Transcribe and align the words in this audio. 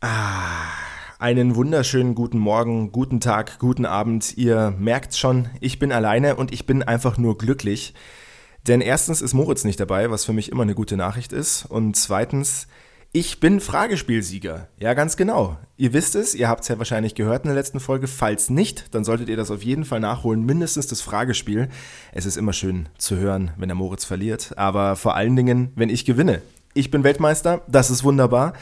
Ah, 0.00 0.62
einen 1.18 1.56
wunderschönen 1.56 2.14
guten 2.14 2.38
Morgen, 2.38 2.92
guten 2.92 3.18
Tag, 3.18 3.58
guten 3.58 3.84
Abend. 3.84 4.38
Ihr 4.38 4.72
merkt 4.78 5.16
schon, 5.16 5.48
ich 5.60 5.80
bin 5.80 5.90
alleine 5.90 6.36
und 6.36 6.52
ich 6.52 6.66
bin 6.66 6.84
einfach 6.84 7.18
nur 7.18 7.36
glücklich. 7.36 7.94
Denn 8.68 8.80
erstens 8.80 9.20
ist 9.20 9.34
Moritz 9.34 9.64
nicht 9.64 9.80
dabei, 9.80 10.08
was 10.12 10.24
für 10.24 10.32
mich 10.32 10.52
immer 10.52 10.62
eine 10.62 10.76
gute 10.76 10.96
Nachricht 10.96 11.32
ist. 11.32 11.64
Und 11.64 11.96
zweitens, 11.96 12.68
ich 13.10 13.40
bin 13.40 13.58
Fragespielsieger. 13.58 14.68
Ja, 14.78 14.94
ganz 14.94 15.16
genau. 15.16 15.58
Ihr 15.76 15.92
wisst 15.92 16.14
es, 16.14 16.36
ihr 16.36 16.48
habt 16.48 16.62
es 16.62 16.68
ja 16.68 16.78
wahrscheinlich 16.78 17.16
gehört 17.16 17.42
in 17.42 17.48
der 17.48 17.56
letzten 17.56 17.80
Folge. 17.80 18.06
Falls 18.06 18.50
nicht, 18.50 18.94
dann 18.94 19.02
solltet 19.02 19.28
ihr 19.28 19.36
das 19.36 19.50
auf 19.50 19.64
jeden 19.64 19.84
Fall 19.84 19.98
nachholen. 19.98 20.46
Mindestens 20.46 20.86
das 20.86 21.00
Fragespiel. 21.00 21.70
Es 22.12 22.24
ist 22.24 22.36
immer 22.36 22.52
schön 22.52 22.88
zu 22.98 23.16
hören, 23.16 23.50
wenn 23.56 23.68
der 23.68 23.74
Moritz 23.74 24.04
verliert. 24.04 24.56
Aber 24.56 24.94
vor 24.94 25.16
allen 25.16 25.34
Dingen, 25.34 25.72
wenn 25.74 25.90
ich 25.90 26.04
gewinne. 26.04 26.40
Ich 26.72 26.92
bin 26.92 27.02
Weltmeister, 27.02 27.62
das 27.66 27.90
ist 27.90 28.04
wunderbar. 28.04 28.52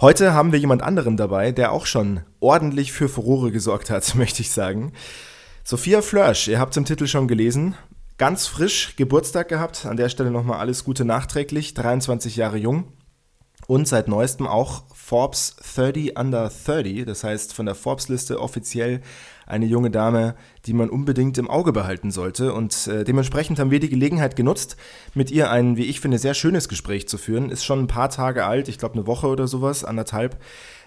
Heute 0.00 0.34
haben 0.34 0.50
wir 0.50 0.58
jemand 0.58 0.82
anderen 0.82 1.16
dabei, 1.16 1.52
der 1.52 1.70
auch 1.70 1.86
schon 1.86 2.20
ordentlich 2.40 2.92
für 2.92 3.08
Furore 3.08 3.52
gesorgt 3.52 3.90
hat, 3.90 4.14
möchte 4.16 4.42
ich 4.42 4.50
sagen. 4.50 4.92
Sophia 5.62 6.02
Flörsch, 6.02 6.48
ihr 6.48 6.58
habt 6.58 6.72
es 6.72 6.76
im 6.76 6.84
Titel 6.84 7.06
schon 7.06 7.28
gelesen, 7.28 7.76
ganz 8.18 8.48
frisch 8.48 8.96
Geburtstag 8.96 9.48
gehabt. 9.48 9.86
An 9.86 9.96
der 9.96 10.08
Stelle 10.08 10.32
nochmal 10.32 10.58
alles 10.58 10.82
Gute 10.82 11.04
nachträglich, 11.04 11.74
23 11.74 12.34
Jahre 12.34 12.58
jung. 12.58 12.92
Und 13.66 13.86
seit 13.86 14.08
neuestem 14.08 14.48
auch 14.48 14.82
Forbes 14.94 15.56
30 15.74 16.18
Under 16.18 16.50
30, 16.50 17.04
das 17.06 17.22
heißt 17.22 17.54
von 17.54 17.64
der 17.64 17.76
Forbes-Liste 17.76 18.40
offiziell 18.40 19.00
eine 19.46 19.66
junge 19.66 19.90
Dame, 19.90 20.34
die 20.66 20.72
man 20.72 20.90
unbedingt 20.90 21.38
im 21.38 21.50
Auge 21.50 21.72
behalten 21.72 22.10
sollte. 22.10 22.52
Und 22.54 22.86
äh, 22.86 23.04
dementsprechend 23.04 23.58
haben 23.58 23.70
wir 23.70 23.80
die 23.80 23.88
Gelegenheit 23.88 24.36
genutzt, 24.36 24.76
mit 25.14 25.30
ihr 25.30 25.50
ein, 25.50 25.76
wie 25.76 25.84
ich 25.84 26.00
finde, 26.00 26.18
sehr 26.18 26.34
schönes 26.34 26.68
Gespräch 26.68 27.08
zu 27.08 27.18
führen. 27.18 27.50
Ist 27.50 27.64
schon 27.64 27.80
ein 27.80 27.86
paar 27.86 28.10
Tage 28.10 28.44
alt, 28.44 28.68
ich 28.68 28.78
glaube 28.78 28.94
eine 28.94 29.06
Woche 29.06 29.26
oder 29.28 29.46
sowas, 29.46 29.84
anderthalb. 29.84 30.40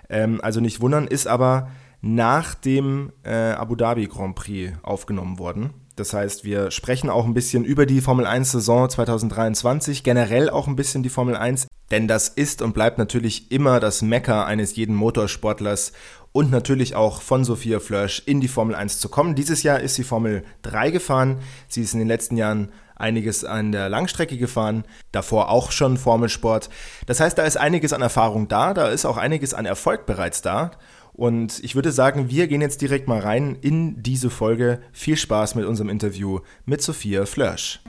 Ähm, 0.09 0.39
also 0.41 0.59
nicht 0.59 0.81
wundern, 0.81 1.07
ist 1.07 1.27
aber 1.27 1.69
nach 2.01 2.55
dem 2.55 3.11
äh, 3.23 3.31
Abu 3.31 3.75
Dhabi 3.75 4.07
Grand 4.07 4.35
Prix 4.35 4.73
aufgenommen 4.83 5.39
worden. 5.39 5.71
Das 5.97 6.13
heißt, 6.13 6.43
wir 6.43 6.69
sprechen 6.69 7.09
auch 7.09 7.25
ein 7.25 7.33
bisschen 7.33 7.65
über 7.65 7.87
die 7.87 8.01
Formel 8.01 8.27
1 8.27 8.51
Saison 8.51 8.87
2023, 8.87 10.03
generell 10.03 10.47
auch 10.47 10.67
ein 10.67 10.75
bisschen 10.75 11.01
die 11.01 11.09
Formel 11.09 11.35
1, 11.35 11.65
denn 11.89 12.07
das 12.07 12.29
ist 12.29 12.61
und 12.61 12.73
bleibt 12.73 12.99
natürlich 12.99 13.51
immer 13.51 13.79
das 13.79 14.03
Mecker 14.03 14.45
eines 14.45 14.75
jeden 14.75 14.93
Motorsportlers 14.93 15.93
und 16.33 16.51
natürlich 16.51 16.93
auch 16.95 17.23
von 17.23 17.43
Sophia 17.43 17.79
Flörsch 17.79 18.21
in 18.27 18.41
die 18.41 18.47
Formel 18.47 18.75
1 18.75 18.99
zu 18.99 19.09
kommen. 19.09 19.33
Dieses 19.33 19.63
Jahr 19.63 19.79
ist 19.79 19.95
sie 19.95 20.03
Formel 20.03 20.43
3 20.61 20.91
gefahren. 20.91 21.39
Sie 21.67 21.81
ist 21.81 21.93
in 21.93 21.99
den 21.99 22.07
letzten 22.07 22.37
Jahren 22.37 22.71
einiges 22.95 23.43
an 23.43 23.71
der 23.71 23.89
Langstrecke 23.89 24.37
gefahren, 24.37 24.83
davor 25.11 25.49
auch 25.49 25.71
schon 25.71 25.97
Formelsport. 25.97 26.69
Das 27.07 27.19
heißt, 27.19 27.39
da 27.39 27.43
ist 27.43 27.57
einiges 27.57 27.91
an 27.91 28.03
Erfahrung 28.03 28.47
da, 28.47 28.75
da 28.75 28.89
ist 28.89 29.05
auch 29.05 29.17
einiges 29.17 29.55
an 29.55 29.65
Erfolg 29.65 30.05
bereits 30.05 30.43
da. 30.43 30.71
Und 31.17 31.63
ich 31.63 31.73
würde 31.73 31.91
sagen, 31.91 32.29
wir 32.29 32.47
gehen 32.47 32.61
jetzt 32.61 32.79
direkt 32.79 33.07
mal 33.07 33.19
rein 33.19 33.57
in 33.59 34.03
diese 34.03 34.29
Folge. 34.29 34.81
Viel 34.91 35.17
Spaß 35.17 35.55
mit 35.55 35.65
unserem 35.65 35.89
Interview 35.89 36.41
mit 36.65 36.83
Sophia 36.83 37.25
Flörsch. 37.25 37.79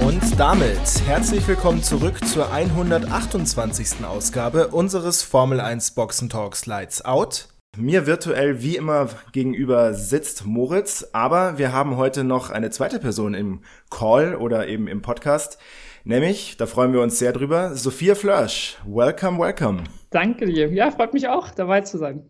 Und 0.00 0.38
damit 0.38 1.02
herzlich 1.06 1.48
willkommen 1.48 1.82
zurück 1.82 2.24
zur 2.24 2.52
128. 2.52 4.04
Ausgabe 4.04 4.68
unseres 4.68 5.24
Formel 5.24 5.58
1 5.58 5.90
Boxen 5.90 6.28
Talks 6.28 6.66
Lights 6.66 7.04
Out. 7.04 7.48
Mir 7.76 8.06
virtuell 8.06 8.62
wie 8.62 8.76
immer 8.76 9.08
gegenüber 9.32 9.92
sitzt 9.92 10.46
Moritz, 10.46 11.08
aber 11.12 11.58
wir 11.58 11.72
haben 11.72 11.96
heute 11.96 12.22
noch 12.22 12.50
eine 12.50 12.70
zweite 12.70 13.00
Person 13.00 13.34
im 13.34 13.60
Call 13.90 14.36
oder 14.36 14.68
eben 14.68 14.86
im 14.86 15.02
Podcast, 15.02 15.58
nämlich, 16.06 16.56
da 16.56 16.66
freuen 16.66 16.92
wir 16.92 17.02
uns 17.02 17.18
sehr 17.18 17.32
drüber, 17.32 17.74
Sophia 17.74 18.14
Flörsch. 18.14 18.78
Welcome, 18.86 19.38
welcome. 19.38 19.84
Danke 20.10 20.46
dir. 20.46 20.72
Ja, 20.72 20.90
freut 20.90 21.12
mich 21.12 21.28
auch, 21.28 21.50
dabei 21.50 21.82
zu 21.82 21.98
sein. 21.98 22.28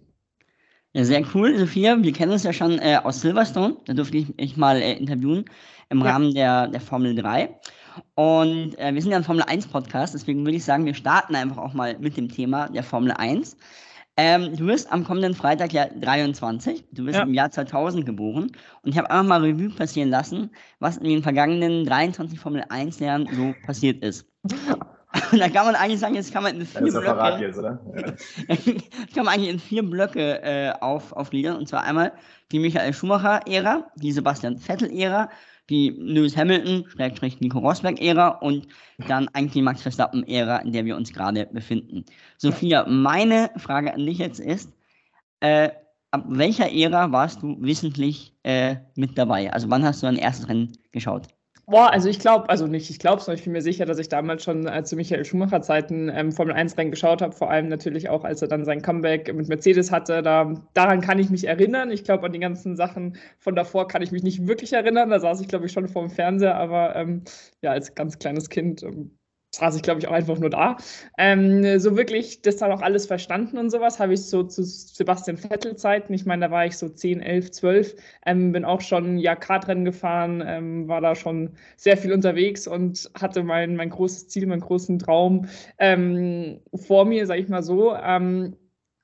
Ja, 0.93 1.05
sehr 1.05 1.23
cool, 1.35 1.57
Sophia. 1.59 2.03
Wir 2.03 2.13
kennen 2.13 2.33
uns 2.33 2.43
ja 2.43 2.53
schon 2.53 2.79
äh, 2.79 2.99
aus 3.03 3.21
Silverstone. 3.21 3.77
Da 3.85 3.93
durfte 3.93 4.17
ich 4.17 4.35
mich 4.37 4.57
mal 4.57 4.77
äh, 4.81 4.95
interviewen 4.95 5.45
im 5.91 6.01
ja. 6.01 6.07
Rahmen 6.07 6.35
der, 6.35 6.69
der 6.69 6.81
Formel 6.81 7.15
3. 7.15 7.51
Und 8.15 8.79
äh, 8.79 8.95
wir 8.95 9.03
sind 9.03 9.11
ja 9.11 9.19
ein 9.19 9.25
Formel 9.25 9.45
1 9.45 9.69
Podcast, 9.69 10.15
deswegen 10.15 10.45
würde 10.45 10.57
ich 10.57 10.65
sagen, 10.65 10.85
wir 10.87 10.95
starten 10.95 11.35
einfach 11.35 11.59
auch 11.59 11.75
mal 11.75 11.99
mit 11.99 12.17
dem 12.17 12.29
Thema 12.29 12.69
der 12.69 12.83
Formel 12.83 13.13
1. 13.13 13.57
Ähm, 14.19 14.57
du 14.57 14.67
wirst 14.67 14.91
am 14.91 15.05
kommenden 15.05 15.35
Freitag 15.35 15.75
ja 15.75 15.87
23, 15.89 16.85
du 16.93 17.05
bist 17.05 17.19
ja. 17.19 17.25
im 17.25 17.35
Jahr 17.35 17.51
2000 17.51 18.07
geboren 18.07 18.51
und 18.83 18.91
ich 18.91 18.97
habe 18.97 19.11
einfach 19.11 19.27
mal 19.27 19.43
Revue 19.43 19.69
passieren 19.69 20.09
lassen, 20.09 20.51
was 20.79 20.97
in 20.97 21.05
den 21.05 21.23
vergangenen 21.23 21.85
23 21.85 22.41
Formel 22.41 22.65
1 22.69 22.99
Jahren 22.99 23.29
so 23.31 23.55
passiert 23.67 24.03
ist. 24.03 24.27
Und 25.33 25.39
da 25.39 25.49
kann 25.49 25.67
man 25.67 25.75
eigentlich 25.75 26.01
sagen, 26.01 26.15
jetzt 26.15 26.33
kann 26.33 26.43
man 26.43 26.59
in 26.59 26.67
vier 26.67 26.81
das 26.81 26.95
ist 26.95 27.01
Blöcke. 27.01 27.39
Jetzt, 27.41 27.59
oder? 27.59 27.81
Ja. 27.95 28.57
kann 29.15 29.25
man 29.25 29.35
eigentlich 29.35 29.51
in 29.51 29.59
vier 29.59 29.83
Blöcke 29.83 30.43
äh, 30.43 30.73
auf, 30.81 31.13
aufgliedern. 31.13 31.57
Und 31.57 31.69
zwar 31.69 31.85
einmal 31.85 32.13
die 32.53 32.59
Michael 32.59 32.93
Schumacher-Ära, 32.93 33.91
die 33.97 34.13
Sebastian 34.13 34.59
Vettel-Ära, 34.59 35.31
die 35.69 35.91
Lewis 35.91 36.37
Hamilton, 36.37 36.85
Schrägstrich 36.89 37.41
Nico 37.41 37.59
Rosberg-Ära 37.59 38.29
und 38.29 38.69
dann 39.09 39.29
eigentlich 39.29 39.53
die 39.53 39.63
Max 39.63 39.83
Verstappen-Ära, 39.83 40.59
in 40.59 40.73
der 40.73 40.85
wir 40.85 40.97
uns 40.97 41.13
gerade 41.13 41.47
befinden. 41.47 42.05
Sophia, 42.39 42.87
meine 42.89 43.51
Frage 43.57 43.93
an 43.93 44.07
dich 44.07 44.19
jetzt 44.19 44.41
ist, 44.41 44.71
äh, 45.41 45.71
ab 46.11 46.25
welcher 46.29 46.73
Ära 46.73 47.11
warst 47.13 47.43
du 47.43 47.57
wissentlich 47.61 48.35
äh, 48.43 48.77
mit 48.95 49.19
dabei? 49.19 49.53
Also 49.53 49.69
wann 49.71 49.85
hast 49.85 50.03
du 50.03 50.07
dein 50.07 50.17
erstes 50.17 50.49
Rennen 50.49 50.73
geschaut? 50.93 51.29
Boah, 51.69 51.91
also 51.93 52.09
ich 52.09 52.21
glaube, 52.21 52.49
also 52.49 52.69
nicht, 52.69 52.91
ich 52.91 53.01
glaube 53.01 53.19
es, 53.19 53.25
sondern 53.25 53.39
ich 53.39 53.45
bin 53.45 53.53
mir 53.53 53.61
sicher, 53.61 53.87
dass 53.87 53.99
ich 53.99 54.09
damals 54.09 54.45
schon 54.45 54.69
äh, 54.69 54.85
zu 54.85 54.95
Michael 54.95 55.25
Schumacher 55.25 55.63
Zeiten 55.63 56.09
ähm, 56.09 56.31
Formel 56.31 56.55
1 56.55 56.79
Rennen 56.79 56.93
geschaut 56.93 57.21
habe, 57.23 57.35
vor 57.35 57.51
allem 57.51 57.67
natürlich 57.69 58.09
auch, 58.09 58.23
als 58.23 58.41
er 58.41 58.47
dann 58.47 58.65
sein 58.65 58.83
Comeback 58.83 59.35
mit 59.35 59.49
Mercedes 59.49 59.91
hatte. 59.91 60.23
Da, 60.23 60.55
daran 60.75 61.01
kann 61.01 61.19
ich 61.19 61.29
mich 61.29 61.45
erinnern. 61.49 61.91
Ich 61.91 62.05
glaube, 62.05 62.25
an 62.25 62.33
die 62.33 62.39
ganzen 62.39 62.77
Sachen 62.77 63.17
von 63.41 63.57
davor 63.57 63.89
kann 63.89 64.01
ich 64.01 64.13
mich 64.13 64.23
nicht 64.23 64.47
wirklich 64.47 64.73
erinnern. 64.75 65.11
Da 65.11 65.19
saß 65.19 65.41
ich, 65.41 65.49
glaube 65.49 65.67
ich, 65.67 65.73
schon 65.73 65.89
vor 65.89 66.03
dem 66.03 66.11
Fernseher, 66.11 66.55
aber 66.55 66.95
ähm, 66.95 67.25
ja, 67.63 67.73
als 67.73 67.97
ganz 67.97 68.21
kleines 68.21 68.49
Kind 68.49 68.85
ähm, 68.85 69.19
saß 69.57 69.77
ich, 69.77 69.83
glaube 69.83 70.01
ich, 70.01 70.09
auch 70.09 70.13
einfach 70.13 70.39
nur 70.39 70.51
da. 70.51 70.77
Ähm, 71.19 71.79
so 71.79 71.97
wirklich 71.97 72.43
das 72.43 72.57
dann 72.57 72.73
auch 72.73 72.83
alles 72.83 73.07
verstanden 73.07 73.59
und 73.59 73.71
sowas 73.71 73.99
habe 73.99 74.15
ich 74.15 74.23
so 74.23 74.43
zu 74.43 74.63
Sebastian 74.63 75.37
Vettel 75.37 75.77
Zeiten. 75.77 76.13
Ich 76.13 76.27
meine, 76.27 76.47
da 76.47 76.51
war 76.51 76.67
ich 76.67 76.77
so 76.77 76.89
10, 76.89 77.21
11, 77.21 77.51
12. 77.53 77.97
Ähm, 78.27 78.53
bin 78.53 78.65
auch 78.65 78.81
schon 78.81 79.19
ja 79.19 79.35
Kartrennen 79.35 79.85
gefahren, 79.85 80.43
ähm, 80.47 80.89
war 80.89 81.01
da 81.01 81.15
schon 81.15 81.53
sehr 81.77 81.97
viel 81.97 82.13
unterwegs 82.13 82.67
und 82.67 83.11
hatte 83.19 83.43
mein, 83.43 83.77
mein 83.77 83.91
großes 83.91 84.29
Ziel, 84.29 84.47
meinen 84.47 84.61
großen 84.61 84.99
Traum 84.99 85.47
ähm, 85.79 86.61
vor 86.75 87.05
mir, 87.05 87.27
sage 87.27 87.41
ich 87.41 87.49
mal 87.49 87.63
so. 87.63 87.95
Ähm, 87.95 88.57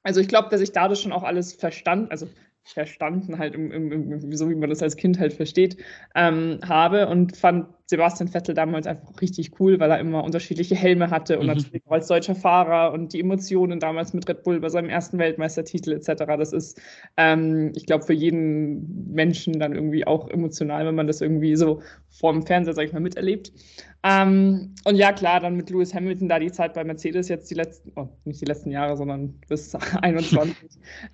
also 0.02 0.20
ich 0.20 0.28
glaube, 0.28 0.48
dass 0.50 0.60
ich 0.60 0.72
dadurch 0.72 1.00
schon 1.00 1.12
auch 1.12 1.22
alles 1.22 1.52
verstand, 1.52 2.10
also 2.10 2.28
verstanden 2.64 3.38
halt, 3.38 3.54
im, 3.54 3.70
im, 3.72 3.92
im, 3.92 4.32
so 4.36 4.48
wie 4.48 4.54
man 4.54 4.70
das 4.70 4.82
als 4.82 4.96
Kind 4.96 5.18
halt 5.18 5.32
versteht, 5.32 5.76
ähm, 6.14 6.60
habe 6.64 7.08
und 7.08 7.36
fand 7.36 7.66
Sebastian 7.86 8.28
Vettel 8.28 8.54
damals 8.54 8.86
einfach 8.86 9.20
richtig 9.20 9.60
cool, 9.60 9.78
weil 9.80 9.90
er 9.90 9.98
immer 9.98 10.24
unterschiedliche 10.24 10.74
Helme 10.74 11.10
hatte 11.10 11.38
und 11.38 11.46
mhm. 11.46 11.54
natürlich 11.54 11.82
auch 11.86 11.92
als 11.92 12.06
deutscher 12.06 12.34
Fahrer 12.34 12.92
und 12.92 13.12
die 13.12 13.20
Emotionen 13.20 13.80
damals 13.80 14.12
mit 14.12 14.28
Red 14.28 14.42
Bull 14.42 14.60
bei 14.60 14.68
seinem 14.68 14.88
ersten 14.88 15.18
Weltmeistertitel 15.18 15.92
etc. 15.92 16.24
Das 16.38 16.52
ist, 16.52 16.80
ähm, 17.16 17.72
ich 17.74 17.86
glaube, 17.86 18.04
für 18.04 18.12
jeden 18.12 19.12
Menschen 19.12 19.58
dann 19.58 19.74
irgendwie 19.74 20.06
auch 20.06 20.28
emotional, 20.28 20.86
wenn 20.86 20.94
man 20.94 21.06
das 21.06 21.20
irgendwie 21.20 21.56
so 21.56 21.80
vor 22.08 22.32
dem 22.32 22.42
Fernseher, 22.42 22.74
sag 22.74 22.86
ich 22.86 22.92
mal, 22.92 23.00
miterlebt. 23.00 23.52
Ähm, 24.04 24.74
und 24.84 24.96
ja, 24.96 25.12
klar, 25.12 25.38
dann 25.38 25.56
mit 25.56 25.70
Lewis 25.70 25.94
Hamilton 25.94 26.28
da 26.28 26.38
die 26.38 26.50
Zeit 26.50 26.74
bei 26.74 26.82
Mercedes 26.82 27.28
jetzt 27.28 27.50
die 27.50 27.54
letzten, 27.54 27.92
oh, 27.94 28.08
nicht 28.24 28.40
die 28.40 28.46
letzten 28.46 28.70
Jahre, 28.70 28.96
sondern 28.96 29.40
bis 29.48 29.74
21, 30.02 30.56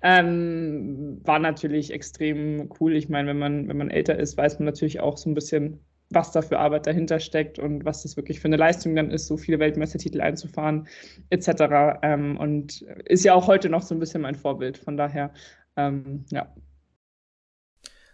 ähm, 0.01 1.21
war 1.23 1.37
natürlich 1.39 1.91
extrem 1.91 2.69
cool. 2.79 2.95
Ich 2.95 3.07
meine, 3.09 3.29
wenn 3.29 3.39
man, 3.39 3.67
wenn 3.67 3.77
man 3.77 3.91
älter 3.91 4.17
ist, 4.17 4.37
weiß 4.37 4.57
man 4.57 4.65
natürlich 4.65 4.99
auch 4.99 5.17
so 5.17 5.29
ein 5.29 5.35
bisschen, 5.35 5.79
was 6.09 6.31
da 6.31 6.41
für 6.41 6.59
Arbeit 6.59 6.87
dahinter 6.87 7.19
steckt 7.19 7.59
und 7.59 7.85
was 7.85 8.03
das 8.03 8.17
wirklich 8.17 8.39
für 8.39 8.47
eine 8.47 8.57
Leistung 8.57 8.95
dann 8.95 9.11
ist, 9.11 9.27
so 9.27 9.37
viele 9.37 9.59
Weltmeistertitel 9.59 10.21
einzufahren, 10.21 10.87
etc. 11.29 11.99
Ähm, 12.01 12.37
und 12.37 12.81
ist 13.05 13.23
ja 13.23 13.33
auch 13.33 13.47
heute 13.47 13.69
noch 13.69 13.83
so 13.83 13.95
ein 13.95 13.99
bisschen 13.99 14.21
mein 14.21 14.35
Vorbild. 14.35 14.77
Von 14.77 14.97
daher, 14.97 15.31
ähm, 15.75 16.25
ja. 16.31 16.53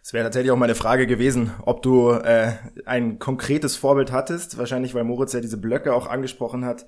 Es 0.04 0.14
wäre 0.14 0.26
tatsächlich 0.26 0.52
auch 0.52 0.58
meine 0.58 0.76
Frage 0.76 1.08
gewesen, 1.08 1.52
ob 1.66 1.82
du 1.82 2.12
äh, 2.12 2.54
ein 2.86 3.18
konkretes 3.18 3.76
Vorbild 3.76 4.12
hattest. 4.12 4.58
Wahrscheinlich, 4.58 4.94
weil 4.94 5.04
Moritz 5.04 5.34
ja 5.34 5.40
diese 5.40 5.58
Blöcke 5.58 5.94
auch 5.94 6.08
angesprochen 6.08 6.66
hat. 6.66 6.86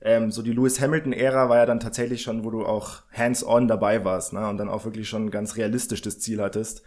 Ähm, 0.00 0.30
so 0.30 0.42
die 0.42 0.52
Lewis 0.52 0.80
Hamilton-Ära 0.80 1.48
war 1.48 1.58
ja 1.58 1.66
dann 1.66 1.80
tatsächlich 1.80 2.22
schon, 2.22 2.44
wo 2.44 2.50
du 2.50 2.66
auch 2.66 3.02
hands-on 3.12 3.68
dabei 3.68 4.04
warst 4.04 4.32
ne? 4.32 4.46
und 4.48 4.58
dann 4.58 4.68
auch 4.68 4.84
wirklich 4.84 5.08
schon 5.08 5.30
ganz 5.30 5.56
realistisch 5.56 6.02
das 6.02 6.18
Ziel 6.18 6.42
hattest 6.42 6.82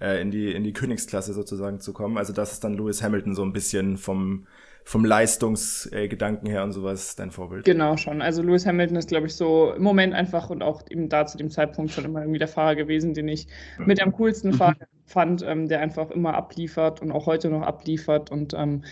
äh, 0.00 0.20
in, 0.20 0.30
die, 0.30 0.52
in 0.52 0.64
die 0.64 0.72
Königsklasse 0.72 1.32
sozusagen 1.32 1.80
zu 1.80 1.92
kommen. 1.92 2.18
Also 2.18 2.32
das 2.32 2.52
ist 2.52 2.64
dann 2.64 2.74
Lewis 2.74 3.02
Hamilton 3.02 3.34
so 3.34 3.42
ein 3.42 3.52
bisschen 3.52 3.96
vom, 3.96 4.46
vom 4.84 5.04
Leistungsgedanken 5.04 6.46
äh, 6.48 6.52
her 6.52 6.64
und 6.64 6.72
sowas 6.72 7.16
dein 7.16 7.30
Vorbild. 7.30 7.64
Genau 7.64 7.96
schon. 7.96 8.22
Also 8.22 8.42
Lewis 8.42 8.66
Hamilton 8.66 8.96
ist, 8.96 9.08
glaube 9.08 9.26
ich, 9.26 9.34
so 9.34 9.72
im 9.72 9.82
Moment 9.82 10.14
einfach 10.14 10.50
und 10.50 10.62
auch 10.62 10.82
eben 10.90 11.08
da 11.08 11.26
zu 11.26 11.38
dem 11.38 11.50
Zeitpunkt 11.50 11.92
schon 11.92 12.04
immer 12.04 12.20
irgendwie 12.20 12.38
der 12.38 12.48
Fahrer 12.48 12.76
gewesen, 12.76 13.14
den 13.14 13.28
ich 13.28 13.46
mit 13.78 14.02
am 14.02 14.12
coolsten 14.12 14.50
mhm. 14.50 14.74
fand, 15.06 15.42
ähm, 15.42 15.68
der 15.68 15.80
einfach 15.80 16.10
immer 16.10 16.34
abliefert 16.34 17.02
und 17.02 17.12
auch 17.12 17.26
heute 17.26 17.50
noch 17.50 17.62
abliefert 17.62 18.30
und 18.30 18.54
ähm, 18.54 18.84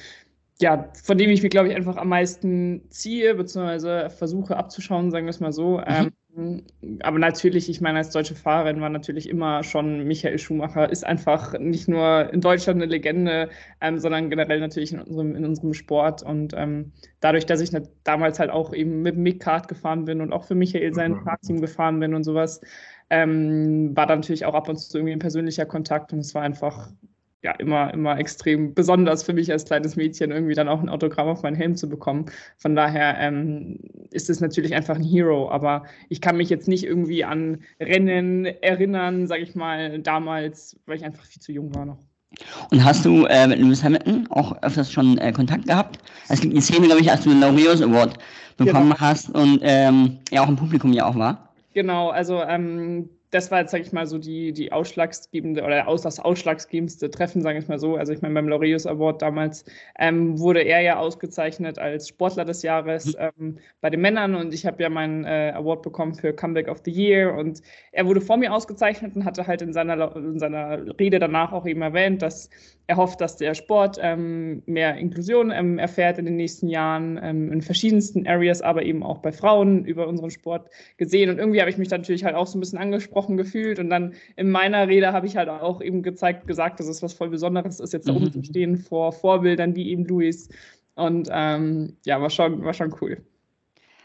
ja, 0.60 0.88
von 1.04 1.16
dem 1.16 1.30
ich 1.30 1.42
mir, 1.42 1.50
glaube 1.50 1.68
ich, 1.68 1.76
einfach 1.76 1.96
am 1.96 2.08
meisten 2.08 2.90
ziehe, 2.90 3.34
beziehungsweise 3.34 4.10
versuche 4.10 4.56
abzuschauen, 4.56 5.10
sagen 5.10 5.26
wir 5.26 5.30
es 5.30 5.40
mal 5.40 5.52
so. 5.52 5.78
Mhm. 5.78 5.84
Ähm, 5.86 6.12
aber 7.02 7.18
natürlich, 7.18 7.68
ich 7.68 7.80
meine, 7.80 7.98
als 7.98 8.10
deutsche 8.10 8.34
Fahrerin 8.34 8.80
war 8.80 8.88
natürlich 8.88 9.28
immer 9.28 9.64
schon 9.64 10.04
Michael 10.04 10.38
Schumacher, 10.38 10.90
ist 10.90 11.04
einfach 11.04 11.58
nicht 11.58 11.88
nur 11.88 12.32
in 12.32 12.40
Deutschland 12.40 12.80
eine 12.80 12.90
Legende, 12.90 13.50
ähm, 13.80 13.98
sondern 13.98 14.30
generell 14.30 14.60
natürlich 14.60 14.92
in 14.92 15.00
unserem, 15.00 15.34
in 15.34 15.44
unserem 15.44 15.74
Sport. 15.74 16.22
Und 16.22 16.54
ähm, 16.56 16.92
dadurch, 17.20 17.46
dass 17.46 17.60
ich 17.60 17.70
damals 18.04 18.38
halt 18.38 18.50
auch 18.50 18.72
eben 18.72 19.02
mit 19.02 19.16
Mick 19.16 19.40
Kart 19.40 19.68
gefahren 19.68 20.04
bin 20.04 20.20
und 20.20 20.32
auch 20.32 20.44
für 20.44 20.54
Michael 20.54 20.94
sein 20.94 21.12
mhm. 21.12 21.24
Fahrteam 21.24 21.60
gefahren 21.60 21.98
bin 21.98 22.14
und 22.14 22.24
sowas, 22.24 22.60
ähm, 23.10 23.96
war 23.96 24.06
da 24.06 24.14
natürlich 24.16 24.44
auch 24.44 24.54
ab 24.54 24.68
und 24.68 24.76
zu 24.76 24.98
irgendwie 24.98 25.14
ein 25.14 25.18
persönlicher 25.18 25.66
Kontakt 25.66 26.12
und 26.12 26.20
es 26.20 26.34
war 26.34 26.42
einfach 26.42 26.90
ja 27.42 27.52
immer, 27.52 27.92
immer 27.94 28.18
extrem 28.18 28.74
besonders 28.74 29.22
für 29.22 29.32
mich 29.32 29.50
als 29.52 29.64
kleines 29.64 29.96
Mädchen, 29.96 30.30
irgendwie 30.30 30.54
dann 30.54 30.68
auch 30.68 30.80
ein 30.80 30.88
Autogramm 30.88 31.28
auf 31.28 31.42
meinen 31.42 31.54
Helm 31.54 31.76
zu 31.76 31.88
bekommen. 31.88 32.26
Von 32.56 32.74
daher 32.74 33.16
ähm, 33.18 33.78
ist 34.10 34.28
es 34.28 34.40
natürlich 34.40 34.74
einfach 34.74 34.96
ein 34.96 35.04
Hero, 35.04 35.50
aber 35.50 35.84
ich 36.08 36.20
kann 36.20 36.36
mich 36.36 36.50
jetzt 36.50 36.66
nicht 36.66 36.84
irgendwie 36.84 37.24
an 37.24 37.58
Rennen 37.80 38.46
erinnern, 38.46 39.26
sage 39.26 39.42
ich 39.42 39.54
mal, 39.54 40.00
damals, 40.00 40.78
weil 40.86 40.96
ich 40.96 41.04
einfach 41.04 41.24
viel 41.24 41.40
zu 41.40 41.52
jung 41.52 41.74
war 41.74 41.86
noch. 41.86 41.98
Und 42.70 42.84
hast 42.84 43.04
du 43.04 43.24
äh, 43.26 43.46
mit 43.46 43.58
Lewis 43.58 43.82
Hamilton 43.82 44.26
auch 44.30 44.60
öfters 44.62 44.92
schon 44.92 45.16
äh, 45.18 45.32
Kontakt 45.32 45.66
gehabt? 45.66 45.98
Es 46.28 46.40
gibt 46.40 46.52
eine 46.52 46.60
Szene, 46.60 46.86
glaube 46.86 47.00
ich, 47.00 47.10
als 47.10 47.22
du 47.22 47.30
den 47.30 47.40
Laureus 47.40 47.80
Award 47.80 48.18
bekommen 48.56 48.90
genau. 48.90 49.00
hast 49.00 49.30
und 49.30 49.60
ähm, 49.62 50.18
ja 50.30 50.42
auch 50.42 50.48
im 50.48 50.56
Publikum 50.56 50.92
ja 50.92 51.06
auch 51.06 51.16
war. 51.16 51.48
Genau, 51.72 52.10
also 52.10 52.42
ähm, 52.42 53.08
das 53.30 53.50
war 53.50 53.60
jetzt, 53.60 53.72
sage 53.72 53.84
ich 53.84 53.92
mal, 53.92 54.06
so 54.06 54.18
die, 54.18 54.52
die 54.52 54.72
ausschlaggebende 54.72 55.62
oder 55.62 55.86
aus, 55.86 56.02
das 56.02 56.18
ausschlaggebendste 56.18 57.10
Treffen, 57.10 57.42
sage 57.42 57.58
ich 57.58 57.68
mal 57.68 57.78
so. 57.78 57.96
Also 57.96 58.12
ich 58.12 58.22
meine, 58.22 58.34
beim 58.34 58.48
Laureus 58.48 58.86
Award 58.86 59.20
damals 59.20 59.64
ähm, 59.98 60.38
wurde 60.38 60.62
er 60.62 60.80
ja 60.80 60.98
ausgezeichnet 60.98 61.78
als 61.78 62.08
Sportler 62.08 62.44
des 62.46 62.62
Jahres 62.62 63.06
mhm. 63.06 63.30
ähm, 63.38 63.58
bei 63.80 63.90
den 63.90 64.00
Männern 64.00 64.34
und 64.34 64.54
ich 64.54 64.64
habe 64.64 64.82
ja 64.82 64.88
meinen 64.88 65.24
äh, 65.24 65.52
Award 65.54 65.82
bekommen 65.82 66.14
für 66.14 66.32
Comeback 66.32 66.68
of 66.68 66.80
the 66.84 66.90
Year 66.90 67.34
und 67.34 67.60
er 67.92 68.06
wurde 68.06 68.22
vor 68.22 68.38
mir 68.38 68.52
ausgezeichnet 68.52 69.14
und 69.14 69.24
hatte 69.26 69.46
halt 69.46 69.60
in 69.60 69.72
seiner, 69.74 70.16
in 70.16 70.38
seiner 70.38 70.98
Rede 70.98 71.18
danach 71.18 71.52
auch 71.52 71.66
eben 71.66 71.82
erwähnt, 71.82 72.22
dass 72.22 72.48
er 72.86 72.96
hofft, 72.96 73.20
dass 73.20 73.36
der 73.36 73.52
Sport 73.52 73.98
ähm, 74.00 74.62
mehr 74.64 74.96
Inklusion 74.96 75.50
ähm, 75.50 75.78
erfährt 75.78 76.16
in 76.18 76.24
den 76.24 76.36
nächsten 76.36 76.68
Jahren, 76.68 77.20
ähm, 77.22 77.52
in 77.52 77.60
verschiedensten 77.60 78.26
Areas, 78.26 78.62
aber 78.62 78.82
eben 78.82 79.02
auch 79.02 79.18
bei 79.18 79.30
Frauen 79.30 79.84
über 79.84 80.08
unseren 80.08 80.30
Sport 80.30 80.70
gesehen. 80.96 81.28
Und 81.28 81.38
irgendwie 81.38 81.60
habe 81.60 81.68
ich 81.68 81.76
mich 81.76 81.90
natürlich 81.90 82.24
halt 82.24 82.34
auch 82.34 82.46
so 82.46 82.56
ein 82.56 82.60
bisschen 82.60 82.78
angesprochen 82.78 83.17
gefühlt. 83.26 83.78
Und 83.78 83.90
dann 83.90 84.14
in 84.36 84.50
meiner 84.50 84.86
Rede 84.88 85.12
habe 85.12 85.26
ich 85.26 85.36
halt 85.36 85.48
auch 85.48 85.80
eben 85.80 86.02
gezeigt, 86.02 86.46
gesagt, 86.46 86.80
dass 86.80 86.86
es 86.86 87.02
was 87.02 87.14
voll 87.14 87.30
Besonderes 87.30 87.80
ist, 87.80 87.92
jetzt 87.92 88.08
da 88.08 88.12
oben 88.12 88.32
zu 88.32 88.42
stehen 88.42 88.76
vor 88.76 89.12
Vorbildern 89.12 89.74
wie 89.74 89.90
eben 89.90 90.04
Luis. 90.04 90.48
Und 90.94 91.28
ähm, 91.32 91.96
ja, 92.04 92.20
war 92.20 92.30
schon, 92.30 92.64
war 92.64 92.74
schon 92.74 92.94
cool. 93.00 93.18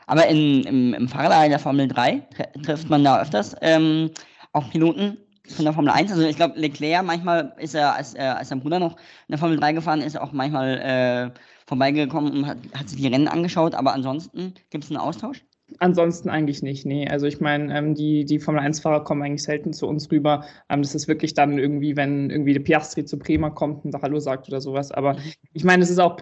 Aber 0.07 0.27
in, 0.27 0.63
im, 0.63 0.94
im 0.94 1.07
Fahrerlager 1.07 1.50
der 1.50 1.60
Formel 1.60 1.88
3 1.88 2.24
trifft 2.63 2.89
man 2.89 3.04
da 3.04 3.21
öfters 3.21 3.56
ähm, 3.62 4.12
auch 4.51 4.69
Piloten 4.69 5.18
von 5.48 5.65
der 5.65 5.74
Formel 5.74 5.92
1. 5.92 6.12
Also 6.12 6.24
ich 6.24 6.36
glaube, 6.36 6.60
Leclerc, 6.60 7.06
manchmal 7.06 7.54
ist 7.57 7.75
er, 7.75 7.95
als, 7.95 8.15
äh, 8.15 8.19
als 8.19 8.50
sein 8.50 8.60
Bruder 8.60 8.80
noch 8.80 8.94
in 8.94 9.31
der 9.31 9.38
Formel 9.38 9.57
3 9.57 9.74
gefahren 9.74 10.01
ist, 10.01 10.19
auch 10.19 10.31
manchmal 10.31 10.80
äh, 10.80 11.39
vorbeigekommen 11.65 12.31
und 12.31 12.48
hat, 12.48 12.57
hat, 12.74 12.89
sich 12.89 13.01
die 13.01 13.07
Rennen 13.07 13.27
angeschaut. 13.27 13.75
Aber 13.75 13.94
ansonsten 13.94 14.54
gibt 14.69 14.83
es 14.83 14.89
einen 14.89 15.00
Austausch? 15.00 15.44
Ansonsten 15.80 16.30
eigentlich 16.30 16.62
nicht, 16.62 16.86
nee. 16.86 17.07
Also 17.07 17.25
ich 17.25 17.39
meine, 17.39 17.75
ähm, 17.75 17.95
die, 17.95 18.25
die 18.25 18.39
Formel 18.39 18.62
1-Fahrer 18.62 19.04
kommen 19.04 19.24
eigentlich 19.24 19.44
selten 19.44 19.74
zu 19.74 19.88
uns 19.88 20.12
rüber. 20.12 20.45
Ähm, 20.69 20.81
das 20.81 20.94
ist 20.94 21.07
wirklich 21.07 21.33
dann 21.33 21.57
irgendwie, 21.57 21.95
wenn 21.95 22.30
irgendwie 22.30 22.54
der 22.54 22.60
Piastri 22.60 23.06
zu 23.06 23.18
Prima 23.18 23.50
kommt 23.50 23.86
und 23.86 23.92
da 23.92 24.01
Hallo 24.01 24.19
sagt 24.19 24.48
oder 24.48 24.62
sowas. 24.62 24.92
Aber 24.92 25.13
mhm. 25.13 25.19
ich 25.54 25.63
meine, 25.63 25.83
es 25.83 25.89
ist 25.89 26.00
auch 26.00 26.18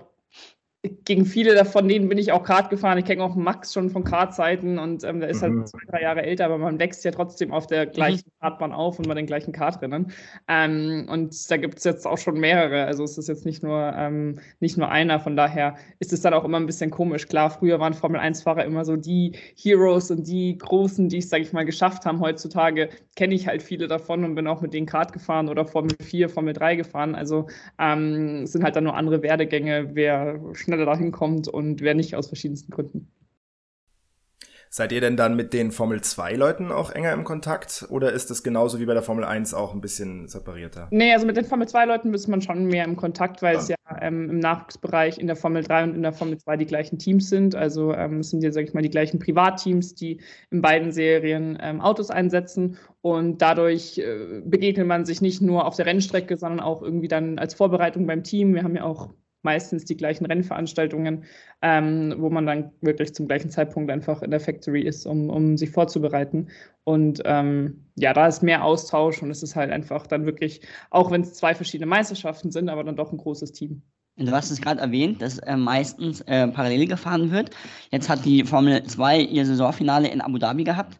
gegen 1.05 1.25
viele 1.25 1.53
davon 1.53 1.87
denen 1.87 2.09
bin 2.09 2.17
ich 2.17 2.31
auch 2.31 2.43
Kart 2.43 2.71
gefahren. 2.71 2.97
Ich 2.97 3.05
kenne 3.05 3.23
auch 3.23 3.35
Max 3.35 3.71
schon 3.71 3.91
von 3.91 4.03
Kartzeiten 4.03 4.79
und 4.79 5.03
ähm, 5.03 5.19
der 5.19 5.29
ist 5.29 5.43
halt 5.43 5.53
mhm. 5.53 5.65
zwei, 5.67 5.79
drei 5.87 6.01
Jahre 6.01 6.23
älter, 6.23 6.45
aber 6.45 6.57
man 6.57 6.79
wächst 6.79 7.05
ja 7.05 7.11
trotzdem 7.11 7.51
auf 7.51 7.67
der 7.67 7.85
gleichen 7.85 8.23
mhm. 8.25 8.39
Kartbahn 8.41 8.71
auf 8.71 8.97
und 8.97 9.07
bei 9.07 9.13
den 9.13 9.27
gleichen 9.27 9.51
Kartrennen. 9.51 10.11
Ähm, 10.47 11.07
und 11.07 11.51
da 11.51 11.57
gibt 11.57 11.77
es 11.77 11.83
jetzt 11.83 12.07
auch 12.07 12.17
schon 12.17 12.39
mehrere. 12.39 12.85
Also 12.85 13.03
es 13.03 13.19
ist 13.19 13.27
jetzt 13.27 13.45
nicht 13.45 13.61
nur, 13.61 13.93
ähm, 13.95 14.39
nicht 14.59 14.75
nur 14.75 14.89
einer. 14.89 15.19
Von 15.19 15.35
daher 15.35 15.75
ist 15.99 16.13
es 16.13 16.21
dann 16.21 16.33
auch 16.33 16.43
immer 16.43 16.59
ein 16.59 16.65
bisschen 16.65 16.89
komisch. 16.89 17.27
Klar, 17.27 17.51
früher 17.51 17.79
waren 17.79 17.93
Formel-1-Fahrer 17.93 18.65
immer 18.65 18.83
so 18.83 18.95
die 18.95 19.33
Heroes 19.55 20.09
und 20.09 20.27
die 20.27 20.57
Großen, 20.57 21.09
die 21.09 21.19
es, 21.19 21.29
sage 21.29 21.43
ich 21.43 21.53
mal, 21.53 21.65
geschafft 21.65 22.05
haben. 22.05 22.19
Heutzutage 22.21 22.89
kenne 23.15 23.35
ich 23.35 23.45
halt 23.45 23.61
viele 23.61 23.87
davon 23.87 24.23
und 24.23 24.33
bin 24.33 24.47
auch 24.47 24.61
mit 24.61 24.73
denen 24.73 24.87
Kart 24.87 25.13
gefahren 25.13 25.47
oder 25.47 25.63
Formel 25.63 25.95
4, 26.01 26.27
Formel 26.27 26.53
3 26.53 26.75
gefahren. 26.75 27.13
Also 27.13 27.45
ähm, 27.77 28.41
es 28.45 28.53
sind 28.53 28.63
halt 28.63 28.75
dann 28.75 28.85
nur 28.85 28.95
andere 28.95 29.21
Werdegänge, 29.21 29.91
wer 29.93 30.39
schnell 30.53 30.70
schneller 30.71 30.85
dahin 30.85 31.11
kommt 31.11 31.47
und 31.47 31.81
wer 31.81 31.93
nicht 31.93 32.15
aus 32.15 32.27
verschiedensten 32.27 32.71
Gründen. 32.71 33.11
Seid 34.73 34.93
ihr 34.93 35.01
denn 35.01 35.17
dann 35.17 35.35
mit 35.35 35.51
den 35.51 35.73
Formel 35.73 35.99
2 35.99 36.35
Leuten 36.35 36.71
auch 36.71 36.91
enger 36.91 37.11
im 37.11 37.25
Kontakt 37.25 37.87
oder 37.89 38.13
ist 38.13 38.29
das 38.29 38.41
genauso 38.41 38.79
wie 38.79 38.85
bei 38.85 38.93
der 38.93 39.03
Formel 39.03 39.25
1 39.25 39.53
auch 39.53 39.73
ein 39.73 39.81
bisschen 39.81 40.29
separierter? 40.29 40.87
Nee, 40.91 41.11
also 41.11 41.25
mit 41.25 41.35
den 41.35 41.43
Formel 41.43 41.67
2 41.67 41.83
Leuten 41.83 42.13
ist 42.13 42.29
man 42.29 42.41
schon 42.41 42.67
mehr 42.67 42.85
im 42.85 42.95
Kontakt, 42.95 43.41
weil 43.41 43.55
ja. 43.55 43.59
es 43.59 43.67
ja 43.67 43.75
ähm, 43.99 44.29
im 44.29 44.39
Nachwuchsbereich 44.39 45.17
in 45.17 45.27
der 45.27 45.35
Formel 45.35 45.61
3 45.61 45.83
und 45.83 45.95
in 45.95 46.03
der 46.03 46.13
Formel 46.13 46.37
2 46.37 46.55
die 46.55 46.65
gleichen 46.65 46.97
Teams 46.99 47.27
sind. 47.27 47.53
Also 47.53 47.93
ähm, 47.93 48.19
es 48.19 48.29
sind 48.29 48.45
ja, 48.45 48.53
sag 48.53 48.63
ich 48.63 48.73
mal, 48.73 48.81
die 48.81 48.89
gleichen 48.89 49.19
Privatteams, 49.19 49.93
die 49.93 50.21
in 50.51 50.61
beiden 50.61 50.93
Serien 50.93 51.57
ähm, 51.61 51.81
Autos 51.81 52.09
einsetzen 52.09 52.77
und 53.01 53.41
dadurch 53.41 53.97
äh, 53.97 54.41
begegnet 54.45 54.87
man 54.87 55.03
sich 55.03 55.21
nicht 55.21 55.41
nur 55.41 55.65
auf 55.65 55.75
der 55.75 55.85
Rennstrecke, 55.85 56.37
sondern 56.37 56.61
auch 56.61 56.81
irgendwie 56.81 57.09
dann 57.09 57.39
als 57.39 57.55
Vorbereitung 57.55 58.07
beim 58.07 58.23
Team. 58.23 58.53
Wir 58.53 58.63
haben 58.63 58.77
ja 58.77 58.85
auch 58.85 59.09
meistens 59.43 59.85
die 59.85 59.97
gleichen 59.97 60.25
Rennveranstaltungen, 60.25 61.25
ähm, 61.61 62.15
wo 62.17 62.29
man 62.29 62.45
dann 62.45 62.71
wirklich 62.81 63.13
zum 63.13 63.27
gleichen 63.27 63.49
Zeitpunkt 63.49 63.91
einfach 63.91 64.21
in 64.21 64.31
der 64.31 64.39
Factory 64.39 64.81
ist, 64.81 65.05
um, 65.05 65.29
um 65.29 65.57
sich 65.57 65.71
vorzubereiten. 65.71 66.49
Und 66.83 67.21
ähm, 67.25 67.85
ja, 67.95 68.13
da 68.13 68.27
ist 68.27 68.43
mehr 68.43 68.63
Austausch 68.63 69.21
und 69.21 69.31
es 69.31 69.43
ist 69.43 69.55
halt 69.55 69.71
einfach 69.71 70.07
dann 70.07 70.25
wirklich, 70.25 70.61
auch 70.89 71.11
wenn 71.11 71.21
es 71.21 71.33
zwei 71.33 71.55
verschiedene 71.55 71.89
Meisterschaften 71.89 72.51
sind, 72.51 72.69
aber 72.69 72.83
dann 72.83 72.95
doch 72.95 73.11
ein 73.11 73.17
großes 73.17 73.51
Team. 73.51 73.81
Du 74.17 74.31
hast 74.31 74.51
es 74.51 74.61
gerade 74.61 74.81
erwähnt, 74.81 75.21
dass 75.21 75.39
äh, 75.39 75.55
meistens 75.55 76.21
äh, 76.21 76.47
parallel 76.47 76.87
gefahren 76.87 77.31
wird. 77.31 77.51
Jetzt 77.91 78.09
hat 78.09 78.25
die 78.25 78.43
Formel 78.43 78.83
2 78.83 79.21
ihr 79.21 79.45
Saisonfinale 79.45 80.09
in 80.09 80.21
Abu 80.21 80.37
Dhabi 80.37 80.63
gehabt. 80.63 80.99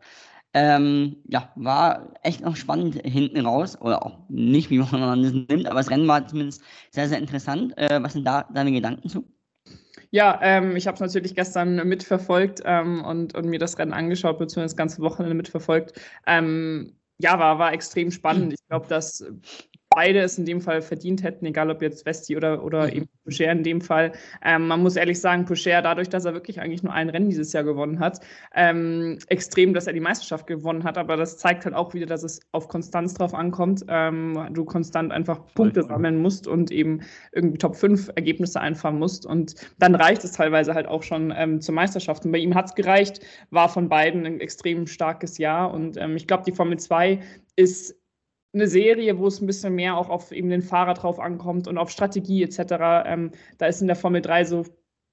Ähm, 0.54 1.18
ja, 1.28 1.50
war 1.56 2.14
echt 2.24 2.42
noch 2.42 2.56
spannend 2.56 2.96
hinten 3.06 3.46
raus, 3.46 3.80
oder 3.80 4.06
auch 4.06 4.20
nicht, 4.28 4.70
wie 4.70 4.80
man 4.80 4.90
das 5.24 5.32
nimmt, 5.32 5.66
aber 5.68 5.80
das 5.80 5.90
Rennen 5.90 6.08
war 6.08 6.28
zumindest 6.28 6.62
sehr, 6.90 7.08
sehr 7.08 7.20
interessant. 7.20 7.78
Äh, 7.78 8.04
was 8.04 8.14
sind 8.14 8.26
da 8.26 8.46
deine 8.54 8.72
Gedanken 8.72 9.08
zu? 9.08 9.26
Ja, 10.10 10.38
ähm, 10.42 10.76
ich 10.76 10.88
habe 10.88 10.96
es 10.96 11.00
natürlich 11.00 11.36
gestern 11.36 11.88
mitverfolgt 11.88 12.62
ähm, 12.66 13.04
und, 13.06 13.34
und 13.34 13.48
mir 13.48 13.60
das 13.60 13.80
Rennen 13.80 13.94
angeschaut, 13.94 14.40
beziehungsweise 14.40 14.74
das 14.74 14.78
ganze 14.78 15.02
Wochenende 15.02 15.36
mitverfolgt. 15.36 15.94
Ähm, 16.28 16.98
ja, 17.18 17.40
war, 17.40 17.60
war 17.60 17.72
extrem 17.72 18.12
spannend. 18.12 18.54
Ich 18.54 18.68
glaube, 18.68 18.88
dass 18.88 19.24
beide 19.94 20.20
es 20.20 20.38
in 20.38 20.46
dem 20.46 20.62
Fall 20.62 20.82
verdient 20.82 21.22
hätten, 21.22 21.46
egal 21.46 21.70
ob 21.70 21.82
jetzt 21.82 22.06
Vesti 22.06 22.38
oder, 22.38 22.64
oder 22.64 22.88
mhm. 22.88 22.94
eben 22.94 23.10
Poucher 23.24 23.52
in 23.52 23.64
dem 23.64 23.82
Fall. 23.82 24.14
Ähm, 24.44 24.68
man 24.68 24.82
muss 24.82 24.96
ehrlich 24.96 25.20
sagen, 25.20 25.46
Poucher, 25.46 25.82
dadurch, 25.82 26.10
dass 26.10 26.26
er 26.26 26.34
wirklich 26.34 26.62
eigentlich 26.62 26.82
nur 26.82 26.94
ein 26.94 27.10
Rennen 27.10 27.30
dieses 27.30 27.52
Jahr 27.54 27.64
gewonnen 27.64 28.00
hat, 28.00 28.20
ähm, 28.56 29.20
extrem, 29.28 29.74
dass 29.74 29.88
er 29.88 29.94
die 29.94 30.00
Meisterschaft 30.00 30.48
gewonnen 30.48 30.84
hat, 30.84 30.98
aber 30.98 31.18
das 31.18 31.38
zeigt 31.38 31.66
halt 31.66 31.76
auch 31.76 31.94
wieder, 31.94 32.06
dass 32.06 32.24
es 32.24 32.40
auf 32.54 32.70
Konstanz 32.70 33.14
drauf 33.14 33.34
ankommt. 33.34 33.86
Ähm, 33.90 34.48
du 34.52 34.64
konstant 34.64 35.12
einfach 35.12 35.42
Punkte 35.56 35.84
sammeln 35.84 36.22
musst 36.22 36.48
und 36.48 36.72
eben 36.72 37.02
irgendwie 37.34 37.58
Top 37.58 37.76
5 37.76 38.12
Ergebnisse 38.16 38.62
einfahren 38.62 38.98
musst 38.98 39.26
und 39.26 39.56
dann 39.80 39.96
reicht 39.96 40.24
es 40.24 40.32
teilweise 40.32 40.74
halt 40.74 40.88
auch 40.88 41.04
schon 41.04 41.34
ähm, 41.36 41.60
zur 41.60 41.76
Meisterschaft. 41.76 42.26
Und 42.26 42.32
bei 42.32 42.38
ihm 42.38 42.56
hat 42.56 42.68
es 42.68 42.76
gereicht, 42.76 43.20
war 43.50 43.68
von 43.68 43.90
beiden 43.90 44.26
ein 44.26 44.40
extrem 44.40 44.88
starkes 44.88 45.38
Jahr 45.38 45.74
und 45.74 45.98
ähm, 45.98 46.16
ich 46.16 46.28
glaube, 46.28 46.44
die 46.46 46.54
Formel 46.54 46.80
2 46.80 47.20
ist 47.58 48.01
eine 48.54 48.68
Serie, 48.68 49.18
wo 49.18 49.28
es 49.28 49.42
ein 49.42 49.48
bisschen 49.48 49.76
mehr 49.76 49.98
auch 49.98 50.10
auf 50.10 50.32
eben 50.32 50.50
den 50.50 50.62
Fahrer 50.62 50.94
drauf 50.94 51.20
ankommt 51.20 51.68
und 51.68 51.78
auf 51.78 51.90
Strategie 51.90 52.44
etc. 52.44 52.60
Ähm, 53.06 53.32
da 53.58 53.68
ist 53.68 53.82
in 53.82 53.88
der 53.88 53.96
Formel 53.96 54.22
3 54.22 54.46
so 54.46 54.66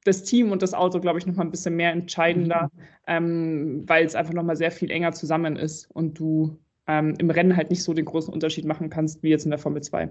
das 0.05 0.25
Team 0.25 0.53
und 0.53 0.63
das 0.63 0.75
Auto, 0.75 1.01
glaube 1.01 1.19
ich, 1.19 1.27
noch 1.27 1.37
mal 1.37 1.45
ein 1.45 1.51
bisschen 1.51 1.77
mehr 1.77 1.93
entscheidender, 1.93 2.71
mhm. 2.73 2.81
ähm, 3.07 3.83
weil 3.87 4.07
es 4.07 4.15
einfach 4.15 4.33
noch 4.33 4.43
mal 4.43 4.57
sehr 4.57 4.71
viel 4.71 4.91
enger 4.91 5.13
zusammen 5.13 5.57
ist 5.57 5.91
und 5.91 6.19
du 6.19 6.59
ähm, 6.87 7.15
im 7.19 7.31
Rennen 7.31 7.57
halt 7.57 7.71
nicht 7.71 7.83
so 7.83 7.95
den 7.95 8.07
großen 8.07 8.33
Unterschied 8.33 8.65
machen 8.65 8.91
kannst 8.91 9.23
wie 9.23 9.29
jetzt 9.29 9.45
in 9.45 9.51
der 9.51 9.59
Formel 9.59 9.83
2. 9.83 10.09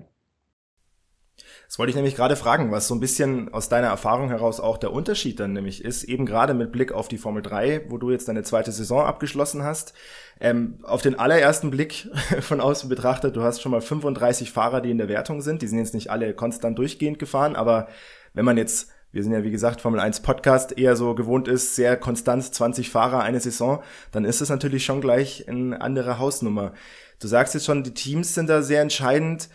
Das 1.68 1.78
wollte 1.78 1.90
ich 1.90 1.96
nämlich 1.98 2.16
gerade 2.16 2.38
fragen, 2.38 2.72
was 2.72 2.88
so 2.88 2.96
ein 2.96 3.02
bisschen 3.02 3.54
aus 3.54 3.68
deiner 3.68 3.88
Erfahrung 3.88 4.30
heraus 4.30 4.62
auch 4.62 4.78
der 4.78 4.94
Unterschied 4.94 5.40
dann 5.40 5.52
nämlich 5.52 5.84
ist, 5.84 6.06
eben 6.06 6.26
gerade 6.26 6.54
mit 6.54 6.72
Blick 6.72 6.94
auf 6.94 7.10
die 7.10 7.18
Formel 7.18 7.42
3, 7.42 7.88
wo 7.90 7.98
du 7.98 8.10
jetzt 8.10 8.30
deine 8.30 8.44
zweite 8.44 8.72
Saison 8.72 9.06
abgeschlossen 9.06 9.64
hast. 9.64 9.94
Ähm, 10.40 10.80
auf 10.84 11.02
den 11.02 11.20
allerersten 11.20 11.70
Blick 11.70 12.08
von 12.42 12.62
außen 12.62 12.88
betrachtet, 12.88 13.36
du 13.36 13.44
hast 13.44 13.62
schon 13.62 13.74
mal 13.74 13.82
35 13.82 14.52
Fahrer, 14.52 14.80
die 14.80 14.92
in 14.92 14.98
der 14.98 15.10
Wertung 15.10 15.42
sind. 15.42 15.62
Die 15.62 15.68
sind 15.68 15.80
jetzt 15.80 15.94
nicht 15.94 16.10
alle 16.10 16.34
konstant 16.34 16.78
durchgehend 16.78 17.20
gefahren, 17.20 17.56
aber 17.56 17.90
wenn 18.34 18.46
man 18.46 18.58
jetzt 18.58 18.92
wir 19.14 19.24
sind 19.24 19.32
ja 19.32 19.44
wie 19.44 19.52
gesagt 19.52 19.80
Formel 19.82 20.02
1 20.02 20.20
Podcast 20.20 20.78
eher 20.78 20.96
so 20.96 21.16
gewohnt 21.16 21.48
ist, 21.48 21.76
sehr 21.76 21.96
konstant 21.96 22.44
20 22.54 22.90
Fahrer 22.90 23.22
eine 23.22 23.40
Saison, 23.40 23.82
dann 24.12 24.26
ist 24.26 24.42
es 24.42 24.50
natürlich 24.50 24.84
schon 24.86 25.02
gleich 25.02 25.48
eine 25.48 25.82
andere 25.82 26.20
Hausnummer. 26.20 26.74
Du 27.20 27.28
sagst 27.28 27.54
jetzt 27.54 27.66
schon, 27.66 27.84
die 27.84 27.94
Teams 27.94 28.36
sind 28.36 28.48
da 28.48 28.62
sehr 28.62 28.82
entscheidend. 28.82 29.50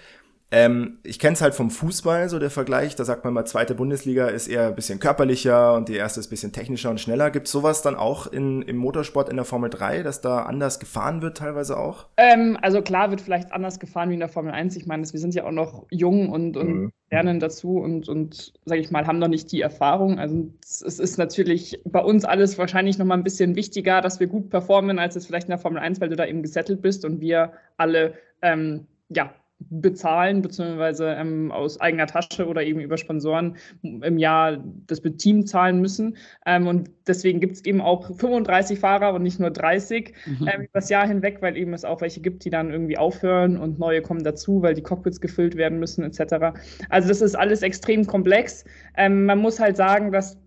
Ähm, 0.53 0.99
ich 1.03 1.19
kenne 1.19 1.33
es 1.33 1.41
halt 1.41 1.55
vom 1.55 1.71
Fußball, 1.71 2.29
so 2.29 2.39
der 2.39 2.51
Vergleich. 2.51 2.95
Da 2.95 3.05
sagt 3.05 3.25
man 3.25 3.33
mal, 3.33 3.47
zweite 3.47 3.75
Bundesliga 3.75 4.27
ist 4.27 4.49
eher 4.49 4.69
ein 4.69 4.75
bisschen 4.75 5.01
körperlicher 5.01 5.75
und 5.75 5.89
die 5.89 5.97
erste 5.97 6.21
ist 6.21 6.27
ein 6.27 6.31
bisschen 6.31 6.53
technischer 6.53 6.91
und 6.91 7.01
schneller. 7.01 7.31
Gibt 7.31 7.47
es 7.47 7.53
sowas 7.53 7.81
dann 7.81 7.97
auch 7.97 8.27
in, 8.27 8.61
im 8.61 8.77
Motorsport 8.77 9.31
in 9.31 9.37
der 9.37 9.47
Formel 9.47 9.71
3, 9.71 10.03
dass 10.03 10.21
da 10.21 10.43
anders 10.43 10.79
gefahren 10.79 11.23
wird 11.23 11.39
teilweise 11.39 11.79
auch? 11.79 12.07
Ähm, 12.19 12.59
also 12.61 12.83
klar 12.83 13.11
wird 13.11 13.23
vielleicht 13.23 13.51
anders 13.51 13.81
gefahren 13.81 14.11
wie 14.11 14.15
in 14.15 14.21
der 14.21 14.29
Formel 14.29 14.53
1. 14.53 14.77
Ich 14.77 14.85
meine, 14.85 15.11
wir 15.11 15.19
sind 15.19 15.35
ja 15.35 15.45
auch 15.45 15.53
noch 15.53 15.87
jung 15.91 16.29
und, 16.29 16.59
und 16.59 16.69
mhm. 16.69 16.93
lernen 17.11 17.41
dazu 17.41 17.79
und, 17.79 18.11
und 18.11 18.53
sage 18.67 18.83
ich 18.83 18.91
mal, 18.91 19.07
haben 19.07 19.19
noch 19.19 19.29
nicht 19.29 19.51
die 19.53 19.63
Erfahrung. 19.63 20.19
Also 20.19 20.51
es, 20.63 20.83
ist 20.83 21.17
natürlich 21.17 21.81
bei 21.87 22.01
uns 22.01 22.27
alles 22.27 22.59
wahrscheinlich 22.59 22.99
noch 22.99 23.07
mal 23.07 23.15
ein 23.15 23.25
bisschen 23.25 23.57
wichtiger, 23.57 24.03
dass 24.03 24.21
wir 24.21 24.27
gut 24.27 24.51
performen, 24.51 24.99
als 24.99 25.17
es 25.17 25.25
vielleicht 25.25 25.47
in 25.47 25.53
der 25.53 25.59
Formel 25.59 25.81
1, 25.81 25.99
weil 26.03 26.11
du 26.11 26.17
da 26.17 26.27
eben 26.27 26.43
gesettelt 26.43 26.83
bist 26.83 27.07
und 27.07 27.23
wir 27.23 27.53
alle 27.79 28.13
ähm, 28.43 28.87
ja, 29.09 29.33
bezahlen, 29.71 30.43
beziehungsweise 30.43 31.09
ähm, 31.09 31.51
aus 31.53 31.81
eigener 31.81 32.07
Tasche 32.07 32.47
oder 32.47 32.63
eben 32.63 32.81
über 32.81 32.97
Sponsoren 32.97 33.57
im 33.83 34.19
Jahr 34.19 34.63
das 34.87 35.01
Team 35.19 35.47
zahlen 35.47 35.81
müssen. 35.81 36.17
Ähm, 36.47 36.67
und 36.67 36.91
deswegen 37.07 37.41
gibt 37.41 37.57
es 37.57 37.65
eben 37.65 37.81
auch 37.81 38.15
35 38.17 38.79
Fahrer 38.79 39.15
und 39.15 39.23
nicht 39.23 39.41
nur 39.41 39.51
30 39.51 40.15
mhm. 40.27 40.49
ähm, 40.49 40.69
das 40.73 40.89
Jahr 40.89 41.07
hinweg, 41.07 41.39
weil 41.41 41.57
eben 41.57 41.73
es 41.75 41.85
auch 41.85 42.01
welche 42.01 42.21
gibt, 42.21 42.45
die 42.45 42.51
dann 42.51 42.71
irgendwie 42.71 42.99
aufhören 42.99 43.57
und 43.57 43.79
neue 43.79 44.03
kommen 44.03 44.25
dazu, 44.25 44.63
weil 44.63 44.75
die 44.75 44.83
Cockpits 44.83 45.21
gefüllt 45.21 45.57
werden 45.57 45.79
müssen, 45.79 46.05
etc. 46.05 46.57
Also 46.89 47.09
das 47.09 47.21
ist 47.21 47.35
alles 47.35 47.63
extrem 47.63 48.07
komplex. 48.07 48.65
Ähm, 48.97 49.27
man 49.27 49.39
muss 49.39 49.61
halt 49.61 49.77
sagen, 49.77 50.13
dass 50.13 50.39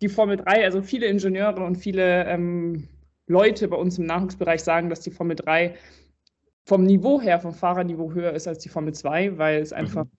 die 0.00 0.08
Formel 0.08 0.36
3, 0.36 0.64
also 0.64 0.82
viele 0.82 1.06
Ingenieure 1.06 1.64
und 1.64 1.76
viele 1.76 2.26
ähm, 2.26 2.88
Leute 3.28 3.68
bei 3.68 3.76
uns 3.76 3.98
im 3.98 4.06
Nachwuchsbereich 4.06 4.62
sagen, 4.62 4.90
dass 4.90 5.00
die 5.00 5.10
Formel 5.10 5.36
3 5.36 5.74
vom 6.64 6.84
Niveau 6.84 7.20
her, 7.20 7.40
vom 7.40 7.52
Fahrerniveau 7.52 8.12
höher 8.12 8.32
ist 8.32 8.46
als 8.46 8.58
die 8.58 8.68
Formel 8.68 8.94
2, 8.94 9.38
weil 9.38 9.60
es 9.60 9.72
einfach 9.72 10.04
mhm. 10.04 10.10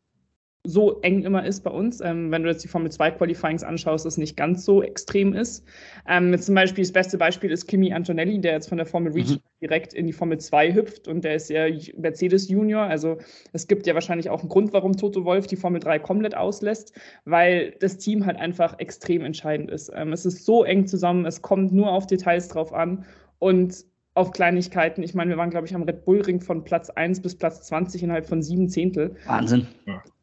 so 0.65 1.00
eng 1.01 1.23
immer 1.23 1.45
ist 1.45 1.63
bei 1.63 1.71
uns. 1.71 2.01
Ähm, 2.01 2.31
wenn 2.31 2.43
du 2.43 2.50
jetzt 2.50 2.63
die 2.63 2.67
Formel 2.67 2.91
2 2.91 3.12
Qualifyings 3.12 3.63
anschaust, 3.63 4.05
es 4.05 4.17
nicht 4.17 4.35
ganz 4.35 4.65
so 4.65 4.83
extrem 4.83 5.33
ist. 5.33 5.65
Ähm, 6.05 6.38
zum 6.38 6.55
Beispiel, 6.55 6.83
das 6.83 6.91
beste 6.91 7.17
Beispiel 7.17 7.50
ist 7.50 7.67
Kimi 7.67 7.93
Antonelli, 7.93 8.39
der 8.41 8.53
jetzt 8.53 8.67
von 8.67 8.77
der 8.77 8.85
Formel 8.85 9.13
Region 9.13 9.38
mhm. 9.38 9.59
direkt 9.62 9.93
in 9.93 10.05
die 10.05 10.12
Formel 10.12 10.38
2 10.38 10.73
hüpft 10.73 11.07
und 11.07 11.23
der 11.23 11.35
ist 11.35 11.50
ja 11.50 11.65
Mercedes 11.97 12.50
Junior. 12.50 12.83
Also 12.83 13.19
es 13.53 13.65
gibt 13.67 13.88
ja 13.88 13.93
wahrscheinlich 13.93 14.29
auch 14.29 14.41
einen 14.41 14.50
Grund, 14.50 14.73
warum 14.73 14.97
Toto 14.97 15.23
Wolf 15.23 15.47
die 15.47 15.55
Formel 15.55 15.79
3 15.79 16.00
komplett 16.00 16.35
auslässt, 16.35 16.93
weil 17.23 17.71
das 17.79 17.97
Team 18.00 18.25
halt 18.25 18.35
einfach 18.35 18.79
extrem 18.79 19.23
entscheidend 19.23 19.71
ist. 19.71 19.89
Ähm, 19.95 20.12
es 20.12 20.25
ist 20.25 20.43
so 20.43 20.65
eng 20.65 20.88
zusammen, 20.88 21.25
es 21.25 21.41
kommt 21.41 21.71
nur 21.71 21.89
auf 21.89 22.05
Details 22.05 22.50
drauf 22.50 22.73
an 22.73 23.05
und 23.39 23.85
auf 24.15 24.32
Kleinigkeiten. 24.32 25.01
Ich 25.01 25.15
meine, 25.15 25.32
wir 25.32 25.38
waren, 25.38 25.50
glaube 25.50 25.65
ich, 25.65 25.74
am 25.74 25.84
Red 25.84 26.05
Bull 26.05 26.22
Ring 26.22 26.39
von 26.39 26.63
Platz 26.63 26.89
1 26.89 27.22
bis 27.22 27.36
Platz 27.36 27.63
20 27.63 28.03
innerhalb 28.03 28.27
von 28.27 28.43
sieben 28.43 28.70
Zehntel. 28.70 29.15
Wahnsinn. 29.25 29.67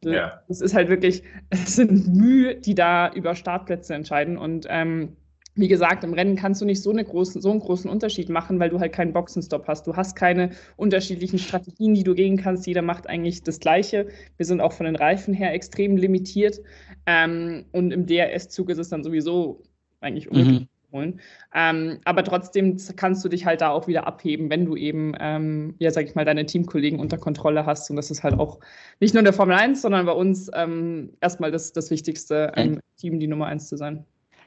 Ja. 0.03 0.43
Das 0.49 0.61
ist 0.61 0.75
halt 0.75 0.89
wirklich, 0.89 1.23
es 1.51 1.77
sind 1.77 2.15
Mühe, 2.15 2.55
die 2.57 2.75
da 2.75 3.13
über 3.13 3.35
Startplätze 3.35 3.95
entscheiden. 3.95 4.39
Und 4.39 4.67
ähm, 4.69 5.17
wie 5.57 5.67
gesagt, 5.67 6.05
im 6.05 6.15
Rennen 6.15 6.37
kannst 6.37 6.61
du 6.61 6.65
nicht 6.65 6.81
so, 6.81 6.91
eine 6.91 7.05
großen, 7.05 7.43
so 7.43 7.51
einen 7.51 7.59
großen 7.59 7.91
Unterschied 7.91 8.29
machen, 8.29 8.61
weil 8.61 8.71
du 8.71 8.79
halt 8.79 8.93
keinen 8.93 9.13
Boxenstopp 9.13 9.67
hast. 9.67 9.89
Du 9.89 9.97
hast 9.97 10.15
keine 10.15 10.51
unterschiedlichen 10.77 11.41
Strategien, 11.41 11.95
die 11.95 12.05
du 12.05 12.15
gehen 12.15 12.37
kannst. 12.37 12.69
Jeder 12.69 12.83
macht 12.83 13.09
eigentlich 13.09 13.43
das 13.43 13.59
Gleiche. 13.59 14.07
Wir 14.37 14.47
sind 14.47 14.61
auch 14.61 14.73
von 14.73 14.87
den 14.87 14.97
Reifen 14.97 15.35
her 15.35 15.53
extrem 15.53 15.97
limitiert. 15.97 16.61
Ähm, 17.07 17.65
und 17.73 17.91
im 17.91 18.07
DRS-Zug 18.07 18.71
ist 18.71 18.79
es 18.79 18.89
dann 18.89 19.03
sowieso 19.03 19.63
eigentlich 20.01 20.31
unmöglich. 20.31 20.61
Mhm 20.61 20.70
holen. 20.93 21.21
Ähm, 21.55 21.99
aber 22.05 22.25
trotzdem 22.25 22.77
kannst 22.97 23.25
du 23.25 23.29
dich 23.29 23.47
halt 23.47 23.61
da 23.61 23.71
auch 23.71 23.87
wieder 23.87 24.07
abheben, 24.07 24.51
wenn 24.51 24.65
du 24.65 24.77
eben, 24.77 25.15
ähm, 25.19 25.75
ja, 25.79 25.91
sag 25.91 26.05
ich 26.05 26.15
mal, 26.15 26.25
deine 26.25 26.47
Teamkollegen 26.47 27.01
unter 27.01 27.19
Kontrolle 27.19 27.67
hast. 27.67 27.91
Und 27.91 27.97
das 27.97 28.11
ist 28.11 28.23
halt 28.23 28.39
auch 28.39 28.61
nicht 29.01 29.15
nur 29.15 29.21
in 29.21 29.25
der 29.25 29.35
Formel 29.35 29.57
1, 29.57 29.83
sondern 29.83 30.07
bei 30.07 30.13
uns 30.13 30.51
ähm, 30.55 31.11
erstmal 31.21 31.51
das, 31.51 31.73
das 31.73 31.91
Wichtigste, 31.91 32.53
ähm, 32.57 32.81
Team 32.97 33.21
die 33.21 33.27
Nummer 33.27 33.47
1 33.47 33.69
zu 33.69 33.77
sein. 33.77 34.05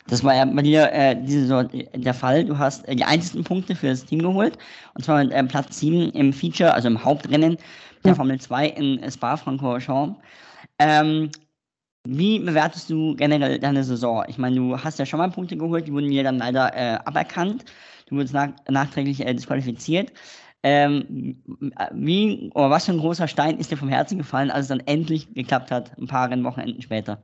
Das 0.07 0.23
war 0.23 0.35
ja 0.35 0.45
bei 0.45 0.61
dir 0.61 0.91
äh, 0.91 1.15
diese 1.15 1.47
so, 1.47 1.63
der 1.63 2.13
Fall. 2.13 2.43
Du 2.43 2.57
hast 2.57 2.87
äh, 2.87 2.95
die 2.95 3.05
einzigen 3.05 3.43
Punkte 3.43 3.75
für 3.75 3.87
das 3.87 4.05
Team 4.05 4.19
geholt. 4.19 4.57
Und 4.95 5.05
zwar 5.05 5.23
mit 5.23 5.31
äh, 5.31 5.43
Platz 5.43 5.79
7 5.79 6.11
im 6.11 6.33
Feature, 6.33 6.73
also 6.73 6.87
im 6.87 7.03
Hauptrennen 7.03 7.57
der 8.03 8.11
ja. 8.11 8.15
Formel 8.15 8.39
2 8.39 8.67
in 8.67 9.11
Spa-Francorchamps. 9.11 10.19
Ähm, 10.79 11.29
wie 12.05 12.39
bewertest 12.39 12.89
du 12.89 13.15
generell 13.15 13.59
deine 13.59 13.83
Saison? 13.83 14.23
Ich 14.27 14.37
meine, 14.37 14.55
du 14.55 14.77
hast 14.77 14.99
ja 14.99 15.05
schon 15.05 15.19
mal 15.19 15.31
Punkte 15.31 15.57
geholt, 15.57 15.87
die 15.87 15.93
wurden 15.93 16.07
mir 16.07 16.23
dann 16.23 16.37
leider 16.37 16.75
äh, 16.75 16.99
aberkannt. 17.05 17.65
Du 18.07 18.17
wurdest 18.17 18.33
nach, 18.33 18.49
nachträglich 18.69 19.25
äh, 19.25 19.33
disqualifiziert. 19.33 20.11
Ähm, 20.63 21.43
wie 21.91 22.49
oder 22.55 22.69
was 22.69 22.85
für 22.85 22.93
ein 22.93 22.99
großer 22.99 23.27
Stein 23.27 23.57
ist 23.57 23.71
dir 23.71 23.77
vom 23.77 23.89
Herzen 23.89 24.17
gefallen, 24.17 24.49
als 24.49 24.63
es 24.63 24.67
dann 24.69 24.79
endlich 24.81 25.33
geklappt 25.33 25.71
hat, 25.71 25.97
ein 25.97 26.07
paar 26.07 26.29
Rennwochenenden 26.29 26.81
später? 26.81 27.23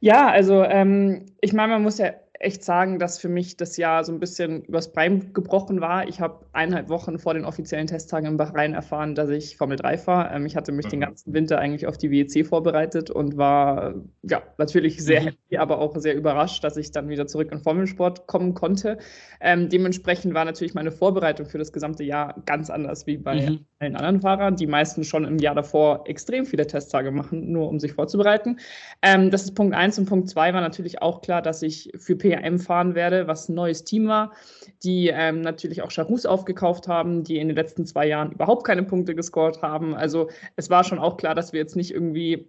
Ja, 0.00 0.28
also 0.30 0.62
ähm, 0.64 1.26
ich 1.40 1.52
meine, 1.52 1.74
man 1.74 1.82
muss 1.82 1.98
ja 1.98 2.12
echt 2.40 2.64
sagen, 2.64 2.98
dass 2.98 3.18
für 3.18 3.28
mich 3.28 3.58
das 3.58 3.76
Jahr 3.76 4.02
so 4.02 4.12
ein 4.12 4.18
bisschen 4.18 4.62
übers 4.62 4.92
Bein 4.92 5.34
gebrochen 5.34 5.82
war. 5.82 6.08
Ich 6.08 6.22
habe 6.22 6.46
eineinhalb 6.54 6.88
Wochen 6.88 7.18
vor 7.18 7.34
den 7.34 7.44
offiziellen 7.44 7.86
Testtagen 7.86 8.26
in 8.26 8.36
Bahrain 8.38 8.72
erfahren, 8.72 9.14
dass 9.14 9.28
ich 9.28 9.58
Formel 9.58 9.76
3 9.76 9.98
fahre. 9.98 10.34
Ähm, 10.34 10.46
ich 10.46 10.56
hatte 10.56 10.72
mich 10.72 10.86
mhm. 10.86 10.90
den 10.90 11.00
ganzen 11.00 11.34
Winter 11.34 11.58
eigentlich 11.58 11.86
auf 11.86 11.98
die 11.98 12.10
WEC 12.10 12.46
vorbereitet 12.46 13.10
und 13.10 13.36
war 13.36 13.94
ja 14.22 14.42
natürlich 14.56 15.04
sehr 15.04 15.20
mhm. 15.20 15.24
happy, 15.26 15.58
aber 15.58 15.80
auch 15.80 15.94
sehr 15.98 16.16
überrascht, 16.16 16.64
dass 16.64 16.78
ich 16.78 16.90
dann 16.92 17.10
wieder 17.10 17.26
zurück 17.26 17.52
in 17.52 17.60
Formelsport 17.60 18.26
kommen 18.26 18.54
konnte. 18.54 18.96
Ähm, 19.42 19.68
dementsprechend 19.68 20.32
war 20.32 20.46
natürlich 20.46 20.72
meine 20.72 20.92
Vorbereitung 20.92 21.44
für 21.44 21.58
das 21.58 21.74
gesamte 21.74 22.04
Jahr 22.04 22.42
ganz 22.46 22.70
anders 22.70 23.06
wie 23.06 23.18
bei 23.18 23.50
mhm. 23.50 23.66
allen 23.80 23.96
anderen 23.96 24.22
Fahrern, 24.22 24.56
die 24.56 24.66
meisten 24.66 25.04
schon 25.04 25.26
im 25.26 25.38
Jahr 25.38 25.54
davor 25.54 26.04
extrem 26.06 26.46
viele 26.46 26.66
Testtage 26.66 27.10
machen, 27.10 27.52
nur 27.52 27.68
um 27.68 27.78
sich 27.78 27.92
vorzubereiten. 27.92 28.58
Ähm, 29.02 29.30
das 29.30 29.42
ist 29.42 29.54
Punkt 29.54 29.74
1 29.74 29.98
und 29.98 30.06
Punkt 30.06 30.30
2 30.30 30.54
war 30.54 30.62
natürlich 30.62 31.02
auch 31.02 31.20
klar, 31.20 31.42
dass 31.42 31.60
ich 31.60 31.92
für 31.98 32.16
P 32.16 32.29
PRM 32.30 32.58
fahren 32.58 32.94
werde, 32.94 33.26
was 33.26 33.48
ein 33.48 33.54
neues 33.54 33.84
Team 33.84 34.08
war, 34.08 34.32
die 34.82 35.08
ähm, 35.08 35.40
natürlich 35.40 35.82
auch 35.82 35.90
Charus 35.90 36.26
aufgekauft 36.26 36.88
haben, 36.88 37.24
die 37.24 37.38
in 37.38 37.48
den 37.48 37.56
letzten 37.56 37.86
zwei 37.86 38.06
Jahren 38.06 38.32
überhaupt 38.32 38.64
keine 38.64 38.82
Punkte 38.82 39.14
gescored 39.14 39.62
haben. 39.62 39.94
Also 39.94 40.28
es 40.56 40.70
war 40.70 40.84
schon 40.84 40.98
auch 40.98 41.16
klar, 41.16 41.34
dass 41.34 41.52
wir 41.52 41.60
jetzt 41.60 41.76
nicht 41.76 41.92
irgendwie 41.92 42.48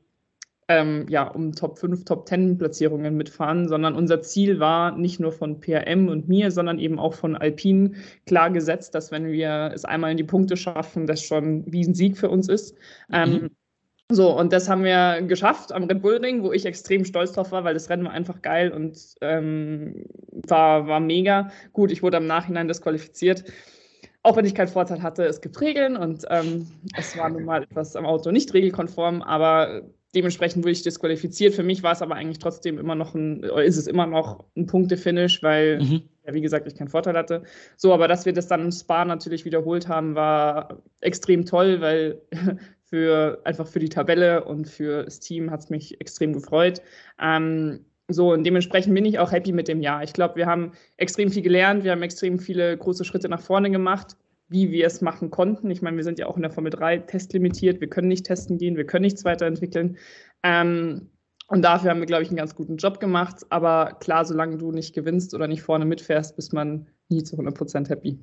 ähm, 0.72 1.06
ja, 1.10 1.28
um 1.28 1.54
Top 1.54 1.80
5, 1.80 2.06
Top 2.06 2.28
10 2.28 2.58
Platzierungen 2.58 3.18
mitfahren, 3.18 3.68
sondern 3.68 3.96
unser 3.96 4.22
Ziel 4.22 4.60
war 4.60 4.98
nicht 4.98 5.20
nur 5.20 5.32
von 5.32 5.60
PRM 5.60 6.08
und 6.08 6.30
mir, 6.30 6.52
sondern 6.52 6.80
eben 6.80 7.00
auch 7.00 7.14
von 7.14 7.36
Alpine 7.36 7.92
klar 8.26 8.50
gesetzt, 8.50 8.96
dass 8.96 9.12
wenn 9.12 9.32
wir 9.32 9.72
es 9.74 9.86
einmal 9.86 10.12
in 10.12 10.18
die 10.18 10.24
Punkte 10.24 10.56
schaffen, 10.56 11.08
das 11.08 11.24
schon 11.24 11.64
wie 11.72 11.84
ein 11.84 11.94
Sieg 11.94 12.18
für 12.18 12.30
uns 12.30 12.48
ist. 12.48 12.76
Ähm, 13.12 13.32
mhm. 13.32 13.50
So, 14.14 14.38
und 14.38 14.52
das 14.52 14.68
haben 14.68 14.84
wir 14.84 15.22
geschafft 15.22 15.72
am 15.72 15.86
Red 15.86 16.02
Bull 16.02 16.18
Ring, 16.18 16.44
wo 16.44 16.52
ich 16.52 16.66
extrem 16.66 17.06
stolz 17.06 17.32
drauf 17.32 17.52
war, 17.54 17.64
weil 17.64 17.74
das 17.74 17.90
Rennen 17.90 18.04
war 18.04 18.12
einfach 18.12 18.42
geil 18.42 18.72
und 18.72 18.98
ähm, 19.22 20.06
war, 20.48 20.86
war 20.88 21.00
mega. 21.00 21.50
Gut, 21.72 21.92
ich 21.92 22.04
wurde 22.04 22.18
im 22.18 22.28
Nachhinein 22.28 22.68
disqualifiziert, 22.68 23.46
auch 24.22 24.36
wenn 24.36 24.46
ich 24.46 24.54
keinen 24.54 24.68
Vorteil 24.68 25.02
hatte. 25.02 25.24
Es 25.24 25.40
gibt 25.40 25.62
Regeln 25.62 25.96
und 25.96 26.26
ähm, 26.30 26.68
es 26.98 27.18
war 27.18 27.30
nun 27.30 27.46
mal 27.46 27.64
etwas 27.64 27.96
am 27.96 28.06
Auto 28.06 28.32
nicht 28.32 28.54
regelkonform, 28.54 29.22
aber 29.22 29.84
dementsprechend 30.14 30.66
wurde 30.66 30.74
ich 30.74 30.84
disqualifiziert. 30.84 31.56
Für 31.56 31.64
mich 31.64 31.82
war 31.82 31.94
es 31.94 32.02
aber 32.02 32.16
eigentlich 32.16 32.40
trotzdem 32.40 32.80
immer 32.80 32.96
noch 32.96 33.16
ein, 33.16 33.44
ist 33.44 33.78
es 33.78 33.88
immer 33.88 34.08
noch 34.08 34.44
ein 34.58 34.66
Punktefinish, 34.66 35.42
weil, 35.42 35.80
mhm. 35.80 36.02
ja, 36.26 36.34
wie 36.34 36.42
gesagt, 36.42 36.68
ich 36.68 36.76
keinen 36.76 36.90
Vorteil 36.90 37.16
hatte. 37.16 37.44
So, 37.78 37.94
aber 37.94 38.10
dass 38.10 38.26
wir 38.26 38.34
das 38.34 38.48
dann 38.48 38.62
im 38.62 38.72
Spa 38.74 39.06
natürlich 39.06 39.46
wiederholt 39.46 39.88
haben, 39.88 40.16
war 40.16 40.82
extrem 41.00 41.46
toll, 41.46 41.80
weil 41.80 42.22
für 42.92 43.40
einfach 43.46 43.68
für 43.68 43.80
die 43.80 43.90
Tabelle 43.90 44.44
und 44.44 44.68
für 44.68 45.04
das 45.06 45.22
Team 45.22 45.50
hat 45.50 45.62
es 45.62 45.70
mich 45.70 46.02
extrem 46.02 46.34
gefreut. 46.34 46.82
Ähm, 47.20 47.86
so, 48.10 48.34
und 48.34 48.44
dementsprechend 48.44 48.94
bin 48.94 49.06
ich 49.06 49.18
auch 49.18 49.32
happy 49.32 49.54
mit 49.54 49.70
dem 49.70 49.82
Jahr. 49.82 50.04
Ich 50.04 50.12
glaube, 50.12 50.36
wir 50.36 50.46
haben 50.46 50.74
extrem 50.98 51.32
viel 51.32 51.42
gelernt, 51.42 51.86
wir 51.86 51.92
haben 51.92 52.04
extrem 52.04 52.38
viele 52.38 52.78
große 52.78 53.06
Schritte 53.06 53.30
nach 53.30 53.40
vorne 53.40 53.72
gemacht, 53.72 54.18
wie 54.50 54.72
wir 54.72 54.86
es 54.86 55.00
machen 55.00 55.32
konnten. 55.32 55.72
Ich 55.72 55.82
meine, 55.82 55.96
wir 55.96 56.04
sind 56.04 56.20
ja 56.20 56.28
auch 56.28 56.36
in 56.36 56.42
der 56.42 56.52
Formel 56.52 56.72
3 56.72 56.98
testlimitiert, 57.00 57.80
wir 57.80 57.90
können 57.90 58.10
nicht 58.10 58.26
testen 58.26 58.58
gehen, 58.58 58.76
wir 58.76 58.86
können 58.86 59.04
nichts 59.04 59.24
weiterentwickeln. 59.24 59.98
Ähm, 60.44 61.10
und 61.48 61.62
dafür 61.62 61.92
haben 61.92 62.02
wir, 62.02 62.08
glaube 62.08 62.24
ich, 62.24 62.30
einen 62.30 62.38
ganz 62.38 62.56
guten 62.56 62.76
Job 62.76 63.00
gemacht. 63.00 63.46
Aber 63.50 63.98
klar, 64.02 64.26
solange 64.26 64.58
du 64.58 64.74
nicht 64.74 64.94
gewinnst 64.94 65.34
oder 65.34 65.48
nicht 65.48 65.62
vorne 65.62 65.86
mitfährst, 65.86 66.36
bist 66.36 66.52
man 66.52 66.88
nie 67.08 67.24
zu 67.24 67.38
100% 67.38 67.88
happy. 67.88 68.20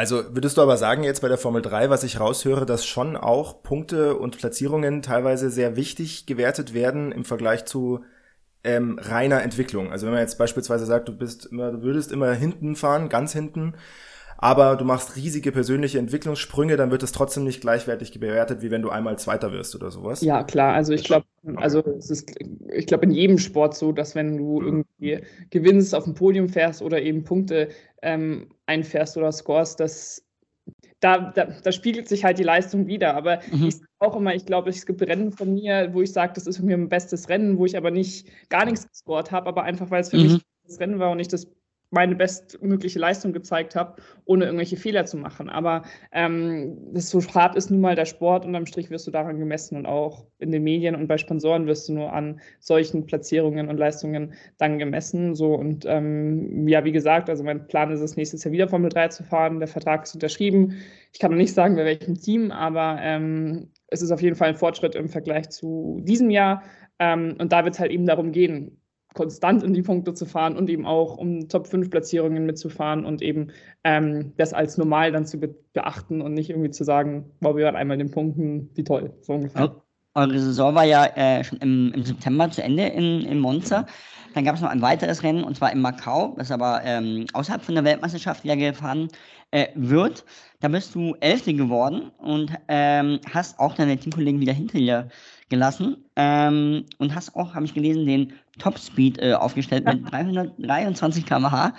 Also 0.00 0.34
würdest 0.34 0.56
du 0.56 0.62
aber 0.62 0.78
sagen, 0.78 1.04
jetzt 1.04 1.20
bei 1.20 1.28
der 1.28 1.36
Formel 1.36 1.60
3, 1.60 1.90
was 1.90 2.04
ich 2.04 2.20
raushöre, 2.20 2.64
dass 2.64 2.86
schon 2.86 3.18
auch 3.18 3.62
Punkte 3.62 4.16
und 4.16 4.38
Platzierungen 4.38 5.02
teilweise 5.02 5.50
sehr 5.50 5.76
wichtig 5.76 6.24
gewertet 6.24 6.72
werden 6.72 7.12
im 7.12 7.26
Vergleich 7.26 7.66
zu 7.66 8.02
ähm, 8.64 8.98
reiner 8.98 9.42
Entwicklung. 9.42 9.92
Also 9.92 10.06
wenn 10.06 10.14
man 10.14 10.22
jetzt 10.22 10.38
beispielsweise 10.38 10.86
sagt, 10.86 11.06
du 11.08 11.12
bist 11.14 11.44
immer, 11.44 11.72
du 11.72 11.82
würdest 11.82 12.12
immer 12.12 12.32
hinten 12.32 12.76
fahren, 12.76 13.10
ganz 13.10 13.34
hinten, 13.34 13.74
aber 14.42 14.76
du 14.76 14.86
machst 14.86 15.16
riesige 15.16 15.52
persönliche 15.52 15.98
Entwicklungssprünge, 15.98 16.78
dann 16.78 16.90
wird 16.90 17.02
es 17.02 17.12
trotzdem 17.12 17.44
nicht 17.44 17.60
gleichwertig 17.60 18.18
bewertet, 18.18 18.62
wie 18.62 18.70
wenn 18.70 18.80
du 18.80 18.88
einmal 18.88 19.18
Zweiter 19.18 19.52
wirst 19.52 19.74
oder 19.74 19.90
sowas. 19.90 20.22
Ja, 20.22 20.44
klar. 20.44 20.72
Also 20.72 20.94
ich 20.94 21.04
glaube, 21.04 21.26
also 21.56 21.84
es 21.98 22.08
ist, 22.08 22.34
ich 22.72 22.86
glaube 22.86 23.04
in 23.04 23.10
jedem 23.10 23.36
Sport 23.36 23.76
so, 23.76 23.92
dass 23.92 24.14
wenn 24.14 24.38
du 24.38 24.60
mhm. 24.60 24.66
irgendwie 24.66 25.26
gewinnst, 25.50 25.94
auf 25.94 26.04
dem 26.04 26.14
Podium 26.14 26.48
fährst 26.48 26.80
oder 26.80 27.02
eben 27.02 27.22
Punkte 27.22 27.68
ähm, 28.00 28.48
einfährst 28.64 29.18
oder 29.18 29.30
scores, 29.30 29.76
dass 29.76 30.24
da, 31.00 31.32
da, 31.34 31.44
da, 31.62 31.72
spiegelt 31.72 32.08
sich 32.08 32.24
halt 32.24 32.38
die 32.38 32.42
Leistung 32.42 32.86
wieder. 32.86 33.14
Aber 33.16 33.40
mhm. 33.52 33.66
ich 33.66 33.76
sag 33.76 33.88
auch 33.98 34.16
immer, 34.16 34.34
ich 34.34 34.46
glaube, 34.46 34.70
es 34.70 34.86
gibt 34.86 35.02
Rennen 35.02 35.32
von 35.32 35.52
mir, 35.52 35.90
wo 35.92 36.00
ich 36.00 36.12
sage, 36.12 36.32
das 36.34 36.46
ist 36.46 36.56
für 36.56 36.62
mich 36.62 36.76
mein 36.76 36.88
bestes 36.88 37.28
Rennen, 37.28 37.58
wo 37.58 37.66
ich 37.66 37.76
aber 37.76 37.90
nicht 37.90 38.26
gar 38.48 38.64
nichts 38.64 38.88
gescored 38.88 39.30
habe, 39.32 39.48
aber 39.48 39.64
einfach, 39.64 39.90
weil 39.90 40.00
es 40.00 40.08
für 40.08 40.16
mhm. 40.16 40.22
mich 40.22 40.42
das 40.66 40.80
Rennen 40.80 40.98
war 40.98 41.10
und 41.10 41.20
ich 41.20 41.28
das 41.28 41.46
meine 41.90 42.14
bestmögliche 42.14 42.98
Leistung 42.98 43.32
gezeigt 43.32 43.74
habe, 43.74 44.00
ohne 44.24 44.44
irgendwelche 44.44 44.76
Fehler 44.76 45.04
zu 45.06 45.16
machen. 45.16 45.48
Aber 45.50 45.82
ähm, 46.12 46.78
das 46.92 47.10
so 47.10 47.20
hart 47.34 47.56
ist 47.56 47.70
nun 47.70 47.80
mal 47.80 47.96
der 47.96 48.04
Sport 48.04 48.44
und 48.44 48.54
am 48.54 48.66
Strich 48.66 48.90
wirst 48.90 49.06
du 49.06 49.10
daran 49.10 49.38
gemessen 49.38 49.76
und 49.76 49.86
auch 49.86 50.24
in 50.38 50.52
den 50.52 50.62
Medien 50.62 50.94
und 50.94 51.08
bei 51.08 51.18
Sponsoren 51.18 51.66
wirst 51.66 51.88
du 51.88 51.94
nur 51.94 52.12
an 52.12 52.40
solchen 52.60 53.06
Platzierungen 53.06 53.68
und 53.68 53.76
Leistungen 53.76 54.34
dann 54.58 54.78
gemessen. 54.78 55.34
So 55.34 55.54
und 55.54 55.84
ähm, 55.86 56.68
ja, 56.68 56.84
wie 56.84 56.92
gesagt, 56.92 57.28
also 57.28 57.42
mein 57.42 57.66
Plan 57.66 57.90
ist 57.90 58.00
es, 58.00 58.16
nächstes 58.16 58.44
Jahr 58.44 58.52
wieder 58.52 58.68
Formel 58.68 58.90
3 58.90 59.08
zu 59.08 59.24
fahren. 59.24 59.58
Der 59.58 59.68
Vertrag 59.68 60.04
ist 60.04 60.14
unterschrieben. 60.14 60.76
Ich 61.12 61.18
kann 61.18 61.32
noch 61.32 61.38
nicht 61.38 61.54
sagen, 61.54 61.74
bei 61.74 61.84
welchem 61.84 62.14
Team, 62.14 62.52
aber 62.52 62.98
ähm, 63.00 63.70
es 63.88 64.00
ist 64.00 64.12
auf 64.12 64.22
jeden 64.22 64.36
Fall 64.36 64.50
ein 64.50 64.54
Fortschritt 64.56 64.94
im 64.94 65.08
Vergleich 65.08 65.50
zu 65.50 66.00
diesem 66.04 66.30
Jahr. 66.30 66.62
Ähm, 67.00 67.34
und 67.38 67.52
da 67.52 67.64
wird 67.64 67.74
es 67.74 67.80
halt 67.80 67.90
eben 67.90 68.06
darum 68.06 68.30
gehen, 68.30 68.79
konstant 69.14 69.62
in 69.62 69.74
die 69.74 69.82
Punkte 69.82 70.14
zu 70.14 70.24
fahren 70.26 70.56
und 70.56 70.70
eben 70.70 70.86
auch 70.86 71.16
um 71.16 71.48
Top-5-Platzierungen 71.48 72.46
mitzufahren 72.46 73.04
und 73.04 73.22
eben 73.22 73.48
ähm, 73.84 74.32
das 74.36 74.52
als 74.52 74.78
normal 74.78 75.12
dann 75.12 75.26
zu 75.26 75.38
be 75.38 75.54
beachten 75.72 76.20
und 76.20 76.34
nicht 76.34 76.50
irgendwie 76.50 76.70
zu 76.70 76.82
sagen, 76.82 77.30
wow, 77.40 77.54
wir 77.56 77.64
waren 77.64 77.76
einmal 77.76 78.00
in 78.00 78.06
den 78.06 78.10
Punkten, 78.12 78.70
wie 78.74 78.82
toll, 78.82 79.12
so 79.20 79.34
ungefähr. 79.34 79.80
Eure 80.14 80.40
Saison 80.40 80.74
war 80.74 80.84
ja 80.84 81.06
äh, 81.14 81.44
schon 81.44 81.58
im, 81.58 81.92
im, 81.94 82.02
September 82.02 82.50
zu 82.50 82.60
Ende 82.64 82.86
in, 82.88 83.20
in 83.20 83.38
Monza. 83.38 83.86
Dann 84.34 84.44
gab 84.44 84.56
es 84.56 84.60
noch 84.60 84.70
ein 84.70 84.82
weiteres 84.82 85.22
Rennen 85.22 85.44
und 85.44 85.56
zwar 85.56 85.72
in 85.72 85.80
Macau, 85.80 86.34
das 86.36 86.50
aber 86.50 86.82
ähm, 86.84 87.26
außerhalb 87.32 87.62
von 87.62 87.76
der 87.76 87.84
Weltmeisterschaft 87.84 88.42
wieder 88.42 88.56
gefahren 88.56 89.08
äh, 89.52 89.68
wird. 89.76 90.24
Da 90.58 90.66
bist 90.66 90.96
du 90.96 91.14
Elfte 91.20 91.54
geworden 91.54 92.10
und 92.18 92.52
ähm, 92.66 93.20
hast 93.32 93.60
auch 93.60 93.76
deine 93.76 93.96
Teamkollegen 93.96 94.40
wieder 94.40 94.52
hinter 94.52 94.78
dir 94.78 95.08
gelassen 95.50 96.04
ähm, 96.16 96.86
und 96.98 97.14
hast 97.14 97.36
auch, 97.36 97.54
habe 97.54 97.66
ich 97.66 97.74
gelesen, 97.74 98.06
den 98.06 98.32
Topspeed 98.58 99.18
äh, 99.18 99.34
aufgestellt 99.34 99.84
mit 99.84 100.10
323 100.10 101.26
km/h. 101.26 101.74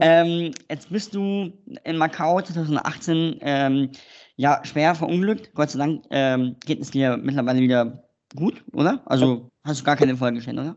Ähm, 0.00 0.52
jetzt 0.70 0.90
bist 0.90 1.14
du 1.14 1.52
in 1.84 1.96
Macau 1.96 2.40
2018 2.40 3.38
ähm, 3.40 3.90
ja 4.36 4.60
schwer 4.64 4.94
verunglückt. 4.94 5.50
Gott 5.54 5.70
sei 5.70 5.78
Dank 5.78 6.04
ähm, 6.10 6.56
geht 6.64 6.80
es 6.80 6.92
dir 6.92 7.16
mittlerweile 7.16 7.60
wieder 7.60 8.04
gut, 8.36 8.62
oder? 8.72 9.02
Also 9.06 9.50
hast 9.64 9.80
du 9.80 9.84
gar 9.84 9.96
keine 9.96 10.16
Folgeschäden, 10.16 10.58
oder? 10.58 10.76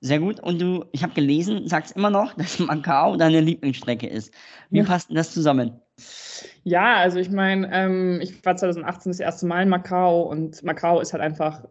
Sehr 0.00 0.20
gut. 0.20 0.40
Und 0.40 0.60
du, 0.60 0.84
ich 0.92 1.02
habe 1.02 1.14
gelesen, 1.14 1.66
sagst 1.66 1.96
immer 1.96 2.10
noch, 2.10 2.34
dass 2.38 2.58
Macau 2.58 3.16
deine 3.16 3.40
Lieblingsstrecke 3.40 4.06
ist. 4.06 4.32
Wie 4.70 4.78
ja. 4.78 4.84
passt 4.84 5.08
denn 5.08 5.16
das 5.16 5.32
zusammen? 5.32 5.80
Ja, 6.64 6.96
also 6.96 7.18
ich 7.18 7.30
meine, 7.30 7.70
ähm, 7.72 8.20
ich 8.20 8.44
war 8.44 8.56
2018 8.56 9.12
das 9.12 9.20
erste 9.20 9.46
Mal 9.46 9.62
in 9.62 9.68
Macau 9.68 10.22
und 10.22 10.62
Macau 10.62 11.00
ist 11.00 11.12
halt 11.12 11.22
einfach, 11.22 11.64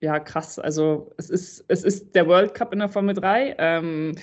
ja, 0.00 0.20
krass. 0.20 0.58
Also 0.58 1.10
es 1.16 1.30
ist, 1.30 1.64
es 1.68 1.82
ist 1.82 2.14
der 2.14 2.26
World 2.26 2.54
Cup 2.54 2.72
in 2.72 2.78
der 2.80 2.88
Formel 2.88 3.14
3. 3.14 3.56
Ähm, 3.58 4.14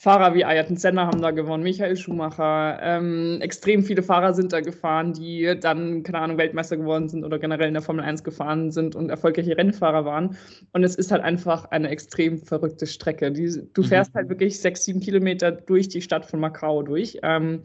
Fahrer 0.00 0.32
wie 0.32 0.44
Ayrton 0.44 0.76
Senna 0.76 1.06
haben 1.06 1.20
da 1.20 1.32
gewonnen, 1.32 1.64
Michael 1.64 1.96
Schumacher. 1.96 2.78
Ähm, 2.80 3.38
extrem 3.40 3.82
viele 3.82 4.04
Fahrer 4.04 4.32
sind 4.32 4.52
da 4.52 4.60
gefahren, 4.60 5.12
die 5.12 5.58
dann, 5.60 6.04
keine 6.04 6.20
Ahnung, 6.20 6.38
Weltmeister 6.38 6.76
geworden 6.76 7.08
sind 7.08 7.24
oder 7.24 7.40
generell 7.40 7.66
in 7.66 7.74
der 7.74 7.82
Formel 7.82 8.04
1 8.04 8.22
gefahren 8.22 8.70
sind 8.70 8.94
und 8.94 9.10
erfolgreiche 9.10 9.56
Rennfahrer 9.58 10.04
waren. 10.04 10.36
Und 10.72 10.84
es 10.84 10.94
ist 10.94 11.10
halt 11.10 11.24
einfach 11.24 11.64
eine 11.72 11.88
extrem 11.88 12.38
verrückte 12.38 12.86
Strecke. 12.86 13.32
Die, 13.32 13.60
du 13.74 13.82
mhm. 13.82 13.86
fährst 13.86 14.14
mhm. 14.14 14.18
halt 14.18 14.28
wirklich 14.28 14.60
sechs, 14.60 14.84
sieben 14.84 15.00
Kilometer 15.00 15.50
durch 15.50 15.88
die 15.88 16.00
Stadt 16.00 16.24
von 16.24 16.38
Macau 16.38 16.84
durch. 16.84 17.18
Ähm, 17.24 17.64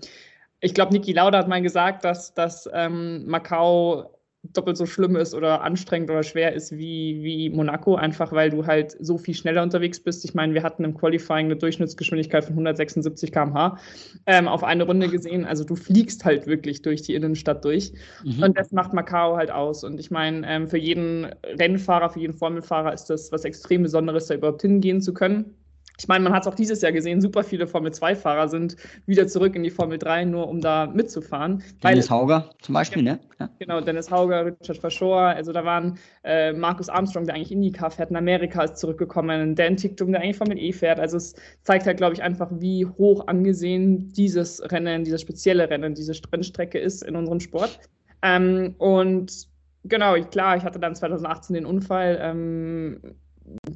ich 0.64 0.74
glaube, 0.74 0.94
Niki 0.94 1.12
Lauda 1.12 1.40
hat 1.40 1.50
mal 1.50 1.62
gesagt, 1.62 2.06
dass, 2.06 2.34
dass 2.34 2.70
ähm, 2.74 3.26
Macau 3.28 4.10
doppelt 4.44 4.78
so 4.78 4.86
schlimm 4.86 5.16
ist 5.16 5.34
oder 5.34 5.62
anstrengend 5.62 6.10
oder 6.10 6.24
schwer 6.24 6.54
ist 6.54 6.74
wie, 6.78 7.22
wie 7.22 7.50
Monaco, 7.50 7.96
einfach 7.96 8.32
weil 8.34 8.50
du 8.50 8.66
halt 8.66 8.96
so 9.00 9.18
viel 9.18 9.34
schneller 9.34 9.64
unterwegs 9.64 10.02
bist. 10.02 10.24
Ich 10.26 10.34
meine, 10.34 10.54
wir 10.54 10.64
hatten 10.64 10.84
im 10.84 10.94
Qualifying 10.94 11.46
eine 11.46 11.56
Durchschnittsgeschwindigkeit 11.58 12.46
von 12.46 12.54
176 12.54 13.32
km/h 13.32 13.78
ähm, 14.26 14.48
auf 14.48 14.64
eine 14.64 14.84
Runde 14.84 15.10
gesehen. 15.10 15.46
Also 15.46 15.64
du 15.64 15.76
fliegst 15.76 16.26
halt 16.26 16.48
wirklich 16.48 16.82
durch 16.82 17.02
die 17.02 17.16
Innenstadt 17.16 17.64
durch. 17.64 17.94
Mhm. 18.24 18.44
Und 18.44 18.58
das 18.58 18.72
macht 18.72 18.94
Macau 18.94 19.38
halt 19.38 19.52
aus. 19.52 19.84
Und 19.84 20.00
ich 20.00 20.12
meine, 20.12 20.48
ähm, 20.48 20.68
für 20.68 20.78
jeden 20.78 21.26
Rennfahrer, 21.44 22.10
für 22.10 22.20
jeden 22.20 22.34
Formelfahrer 22.34 22.94
ist 22.94 23.06
das 23.06 23.32
was 23.32 23.46
extrem 23.46 23.84
Besonderes, 23.84 24.28
da 24.28 24.36
überhaupt 24.36 24.62
hingehen 24.62 25.02
zu 25.02 25.14
können. 25.14 25.56
Ich 26.00 26.08
meine, 26.08 26.24
man 26.24 26.34
hat 26.34 26.44
es 26.44 26.48
auch 26.48 26.56
dieses 26.56 26.82
Jahr 26.82 26.92
gesehen, 26.92 27.22
super 27.22 27.44
viele 27.44 27.68
Formel-2-Fahrer 27.68 28.48
sind 28.48 28.76
wieder 29.06 29.28
zurück 29.28 29.56
in 29.56 29.64
die 29.64 29.70
Formel 29.70 30.00
3, 30.00 30.26
nur 30.26 30.48
um 30.48 30.60
da 30.60 30.88
mitzufahren. 30.88 31.64
Dennis 31.84 32.10
Hauger 32.10 32.50
zum 32.62 32.74
Beispiel, 32.74 33.04
ne? 33.04 33.20
Ja. 33.40 33.50
Genau, 33.60 33.80
Dennis 33.80 34.10
Hauger, 34.10 34.46
Richard 34.46 34.78
Verschoor, 34.78 35.22
also 35.22 35.52
da 35.52 35.64
waren 35.64 36.00
äh, 36.24 36.52
Markus 36.52 36.90
Armstrong, 36.90 37.26
der 37.26 37.36
eigentlich 37.36 37.52
IndyCar 37.52 37.92
fährt, 37.92 38.10
in 38.10 38.16
Amerika 38.16 38.64
ist 38.64 38.78
zurückgekommen, 38.78 39.56
Dan 39.56 39.78
Ticktum, 39.78 40.12
der 40.12 40.22
eigentlich 40.22 40.38
Formel 40.38 40.58
E 40.58 40.74
fährt. 40.74 41.00
Also 41.00 41.18
es 41.18 41.36
zeigt 41.62 41.86
halt, 41.86 41.98
glaube 41.98 42.16
ich, 42.16 42.24
einfach, 42.24 42.50
wie 42.52 42.86
hoch 42.86 43.28
angesehen 43.28 44.12
dieses 44.14 44.62
Rennen, 44.72 45.04
dieses 45.04 45.22
spezielle 45.22 45.70
Rennen, 45.70 45.94
diese 45.94 46.14
Rennstrecke 46.32 46.80
ist 46.80 47.04
in 47.04 47.16
unserem 47.16 47.40
Sport. 47.40 47.80
Ähm, 48.24 48.74
und 48.80 49.48
genau, 49.84 50.16
klar, 50.22 50.58
ich 50.58 50.64
hatte 50.64 50.80
dann 50.80 50.96
2018 50.96 51.54
den 51.54 51.66
Unfall. 51.66 52.18
Ähm, 52.20 53.00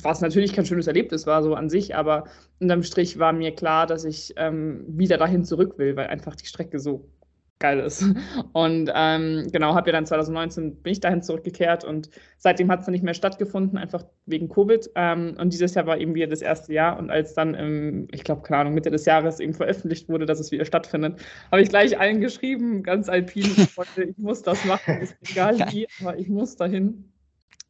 was 0.01 0.21
natürlich 0.21 0.53
kein 0.53 0.65
schönes 0.65 0.87
Erlebnis 0.87 1.27
war, 1.27 1.43
so 1.43 1.55
an 1.55 1.69
sich, 1.69 1.95
aber 1.95 2.25
unterm 2.59 2.83
Strich 2.83 3.19
war 3.19 3.33
mir 3.33 3.53
klar, 3.53 3.87
dass 3.87 4.05
ich 4.05 4.33
ähm, 4.37 4.85
wieder 4.87 5.17
dahin 5.17 5.43
zurück 5.43 5.77
will, 5.77 5.95
weil 5.95 6.07
einfach 6.07 6.35
die 6.35 6.45
Strecke 6.45 6.79
so 6.79 7.09
geil 7.59 7.79
ist. 7.79 8.03
Und 8.53 8.91
ähm, 8.93 9.47
genau, 9.51 9.75
habe 9.75 9.89
ja 9.89 9.93
dann 9.93 10.05
2019 10.05 10.75
bin 10.77 10.91
ich 10.91 10.99
dahin 10.99 11.21
zurückgekehrt 11.21 11.83
und 11.83 12.09
seitdem 12.37 12.69
hat 12.69 12.79
es 12.79 12.85
dann 12.85 12.91
nicht 12.91 13.03
mehr 13.03 13.13
stattgefunden, 13.13 13.77
einfach 13.77 14.05
wegen 14.25 14.49
Covid. 14.49 14.89
Ähm, 14.95 15.35
und 15.39 15.51
dieses 15.53 15.73
Jahr 15.73 15.87
war 15.87 15.97
eben 15.97 16.13
wieder 16.13 16.27
das 16.27 16.41
erste 16.41 16.73
Jahr 16.73 16.97
und 16.99 17.09
als 17.09 17.33
dann, 17.33 17.55
im, 17.55 18.07
ich 18.11 18.23
glaube, 18.23 18.43
keine 18.43 18.61
Ahnung, 18.61 18.73
Mitte 18.73 18.91
des 18.91 19.05
Jahres 19.05 19.39
eben 19.39 19.53
veröffentlicht 19.53 20.07
wurde, 20.09 20.25
dass 20.25 20.39
es 20.39 20.51
wieder 20.51 20.65
stattfindet, 20.65 21.19
habe 21.51 21.61
ich 21.61 21.69
gleich 21.69 21.99
allen 21.99 22.21
geschrieben, 22.21 22.83
ganz 22.83 23.09
alpin, 23.09 23.45
ich 23.95 24.17
muss 24.17 24.43
das 24.43 24.63
machen, 24.65 25.01
ist 25.01 25.15
egal 25.29 25.57
wie, 25.71 25.87
aber 26.01 26.17
ich 26.17 26.29
muss 26.29 26.55
dahin. 26.55 27.11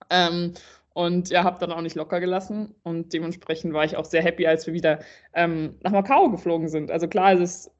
Ähm, 0.10 0.54
und 0.98 1.30
ja, 1.30 1.44
habe 1.44 1.60
dann 1.60 1.72
auch 1.72 1.82
nicht 1.82 1.96
locker 1.96 2.20
gelassen. 2.20 2.74
Und 2.82 3.14
dementsprechend 3.14 3.72
war 3.72 3.86
ich 3.86 3.96
auch 3.98 4.06
sehr 4.06 4.24
happy, 4.24 4.48
als 4.48 4.66
wir 4.66 4.74
wieder 4.74 4.98
ähm, 5.36 5.76
nach 5.84 5.92
Macau 5.92 6.28
geflogen 6.32 6.70
sind. 6.70 6.90
Also 6.90 7.08
klar, 7.08 7.34
es 7.34 7.40
ist 7.40 7.72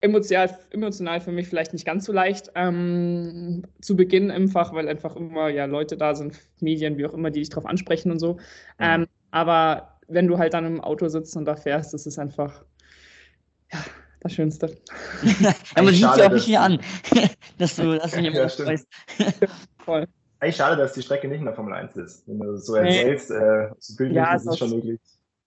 emotional, 0.00 0.56
emotional 0.70 1.20
für 1.20 1.32
mich 1.32 1.48
vielleicht 1.48 1.72
nicht 1.72 1.84
ganz 1.84 2.04
so 2.04 2.12
leicht 2.12 2.52
ähm, 2.54 3.64
zu 3.80 3.96
Beginn 3.96 4.30
einfach, 4.30 4.72
weil 4.72 4.88
einfach 4.88 5.16
immer 5.16 5.48
ja 5.48 5.64
Leute 5.64 5.96
da 5.96 6.14
sind, 6.14 6.38
Medien, 6.60 6.98
wie 6.98 7.06
auch 7.06 7.14
immer, 7.14 7.32
die 7.32 7.40
dich 7.40 7.48
darauf 7.48 7.66
ansprechen 7.66 8.12
und 8.12 8.20
so. 8.20 8.34
Mhm. 8.34 8.38
Ähm, 8.78 9.06
aber 9.32 9.98
wenn 10.06 10.28
du 10.28 10.38
halt 10.38 10.54
dann 10.54 10.66
im 10.66 10.80
Auto 10.80 11.08
sitzt 11.08 11.36
und 11.36 11.46
da 11.46 11.56
fährst, 11.56 11.94
das 11.94 12.06
ist 12.06 12.16
einfach 12.16 12.62
ja, 13.72 13.80
das 14.20 14.34
Schönste. 14.34 14.78
ja, 15.40 15.52
man 15.74 15.92
sieht 15.92 16.02
ja 16.02 16.28
auch 16.28 16.30
richtig 16.30 16.56
an, 16.56 16.78
dass 17.58 17.74
du 17.74 17.98
das 17.98 18.14
nicht 18.14 18.36
ja, 18.36 18.44
weißt. 18.44 18.86
Voll. 19.84 20.06
Eigentlich 20.46 20.56
schade, 20.58 20.76
dass 20.76 20.92
die 20.92 21.02
Strecke 21.02 21.26
nicht 21.26 21.40
in 21.40 21.44
der 21.44 21.54
Formel 21.54 21.74
1 21.74 21.96
ist. 21.96 22.28
Wenn 22.28 22.38
du 22.38 22.56
so 22.56 22.76
erzählst, 22.76 23.30
nee. 23.30 23.36
äh, 23.36 23.70
so 23.80 23.96
bildlich 23.96 24.16
ja, 24.16 24.32
ist 24.36 24.46
es 24.46 24.58
schon 24.58 24.70
möglich. 24.70 25.00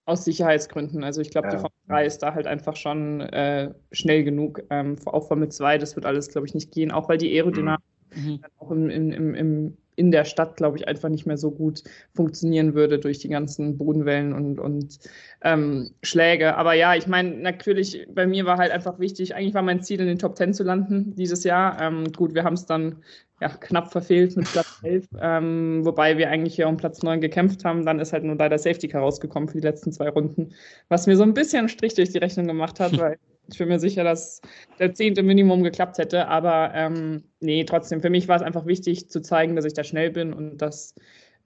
Aus 0.03 0.25
Sicherheitsgründen. 0.25 1.05
Also 1.05 1.21
ich 1.21 1.29
glaube, 1.29 1.47
ja. 1.47 1.53
die 1.53 1.57
Formel 1.57 1.77
3 1.87 2.05
ist 2.05 2.17
da 2.17 2.33
halt 2.33 2.47
einfach 2.47 2.75
schon 2.75 3.21
äh, 3.21 3.73
schnell 3.93 4.25
genug. 4.25 4.61
Ähm, 4.69 4.97
auch 5.05 5.29
Formel 5.29 5.47
2, 5.47 5.77
das 5.77 5.95
wird 5.95 6.05
alles, 6.05 6.27
glaube 6.27 6.47
ich, 6.47 6.53
nicht 6.53 6.73
gehen, 6.73 6.91
auch 6.91 7.07
weil 7.07 7.17
die 7.17 7.33
Aerodynamik 7.33 7.79
mhm. 8.13 8.41
auch 8.57 8.71
im, 8.71 8.89
im, 8.89 9.35
im, 9.35 9.77
in 9.95 10.11
der 10.11 10.25
Stadt, 10.25 10.57
glaube 10.57 10.75
ich, 10.75 10.85
einfach 10.85 11.07
nicht 11.07 11.25
mehr 11.25 11.37
so 11.37 11.49
gut 11.49 11.83
funktionieren 12.13 12.73
würde 12.73 12.99
durch 12.99 13.19
die 13.19 13.29
ganzen 13.29 13.77
Bodenwellen 13.77 14.33
und, 14.33 14.59
und 14.59 14.99
ähm, 15.43 15.91
Schläge. 16.03 16.57
Aber 16.57 16.73
ja, 16.73 16.93
ich 16.95 17.07
meine, 17.07 17.37
natürlich, 17.37 18.05
bei 18.13 18.27
mir 18.27 18.45
war 18.45 18.57
halt 18.57 18.73
einfach 18.73 18.99
wichtig, 18.99 19.33
eigentlich 19.33 19.53
war 19.53 19.61
mein 19.61 19.81
Ziel, 19.81 20.01
in 20.01 20.07
den 20.07 20.19
Top 20.19 20.35
10 20.35 20.53
zu 20.53 20.63
landen 20.63 21.15
dieses 21.15 21.45
Jahr. 21.45 21.81
Ähm, 21.81 22.11
gut, 22.11 22.33
wir 22.33 22.43
haben 22.43 22.55
es 22.55 22.65
dann 22.65 22.97
ja, 23.41 23.49
knapp 23.49 23.91
verfehlt 23.91 24.35
mit 24.35 24.51
Platz 24.51 24.79
11, 24.83 25.07
ähm, 25.19 25.85
wobei 25.85 26.17
wir 26.17 26.29
eigentlich 26.29 26.55
hier 26.55 26.67
um 26.67 26.77
Platz 26.77 27.01
9 27.03 27.21
gekämpft 27.21 27.63
haben. 27.65 27.85
Dann 27.85 27.99
ist 27.99 28.13
halt 28.13 28.23
nur 28.23 28.35
leider 28.35 28.57
Safety 28.57 28.87
Car 28.87 29.01
rausgekommen 29.01 29.47
für 29.47 29.59
die 29.59 29.67
letzten 29.67 29.91
zwei 29.91 30.09
Runden, 30.09 30.53
was 30.89 31.07
mir 31.07 31.15
so 31.15 31.23
ein 31.23 31.33
bisschen 31.33 31.69
Strich 31.69 31.93
durch 31.93 32.09
die 32.09 32.17
Rechnung 32.17 32.47
gemacht 32.47 32.79
hat, 32.79 32.97
weil 32.99 33.17
ich 33.51 33.57
bin 33.57 33.67
mir 33.67 33.79
sicher, 33.79 34.03
dass 34.03 34.41
der 34.77 34.93
zehnte 34.93 35.23
Minimum 35.23 35.63
geklappt 35.63 35.97
hätte. 35.97 36.27
Aber 36.27 36.71
ähm, 36.75 37.23
nee, 37.39 37.63
trotzdem, 37.63 38.01
für 38.01 38.09
mich 38.09 38.27
war 38.27 38.35
es 38.35 38.41
einfach 38.41 38.65
wichtig 38.65 39.09
zu 39.09 39.21
zeigen, 39.21 39.55
dass 39.55 39.65
ich 39.65 39.73
da 39.73 39.83
schnell 39.83 40.11
bin 40.11 40.33
und 40.33 40.57
dass 40.57 40.93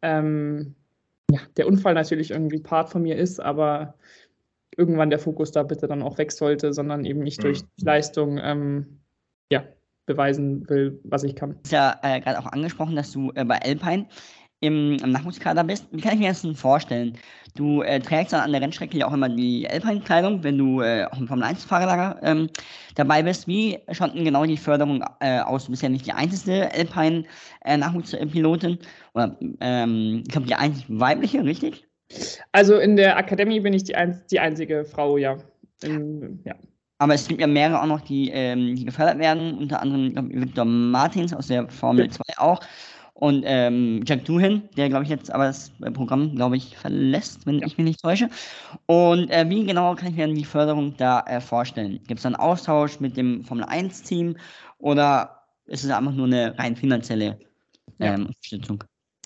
ähm, 0.02 0.76
ja, 1.32 1.40
der 1.58 1.68
Unfall 1.68 1.94
natürlich 1.94 2.32
irgendwie 2.32 2.60
Part 2.60 2.90
von 2.90 3.04
mir 3.04 3.16
ist, 3.16 3.40
aber 3.40 3.96
irgendwann 4.76 5.10
der 5.12 5.20
Fokus 5.20 5.52
da 5.52 5.64
bitte 5.64 5.88
dann 5.88 6.02
auch 6.02 6.18
weg 6.18 6.32
sollte, 6.32 6.74
sondern 6.74 7.06
eben 7.06 7.20
nicht 7.20 7.44
durch 7.44 7.62
mhm. 7.62 7.68
Leistung 7.86 8.40
ähm, 8.42 9.00
ja, 9.52 9.64
beweisen 10.06 10.68
will, 10.70 11.00
was 11.04 11.24
ich 11.24 11.36
kann. 11.36 11.52
Du 11.52 11.58
hast 11.64 11.72
ja 11.72 12.00
äh, 12.04 12.20
gerade 12.20 12.40
auch 12.40 12.48
angesprochen, 12.48 12.96
dass 12.96 13.12
du 13.12 13.32
äh, 13.36 13.46
bei 13.46 13.60
Alpine 13.62 14.08
im, 14.64 14.98
im 15.04 15.12
Nachwuchskader 15.12 15.66
bist, 15.66 15.86
wie 15.92 16.00
kann 16.00 16.14
ich 16.14 16.20
mir 16.20 16.30
das 16.30 16.42
denn 16.42 16.56
vorstellen? 16.56 17.18
Du 17.56 17.82
äh, 17.82 18.00
trägst 18.00 18.32
dann 18.32 18.40
an 18.40 18.54
der 18.54 18.62
Rennstrecke 18.62 18.98
ja 18.98 19.08
auch 19.08 19.14
immer 19.14 19.28
die 19.28 19.70
Alpine-Kleidung, 19.70 20.42
wenn 20.44 20.58
du 20.58 20.80
äh, 20.80 21.06
auch 21.12 21.20
im 21.20 21.28
Formel-1-Fahrerlager 21.28 22.22
ähm, 22.24 22.50
dabei 22.96 23.24
bist. 23.24 23.46
Wie 23.46 23.78
schaut 23.92 24.16
denn 24.16 24.24
genau 24.24 24.46
die 24.46 24.56
Förderung 24.56 25.04
äh, 25.20 25.42
aus? 25.42 25.66
Du 25.66 25.72
bist 25.72 25.84
ja 25.84 25.90
nicht 25.90 26.08
die 26.08 26.14
einzige 26.14 26.72
Alpine-Nachwuchspilotin 26.74 28.80
oder 29.14 29.38
ähm, 29.60 30.24
ich 30.26 30.32
glaube 30.32 30.48
die 30.48 30.56
einzige 30.56 30.98
weibliche, 30.98 31.44
richtig? 31.44 31.86
Also 32.54 32.78
in 32.78 32.96
der 32.96 33.18
Akademie 33.18 33.60
bin 33.60 33.74
ich 33.74 33.84
die, 33.84 33.96
ein, 33.96 34.22
die 34.32 34.40
einzige 34.40 34.86
Frau, 34.86 35.18
ja. 35.18 35.40
In, 35.84 36.40
ja. 36.46 36.56
Aber 37.00 37.14
es 37.14 37.28
gibt 37.28 37.42
ja 37.42 37.48
mehrere 37.48 37.82
auch 37.82 37.88
noch, 37.88 38.02
die, 38.02 38.30
ähm, 38.30 38.76
die 38.76 38.86
gefördert 38.86 39.20
werden, 39.20 39.58
unter 39.58 39.82
anderem 39.82 40.30
Victor 40.32 40.66
Martins 40.66 41.34
aus 41.34 41.48
der 41.48 41.70
Formel 41.70 42.10
2 42.10 42.38
auch. 42.38 42.60
Und 43.14 43.44
ähm, 43.46 44.02
Jack 44.06 44.26
Doohan, 44.26 44.70
der, 44.76 44.90
glaube 44.90 45.04
ich, 45.04 45.10
jetzt 45.10 45.32
aber 45.32 45.46
das 45.46 45.72
Programm, 45.94 46.36
glaube 46.36 46.58
ich, 46.58 46.76
verlässt, 46.76 47.46
wenn 47.46 47.60
ja. 47.60 47.68
ich 47.68 47.78
mich 47.78 47.86
nicht 47.86 48.02
täusche. 48.02 48.30
Und 48.86 49.30
äh, 49.30 49.50
wie 49.50 49.66
genau 49.66 49.96
kann 49.96 50.10
ich 50.10 50.16
mir 50.16 50.28
die 50.28 50.44
Förderung 50.44 50.98
da 50.98 51.22
äh, 51.22 51.40
vorstellen? 51.40 52.00
Gibt 52.08 52.20
es 52.20 52.24
da 52.24 52.30
einen 52.30 52.36
Austausch 52.36 53.00
mit 53.00 53.16
dem 53.16 53.44
Formel 53.44 53.66
1-Team 53.66 54.36
oder 54.80 55.44
ist 55.66 55.84
es 55.84 55.92
einfach 55.92 56.12
nur 56.12 56.26
eine 56.26 56.58
rein 56.58 56.76
finanzielle 56.76 57.40
ähm, 58.00 58.06
ja. 58.06 58.16
Unterstützung? 58.16 58.84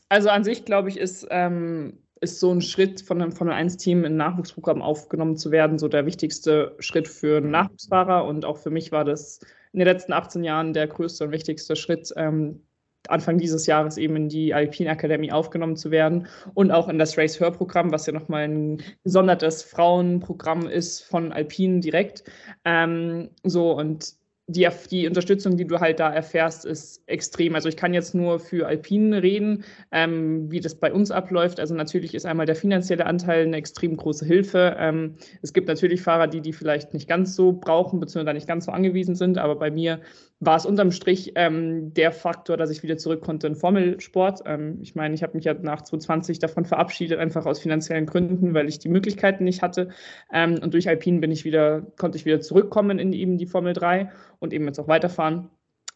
Also 0.10 0.30
an 0.30 0.44
sich, 0.44 0.66
glaube 0.66 0.90
ich, 0.90 0.98
ist, 0.98 1.26
ähm, 1.32 1.98
ist 2.22 2.40
so 2.40 2.52
ein 2.52 2.62
Schritt 2.62 3.02
von 3.02 3.22
einem 3.22 3.32
Formel 3.32 3.54
1-Team 3.54 4.06
in 4.06 4.14
ein 4.14 4.18
Nachwuchsprogramm 4.18 4.82
aufgenommen 4.82 5.38
zu 5.38 5.52
werden, 5.52 5.78
so 5.78 5.88
der 5.88 6.06
wichtigste 6.06 6.76
Schritt 6.80 7.08
für 7.08 7.38
einen 7.38 7.52
Nachwuchsfahrer. 7.52 8.26
Und 8.26 8.46
auch 8.46 8.58
für 8.58 8.70
mich 8.70 8.92
war 8.92 9.06
das 9.06 9.40
in 9.74 9.80
den 9.80 9.88
letzten 9.88 10.14
18 10.14 10.44
Jahren 10.44 10.74
der 10.74 10.88
größte 10.88 11.26
und 11.26 11.32
wichtigste 11.32 11.76
Schritt, 11.76 12.14
ähm, 12.16 12.62
Anfang 13.10 13.38
dieses 13.38 13.66
Jahres 13.68 13.98
eben 13.98 14.16
in 14.16 14.30
die 14.30 14.54
Alpine 14.54 14.90
Academy 14.90 15.32
aufgenommen 15.32 15.78
zu 15.78 15.92
werden 15.92 16.28
und 16.54 16.72
auch 16.72 16.90
in 16.90 17.00
das 17.00 17.18
Race 17.18 17.40
Hör-Programm, 17.40 17.92
was 17.92 18.06
ja 18.06 18.14
nochmal 18.14 18.44
ein 18.44 18.82
gesondertes 19.04 19.64
Frauenprogramm 19.64 20.68
ist 20.68 21.04
von 21.04 21.32
Alpine 21.32 21.80
direkt. 21.80 22.24
Ähm, 22.66 23.30
so 23.44 23.72
und 23.72 24.16
die, 24.50 24.66
die 24.90 25.08
Unterstützung, 25.08 25.58
die 25.58 25.68
du 25.68 25.82
halt 25.82 26.00
da 26.00 26.10
erfährst, 26.10 26.66
ist 26.66 27.04
extrem. 27.06 27.54
Also 27.54 27.68
ich 27.68 27.76
kann 27.76 27.94
jetzt 27.94 28.16
nur 28.16 28.40
für 28.40 28.66
Alpine 28.66 29.22
reden, 29.22 29.66
ähm, 29.92 30.50
wie 30.50 30.62
das 30.62 30.76
bei 30.76 30.94
uns 30.94 31.12
abläuft. 31.12 31.60
Also 31.60 31.76
natürlich 31.76 32.16
ist 32.16 32.26
einmal 32.26 32.46
der 32.46 32.56
finanzielle 32.56 33.06
Anteil 33.06 33.46
eine 33.46 33.58
extrem 33.58 33.98
große 33.98 34.26
Hilfe. 34.26 34.78
Ähm, 34.80 35.16
es 35.42 35.52
gibt 35.52 35.68
natürlich 35.68 36.02
Fahrer, 36.02 36.28
die 36.28 36.40
die 36.40 36.54
vielleicht 36.54 36.94
nicht 36.94 37.10
ganz 37.10 37.36
so 37.36 37.52
brauchen, 37.52 38.00
beziehungsweise 38.00 38.36
nicht 38.36 38.48
ganz 38.48 38.66
so 38.66 38.72
angewiesen 38.72 39.16
sind. 39.16 39.38
Aber 39.38 39.58
bei 39.58 39.70
mir 39.70 40.00
war 40.40 40.56
es 40.56 40.66
unterm 40.66 40.92
Strich 40.92 41.32
ähm, 41.36 41.94
der 41.94 42.12
Faktor, 42.12 42.58
dass 42.58 42.70
ich 42.70 42.84
wieder 42.84 42.98
zurück 42.98 43.22
konnte 43.22 43.48
in 43.48 43.56
Formelsport. 43.56 44.42
Ähm, 44.46 44.78
ich 44.82 44.94
meine, 44.94 45.16
ich 45.16 45.24
habe 45.24 45.36
mich 45.36 45.46
ja 45.46 45.56
nach 45.56 45.82
2020 45.82 46.38
davon 46.40 46.66
verabschiedet, 46.66 47.18
einfach 47.18 47.46
aus 47.46 47.60
finanziellen 47.60 48.06
Gründen, 48.06 48.54
weil 48.54 48.70
ich 48.70 48.78
die 48.78 48.90
Möglichkeiten 48.90 49.46
nicht 49.46 49.64
hatte. 49.64 49.90
Ähm, 50.32 50.60
und 50.62 50.74
durch 50.74 50.88
Alpine 50.88 51.20
bin 51.20 51.32
ich 51.32 51.44
wieder, 51.44 51.82
konnte 51.98 52.18
ich 52.18 52.26
wieder 52.26 52.40
zurückkommen 52.40 53.00
in 53.00 53.14
eben 53.14 53.38
die 53.38 53.48
Formel 53.48 53.74
3 53.74 54.12
und 54.40 54.54
eben 54.54 54.66
jetzt 54.66 54.80
auch 54.80 54.88
weiterfahren. 54.88 55.50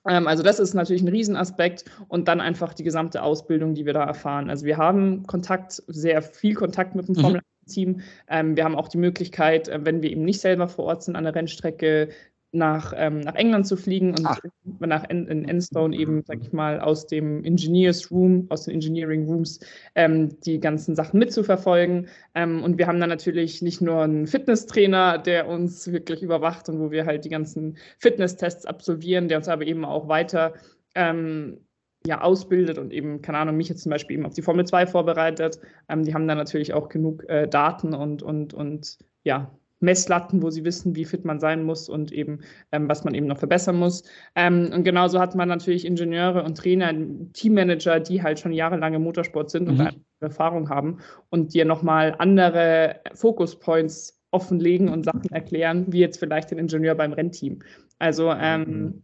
Ähm, 0.07 0.27
also 0.27 0.41
das 0.41 0.59
ist 0.59 0.73
natürlich 0.73 1.03
ein 1.03 1.07
Riesenaspekt 1.07 1.85
und 2.07 2.27
dann 2.27 2.41
einfach 2.41 2.73
die 2.73 2.83
gesamte 2.83 3.21
Ausbildung, 3.21 3.75
die 3.75 3.85
wir 3.85 3.93
da 3.93 4.03
erfahren. 4.03 4.49
Also 4.49 4.65
wir 4.65 4.77
haben 4.77 5.27
Kontakt, 5.27 5.83
sehr 5.87 6.23
viel 6.23 6.55
Kontakt 6.55 6.95
mit 6.95 7.07
dem 7.07 7.15
mhm. 7.15 7.21
Formel 7.21 7.41
Team. 7.67 8.01
Ähm, 8.27 8.55
wir 8.55 8.63
haben 8.63 8.75
auch 8.75 8.87
die 8.87 8.97
Möglichkeit, 8.97 9.67
äh, 9.67 9.85
wenn 9.85 10.01
wir 10.01 10.11
eben 10.11 10.23
nicht 10.23 10.41
selber 10.41 10.67
vor 10.67 10.85
Ort 10.85 11.03
sind 11.03 11.15
an 11.15 11.23
der 11.23 11.35
Rennstrecke, 11.35 12.09
nach, 12.51 12.93
ähm, 12.95 13.21
nach 13.21 13.35
England 13.35 13.65
zu 13.65 13.77
fliegen 13.77 14.09
und 14.09 14.25
Ach. 14.25 14.39
nach 14.79 15.09
en, 15.09 15.27
in 15.27 15.47
Enstone 15.47 15.95
eben, 15.95 16.23
sag 16.25 16.41
ich 16.41 16.51
mal, 16.51 16.79
aus 16.79 17.07
dem 17.07 17.43
Engineers 17.43 18.11
Room, 18.11 18.47
aus 18.49 18.65
den 18.65 18.75
Engineering 18.75 19.25
Rooms 19.25 19.59
ähm, 19.95 20.39
die 20.41 20.59
ganzen 20.59 20.95
Sachen 20.95 21.19
mitzuverfolgen. 21.19 22.07
Ähm, 22.35 22.63
und 22.63 22.77
wir 22.77 22.87
haben 22.87 22.99
dann 22.99 23.09
natürlich 23.09 23.61
nicht 23.61 23.81
nur 23.81 24.01
einen 24.01 24.27
Fitnesstrainer, 24.27 25.17
der 25.17 25.47
uns 25.47 25.91
wirklich 25.91 26.23
überwacht 26.23 26.67
und 26.67 26.79
wo 26.79 26.91
wir 26.91 27.05
halt 27.05 27.25
die 27.25 27.29
ganzen 27.29 27.77
Fitnesstests 27.99 28.65
absolvieren, 28.65 29.29
der 29.29 29.37
uns 29.37 29.47
aber 29.47 29.65
eben 29.65 29.85
auch 29.85 30.07
weiter 30.09 30.53
ähm, 30.95 31.57
ja, 32.05 32.21
ausbildet 32.21 32.77
und 32.77 32.91
eben, 32.91 33.21
keine 33.21 33.37
Ahnung, 33.37 33.57
mich 33.57 33.69
jetzt 33.69 33.83
zum 33.83 33.91
Beispiel 33.91 34.15
eben 34.17 34.25
auf 34.25 34.33
die 34.33 34.41
Formel 34.41 34.65
2 34.65 34.87
vorbereitet. 34.87 35.59
Ähm, 35.87 36.03
die 36.03 36.13
haben 36.13 36.27
dann 36.27 36.37
natürlich 36.37 36.73
auch 36.73 36.89
genug 36.89 37.23
äh, 37.29 37.47
Daten 37.47 37.93
und, 37.93 38.23
und, 38.23 38.53
und 38.53 38.97
ja, 39.23 39.51
Messlatten, 39.81 40.41
wo 40.41 40.49
sie 40.49 40.63
wissen, 40.63 40.95
wie 40.95 41.05
fit 41.05 41.25
man 41.25 41.39
sein 41.39 41.63
muss 41.63 41.89
und 41.89 42.11
eben, 42.11 42.39
ähm, 42.71 42.87
was 42.87 43.03
man 43.03 43.13
eben 43.13 43.27
noch 43.27 43.39
verbessern 43.39 43.77
muss. 43.77 44.03
Ähm, 44.35 44.71
und 44.73 44.83
genauso 44.83 45.19
hat 45.19 45.35
man 45.35 45.49
natürlich 45.49 45.85
Ingenieure 45.85 46.43
und 46.43 46.57
Trainer, 46.57 46.93
Teammanager, 47.33 47.99
die 47.99 48.23
halt 48.23 48.39
schon 48.39 48.53
jahrelang 48.53 48.93
im 48.93 49.03
Motorsport 49.03 49.49
sind 49.49 49.67
mhm. 49.67 49.79
und 49.79 50.05
Erfahrung 50.19 50.69
haben 50.69 50.99
und 51.29 51.53
dir 51.53 51.65
nochmal 51.65 52.15
andere 52.19 53.01
Fokuspoints 53.13 54.19
offenlegen 54.31 54.87
und 54.87 55.03
Sachen 55.03 55.29
erklären, 55.31 55.85
wie 55.89 55.99
jetzt 55.99 56.17
vielleicht 56.17 56.51
ein 56.51 56.59
Ingenieur 56.59 56.95
beim 56.95 57.11
Rennteam. 57.11 57.59
Also 57.99 58.31
ähm, 58.31 58.61
mhm 58.61 59.03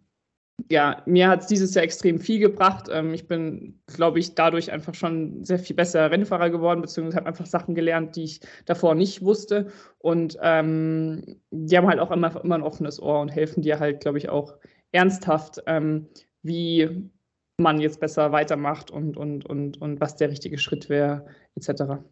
ja, 0.70 1.02
mir 1.06 1.30
hat 1.30 1.41
es 1.41 1.48
dieses 1.48 1.74
Jahr 1.76 1.84
extrem 1.84 2.20
viel 2.20 2.39
gebracht. 2.39 2.88
Ähm, 2.91 3.13
ich 3.13 3.28
bin, 3.28 3.80
glaube 3.88 4.20
ich, 4.20 4.36
dadurch 4.36 4.72
einfach 4.72 4.93
schon 4.96 5.43
sehr 5.46 5.60
viel 5.60 5.76
besser 5.76 6.10
Rennfahrer 6.12 6.50
geworden, 6.50 6.82
beziehungsweise 6.82 7.17
habe 7.17 7.28
einfach 7.28 7.46
Sachen 7.46 7.76
gelernt, 7.76 8.15
die 8.15 8.24
ich 8.24 8.41
davor 8.65 8.96
nicht 8.96 9.22
wusste. 9.22 9.72
Und 10.00 10.38
ähm, 10.41 11.39
die 11.52 11.78
haben 11.78 11.88
halt 11.88 12.00
auch 12.00 12.12
immer, 12.12 12.43
immer 12.43 12.56
ein 12.56 12.63
offenes 12.63 13.02
Ohr 13.02 13.22
und 13.22 13.30
helfen 13.30 13.62
dir 13.62 13.80
halt, 13.80 14.02
glaube 14.02 14.17
ich, 14.17 14.30
auch 14.30 14.58
ernsthaft, 14.91 15.62
ähm, 15.67 16.08
wie 16.41 17.10
man 17.58 17.80
jetzt 17.80 18.00
besser 18.00 18.32
weitermacht 18.32 18.91
und, 18.91 19.17
und, 19.17 19.46
und, 19.46 19.82
und 19.82 20.00
was 20.00 20.15
der 20.15 20.30
richtige 20.30 20.58
Schritt 20.58 20.89
wäre, 20.89 21.26
etc. 21.56 22.04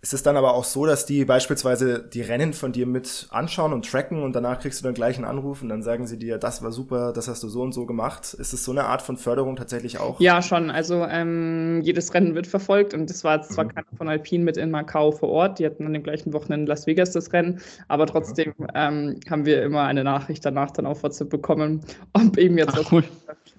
Ist 0.00 0.14
es 0.14 0.22
dann 0.22 0.36
aber 0.36 0.54
auch 0.54 0.62
so, 0.62 0.86
dass 0.86 1.06
die 1.06 1.24
beispielsweise 1.24 1.98
die 2.00 2.20
Rennen 2.20 2.52
von 2.52 2.70
dir 2.70 2.86
mit 2.86 3.26
anschauen 3.30 3.72
und 3.72 3.90
tracken 3.90 4.22
und 4.22 4.32
danach 4.32 4.60
kriegst 4.60 4.78
du 4.78 4.84
dann 4.84 4.94
gleich 4.94 5.16
einen 5.16 5.24
Anruf 5.24 5.60
und 5.60 5.68
dann 5.68 5.82
sagen 5.82 6.06
sie 6.06 6.16
dir, 6.16 6.38
das 6.38 6.62
war 6.62 6.70
super, 6.70 7.12
das 7.12 7.26
hast 7.26 7.42
du 7.42 7.48
so 7.48 7.62
und 7.62 7.72
so 7.72 7.84
gemacht. 7.84 8.32
Ist 8.34 8.52
es 8.52 8.64
so 8.64 8.70
eine 8.70 8.84
Art 8.84 9.02
von 9.02 9.16
Förderung 9.16 9.56
tatsächlich 9.56 9.98
auch? 9.98 10.20
Ja, 10.20 10.40
schon. 10.40 10.70
Also 10.70 11.04
ähm, 11.04 11.80
jedes 11.82 12.14
Rennen 12.14 12.36
wird 12.36 12.46
verfolgt 12.46 12.94
und 12.94 13.10
das 13.10 13.24
war 13.24 13.42
zwar 13.42 13.64
mhm. 13.64 13.74
keiner 13.74 13.86
von 13.96 14.08
Alpine 14.08 14.44
mit 14.44 14.56
in 14.56 14.70
Macau 14.70 15.10
vor 15.10 15.30
Ort, 15.30 15.58
die 15.58 15.66
hatten 15.66 15.84
an 15.84 15.92
dem 15.92 16.04
gleichen 16.04 16.32
Wochenende 16.32 16.62
in 16.62 16.66
Las 16.68 16.86
Vegas 16.86 17.10
das 17.10 17.32
Rennen, 17.32 17.60
aber 17.88 18.06
trotzdem 18.06 18.54
mhm. 18.56 18.66
ähm, 18.76 19.20
haben 19.28 19.46
wir 19.46 19.64
immer 19.64 19.82
eine 19.82 20.04
Nachricht 20.04 20.44
danach 20.44 20.70
dann 20.70 20.86
auf 20.86 21.02
WhatsApp 21.02 21.28
bekommen, 21.28 21.80
ob 22.12 22.38
eben 22.38 22.56
jetzt 22.56 22.74
Ach, 22.74 22.78
was 22.78 22.92
cool 22.92 23.04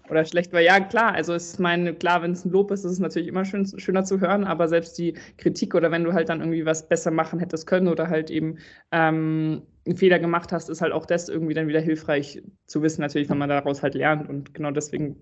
oder 0.10 0.26
schlecht 0.26 0.54
war. 0.54 0.62
Ja, 0.62 0.80
klar, 0.80 1.14
also 1.14 1.34
ist 1.34 1.60
meine, 1.60 1.94
klar, 1.94 2.22
wenn 2.22 2.32
es 2.32 2.46
ein 2.46 2.52
Lob 2.52 2.72
ist, 2.72 2.84
ist 2.84 2.94
es 2.94 3.00
natürlich 3.00 3.28
immer 3.28 3.46
schön, 3.46 3.68
schöner 3.80 4.04
zu 4.04 4.20
hören, 4.20 4.44
aber 4.44 4.68
selbst 4.68 4.98
die 4.98 5.14
Kritik 5.38 5.76
oder 5.76 5.92
wenn 5.92 6.04
du 6.04 6.14
halt 6.14 6.29
dann 6.30 6.40
irgendwie 6.40 6.66
was 6.66 6.88
besser 6.88 7.12
machen 7.12 7.40
hättest 7.40 7.68
können 7.68 7.88
oder 7.88 8.10
halt 8.10 8.30
eben 8.30 8.58
ähm, 8.92 9.64
einen 9.86 9.98
Fehler 9.98 10.20
gemacht 10.20 10.52
hast, 10.52 10.70
ist 10.70 10.82
halt 10.82 10.94
auch 10.94 11.06
das 11.06 11.30
irgendwie 11.30 11.54
dann 11.54 11.68
wieder 11.68 11.82
hilfreich 11.82 12.44
zu 12.68 12.82
wissen, 12.82 13.02
natürlich, 13.02 13.30
wenn 13.30 13.38
man 13.38 13.50
daraus 13.50 13.82
halt 13.82 13.96
lernt 13.96 14.30
und 14.30 14.54
genau 14.54 14.72
deswegen 14.72 15.18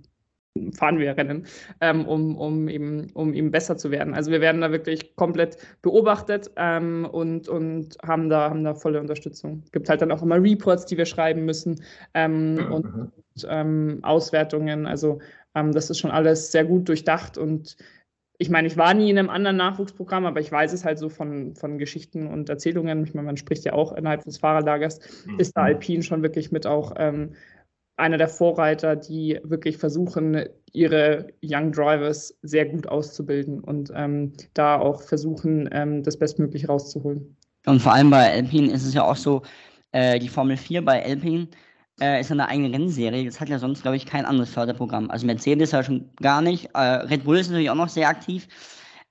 fahren 0.74 1.00
wir 1.00 1.16
Rennen, 1.16 1.46
ähm, 1.82 2.08
um, 2.08 2.36
um, 2.38 2.68
eben, 2.68 3.10
um 3.14 3.34
eben 3.34 3.52
besser 3.52 3.78
zu 3.78 3.92
werden. 3.92 4.14
Also 4.14 4.32
wir 4.32 4.42
werden 4.42 4.62
da 4.62 4.72
wirklich 4.72 5.16
komplett 5.16 5.58
beobachtet 5.82 6.52
ähm, 6.56 7.08
und, 7.12 7.48
und 7.48 7.98
haben, 8.04 8.30
da, 8.30 8.50
haben 8.50 8.64
da 8.64 8.74
volle 8.74 9.00
Unterstützung. 9.00 9.62
Es 9.66 9.72
gibt 9.72 9.90
halt 9.90 10.02
dann 10.02 10.12
auch 10.12 10.22
immer 10.22 10.42
Reports, 10.42 10.86
die 10.86 10.98
wir 10.98 11.06
schreiben 11.06 11.46
müssen 11.46 11.82
ähm, 12.14 12.56
mhm. 12.56 12.72
und 12.72 13.12
ähm, 13.48 14.00
Auswertungen. 14.04 14.86
Also 14.86 15.20
ähm, 15.56 15.72
das 15.72 15.90
ist 15.90 16.00
schon 16.00 16.12
alles 16.12 16.52
sehr 16.52 16.66
gut 16.66 16.88
durchdacht 16.90 17.38
und 17.38 17.78
ich 18.40 18.50
meine, 18.50 18.68
ich 18.68 18.78
war 18.78 18.94
nie 18.94 19.10
in 19.10 19.18
einem 19.18 19.30
anderen 19.30 19.58
Nachwuchsprogramm, 19.58 20.26
aber 20.26 20.40
ich 20.40 20.52
weiß 20.52 20.72
es 20.74 20.86
halt 20.86 21.00
so 21.00 21.10
von, 21.10 21.56
von 21.56 21.78
Geschichten 21.80 22.28
und 22.28 22.50
Erzählungen. 22.50 23.04
Ich 23.04 23.14
meine, 23.14 23.26
man 23.26 23.38
spricht 23.38 23.66
ja 23.66 23.74
auch 23.74 23.94
innerhalb 23.94 24.24
des 24.24 24.38
Fahrerlagers, 24.38 25.00
mhm. 25.26 25.40
ist 25.40 25.58
da 25.58 25.64
Alpin 25.64 26.04
schon 26.04 26.22
wirklich 26.22 26.52
mit 26.52 26.68
auch 26.68 26.94
ähm, 26.98 27.34
einer 27.98 28.18
der 28.18 28.28
Vorreiter, 28.28 28.96
die 28.96 29.40
wirklich 29.44 29.78
versuchen, 29.78 30.46
ihre 30.72 31.28
Young 31.44 31.72
Drivers 31.72 32.38
sehr 32.44 32.66
gut 32.66 32.88
auszubilden 32.88 33.60
und 33.60 33.92
ähm, 33.96 34.34
da 34.54 34.80
auch 34.80 35.02
versuchen, 35.02 35.68
ähm, 35.72 36.04
das 36.04 36.18
Bestmögliche 36.18 36.68
rauszuholen. 36.68 37.36
Und 37.66 37.82
vor 37.82 37.94
allem 37.94 38.12
bei 38.12 38.32
Alpine 38.32 38.72
ist 38.72 38.86
es 38.86 38.94
ja 38.94 39.04
auch 39.04 39.16
so, 39.16 39.42
äh, 39.94 40.20
die 40.20 40.30
Formel 40.30 40.58
4 40.58 40.86
bei 40.86 41.04
Alpine 41.04 41.48
äh, 42.00 42.22
ist 42.22 42.32
eine 42.32 42.48
eigene 42.48 42.72
Rennserie. 42.72 43.26
Das 43.26 43.40
hat 43.40 43.50
ja 43.50 43.60
sonst, 43.60 43.82
glaube 43.82 43.98
ich, 43.98 44.06
kein 44.06 44.26
anderes 44.26 44.50
Förderprogramm. 44.52 45.10
Also 45.10 45.26
Mercedes 45.26 45.72
ja 45.72 45.84
schon 45.84 46.10
gar 46.22 46.42
nicht. 46.42 46.70
Äh, 46.74 46.80
Red 46.80 47.24
Bull 47.24 47.38
ist 47.38 47.50
natürlich 47.50 47.70
auch 47.70 47.76
noch 47.76 47.90
sehr 47.90 48.08
aktiv. 48.08 48.48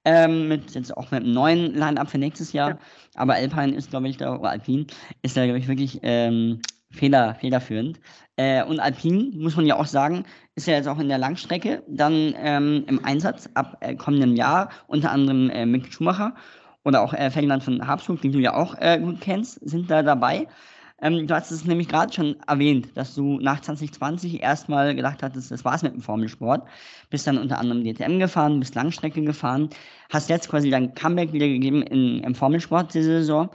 Ähm, 0.05 0.47
mit 0.47 0.71
jetzt 0.73 0.97
auch 0.97 1.11
mit 1.11 1.25
einem 1.25 1.33
neuen 1.33 1.75
Line-Up 1.75 2.09
für 2.09 2.19
nächstes 2.19 2.53
Jahr. 2.53 2.71
Ja. 2.71 2.79
Aber 3.17 3.35
Alpine 3.35 3.75
ist, 3.75 3.91
glaube 3.91 4.09
ich, 4.09 4.17
da, 4.17 4.37
oder 4.37 4.51
Alpine 4.51 4.87
ist 5.23 5.37
da, 5.37 5.45
glaube 5.45 5.59
ich, 5.59 5.67
wirklich 5.67 5.99
ähm, 6.03 6.61
feder, 6.93 7.35
federführend. 7.35 7.99
Äh, 8.37 8.63
und 8.63 8.79
Alpine, 8.79 9.33
muss 9.35 9.57
man 9.57 9.67
ja 9.67 9.77
auch 9.77 9.87
sagen, 9.87 10.25
ist 10.55 10.69
ja 10.69 10.75
jetzt 10.75 10.87
auch 10.87 11.01
in 11.01 11.09
der 11.09 11.19
Langstrecke 11.19 11.83
dann 11.89 12.35
ähm, 12.39 12.85
im 12.87 13.05
Einsatz 13.05 13.49
ab 13.55 13.79
äh, 13.81 13.97
kommendem 13.97 14.37
Jahr, 14.37 14.71
unter 14.87 15.11
anderem 15.11 15.51
äh, 15.51 15.67
Mick 15.67 15.93
Schumacher 15.93 16.35
oder 16.85 17.03
auch 17.03 17.13
äh, 17.13 17.31
Ferdinand 17.31 17.65
von 17.65 17.87
Habsburg, 17.87 18.21
den 18.23 18.33
du 18.33 18.39
ja 18.39 18.55
auch 18.55 18.77
äh, 18.79 19.01
gut 19.01 19.21
kennst, 19.21 19.59
sind 19.69 19.91
da 19.91 20.05
dabei. 20.05 20.47
Ähm, 21.03 21.27
du 21.27 21.35
hast 21.35 21.51
es 21.51 21.65
nämlich 21.65 21.89
gerade 21.89 22.13
schon 22.13 22.37
erwähnt, 22.47 22.89
dass 22.95 23.15
du 23.15 23.39
nach 23.39 23.61
2020 23.61 24.43
erstmal 24.43 24.95
gedacht 24.95 25.23
hattest, 25.23 25.51
das 25.51 25.65
war's 25.65 25.83
mit 25.83 25.93
dem 25.93 26.01
Formelsport. 26.01 26.67
Bist 27.11 27.27
dann 27.27 27.39
unter 27.39 27.59
anderem 27.59 27.85
DTM 27.85 28.19
gefahren, 28.19 28.61
bist 28.61 28.75
Langstrecke 28.75 29.23
gefahren, 29.23 29.69
hast 30.11 30.31
jetzt 30.31 30.49
quasi 30.49 30.71
dein 30.71 30.95
Comeback 30.95 31.33
wieder 31.33 31.49
gegeben 31.49 31.83
in, 31.83 32.25
im 32.25 32.35
Formelsport 32.35 32.95
diese 32.95 33.21
Saison. 33.21 33.51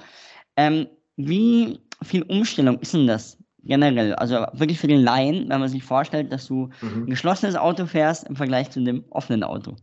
Ähm, 0.55 0.87
wie 1.17 1.79
viel 2.03 2.23
Umstellung 2.23 2.79
ist 2.79 2.93
denn 2.93 3.07
das 3.07 3.37
generell? 3.63 4.13
Also 4.15 4.45
wirklich 4.53 4.79
für 4.79 4.87
den 4.87 5.01
Laien, 5.01 5.49
wenn 5.49 5.59
man 5.59 5.69
sich 5.69 5.83
vorstellt, 5.83 6.31
dass 6.31 6.47
du 6.47 6.69
mhm. 6.81 7.03
ein 7.03 7.09
geschlossenes 7.09 7.55
Auto 7.55 7.87
fährst 7.87 8.27
im 8.27 8.35
Vergleich 8.35 8.69
zu 8.69 8.83
dem 8.83 9.03
offenen 9.09 9.43
Auto. 9.43 9.75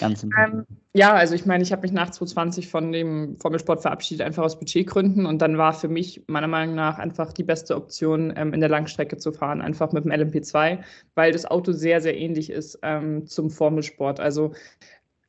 Ganz 0.00 0.24
ähm, 0.24 0.66
ja, 0.94 1.14
also 1.14 1.34
ich 1.34 1.46
meine, 1.46 1.62
ich 1.62 1.72
habe 1.72 1.82
mich 1.82 1.92
nach 1.92 2.10
2020 2.10 2.68
von 2.68 2.90
dem 2.90 3.36
Formelsport 3.36 3.82
verabschiedet, 3.82 4.26
einfach 4.26 4.42
aus 4.42 4.58
Budgetgründen. 4.58 5.26
Und 5.26 5.40
dann 5.40 5.58
war 5.58 5.72
für 5.72 5.88
mich 5.88 6.24
meiner 6.26 6.48
Meinung 6.48 6.74
nach 6.74 6.98
einfach 6.98 7.32
die 7.32 7.44
beste 7.44 7.76
Option, 7.76 8.32
ähm, 8.36 8.52
in 8.52 8.60
der 8.60 8.68
Langstrecke 8.68 9.16
zu 9.16 9.32
fahren, 9.32 9.62
einfach 9.62 9.92
mit 9.92 10.04
dem 10.04 10.10
LMP2, 10.10 10.80
weil 11.14 11.32
das 11.32 11.46
Auto 11.46 11.72
sehr, 11.72 12.00
sehr 12.00 12.16
ähnlich 12.16 12.50
ist 12.50 12.78
ähm, 12.82 13.26
zum 13.26 13.50
Formelsport. 13.50 14.18
Also 14.18 14.54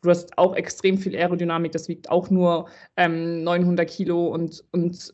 du 0.01 0.09
hast 0.09 0.37
auch 0.37 0.55
extrem 0.55 0.97
viel 0.97 1.15
Aerodynamik, 1.15 1.71
das 1.71 1.87
wiegt 1.87 2.09
auch 2.09 2.29
nur 2.29 2.69
900 2.97 3.79
ähm, 3.79 3.93
Kilo 3.93 4.27
und, 4.27 4.63
und 4.71 5.13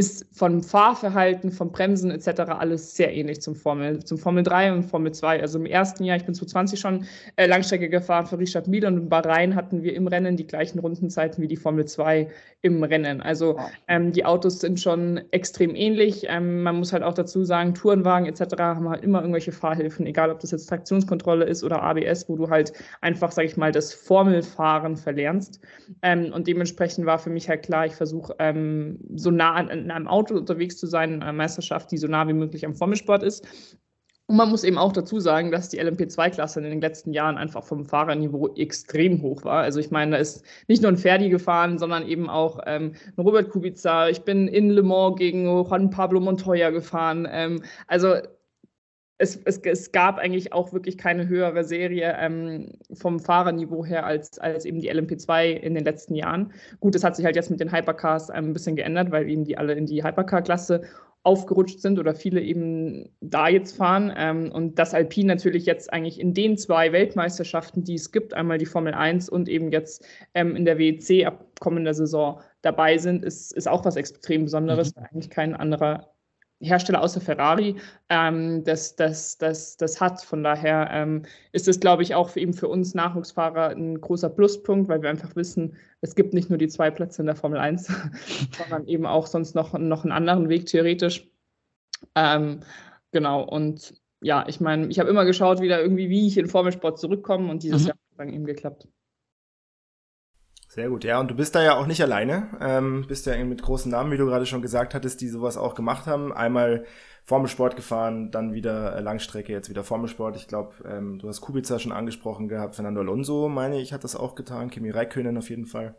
ist 0.00 0.24
vom 0.32 0.62
Fahrverhalten, 0.62 1.52
vom 1.52 1.72
Bremsen 1.72 2.10
etc. 2.10 2.40
alles 2.58 2.96
sehr 2.96 3.14
ähnlich 3.14 3.42
zum 3.42 3.54
Formel, 3.54 4.02
zum 4.02 4.16
Formel 4.16 4.42
3 4.42 4.72
und 4.72 4.84
Formel 4.84 5.12
2. 5.12 5.42
Also 5.42 5.58
im 5.58 5.66
ersten 5.66 6.04
Jahr, 6.04 6.16
ich 6.16 6.24
bin 6.24 6.34
2020 6.34 6.80
schon 6.80 7.04
äh, 7.36 7.46
Langstrecke 7.46 7.90
gefahren 7.90 8.24
für 8.24 8.38
Richard 8.38 8.66
Mille 8.66 8.88
und 8.88 8.96
in 8.96 9.08
Bahrain 9.10 9.54
hatten 9.54 9.82
wir 9.82 9.94
im 9.94 10.06
Rennen 10.06 10.38
die 10.38 10.46
gleichen 10.46 10.78
Rundenzeiten 10.78 11.42
wie 11.42 11.48
die 11.48 11.58
Formel 11.58 11.84
2 11.84 12.30
im 12.62 12.82
Rennen. 12.82 13.20
Also 13.20 13.58
ähm, 13.88 14.12
die 14.12 14.24
Autos 14.24 14.60
sind 14.60 14.80
schon 14.80 15.20
extrem 15.32 15.74
ähnlich. 15.74 16.24
Ähm, 16.28 16.62
man 16.62 16.76
muss 16.76 16.94
halt 16.94 17.02
auch 17.02 17.14
dazu 17.14 17.44
sagen, 17.44 17.74
Tourenwagen 17.74 18.26
etc. 18.26 18.56
haben 18.58 18.88
halt 18.88 19.04
immer 19.04 19.20
irgendwelche 19.20 19.52
Fahrhilfen, 19.52 20.06
egal 20.06 20.30
ob 20.30 20.40
das 20.40 20.50
jetzt 20.50 20.66
Traktionskontrolle 20.70 21.44
ist 21.44 21.62
oder 21.62 21.82
ABS, 21.82 22.26
wo 22.26 22.36
du 22.36 22.48
halt 22.48 22.72
einfach, 23.02 23.32
sag 23.32 23.44
ich 23.44 23.58
mal, 23.58 23.70
das 23.70 23.92
Formelfahren 23.92 24.96
verlernst. 24.96 25.60
Ähm, 26.00 26.32
und 26.32 26.46
dementsprechend 26.46 27.04
war 27.04 27.18
für 27.18 27.28
mich 27.28 27.50
halt 27.50 27.64
klar, 27.64 27.84
ich 27.84 27.94
versuche 27.94 28.34
ähm, 28.38 28.98
so 29.14 29.30
nah 29.30 29.52
an 29.52 29.89
in 29.90 29.96
einem 29.96 30.08
Auto 30.08 30.36
unterwegs 30.36 30.76
zu 30.78 30.86
sein, 30.86 31.14
in 31.14 31.22
einer 31.22 31.32
Meisterschaft, 31.32 31.90
die 31.90 31.98
so 31.98 32.06
nah 32.06 32.26
wie 32.28 32.32
möglich 32.32 32.64
am 32.64 32.74
Formelsport 32.74 33.22
ist. 33.22 33.46
Und 34.26 34.36
man 34.36 34.48
muss 34.48 34.62
eben 34.62 34.78
auch 34.78 34.92
dazu 34.92 35.18
sagen, 35.18 35.50
dass 35.50 35.70
die 35.70 35.82
LMP2-Klasse 35.82 36.60
in 36.60 36.70
den 36.70 36.80
letzten 36.80 37.12
Jahren 37.12 37.36
einfach 37.36 37.64
vom 37.64 37.84
Fahrerniveau 37.84 38.54
extrem 38.54 39.22
hoch 39.22 39.42
war. 39.42 39.62
Also 39.62 39.80
ich 39.80 39.90
meine, 39.90 40.12
da 40.12 40.18
ist 40.18 40.44
nicht 40.68 40.82
nur 40.82 40.92
ein 40.92 40.96
Ferdi 40.96 41.30
gefahren, 41.30 41.80
sondern 41.80 42.06
eben 42.06 42.30
auch 42.30 42.60
ähm, 42.64 42.92
Robert 43.18 43.50
Kubica. 43.50 44.08
Ich 44.08 44.22
bin 44.22 44.46
in 44.46 44.70
Le 44.70 44.84
Mans 44.84 45.16
gegen 45.16 45.46
Juan 45.46 45.90
Pablo 45.90 46.20
Montoya 46.20 46.70
gefahren. 46.70 47.26
Ähm, 47.28 47.64
also 47.88 48.18
es, 49.20 49.36
es, 49.44 49.58
es, 49.58 49.92
gab 49.92 50.18
eigentlich 50.18 50.52
auch 50.54 50.72
wirklich 50.72 50.96
keine 50.96 51.28
höhere 51.28 51.62
Serie 51.62 52.16
ähm, 52.18 52.72
vom 52.94 53.20
Fahrerniveau 53.20 53.84
her 53.84 54.06
als, 54.06 54.38
als 54.38 54.64
eben 54.64 54.80
die 54.80 54.90
LMP2 54.90 55.50
in 55.50 55.74
den 55.74 55.84
letzten 55.84 56.14
Jahren. 56.14 56.52
Gut, 56.80 56.94
das 56.94 57.04
hat 57.04 57.16
sich 57.16 57.26
halt 57.26 57.36
jetzt 57.36 57.50
mit 57.50 57.60
den 57.60 57.70
Hypercars 57.70 58.30
ähm, 58.30 58.46
ein 58.46 58.52
bisschen 58.54 58.76
geändert, 58.76 59.10
weil 59.10 59.28
eben 59.28 59.44
die 59.44 59.58
alle 59.58 59.74
in 59.74 59.84
die 59.84 60.02
Hypercar-Klasse 60.02 60.82
aufgerutscht 61.22 61.80
sind 61.80 61.98
oder 61.98 62.14
viele 62.14 62.40
eben 62.40 63.10
da 63.20 63.48
jetzt 63.48 63.76
fahren. 63.76 64.10
Ähm, 64.16 64.50
und 64.52 64.78
dass 64.78 64.94
Alpine 64.94 65.34
natürlich 65.34 65.66
jetzt 65.66 65.92
eigentlich 65.92 66.18
in 66.18 66.32
den 66.32 66.56
zwei 66.56 66.92
Weltmeisterschaften, 66.92 67.84
die 67.84 67.96
es 67.96 68.12
gibt, 68.12 68.32
einmal 68.32 68.56
die 68.56 68.64
Formel 68.64 68.94
1 68.94 69.28
und 69.28 69.50
eben 69.50 69.70
jetzt 69.70 70.02
ähm, 70.32 70.56
in 70.56 70.64
der 70.64 70.78
WEC 70.78 71.26
ab 71.26 71.44
kommender 71.60 71.92
Saison 71.92 72.40
dabei 72.62 72.96
sind, 72.96 73.22
ist, 73.22 73.52
ist 73.52 73.68
auch 73.68 73.84
was 73.84 73.96
extrem 73.96 74.44
Besonderes, 74.44 74.96
mhm. 74.96 75.02
eigentlich 75.02 75.28
kein 75.28 75.54
anderer 75.54 76.09
Hersteller 76.60 77.02
außer 77.02 77.20
Ferrari 77.20 77.76
ähm, 78.08 78.62
das, 78.64 78.94
das, 78.96 79.38
das, 79.38 79.76
das 79.76 80.00
hat. 80.00 80.22
Von 80.22 80.42
daher 80.42 80.88
ähm, 80.92 81.22
ist 81.52 81.68
es, 81.68 81.80
glaube 81.80 82.02
ich, 82.02 82.14
auch 82.14 82.30
für 82.30 82.40
eben 82.40 82.52
für 82.52 82.68
uns 82.68 82.94
Nachwuchsfahrer 82.94 83.70
ein 83.70 84.00
großer 84.00 84.28
Pluspunkt, 84.28 84.88
weil 84.88 85.02
wir 85.02 85.10
einfach 85.10 85.34
wissen, 85.36 85.76
es 86.02 86.14
gibt 86.14 86.34
nicht 86.34 86.50
nur 86.50 86.58
die 86.58 86.68
zwei 86.68 86.90
Plätze 86.90 87.22
in 87.22 87.26
der 87.26 87.36
Formel 87.36 87.58
1, 87.58 87.86
sondern 88.58 88.86
eben 88.86 89.06
auch 89.06 89.26
sonst 89.26 89.54
noch, 89.54 89.72
noch 89.78 90.04
einen 90.04 90.12
anderen 90.12 90.48
Weg 90.48 90.66
theoretisch. 90.66 91.28
Ähm, 92.14 92.60
genau, 93.10 93.42
und 93.42 93.94
ja, 94.22 94.44
ich 94.46 94.60
meine, 94.60 94.88
ich 94.88 94.98
habe 94.98 95.08
immer 95.08 95.24
geschaut, 95.24 95.60
wieder 95.60 95.80
irgendwie, 95.80 96.10
wie 96.10 96.26
ich 96.26 96.36
in 96.36 96.46
Formelsport 96.46 96.98
zurückkomme 96.98 97.50
und 97.50 97.62
dieses 97.62 97.82
mhm. 97.82 97.88
Jahr 97.88 97.96
hat 97.96 98.18
dann 98.18 98.28
eben 98.28 98.44
geklappt. 98.44 98.86
Sehr 100.70 100.88
gut, 100.88 101.02
ja, 101.02 101.18
und 101.18 101.28
du 101.28 101.34
bist 101.34 101.56
da 101.56 101.64
ja 101.64 101.74
auch 101.76 101.88
nicht 101.88 102.00
alleine. 102.00 102.46
Ähm, 102.60 103.04
bist 103.08 103.26
ja 103.26 103.36
mit 103.44 103.60
großen 103.60 103.90
Namen, 103.90 104.12
wie 104.12 104.16
du 104.16 104.26
gerade 104.26 104.46
schon 104.46 104.62
gesagt 104.62 104.94
hattest, 104.94 105.20
die 105.20 105.26
sowas 105.26 105.56
auch 105.56 105.74
gemacht 105.74 106.06
haben. 106.06 106.32
Einmal 106.32 106.84
Formelsport 107.24 107.74
gefahren, 107.74 108.30
dann 108.30 108.52
wieder 108.54 108.94
äh, 108.94 109.00
Langstrecke, 109.00 109.52
jetzt 109.52 109.68
wieder 109.68 109.82
Formelsport. 109.82 110.36
Ich 110.36 110.46
glaube, 110.46 110.74
ähm, 110.84 111.18
du 111.18 111.26
hast 111.26 111.40
Kubica 111.40 111.80
schon 111.80 111.90
angesprochen 111.90 112.46
gehabt, 112.46 112.76
Fernando 112.76 113.00
Alonso, 113.00 113.48
meine 113.48 113.80
ich, 113.80 113.92
hat 113.92 114.04
das 114.04 114.14
auch 114.14 114.36
getan, 114.36 114.70
Kimi 114.70 114.90
Räikkönen 114.90 115.36
auf 115.38 115.50
jeden 115.50 115.66
Fall. 115.66 115.96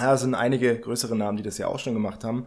Ja, 0.00 0.16
sind 0.16 0.34
einige 0.34 0.78
größere 0.78 1.16
Namen, 1.16 1.36
die 1.36 1.42
das 1.42 1.58
ja 1.58 1.66
auch 1.66 1.78
schon 1.78 1.94
gemacht 1.94 2.22
haben. 2.22 2.46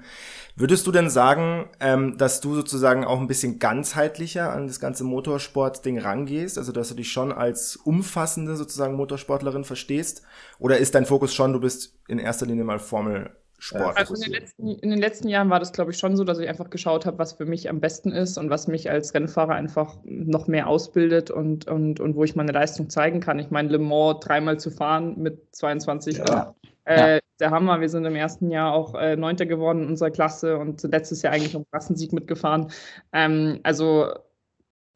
Würdest 0.56 0.88
du 0.88 0.92
denn 0.92 1.10
sagen, 1.10 1.70
ähm, 1.80 2.18
dass 2.18 2.40
du 2.40 2.56
sozusagen 2.56 3.04
auch 3.04 3.20
ein 3.20 3.28
bisschen 3.28 3.60
ganzheitlicher 3.60 4.52
an 4.52 4.68
das 4.68 4.80
ganze 4.80 5.04
Motorsport-Ding 5.04 6.00
rangehst? 6.00 6.58
Also, 6.58 6.72
dass 6.72 6.90
du 6.90 6.96
dich 6.96 7.12
schon 7.12 7.32
als 7.32 7.76
umfassende 7.76 8.56
sozusagen 8.56 8.96
Motorsportlerin 8.96 9.66
verstehst? 9.66 10.24
Oder 10.60 10.78
ist 10.78 10.96
dein 10.96 11.06
Fokus 11.06 11.34
schon, 11.34 11.52
du 11.54 11.60
bist 11.60 11.98
in 12.08 12.20
erster 12.20 12.46
Linie 12.46 12.64
mal 12.64 12.80
Formel 12.80 13.32
Sport. 13.64 13.96
Also 13.96 14.16
in 14.16 14.22
den, 14.22 14.32
letzten, 14.32 14.68
in 14.70 14.90
den 14.90 15.00
letzten 15.00 15.28
Jahren 15.30 15.52
war 15.52 15.60
das, 15.60 15.72
glaube 15.72 15.92
ich, 15.92 16.00
schon 16.00 16.18
so, 16.18 16.24
dass 16.24 16.40
ich 16.40 16.50
einfach 16.50 16.72
geschaut 16.72 17.06
habe, 17.06 17.20
was 17.20 17.34
für 17.34 17.46
mich 17.46 17.70
am 17.70 17.80
besten 17.80 18.12
ist 18.12 18.40
und 18.40 18.50
was 18.50 18.68
mich 18.68 18.90
als 18.90 19.14
Rennfahrer 19.14 19.54
einfach 19.54 19.98
noch 20.04 20.48
mehr 20.48 20.66
ausbildet 20.66 21.30
und, 21.30 21.68
und, 21.68 22.00
und 22.00 22.16
wo 22.16 22.24
ich 22.24 22.36
meine 22.36 22.54
Leistung 22.54 22.90
zeigen 22.90 23.20
kann. 23.20 23.38
Ich 23.38 23.52
meine, 23.52 23.70
Le 23.70 23.78
Mans 23.78 24.20
dreimal 24.22 24.60
zu 24.60 24.72
fahren 24.72 25.22
mit 25.22 25.56
22 25.56 26.18
ja. 26.18 26.56
Äh. 26.86 27.20
Der 27.40 27.50
Hammer, 27.50 27.82
wir 27.82 27.90
sind 27.90 28.06
im 28.06 28.16
ersten 28.16 28.52
Jahr 28.52 28.72
auch 28.72 28.94
äh, 28.94 29.16
Neunter 29.16 29.48
geworden 29.48 29.82
in 29.82 29.90
unserer 29.90 30.12
Klasse 30.12 30.60
und 30.60 30.84
letztes 30.84 31.24
Jahr 31.24 31.34
eigentlich 31.34 31.56
um 31.56 31.66
Klassensieg 31.72 32.14
mitgefahren. 32.14 32.72
Ähm, 33.14 33.60
also 33.64 34.14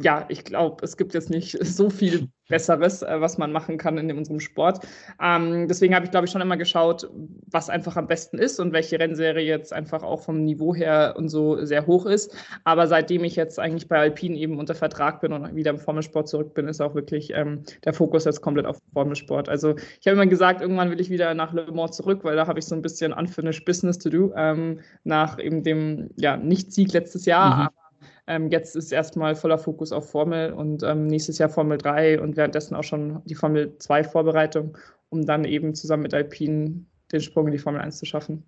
ja, 0.01 0.25
ich 0.27 0.43
glaube, 0.43 0.83
es 0.83 0.97
gibt 0.97 1.13
jetzt 1.13 1.29
nicht 1.29 1.57
so 1.65 1.89
viel 1.89 2.27
Besseres, 2.47 3.01
äh, 3.01 3.21
was 3.21 3.37
man 3.37 3.51
machen 3.51 3.77
kann 3.77 3.97
in 3.97 4.15
unserem 4.15 4.39
Sport. 4.39 4.85
Ähm, 5.21 5.67
deswegen 5.67 5.95
habe 5.95 6.05
ich, 6.05 6.11
glaube 6.11 6.25
ich, 6.25 6.31
schon 6.31 6.41
immer 6.41 6.57
geschaut, 6.57 7.09
was 7.47 7.69
einfach 7.69 7.95
am 7.95 8.07
besten 8.07 8.37
ist 8.37 8.59
und 8.59 8.73
welche 8.73 8.99
Rennserie 8.99 9.45
jetzt 9.45 9.73
einfach 9.73 10.03
auch 10.03 10.21
vom 10.21 10.43
Niveau 10.43 10.75
her 10.75 11.15
und 11.17 11.29
so 11.29 11.63
sehr 11.65 11.87
hoch 11.87 12.05
ist. 12.05 12.35
Aber 12.63 12.87
seitdem 12.87 13.23
ich 13.23 13.35
jetzt 13.35 13.57
eigentlich 13.59 13.87
bei 13.87 13.97
Alpine 13.97 14.37
eben 14.37 14.59
unter 14.59 14.75
Vertrag 14.75 15.21
bin 15.21 15.33
und 15.33 15.55
wieder 15.55 15.71
im 15.71 15.79
Formelsport 15.79 16.27
zurück 16.27 16.53
bin, 16.53 16.67
ist 16.67 16.81
auch 16.81 16.93
wirklich 16.93 17.31
ähm, 17.33 17.63
der 17.83 17.93
Fokus 17.93 18.25
jetzt 18.25 18.41
komplett 18.41 18.65
auf 18.65 18.77
Formelsport. 18.93 19.49
Also 19.49 19.75
ich 19.99 20.05
habe 20.05 20.15
immer 20.15 20.27
gesagt, 20.27 20.61
irgendwann 20.61 20.91
will 20.91 20.99
ich 21.01 21.09
wieder 21.09 21.33
nach 21.33 21.53
Le 21.53 21.71
Mans 21.71 21.95
zurück, 21.95 22.23
weil 22.23 22.35
da 22.35 22.45
habe 22.47 22.59
ich 22.59 22.65
so 22.65 22.75
ein 22.75 22.81
bisschen 22.81 23.13
unfinished 23.13 23.65
business 23.65 23.97
to 23.97 24.09
do 24.09 24.33
ähm, 24.35 24.81
nach 25.03 25.39
eben 25.39 25.63
dem 25.63 26.09
ja, 26.17 26.37
Nicht-Sieg 26.37 26.93
letztes 26.93 27.25
Jahr. 27.25 27.71
Mhm. 27.71 27.84
Ähm, 28.27 28.49
jetzt 28.49 28.75
ist 28.75 28.91
erstmal 28.91 29.35
voller 29.35 29.57
Fokus 29.57 29.91
auf 29.91 30.09
Formel 30.09 30.53
und 30.53 30.83
ähm, 30.83 31.07
nächstes 31.07 31.37
Jahr 31.37 31.49
Formel 31.49 31.77
3 31.77 32.19
und 32.19 32.35
währenddessen 32.35 32.75
auch 32.75 32.83
schon 32.83 33.21
die 33.25 33.35
Formel 33.35 33.77
2 33.77 34.03
Vorbereitung, 34.03 34.77
um 35.09 35.25
dann 35.25 35.45
eben 35.45 35.75
zusammen 35.75 36.03
mit 36.03 36.13
Alpine 36.13 36.85
den 37.11 37.21
Sprung 37.21 37.47
in 37.47 37.53
die 37.53 37.59
Formel 37.59 37.81
1 37.81 37.97
zu 37.97 38.05
schaffen. 38.05 38.43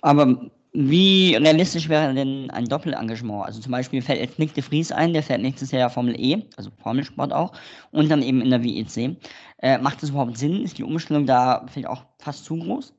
Aber 0.00 0.50
wie 0.72 1.34
realistisch 1.34 1.88
wäre 1.88 2.14
denn 2.14 2.50
ein 2.50 2.66
Doppelengagement? 2.66 3.44
Also 3.44 3.60
zum 3.60 3.72
Beispiel 3.72 4.02
fällt 4.02 4.20
jetzt 4.20 4.38
Nick 4.38 4.54
de 4.54 4.62
Vries 4.62 4.92
ein, 4.92 5.12
der 5.12 5.22
fährt 5.22 5.42
nächstes 5.42 5.72
Jahr 5.72 5.90
Formel 5.90 6.18
E, 6.18 6.44
also 6.56 6.70
Formelsport 6.82 7.32
auch, 7.32 7.52
und 7.90 8.08
dann 8.08 8.22
eben 8.22 8.40
in 8.40 8.50
der 8.50 8.62
WEC. 8.62 9.16
Äh, 9.58 9.78
macht 9.78 10.02
das 10.02 10.10
überhaupt 10.10 10.36
Sinn? 10.36 10.62
Ist 10.62 10.78
die 10.78 10.84
Umstellung 10.84 11.26
da 11.26 11.66
vielleicht 11.68 11.88
auch 11.88 12.04
fast 12.18 12.44
zu 12.44 12.56
groß? 12.56 12.94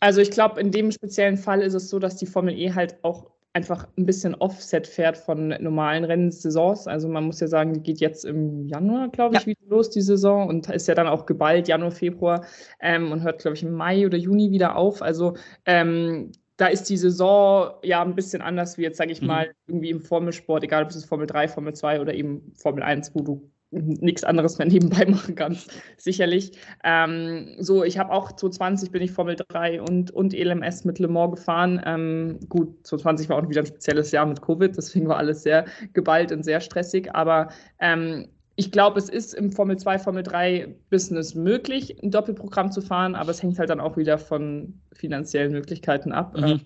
Also 0.00 0.20
ich 0.20 0.30
glaube, 0.30 0.60
in 0.60 0.70
dem 0.70 0.92
speziellen 0.92 1.36
Fall 1.36 1.60
ist 1.60 1.74
es 1.74 1.90
so, 1.90 1.98
dass 1.98 2.16
die 2.16 2.26
Formel 2.26 2.56
E 2.56 2.72
halt 2.72 3.02
auch 3.02 3.30
einfach 3.58 3.88
ein 3.98 4.06
bisschen 4.06 4.36
Offset 4.36 4.86
fährt 4.86 5.18
von 5.18 5.48
normalen 5.48 6.04
Rennsaisons. 6.04 6.86
Also 6.86 7.08
man 7.08 7.24
muss 7.24 7.40
ja 7.40 7.48
sagen, 7.48 7.74
die 7.74 7.82
geht 7.82 7.98
jetzt 7.98 8.24
im 8.24 8.68
Januar, 8.68 9.08
glaube 9.08 9.34
ich, 9.34 9.42
ja. 9.42 9.46
wieder 9.48 9.68
los, 9.68 9.90
die 9.90 10.00
Saison, 10.00 10.48
und 10.48 10.70
ist 10.70 10.86
ja 10.86 10.94
dann 10.94 11.08
auch 11.08 11.26
geballt, 11.26 11.66
Januar, 11.66 11.90
Februar, 11.90 12.44
ähm, 12.80 13.10
und 13.10 13.22
hört, 13.22 13.40
glaube 13.40 13.56
ich, 13.56 13.64
im 13.64 13.72
Mai 13.72 14.06
oder 14.06 14.16
Juni 14.16 14.52
wieder 14.52 14.76
auf. 14.76 15.02
Also 15.02 15.34
ähm, 15.66 16.30
da 16.56 16.68
ist 16.68 16.84
die 16.84 16.96
Saison 16.96 17.72
ja 17.82 18.00
ein 18.00 18.14
bisschen 18.14 18.42
anders 18.42 18.78
wie 18.78 18.82
jetzt, 18.82 18.98
sage 18.98 19.10
ich 19.10 19.22
mhm. 19.22 19.26
mal, 19.26 19.50
irgendwie 19.66 19.90
im 19.90 20.00
Formelsport, 20.00 20.62
egal 20.62 20.84
ob 20.84 20.90
es 20.90 20.96
ist 20.96 21.06
Formel 21.06 21.26
3, 21.26 21.48
Formel 21.48 21.74
2 21.74 22.00
oder 22.00 22.14
eben 22.14 22.52
Formel 22.54 22.84
1, 22.84 23.12
wo 23.14 23.22
du 23.22 23.50
nichts 23.70 24.24
anderes 24.24 24.58
mehr 24.58 24.66
nebenbei 24.66 25.04
machen 25.06 25.34
kannst, 25.34 25.70
sicherlich. 25.96 26.52
Ähm, 26.84 27.56
so, 27.58 27.84
ich 27.84 27.98
habe 27.98 28.12
auch 28.12 28.32
2020 28.32 28.90
bin 28.90 29.02
ich 29.02 29.12
Formel 29.12 29.36
3 29.36 29.82
und, 29.82 30.10
und 30.10 30.32
LMS 30.32 30.84
mit 30.84 30.98
Le 30.98 31.08
Mans 31.08 31.36
gefahren. 31.36 31.80
Ähm, 31.84 32.38
gut, 32.48 32.86
2020 32.86 33.28
war 33.28 33.38
auch 33.38 33.48
wieder 33.48 33.62
ein 33.62 33.66
spezielles 33.66 34.10
Jahr 34.12 34.26
mit 34.26 34.40
Covid, 34.40 34.76
deswegen 34.76 35.08
war 35.08 35.18
alles 35.18 35.42
sehr 35.42 35.66
geballt 35.92 36.32
und 36.32 36.44
sehr 36.44 36.60
stressig, 36.60 37.14
aber 37.14 37.48
ähm, 37.78 38.28
ich 38.56 38.72
glaube, 38.72 38.98
es 38.98 39.08
ist 39.08 39.34
im 39.34 39.52
Formel 39.52 39.76
2, 39.76 40.00
Formel 40.00 40.24
3 40.24 40.74
Business 40.90 41.36
möglich, 41.36 41.96
ein 42.02 42.10
Doppelprogramm 42.10 42.72
zu 42.72 42.80
fahren, 42.80 43.14
aber 43.14 43.30
es 43.30 43.40
hängt 43.40 43.56
halt 43.58 43.70
dann 43.70 43.78
auch 43.78 43.96
wieder 43.96 44.18
von 44.18 44.80
finanziellen 44.92 45.52
Möglichkeiten 45.52 46.10
ab. 46.10 46.36
Mhm. 46.36 46.62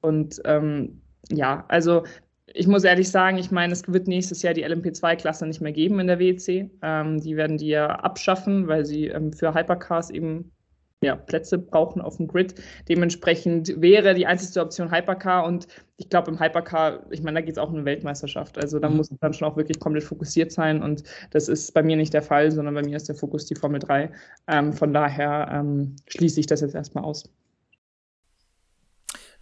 Und 0.00 0.40
ähm, 0.44 1.00
ja, 1.32 1.64
also 1.66 2.04
ich 2.54 2.68
muss 2.68 2.84
ehrlich 2.84 3.10
sagen, 3.10 3.36
ich 3.36 3.50
meine, 3.50 3.72
es 3.72 3.86
wird 3.92 4.06
nächstes 4.06 4.42
Jahr 4.42 4.54
die 4.54 4.64
LMP2-Klasse 4.64 5.44
nicht 5.46 5.60
mehr 5.60 5.72
geben 5.72 5.98
in 5.98 6.06
der 6.06 6.20
WEC. 6.20 6.70
Ähm, 6.82 7.20
die 7.20 7.36
werden 7.36 7.58
die 7.58 7.68
ja 7.68 7.88
abschaffen, 7.88 8.68
weil 8.68 8.86
sie 8.86 9.08
ähm, 9.08 9.32
für 9.32 9.54
Hypercars 9.54 10.10
eben 10.10 10.52
ja, 11.02 11.16
Plätze 11.16 11.58
brauchen 11.58 12.00
auf 12.00 12.16
dem 12.16 12.28
Grid. 12.28 12.54
Dementsprechend 12.88 13.80
wäre 13.82 14.14
die 14.14 14.26
einzige 14.26 14.60
Option 14.60 14.90
Hypercar 14.90 15.44
und 15.44 15.66
ich 15.96 16.08
glaube 16.08 16.30
im 16.30 16.40
Hypercar, 16.40 17.04
ich 17.10 17.22
meine, 17.22 17.40
da 17.40 17.44
geht 17.44 17.56
es 17.56 17.58
auch 17.58 17.68
um 17.68 17.74
eine 17.74 17.84
Weltmeisterschaft. 17.84 18.56
Also 18.56 18.78
da 18.78 18.88
mhm. 18.88 18.98
muss 18.98 19.10
man 19.10 19.18
dann 19.20 19.34
schon 19.34 19.48
auch 19.48 19.56
wirklich 19.56 19.80
komplett 19.80 20.04
fokussiert 20.04 20.52
sein 20.52 20.80
und 20.80 21.02
das 21.32 21.48
ist 21.48 21.74
bei 21.74 21.82
mir 21.82 21.96
nicht 21.96 22.14
der 22.14 22.22
Fall, 22.22 22.52
sondern 22.52 22.74
bei 22.74 22.82
mir 22.82 22.96
ist 22.96 23.08
der 23.08 23.16
Fokus 23.16 23.46
die 23.46 23.56
Formel 23.56 23.80
3. 23.80 24.10
Ähm, 24.46 24.72
von 24.72 24.94
daher 24.94 25.48
ähm, 25.52 25.96
schließe 26.06 26.38
ich 26.38 26.46
das 26.46 26.60
jetzt 26.60 26.76
erstmal 26.76 27.04
aus. 27.04 27.24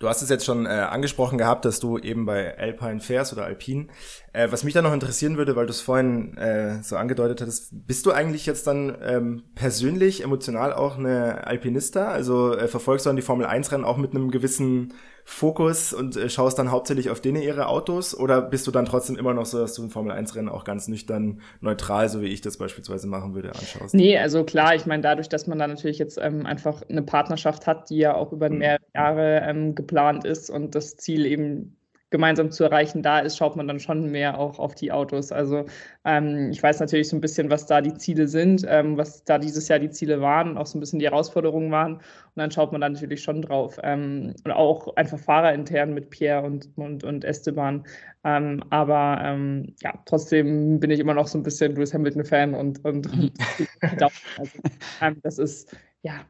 Du 0.02 0.08
hast 0.08 0.20
es 0.20 0.30
jetzt 0.30 0.44
schon 0.44 0.66
äh, 0.66 0.70
angesprochen 0.70 1.38
gehabt, 1.38 1.64
dass 1.64 1.78
du 1.78 1.96
eben 1.96 2.26
bei 2.26 2.58
Alpine 2.58 2.98
fährst 2.98 3.32
oder 3.32 3.44
Alpine. 3.44 3.86
Äh, 4.32 4.50
was 4.50 4.64
mich 4.64 4.74
da 4.74 4.82
noch 4.82 4.92
interessieren 4.92 5.36
würde, 5.36 5.54
weil 5.54 5.66
du 5.66 5.70
es 5.70 5.80
vorhin 5.80 6.36
äh, 6.36 6.82
so 6.82 6.96
angedeutet 6.96 7.40
hattest, 7.40 7.86
bist 7.86 8.04
du 8.04 8.10
eigentlich 8.10 8.44
jetzt 8.44 8.66
dann 8.66 8.98
ähm, 9.00 9.44
persönlich, 9.54 10.24
emotional 10.24 10.72
auch 10.72 10.98
eine 10.98 11.46
Alpinista? 11.46 12.08
Also 12.08 12.52
äh, 12.56 12.66
verfolgst 12.66 13.06
du 13.06 13.10
dann 13.10 13.16
die 13.16 13.22
Formel 13.22 13.46
1 13.46 13.70
Rennen 13.70 13.84
auch 13.84 13.96
mit 13.96 14.10
einem 14.10 14.32
gewissen 14.32 14.92
Fokus 15.24 15.92
und 15.92 16.16
äh, 16.16 16.28
schaust 16.28 16.58
dann 16.58 16.70
hauptsächlich 16.70 17.10
auf 17.10 17.20
denen 17.20 17.42
ihre 17.42 17.66
Autos 17.66 18.18
oder 18.18 18.42
bist 18.42 18.66
du 18.66 18.70
dann 18.70 18.84
trotzdem 18.84 19.16
immer 19.16 19.34
noch 19.34 19.46
so, 19.46 19.58
dass 19.58 19.74
du 19.74 19.82
ein 19.82 19.90
Formel 19.90 20.12
1 20.12 20.34
Rennen 20.34 20.48
auch 20.48 20.64
ganz 20.64 20.88
nüchtern 20.88 21.40
neutral, 21.60 22.08
so 22.08 22.20
wie 22.22 22.26
ich 22.26 22.40
das 22.40 22.56
beispielsweise 22.56 23.06
machen 23.06 23.34
würde, 23.34 23.50
anschaust? 23.54 23.94
Nee, 23.94 24.18
also 24.18 24.44
klar, 24.44 24.74
ich 24.74 24.86
meine, 24.86 25.02
dadurch, 25.02 25.28
dass 25.28 25.46
man 25.46 25.58
da 25.58 25.66
natürlich 25.66 25.98
jetzt 25.98 26.18
ähm, 26.20 26.46
einfach 26.46 26.82
eine 26.88 27.02
Partnerschaft 27.02 27.66
hat, 27.66 27.90
die 27.90 27.98
ja 27.98 28.14
auch 28.14 28.32
über 28.32 28.50
mhm. 28.50 28.58
mehrere 28.58 28.82
Jahre 28.94 29.40
ähm, 29.40 29.74
geplant 29.74 30.24
ist 30.24 30.50
und 30.50 30.74
das 30.74 30.96
Ziel 30.96 31.26
eben 31.26 31.76
gemeinsam 32.12 32.52
zu 32.52 32.62
erreichen 32.62 33.02
da 33.02 33.18
ist, 33.18 33.36
schaut 33.36 33.56
man 33.56 33.66
dann 33.66 33.80
schon 33.80 34.10
mehr 34.12 34.38
auch 34.38 34.60
auf 34.60 34.76
die 34.76 34.92
Autos. 34.92 35.32
Also 35.32 35.64
ähm, 36.04 36.50
ich 36.52 36.62
weiß 36.62 36.78
natürlich 36.78 37.08
so 37.08 37.16
ein 37.16 37.20
bisschen, 37.20 37.50
was 37.50 37.66
da 37.66 37.80
die 37.80 37.94
Ziele 37.94 38.28
sind, 38.28 38.64
ähm, 38.68 38.96
was 38.96 39.24
da 39.24 39.38
dieses 39.38 39.66
Jahr 39.66 39.80
die 39.80 39.90
Ziele 39.90 40.20
waren 40.20 40.50
und 40.50 40.58
auch 40.58 40.66
so 40.66 40.78
ein 40.78 40.80
bisschen 40.80 41.00
die 41.00 41.06
Herausforderungen 41.06 41.72
waren. 41.72 41.94
Und 41.94 42.02
dann 42.36 42.52
schaut 42.52 42.70
man 42.70 42.80
da 42.80 42.88
natürlich 42.88 43.22
schon 43.22 43.42
drauf. 43.42 43.80
Ähm, 43.82 44.34
und 44.44 44.52
auch 44.52 44.94
einfach 44.96 45.18
fahrerintern 45.18 45.92
mit 45.94 46.10
Pierre 46.10 46.42
und, 46.44 46.68
und, 46.76 47.02
und 47.02 47.24
Esteban. 47.24 47.84
Ähm, 48.22 48.62
aber 48.70 49.20
ähm, 49.24 49.74
ja, 49.82 49.92
trotzdem 50.04 50.78
bin 50.78 50.90
ich 50.90 51.00
immer 51.00 51.14
noch 51.14 51.26
so 51.26 51.38
ein 51.38 51.42
bisschen 51.42 51.74
Lewis 51.74 51.92
Hamilton-Fan 51.92 52.54
und, 52.54 52.84
und, 52.84 53.12
und 53.12 53.32
also, 54.38 54.58
ähm, 55.00 55.18
das 55.22 55.38
ist 55.38 55.76
ja 56.02 56.20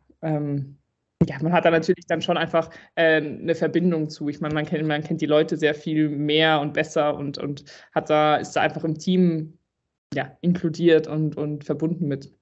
ja, 1.29 1.37
man 1.43 1.53
hat 1.53 1.65
da 1.65 1.71
natürlich 1.71 2.07
dann 2.07 2.23
schon 2.23 2.37
einfach 2.37 2.71
äh, 2.95 3.17
eine 3.17 3.55
Verbindung 3.55 4.09
zu. 4.09 4.29
Ich 4.29 4.41
meine, 4.41 4.55
man 4.55 4.67
kennt, 4.67 4.87
man 4.87 5.03
kennt 5.03 5.21
die 5.21 5.27
Leute 5.27 5.57
sehr 5.57 5.75
viel 5.75 6.09
mehr 6.09 6.61
und 6.61 6.73
besser 6.73 7.17
und, 7.17 7.39
und 7.39 7.65
hat 7.95 8.11
da, 8.11 8.37
ist 8.37 8.53
da 8.53 8.63
einfach 8.63 8.85
im 8.85 8.99
Team 8.99 9.59
ja, 10.15 10.37
inkludiert 10.41 11.07
und, 11.07 11.37
und 11.37 11.65
verbunden 11.65 12.09
mit. 12.09 12.33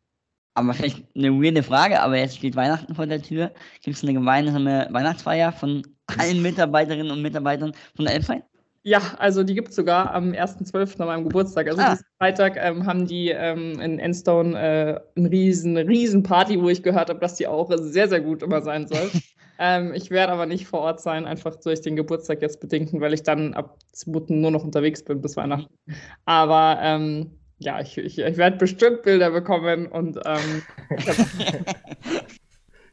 Aber 0.54 0.74
vielleicht 0.74 1.04
eine 1.14 1.30
weirde 1.30 1.62
Frage, 1.62 2.00
aber 2.00 2.18
jetzt 2.18 2.36
steht 2.36 2.56
Weihnachten 2.56 2.94
vor 2.94 3.06
der 3.06 3.22
Tür. 3.22 3.52
Gibt 3.82 3.96
es 3.96 4.02
eine 4.02 4.12
gemeinsame 4.12 4.88
Weihnachtsfeier 4.90 5.52
von 5.52 5.82
allen 6.18 6.42
Mitarbeiterinnen 6.42 7.12
und 7.12 7.22
Mitarbeitern 7.22 7.72
von 7.94 8.04
der 8.04 8.14
Elfein? 8.14 8.42
Ja, 8.82 9.02
also 9.18 9.42
die 9.44 9.54
gibt 9.54 9.68
es 9.68 9.76
sogar 9.76 10.14
am 10.14 10.32
1.12. 10.32 11.00
an 11.00 11.06
meinem 11.06 11.24
Geburtstag. 11.24 11.68
Also 11.68 11.82
ah. 11.82 11.98
Freitag 12.18 12.56
ähm, 12.56 12.86
haben 12.86 13.06
die 13.06 13.28
ähm, 13.28 13.78
in 13.78 13.98
Enstone 13.98 14.58
äh, 14.58 15.00
eine 15.16 15.30
riesen, 15.30 15.76
riesen 15.76 16.22
Party, 16.22 16.60
wo 16.60 16.70
ich 16.70 16.82
gehört 16.82 17.10
habe, 17.10 17.20
dass 17.20 17.34
die 17.34 17.46
auch 17.46 17.70
sehr, 17.70 18.08
sehr 18.08 18.20
gut 18.22 18.42
immer 18.42 18.62
sein 18.62 18.86
soll. 18.86 19.10
ähm, 19.58 19.92
ich 19.92 20.10
werde 20.10 20.32
aber 20.32 20.46
nicht 20.46 20.66
vor 20.66 20.80
Ort 20.80 21.02
sein, 21.02 21.26
einfach 21.26 21.56
durch 21.56 21.82
den 21.82 21.94
Geburtstag 21.94 22.40
jetzt 22.40 22.60
bedingt, 22.60 22.98
weil 22.98 23.12
ich 23.12 23.22
dann 23.22 23.52
ab 23.52 23.76
2. 23.92 24.34
nur 24.34 24.50
noch 24.50 24.64
unterwegs 24.64 25.04
bin 25.04 25.20
bis 25.20 25.36
Weihnachten. 25.36 25.74
Aber 26.24 26.78
ähm, 26.80 27.32
ja, 27.58 27.80
ich, 27.80 27.98
ich, 27.98 28.18
ich 28.18 28.36
werde 28.38 28.56
bestimmt 28.56 29.02
Bilder 29.02 29.30
bekommen 29.30 29.88
und 29.88 30.18
ähm, 30.24 30.62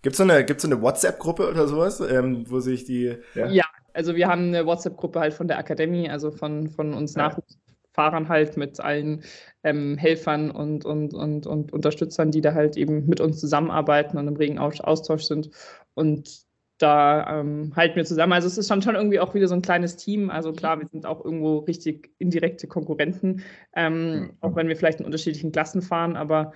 Gibt 0.02 0.14
es 0.14 0.18
so 0.18 0.24
eine, 0.24 0.46
so 0.58 0.68
eine 0.68 0.82
WhatsApp-Gruppe 0.82 1.50
oder 1.50 1.68
sowas, 1.68 2.00
ähm, 2.02 2.46
wo 2.48 2.60
sich 2.60 2.86
die. 2.86 3.18
Ja, 3.34 3.48
ja 3.48 3.66
also 3.98 4.16
wir 4.16 4.28
haben 4.28 4.50
eine 4.50 4.66
WhatsApp-Gruppe 4.66 5.20
halt 5.20 5.34
von 5.34 5.48
der 5.48 5.58
Akademie, 5.58 6.08
also 6.08 6.30
von, 6.30 6.70
von 6.70 6.94
uns 6.94 7.16
ja. 7.16 7.24
Nachwuchsfahrern 7.24 8.30
halt 8.30 8.56
mit 8.56 8.80
allen 8.80 9.24
ähm, 9.64 9.98
Helfern 9.98 10.52
und, 10.52 10.86
und, 10.86 11.16
und, 11.16 11.48
und 11.48 11.74
Unterstützern, 11.74 12.30
die 12.30 12.42
da 12.42 12.54
halt 12.54 12.78
eben 12.78 13.08
mit 13.08 13.20
uns 13.20 13.40
zusammenarbeiten 13.40 14.20
und 14.20 14.28
im 14.28 14.36
regen 14.36 14.60
Austausch 14.60 15.24
sind. 15.24 15.50
Und 15.96 16.46
da 16.78 17.40
ähm, 17.40 17.74
halten 17.76 17.96
wir 17.96 18.06
zusammen. 18.06 18.34
Also 18.34 18.48
es 18.48 18.60
ist 18.60 18.68
schon, 18.68 18.84
schon 18.84 18.94
irgendwie 18.94 19.20
auch 19.20 19.34
wieder 19.34 19.48
so 19.48 19.56
ein 19.56 19.64
kleines 19.64 19.96
Team. 19.96 20.30
Also 20.30 20.54
klar, 20.54 20.80
wir 20.80 20.86
sind 20.86 21.08
auch 21.08 21.26
irgendwo 21.26 21.58
richtig 21.60 22.12
indirekte 22.20 22.68
Konkurrenten, 22.68 23.42
ähm, 23.76 24.34
auch 24.42 24.56
wenn 24.56 24.68
wir 24.68 24.76
vielleicht 24.76 25.00
in 25.00 25.08
unterschiedlichen 25.08 25.52
Klassen 25.52 25.82
fahren, 25.82 26.16
aber 26.16 26.54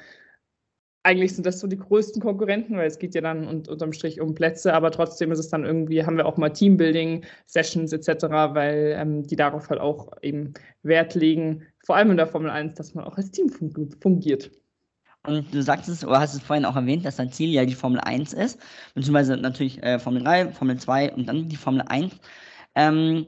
eigentlich 1.04 1.34
sind 1.34 1.46
das 1.46 1.60
so 1.60 1.68
die 1.68 1.78
größten 1.78 2.22
Konkurrenten, 2.22 2.78
weil 2.78 2.88
es 2.88 3.00
geht 3.00 3.16
ja 3.16 3.22
dann 3.22 3.48
und, 3.48 3.68
unterm 3.68 3.94
Strich 3.94 4.22
um 4.22 4.36
Plätze, 4.36 4.74
aber 4.74 4.92
trotzdem 4.92 5.32
ist 5.32 5.40
es 5.40 5.50
dann 5.50 5.66
irgendwie, 5.66 6.06
haben 6.06 6.18
wir 6.18 6.26
auch 6.26 6.38
mal 6.38 6.50
Teambuilding-Sessions 6.50 7.92
etc., 7.94 8.26
weil 8.54 8.96
ähm, 8.98 9.24
die 9.24 9.36
darauf 9.36 9.70
halt 9.70 9.80
auch 9.80 10.12
eben 10.22 10.54
Wert 10.84 11.16
legen, 11.16 11.66
vor 11.84 11.96
allem 11.96 12.12
in 12.12 12.18
der 12.18 12.28
Formel 12.28 12.52
1, 12.52 12.76
dass 12.76 12.94
man 12.94 13.06
auch 13.06 13.18
als 13.18 13.32
Team 13.32 13.50
fungiert. 13.50 14.52
Und 15.28 15.54
du 15.54 15.62
sagst 15.62 15.88
es, 15.88 16.04
oder 16.06 16.20
hast 16.20 16.34
es 16.34 16.42
vorhin 16.42 16.66
auch 16.66 16.76
erwähnt, 16.76 17.06
dass 17.06 17.18
dein 17.18 17.32
Ziel 17.32 17.50
ja 17.50 17.66
die 17.66 17.76
Formel 17.76 18.00
1 18.00 18.34
ist, 18.34 18.60
beziehungsweise 18.96 19.38
natürlich 19.38 19.82
äh, 19.84 20.00
Formel 20.00 20.24
3, 20.24 20.52
Formel 20.52 20.78
2 20.78 21.14
und 21.14 21.28
dann 21.28 21.48
die 21.48 21.56
Formel 21.56 21.84
1. 21.88 22.14
Ähm, 22.76 23.28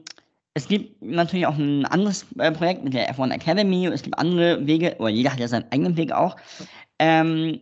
es 0.54 0.68
gibt 0.68 1.02
natürlich 1.02 1.46
auch 1.46 1.56
ein 1.56 1.84
anderes 1.84 2.26
äh, 2.38 2.50
Projekt 2.52 2.84
mit 2.84 2.94
der 2.94 3.12
F1 3.12 3.32
Academy, 3.32 3.86
es 3.86 4.02
gibt 4.02 4.18
andere 4.18 4.64
Wege, 4.66 4.96
oder 4.98 5.08
jeder 5.08 5.32
hat 5.32 5.40
ja 5.40 5.48
seinen 5.48 5.70
eigenen 5.72 5.96
Weg 5.96 6.12
auch. 6.12 6.36
Ähm, 6.98 7.60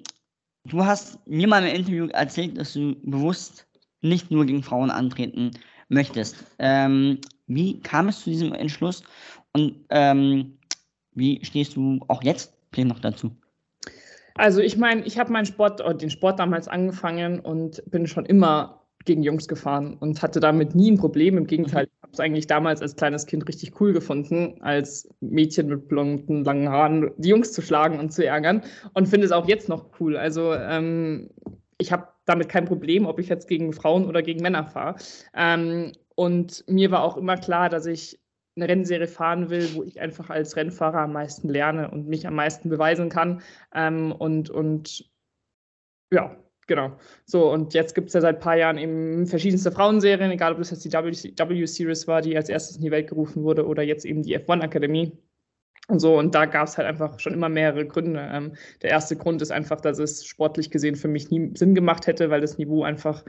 du 0.64 0.85
hast 0.85 1.18
mir 1.27 1.49
mal 1.49 1.64
im 1.64 1.75
Interview 1.75 2.07
erzählt, 2.09 2.59
dass 2.59 2.73
du 2.73 2.97
bewusst 3.03 3.66
nicht 4.01 4.31
nur 4.31 4.45
gegen 4.47 4.62
Frauen 4.62 4.90
antreten 4.90 5.53
möchtest. 5.88 6.37
Ähm, 6.59 7.18
wie 7.47 7.81
kam 7.81 8.09
es 8.09 8.23
zu 8.23 8.31
diesem 8.31 8.53
Entschluss 8.53 9.03
und 9.53 9.85
ähm, 9.90 10.59
wie 11.14 11.45
stehst 11.45 11.77
du 11.77 12.01
auch 12.09 12.23
jetzt 12.23 12.53
noch 12.77 13.01
dazu? 13.01 13.31
Also 14.35 14.61
ich 14.61 14.79
meine, 14.79 15.05
ich 15.05 15.18
habe 15.18 15.33
meinen 15.33 15.45
Sport, 15.45 15.81
äh, 15.81 15.95
den 15.95 16.11
Sport 16.11 16.38
damals 16.38 16.68
angefangen 16.68 17.40
und 17.40 17.83
bin 17.90 18.07
schon 18.07 18.25
immer 18.25 18.82
gegen 19.05 19.23
Jungs 19.23 19.49
gefahren 19.49 19.97
und 19.99 20.23
hatte 20.23 20.41
damit 20.41 20.75
nie 20.75 20.91
ein 20.91 20.99
Problem. 20.99 21.38
Im 21.38 21.47
Gegenteil, 21.47 21.87
ich 21.87 22.03
habe 22.03 22.12
es 22.12 22.21
eigentlich 22.21 22.47
damals 22.47 22.83
als 22.83 22.97
kleines 22.97 23.27
Kind 23.27 23.47
richtig 23.49 23.81
cool 23.81 23.93
gefunden, 23.93 24.61
als 24.61 25.09
Mädchen 25.21 25.69
mit 25.69 25.88
blonden, 25.88 26.45
langen 26.45 26.69
Haaren 26.69 27.11
die 27.17 27.31
Jungs 27.31 27.53
zu 27.53 27.62
schlagen 27.62 27.99
und 27.99 28.12
zu 28.12 28.25
ärgern 28.25 28.62
und 28.95 29.09
finde 29.09 29.27
es 29.27 29.33
auch 29.33 29.49
jetzt 29.49 29.69
noch 29.69 29.87
cool. 30.01 30.17
Also 30.17 30.55
ähm, 30.55 31.31
ich 31.79 31.93
habe 31.93 32.09
damit 32.25 32.49
kein 32.49 32.65
Problem, 32.65 33.07
ob 33.07 33.19
ich 33.19 33.29
jetzt 33.29 33.49
gegen 33.49 33.73
Frauen 33.73 34.07
oder 34.07 34.23
gegen 34.23 34.43
Männer 34.43 34.65
fahre. 34.65 34.97
Ähm, 35.35 35.93
und 36.15 36.65
mir 36.69 36.91
war 36.91 37.03
auch 37.03 37.17
immer 37.17 37.37
klar, 37.37 37.69
dass 37.69 37.87
ich 37.87 38.21
eine 38.57 38.69
Rennserie 38.69 39.07
fahren 39.07 39.51
will, 39.51 39.75
wo 39.75 39.83
ich 39.83 40.01
einfach 40.01 40.31
als 40.31 40.57
Rennfahrer 40.57 41.01
am 41.01 41.12
meisten 41.12 41.49
lerne 41.49 41.91
und 41.91 42.07
mich 42.07 42.27
am 42.27 42.35
meisten 42.35 42.69
beweisen 42.69 43.09
kann. 43.09 43.43
Ähm, 43.75 44.12
und, 44.12 44.51
und 44.51 45.11
ja, 46.12 46.37
Genau. 46.68 46.96
So, 47.25 47.51
und 47.51 47.75
jetzt 47.75 47.94
gibt 47.94 48.09
es 48.09 48.14
ja 48.14 48.20
seit 48.20 48.37
ein 48.37 48.40
paar 48.40 48.57
Jahren 48.57 48.79
eben 48.79 49.27
verschiedenste 49.27 49.72
Frauenserien, 49.72 50.31
egal 50.31 50.53
ob 50.53 50.59
das 50.59 50.70
jetzt 50.70 50.85
die 50.85 50.92
W-Series 50.92 52.07
war, 52.07 52.22
die 52.22 52.37
als 52.37 52.48
erstes 52.48 52.77
in 52.77 52.83
die 52.83 52.90
Welt 52.90 53.09
gerufen 53.09 53.42
wurde, 53.42 53.66
oder 53.66 53.83
jetzt 53.83 54.05
eben 54.05 54.22
die 54.22 54.38
F1-Akademie. 54.38 55.12
Und 55.88 55.98
so, 55.98 56.16
und 56.16 56.33
da 56.33 56.46
gab 56.46 56.68
es 56.68 56.79
halt 56.79 56.87
einfach 56.87 57.18
schon 57.18 57.35
immer 57.35 57.48
mehrere 57.48 57.85
Gründe. 57.85 58.27
Ähm, 58.33 58.53
der 58.83 58.90
erste 58.90 59.16
Grund 59.16 59.42
ist 59.42 59.51
einfach, 59.51 59.81
dass 59.81 59.98
es 59.98 60.25
sportlich 60.25 60.70
gesehen 60.70 60.94
für 60.94 61.09
mich 61.09 61.31
nie 61.31 61.51
Sinn 61.55 61.75
gemacht 61.75 62.07
hätte, 62.07 62.31
weil 62.31 62.40
das 62.40 62.57
Niveau 62.57 62.85
einfach 62.85 63.25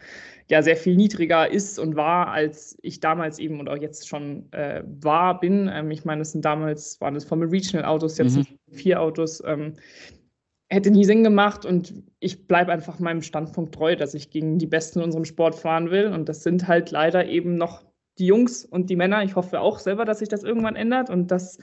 ja 0.50 0.62
sehr 0.62 0.78
viel 0.78 0.96
niedriger 0.96 1.50
ist 1.50 1.80
und 1.80 1.96
war, 1.96 2.28
als 2.28 2.78
ich 2.84 3.00
damals 3.00 3.40
eben 3.40 3.60
und 3.60 3.70
auch 3.70 3.82
jetzt 3.82 4.08
schon 4.08 4.52
äh, 4.52 4.84
war, 4.86 5.40
bin. 5.40 5.68
Ähm, 5.74 5.90
ich 5.90 6.06
meine, 6.06 6.22
es 6.22 6.32
sind 6.32 6.46
damals, 6.46 7.02
waren 7.02 7.16
es 7.16 7.26
Formel 7.26 7.50
Regional 7.50 7.86
Autos, 7.86 8.20
jetzt 8.20 8.38
mhm. 8.38 8.46
vier 8.72 9.02
Autos. 9.02 9.44
Ähm, 9.44 9.74
hätte 10.74 10.92
nie 10.92 11.06
Sinn 11.06 11.24
gemacht 11.24 11.66
und 11.66 11.94
ich 12.20 12.48
bleibe 12.48 12.72
einfach 12.72 13.00
meinem 13.00 13.22
Standpunkt 13.22 13.76
treu, 13.76 13.96
dass 13.96 14.14
ich 14.14 14.30
gegen 14.30 14.58
die 14.58 14.68
Besten 14.68 15.00
in 15.00 15.06
unserem 15.06 15.26
Sport 15.26 15.56
fahren 15.56 15.92
will. 15.92 16.08
Und 16.08 16.30
das 16.30 16.44
sind 16.44 16.68
halt 16.68 16.92
leider 16.92 17.28
eben 17.28 17.56
noch 17.56 17.84
die 18.20 18.28
Jungs 18.28 18.64
und 18.66 18.90
die 18.90 18.96
Männer. 18.96 19.24
Ich 19.24 19.36
hoffe 19.36 19.60
auch 19.60 19.80
selber, 19.80 20.06
dass 20.06 20.20
sich 20.20 20.30
das 20.30 20.44
irgendwann 20.44 20.76
ändert 20.76 21.10
und 21.10 21.32
dass, 21.32 21.58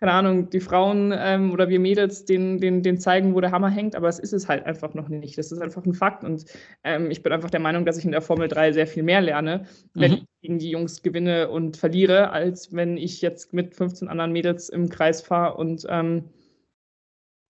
keine 0.00 0.12
Ahnung, 0.12 0.50
die 0.50 0.60
Frauen 0.60 1.12
ähm, 1.16 1.52
oder 1.52 1.68
wir 1.68 1.80
Mädels 1.80 2.26
den, 2.26 2.58
den, 2.58 2.82
den 2.82 2.98
zeigen, 2.98 3.34
wo 3.34 3.40
der 3.40 3.52
Hammer 3.52 3.70
hängt. 3.70 3.96
Aber 3.96 4.08
es 4.08 4.18
ist 4.18 4.32
es 4.32 4.48
halt 4.48 4.66
einfach 4.66 4.94
noch 4.94 5.08
nicht. 5.08 5.38
Das 5.38 5.50
ist 5.50 5.60
einfach 5.60 5.84
ein 5.84 5.94
Fakt. 5.94 6.24
Und 6.24 6.44
ähm, 6.84 7.10
ich 7.10 7.22
bin 7.22 7.32
einfach 7.32 7.50
der 7.50 7.60
Meinung, 7.60 7.84
dass 7.84 7.98
ich 7.98 8.04
in 8.04 8.12
der 8.12 8.22
Formel 8.22 8.48
3 8.48 8.72
sehr 8.72 8.86
viel 8.86 9.02
mehr 9.02 9.20
lerne, 9.20 9.64
wenn 9.94 10.10
mhm. 10.10 10.16
ich 10.16 10.24
gegen 10.42 10.58
die 10.58 10.70
Jungs 10.70 11.02
gewinne 11.02 11.48
und 11.48 11.76
verliere, 11.76 12.30
als 12.30 12.74
wenn 12.74 12.96
ich 12.96 13.22
jetzt 13.22 13.52
mit 13.54 13.74
15 13.74 14.08
anderen 14.08 14.32
Mädels 14.32 14.68
im 14.68 14.90
Kreis 14.90 15.22
fahre 15.22 15.56
und 15.56 15.86
ähm, 15.88 16.24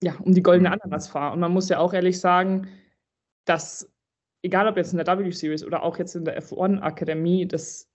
ja, 0.04 0.14
um 0.22 0.34
die 0.34 0.42
goldene 0.42 0.68
mhm. 0.68 0.74
Ananas 0.74 1.08
fahre. 1.08 1.32
Und 1.32 1.40
man 1.40 1.52
muss 1.52 1.68
ja 1.68 1.78
auch 1.78 1.94
ehrlich 1.94 2.20
sagen, 2.20 2.68
dass, 3.46 3.90
egal 4.42 4.68
ob 4.68 4.76
jetzt 4.76 4.92
in 4.92 4.98
der 4.98 5.06
W-Series 5.06 5.64
oder 5.64 5.82
auch 5.82 5.98
jetzt 5.98 6.14
in 6.14 6.24
der 6.24 6.40
F1-Akademie, 6.40 7.48
das 7.48 7.90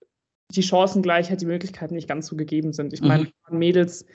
die 0.51 0.63
Chancengleichheit, 0.63 1.41
die 1.41 1.45
Möglichkeiten 1.45 1.93
nicht 1.93 2.07
ganz 2.07 2.25
so 2.25 2.35
gegeben 2.35 2.73
sind. 2.73 2.91
Ich 2.93 3.01
meine, 3.01 3.25
mhm. 3.49 3.59
Mädels 3.59 4.05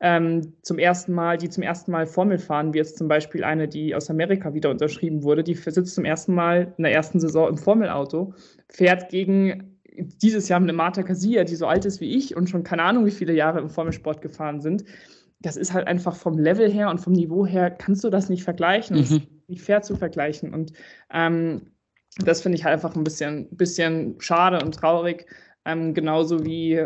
ähm, 0.00 0.52
zum 0.62 0.78
ersten 0.78 1.12
Mal, 1.12 1.38
die 1.38 1.48
zum 1.48 1.62
ersten 1.62 1.92
Mal 1.92 2.06
Formel 2.06 2.38
fahren, 2.38 2.74
wie 2.74 2.78
jetzt 2.78 2.98
zum 2.98 3.06
Beispiel 3.06 3.44
eine, 3.44 3.68
die 3.68 3.94
aus 3.94 4.10
Amerika 4.10 4.52
wieder 4.52 4.70
unterschrieben 4.70 5.22
wurde, 5.22 5.44
die 5.44 5.54
sitzt 5.54 5.94
zum 5.94 6.04
ersten 6.04 6.34
Mal 6.34 6.74
in 6.76 6.82
der 6.82 6.92
ersten 6.92 7.20
Saison 7.20 7.48
im 7.48 7.56
Formelauto, 7.56 8.34
fährt 8.68 9.08
gegen 9.08 9.78
dieses 9.96 10.48
Jahr 10.48 10.60
eine 10.60 10.72
Marta 10.72 11.02
Casia, 11.02 11.44
die 11.44 11.56
so 11.56 11.66
alt 11.66 11.84
ist 11.84 12.00
wie 12.00 12.14
ich 12.14 12.36
und 12.36 12.50
schon 12.50 12.62
keine 12.62 12.82
Ahnung, 12.82 13.06
wie 13.06 13.10
viele 13.10 13.32
Jahre 13.32 13.60
im 13.60 13.70
Formelsport 13.70 14.20
gefahren 14.20 14.60
sind. 14.60 14.84
Das 15.46 15.56
ist 15.56 15.72
halt 15.72 15.86
einfach 15.86 16.16
vom 16.16 16.36
Level 16.38 16.68
her 16.68 16.90
und 16.90 16.98
vom 16.98 17.12
Niveau 17.12 17.46
her, 17.46 17.70
kannst 17.70 18.02
du 18.02 18.10
das 18.10 18.28
nicht 18.28 18.42
vergleichen. 18.42 18.96
Mhm. 18.96 19.00
Das 19.00 19.10
ist 19.12 19.22
nicht 19.46 19.62
fair 19.62 19.80
zu 19.80 19.94
vergleichen. 19.94 20.52
Und 20.52 20.72
ähm, 21.12 21.70
das 22.18 22.42
finde 22.42 22.58
ich 22.58 22.64
halt 22.64 22.74
einfach 22.74 22.96
ein 22.96 23.04
bisschen, 23.04 23.48
bisschen 23.50 24.20
schade 24.20 24.58
und 24.64 24.74
traurig. 24.74 25.26
Ähm, 25.64 25.94
genauso 25.94 26.44
wie, 26.44 26.84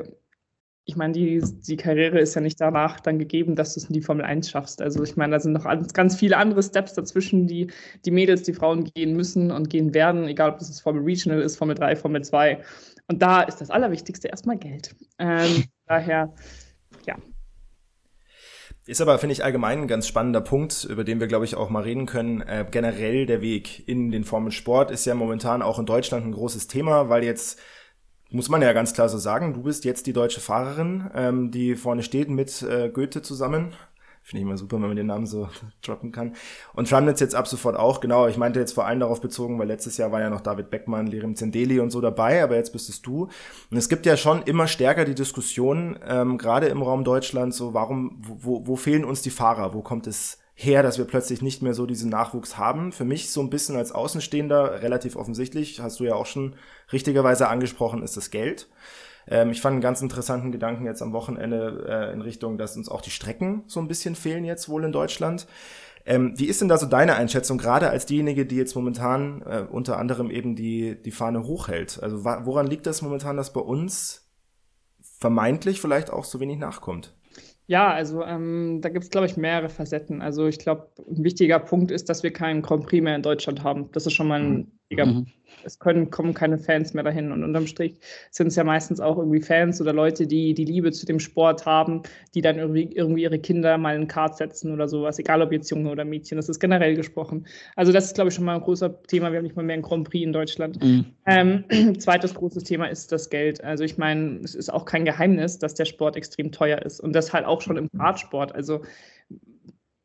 ich 0.85 0.95
meine, 0.95 1.15
die, 1.15 1.43
die 1.67 1.79
Karriere 1.79 2.21
ist 2.21 2.35
ja 2.35 2.43
nicht 2.43 2.61
danach 2.61 3.01
dann 3.01 3.19
gegeben, 3.19 3.57
dass 3.57 3.73
du 3.73 3.81
es 3.81 3.87
in 3.87 3.95
die 3.95 4.03
Formel 4.03 4.27
1 4.27 4.51
schaffst. 4.51 4.83
Also 4.83 5.03
ich 5.03 5.17
meine, 5.17 5.33
da 5.33 5.41
sind 5.41 5.53
noch 5.53 5.65
ganz 5.95 6.17
viele 6.17 6.37
andere 6.37 6.63
Steps 6.63 6.93
dazwischen, 6.93 7.47
die 7.47 7.69
die 8.05 8.11
Mädels, 8.11 8.43
die 8.43 8.53
Frauen 8.53 8.85
gehen 8.85 9.17
müssen 9.17 9.51
und 9.53 9.71
gehen 9.71 9.95
werden, 9.95 10.29
egal 10.29 10.51
ob 10.51 10.59
das 10.59 10.79
Formel 10.81 11.03
Regional 11.03 11.41
ist, 11.41 11.57
Formel 11.57 11.77
3, 11.77 11.97
Formel 11.97 12.23
2. 12.23 12.63
Und 13.09 13.23
da 13.23 13.41
ist 13.41 13.63
das 13.63 13.71
Allerwichtigste 13.71 14.29
erstmal 14.29 14.59
Geld. 14.59 14.95
Ähm, 15.19 15.65
daher, 15.87 16.35
ja, 17.07 17.17
ist 18.91 19.01
aber, 19.01 19.19
finde 19.21 19.35
ich, 19.35 19.45
allgemein 19.45 19.83
ein 19.83 19.89
ganz 19.89 20.09
spannender 20.09 20.41
Punkt, 20.41 20.85
über 20.85 21.05
den 21.05 21.21
wir, 21.21 21.29
glaube 21.29 21.45
ich, 21.45 21.55
auch 21.55 21.71
mal 21.71 21.85
reden 21.85 22.07
können. 22.07 22.41
Äh, 22.41 22.67
generell 22.69 23.25
der 23.25 23.41
Weg 23.41 23.89
in 23.89 24.11
den 24.11 24.25
Formelsport 24.25 24.91
ist 24.91 25.05
ja 25.05 25.15
momentan 25.15 25.63
auch 25.63 25.79
in 25.79 25.87
Deutschland 25.87 26.27
ein 26.27 26.33
großes 26.33 26.67
Thema, 26.67 27.09
weil 27.09 27.23
jetzt 27.23 27.61
muss 28.31 28.49
man 28.49 28.63
ja 28.63 28.73
ganz 28.73 28.93
klar 28.93 29.09
so 29.09 29.17
sagen, 29.17 29.55
du 29.55 29.63
bist 29.63 29.85
jetzt 29.85 30.09
die 30.09 30.13
deutsche 30.13 30.41
Fahrerin, 30.41 31.09
ähm, 31.15 31.51
die 31.53 31.77
vorne 31.77 32.03
steht 32.03 32.31
mit 32.31 32.63
äh, 32.63 32.89
Goethe 32.89 33.23
zusammen. 33.23 33.75
Finde 34.31 34.43
ich 34.43 34.47
immer 34.47 34.57
super, 34.57 34.77
wenn 34.77 34.87
man 34.87 34.97
den 34.97 35.09
Namen 35.09 35.27
so 35.27 35.49
droppen 35.83 36.13
kann. 36.13 36.37
Und 36.73 36.89
Tramnitz 36.89 37.19
jetzt 37.19 37.35
ab 37.35 37.49
sofort 37.49 37.75
auch, 37.75 38.01
genau. 38.01 38.29
Ich 38.29 38.37
meinte 38.37 38.61
jetzt 38.61 38.75
vor 38.75 38.87
allem 38.87 39.01
darauf 39.01 39.21
bezogen, 39.21 39.59
weil 39.59 39.67
letztes 39.67 39.97
Jahr 39.97 40.13
war 40.13 40.21
ja 40.21 40.31
noch 40.31 40.41
David 40.41 40.71
Beckmann, 40.71 41.09
Lirim 41.09 41.35
Zendeli 41.35 41.81
und 41.81 41.91
so 41.91 42.01
dabei, 42.01 42.41
aber 42.41 42.55
jetzt 42.55 42.73
bist 42.73 42.89
es 42.89 43.03
du. 43.03 43.25
Und 43.73 43.77
es 43.77 43.89
gibt 43.89 44.07
ja 44.07 44.17
schon 44.17 44.43
immer 44.43 44.69
stärker 44.69 45.05
die 45.05 45.17
Diskussion, 45.17 45.99
ähm, 46.07 46.39
gerade 46.39 46.69
im 46.69 46.81
Raum 46.81 47.03
Deutschland, 47.03 47.53
so 47.55 47.75
warum, 47.75 48.19
wo, 48.21 48.65
wo 48.69 48.77
fehlen 48.77 49.05
uns 49.05 49.21
die 49.21 49.31
Fahrer? 49.31 49.75
Wo 49.75 49.83
kommt 49.83 50.07
es 50.07 50.39
her, 50.55 50.85
dass 50.85 50.99
wir 50.99 51.07
plötzlich 51.07 51.43
nicht 51.43 51.61
mehr 51.61 51.75
so 51.75 51.87
diesen 51.87 52.11
Nachwuchs 52.11 52.57
haben. 52.57 52.93
Für 52.93 53.05
mich 53.05 53.33
so 53.33 53.41
ein 53.41 53.51
bisschen 53.51 53.77
als 53.77 53.91
Außenstehender 53.93 54.83
relativ 54.83 55.17
offensichtlich, 55.17 55.81
hast 55.81 55.99
du 55.99 56.05
ja 56.05 56.15
auch 56.15 56.27
schon 56.27 56.55
richtigerweise 56.93 57.49
angesprochen, 57.49 58.03
ist 58.03 58.17
das 58.17 58.31
Geld. 58.31 58.69
Ähm, 59.27 59.51
ich 59.51 59.61
fand 59.61 59.75
einen 59.75 59.83
ganz 59.83 60.03
interessanten 60.03 60.53
Gedanken 60.53 60.85
jetzt 60.85 61.03
am 61.03 61.13
Wochenende 61.13 61.87
äh, 61.89 62.13
in 62.13 62.21
Richtung, 62.21 62.59
dass 62.59 62.77
uns 62.77 62.89
auch 62.89 63.01
die 63.01 63.11
Strecken 63.11 63.65
so 63.67 63.81
ein 63.81 63.89
bisschen 63.89 64.15
fehlen 64.15 64.45
jetzt 64.45 64.69
wohl 64.69 64.85
in 64.85 64.93
Deutschland. 64.93 65.47
Ähm, 66.07 66.33
wie 66.37 66.47
ist 66.47 66.61
denn 66.61 66.69
da 66.69 66.79
so 66.79 66.87
deine 66.87 67.15
Einschätzung, 67.17 67.59
gerade 67.59 67.91
als 67.91 68.07
diejenige, 68.07 68.47
die 68.47 68.57
jetzt 68.57 68.75
momentan 68.75 69.43
äh, 69.43 69.67
unter 69.71 69.99
anderem 69.99 70.31
eben 70.31 70.57
die, 70.57 71.01
die 71.01 71.11
Fahne 71.11 71.45
hochhält? 71.45 72.03
Also 72.03 72.25
woran 72.25 72.67
liegt 72.67 72.87
das 72.87 73.03
momentan, 73.03 73.37
dass 73.37 73.53
bei 73.53 73.61
uns 73.61 74.29
vermeintlich 75.01 75.81
vielleicht 75.81 76.11
auch 76.11 76.25
so 76.25 76.41
wenig 76.41 76.59
nachkommt? 76.59 77.15
Ja, 77.67 77.93
also 77.93 78.25
ähm, 78.25 78.81
da 78.81 78.89
gibt 78.89 79.05
es, 79.05 79.11
glaube 79.11 79.27
ich, 79.27 79.37
mehrere 79.37 79.69
Facetten. 79.69 80.23
Also 80.23 80.47
ich 80.47 80.59
glaube, 80.59 80.89
ein 81.09 81.23
wichtiger 81.23 81.61
Punkt 81.61 81.93
ist, 81.93 82.09
dass 82.09 82.25
wir 82.25 82.33
keinen 82.33 82.63
Grand 82.63 82.85
Prix 82.87 83.05
mehr 83.05 83.15
in 83.15 83.23
Deutschland 83.23 83.63
haben. 83.63 83.93
Das 83.93 84.07
ist 84.07 84.15
schon 84.15 84.27
mal 84.27 84.41
ein 84.41 84.51
mhm. 84.51 84.73
wichtiger 84.89 85.07
mhm 85.07 85.27
es 85.65 85.79
können, 85.79 86.11
kommen 86.11 86.35
keine 86.35 86.59
Fans 86.59 86.95
mehr 86.95 87.05
dahin. 87.05 87.33
Und 87.33 87.45
unterm 87.45 87.67
Strich 87.67 87.95
sind 88.31 88.49
es 88.49 88.57
ja 88.57 88.65
meistens 88.65 89.01
auch 89.01 89.19
irgendwie 89.19 89.41
Fans 89.41 89.81
oder 89.81 89.93
Leute, 89.93 90.27
die 90.27 90.55
die 90.55 90.65
Liebe 90.65 90.93
zu 90.93 91.07
dem 91.07 91.21
Sport 91.21 91.67
haben, 91.67 92.03
die 92.35 92.43
dann 92.43 92.59
irgendwie, 92.59 92.91
irgendwie 92.93 93.23
ihre 93.23 93.39
Kinder 93.39 93.79
mal 93.79 93.97
in 93.97 94.09
Kart 94.09 94.37
setzen 94.37 94.73
oder 94.73 94.89
sowas, 94.89 95.19
egal 95.19 95.43
ob 95.43 95.53
jetzt 95.53 95.71
Junge 95.71 95.91
oder 95.91 96.05
Mädchen. 96.05 96.37
Das 96.37 96.49
ist 96.49 96.61
generell 96.61 96.95
gesprochen. 96.95 97.47
Also 97.77 97.93
das 97.93 98.07
ist, 98.07 98.15
glaube 98.15 98.29
ich, 98.29 98.35
schon 98.35 98.45
mal 98.45 98.57
ein 98.57 98.63
großer 98.63 99.03
Thema. 99.05 99.31
Wir 99.31 99.39
haben 99.39 99.45
nicht 99.45 99.57
mal 99.57 99.65
mehr 99.65 99.77
ein 99.77 99.83
Grand 99.83 100.09
Prix 100.09 100.25
in 100.25 100.33
Deutschland. 100.33 100.83
Mhm. 100.83 101.07
Ähm, 101.27 101.65
zweites 101.99 102.35
großes 102.35 102.65
Thema 102.65 102.87
ist 102.87 103.13
das 103.13 103.31
Geld. 103.31 103.63
Also 103.63 103.85
ich 103.85 103.99
meine, 103.99 104.41
es 104.45 104.55
ist 104.55 104.73
auch 104.73 104.85
kein 104.85 105.05
Geheimnis, 105.05 105.59
dass 105.59 105.75
der 105.75 105.85
Sport 105.85 106.17
extrem 106.17 106.53
teuer 106.53 106.83
ist. 106.83 107.01
Und 107.01 107.13
das 107.13 107.33
halt 107.33 107.47
auch 107.47 107.61
schon 107.61 107.77
im 107.77 107.89
Radsport. 107.99 108.55
Also 108.55 108.83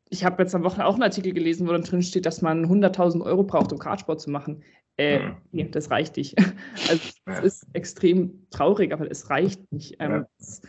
ich 0.08 0.24
habe 0.24 0.42
jetzt 0.42 0.54
am 0.54 0.62
Wochenende 0.62 0.86
auch 0.86 0.94
einen 0.94 1.02
Artikel 1.02 1.32
gelesen, 1.32 1.66
wo 1.66 1.72
dann 1.72 1.82
drin 1.82 2.02
steht, 2.02 2.26
dass 2.26 2.42
man 2.42 2.66
100.000 2.66 3.22
Euro 3.22 3.42
braucht, 3.42 3.72
um 3.72 3.78
Kartsport 3.78 4.20
zu 4.20 4.30
machen. 4.30 4.62
Äh, 4.98 5.18
mhm. 5.18 5.36
nee, 5.52 5.68
das 5.70 5.90
reicht 5.90 6.16
nicht. 6.16 6.36
Also 6.88 7.02
es 7.26 7.38
ist 7.40 7.66
extrem 7.72 8.46
traurig, 8.50 8.92
aber 8.92 9.10
es 9.10 9.28
reicht 9.28 9.72
nicht. 9.72 9.96
Ähm, 9.98 10.10
ja. 10.10 10.26
es, 10.38 10.62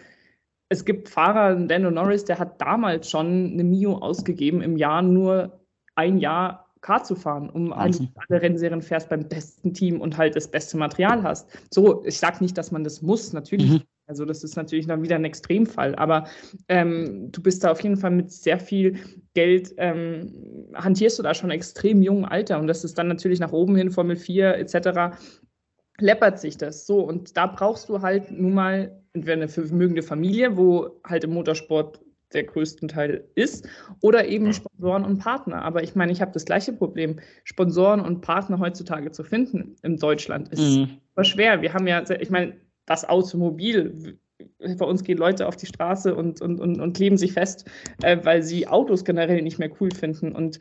es, 0.69 0.83
gibt 0.83 1.09
Fahrer, 1.09 1.55
Daniel 1.55 1.91
Norris, 1.91 2.25
der 2.25 2.39
hat 2.39 2.59
damals 2.59 3.09
schon 3.09 3.51
eine 3.53 3.63
Mio 3.63 3.97
ausgegeben, 3.97 4.61
im 4.61 4.77
Jahr 4.77 5.01
nur 5.01 5.59
ein 5.95 6.17
Jahr 6.17 6.67
Kart 6.81 7.05
zu 7.05 7.15
fahren, 7.15 7.49
um 7.49 7.73
alle, 7.73 8.07
alle 8.15 8.41
Rennserien 8.41 8.81
fährst 8.81 9.09
beim 9.09 9.27
besten 9.27 9.73
Team 9.73 10.01
und 10.01 10.17
halt 10.17 10.35
das 10.35 10.49
beste 10.49 10.77
Material 10.77 11.23
hast. 11.23 11.49
So, 11.71 12.03
ich 12.05 12.17
sage 12.17 12.37
nicht, 12.41 12.57
dass 12.57 12.71
man 12.71 12.83
das 12.83 13.01
muss, 13.01 13.33
natürlich. 13.33 13.71
Mhm. 13.71 13.83
Also 14.07 14.23
das 14.23 14.43
ist 14.43 14.55
natürlich 14.55 14.87
dann 14.87 15.03
wieder 15.03 15.15
ein 15.15 15.25
Extremfall, 15.25 15.93
aber 15.95 16.27
ähm, 16.69 17.29
du 17.31 17.41
bist 17.41 17.63
da 17.63 17.71
auf 17.71 17.81
jeden 17.81 17.97
Fall 17.97 18.11
mit 18.11 18.31
sehr 18.31 18.57
viel 18.57 18.97
Geld, 19.33 19.73
ähm, 19.77 20.33
hantierst 20.73 21.19
du 21.19 21.23
da 21.23 21.33
schon 21.33 21.51
extrem 21.51 22.01
jungen 22.01 22.25
Alter 22.25 22.59
und 22.59 22.67
das 22.67 22.85
ist 22.85 22.97
dann 22.97 23.09
natürlich 23.09 23.39
nach 23.39 23.51
oben 23.51 23.75
hin, 23.75 23.91
Formel 23.91 24.15
4 24.15 24.57
etc., 24.57 25.17
läppert 25.99 26.39
sich 26.39 26.57
das 26.57 26.85
so 26.85 27.01
und 27.01 27.35
da 27.35 27.47
brauchst 27.47 27.89
du 27.89 28.01
halt 28.01 28.31
nun 28.31 28.53
mal 28.53 29.01
entweder 29.13 29.33
eine 29.33 29.47
vermögende 29.49 30.03
Familie, 30.03 30.55
wo 30.55 31.01
halt 31.03 31.25
im 31.25 31.33
Motorsport 31.33 31.99
der 32.33 32.43
größten 32.43 32.87
Teil 32.89 33.25
ist, 33.35 33.67
oder 34.01 34.27
eben 34.27 34.53
Sponsoren 34.53 35.05
und 35.05 35.19
Partner. 35.19 35.61
Aber 35.61 35.81
ich 35.83 35.95
meine, 35.95 36.11
ich 36.11 36.21
habe 36.21 36.31
das 36.33 36.43
gleiche 36.43 36.73
Problem. 36.73 37.19
Sponsoren 37.45 38.01
und 38.01 38.21
Partner 38.21 38.59
heutzutage 38.59 39.11
zu 39.11 39.23
finden 39.23 39.75
in 39.81 39.97
Deutschland 39.97 40.49
ist 40.49 40.59
mhm. 40.59 40.99
super 41.09 41.23
schwer. 41.23 41.61
Wir 41.61 41.73
haben 41.73 41.87
ja, 41.87 42.03
ich 42.19 42.29
meine, 42.29 42.57
das 42.87 43.07
Automobil. 43.07 44.17
Bei 44.59 44.85
uns 44.85 45.03
gehen 45.03 45.17
Leute 45.17 45.47
auf 45.47 45.55
die 45.55 45.67
Straße 45.67 46.15
und, 46.15 46.41
und, 46.41 46.59
und, 46.59 46.79
und 46.79 46.95
kleben 46.95 47.17
sich 47.17 47.33
fest, 47.33 47.69
äh, 48.01 48.17
weil 48.23 48.41
sie 48.41 48.67
Autos 48.67 49.05
generell 49.05 49.41
nicht 49.43 49.59
mehr 49.59 49.69
cool 49.79 49.91
finden. 49.91 50.31
Und 50.31 50.59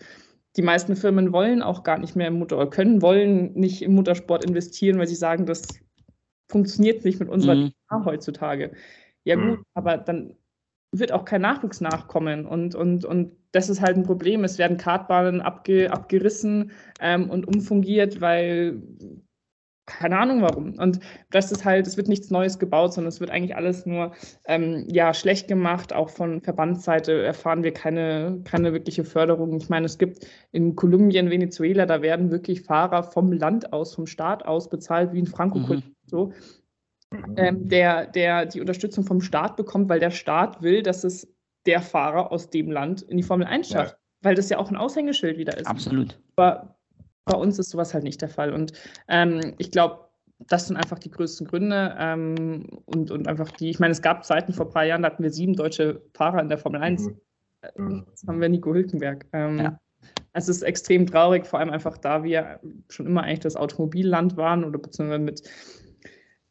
die 0.56 0.62
meisten 0.62 0.96
Firmen 0.96 1.32
wollen 1.32 1.62
auch 1.62 1.82
gar 1.82 1.98
nicht 1.98 2.16
mehr 2.16 2.28
im 2.28 2.38
Motor, 2.38 2.58
oder 2.58 2.70
können, 2.70 3.00
wollen 3.00 3.52
nicht 3.54 3.82
im 3.82 3.94
Motorsport 3.94 4.44
investieren, 4.44 4.98
weil 4.98 5.06
sie 5.06 5.14
sagen, 5.14 5.46
das 5.46 5.62
funktioniert 6.50 7.04
nicht 7.04 7.20
mit 7.20 7.28
unserer 7.28 7.54
mhm. 7.54 7.72
heutzutage. 8.04 8.72
Ja, 9.24 9.36
gut, 9.36 9.58
mhm. 9.58 9.64
aber 9.74 9.98
dann 9.98 10.36
wird 10.92 11.12
auch 11.12 11.24
kein 11.24 11.42
Nachwuchs 11.42 11.80
nachkommen. 11.80 12.46
Und, 12.46 12.74
und, 12.74 13.04
und 13.04 13.32
das 13.52 13.68
ist 13.68 13.80
halt 13.80 13.96
ein 13.96 14.04
Problem. 14.04 14.44
Es 14.44 14.58
werden 14.58 14.76
Kartbahnen 14.76 15.40
abge, 15.40 15.92
abgerissen 15.92 16.70
ähm, 17.00 17.28
und 17.28 17.46
umfungiert, 17.46 18.20
weil 18.20 18.80
keine 19.86 20.18
Ahnung 20.18 20.42
warum. 20.42 20.74
Und 20.78 21.00
das 21.30 21.52
ist 21.52 21.64
halt, 21.64 21.86
es 21.86 21.96
wird 21.96 22.08
nichts 22.08 22.30
Neues 22.30 22.58
gebaut, 22.58 22.92
sondern 22.92 23.08
es 23.08 23.20
wird 23.20 23.30
eigentlich 23.30 23.56
alles 23.56 23.86
nur 23.86 24.12
ähm, 24.44 24.84
ja, 24.88 25.14
schlecht 25.14 25.48
gemacht. 25.48 25.92
Auch 25.92 26.10
von 26.10 26.42
Verbandsseite 26.42 27.22
erfahren 27.22 27.62
wir 27.62 27.72
keine, 27.72 28.40
keine 28.44 28.72
wirkliche 28.72 29.04
Förderung. 29.04 29.56
Ich 29.56 29.68
meine, 29.68 29.86
es 29.86 29.96
gibt 29.96 30.26
in 30.50 30.74
Kolumbien, 30.74 31.30
Venezuela, 31.30 31.86
da 31.86 32.02
werden 32.02 32.30
wirklich 32.30 32.62
Fahrer 32.62 33.04
vom 33.04 33.32
Land 33.32 33.72
aus, 33.72 33.94
vom 33.94 34.06
Staat 34.06 34.44
aus 34.44 34.68
bezahlt, 34.68 35.12
wie 35.12 35.20
in 35.20 35.26
Franco 35.26 35.60
mhm. 35.60 35.82
so. 36.04 36.32
Ähm, 37.36 37.68
der, 37.68 38.06
der 38.06 38.46
die 38.46 38.60
Unterstützung 38.60 39.04
vom 39.04 39.20
Staat 39.20 39.56
bekommt, 39.56 39.88
weil 39.88 40.00
der 40.00 40.10
Staat 40.10 40.62
will, 40.62 40.82
dass 40.82 41.04
es 41.04 41.32
der 41.64 41.80
Fahrer 41.80 42.32
aus 42.32 42.50
dem 42.50 42.70
Land 42.70 43.02
in 43.02 43.16
die 43.16 43.22
Formel 43.22 43.46
1 43.46 43.68
schafft. 43.68 43.92
Ja. 43.92 43.98
Weil 44.22 44.34
das 44.34 44.48
ja 44.48 44.58
auch 44.58 44.70
ein 44.70 44.76
Aushängeschild 44.76 45.38
wieder 45.38 45.56
ist. 45.56 45.66
Absolut. 45.66 46.18
Aber 46.34 46.76
bei 47.26 47.36
uns 47.36 47.58
ist 47.58 47.70
sowas 47.70 47.92
halt 47.92 48.04
nicht 48.04 48.22
der 48.22 48.28
Fall. 48.28 48.52
Und 48.52 48.72
ähm, 49.08 49.54
ich 49.58 49.70
glaube, 49.70 50.06
das 50.38 50.68
sind 50.68 50.76
einfach 50.76 50.98
die 50.98 51.10
größten 51.10 51.46
Gründe. 51.46 51.94
Ähm, 51.98 52.66
und, 52.86 53.10
und 53.10 53.28
einfach 53.28 53.50
die, 53.50 53.68
ich 53.68 53.78
meine, 53.78 53.92
es 53.92 54.00
gab 54.00 54.24
Zeiten 54.24 54.52
vor 54.52 54.66
ein 54.66 54.72
paar 54.72 54.84
Jahren, 54.84 55.02
da 55.02 55.10
hatten 55.10 55.22
wir 55.22 55.30
sieben 55.30 55.54
deutsche 55.54 56.02
Fahrer 56.14 56.40
in 56.40 56.48
der 56.48 56.58
Formel 56.58 56.80
1. 56.80 57.02
Mhm. 57.02 57.20
Äh, 57.62 57.70
das 58.10 58.24
haben 58.26 58.40
wir 58.40 58.48
Nico 58.48 58.72
Hülkenberg. 58.72 59.26
Ähm, 59.32 59.58
ja. 59.58 59.80
Es 60.32 60.48
ist 60.48 60.62
extrem 60.62 61.06
traurig, 61.06 61.46
vor 61.46 61.58
allem 61.58 61.70
einfach 61.70 61.98
da 61.98 62.22
wir 62.22 62.60
schon 62.88 63.06
immer 63.06 63.22
eigentlich 63.22 63.40
das 63.40 63.56
Automobilland 63.56 64.36
waren 64.36 64.64
oder 64.64 64.78
beziehungsweise 64.78 65.18
mit 65.18 65.42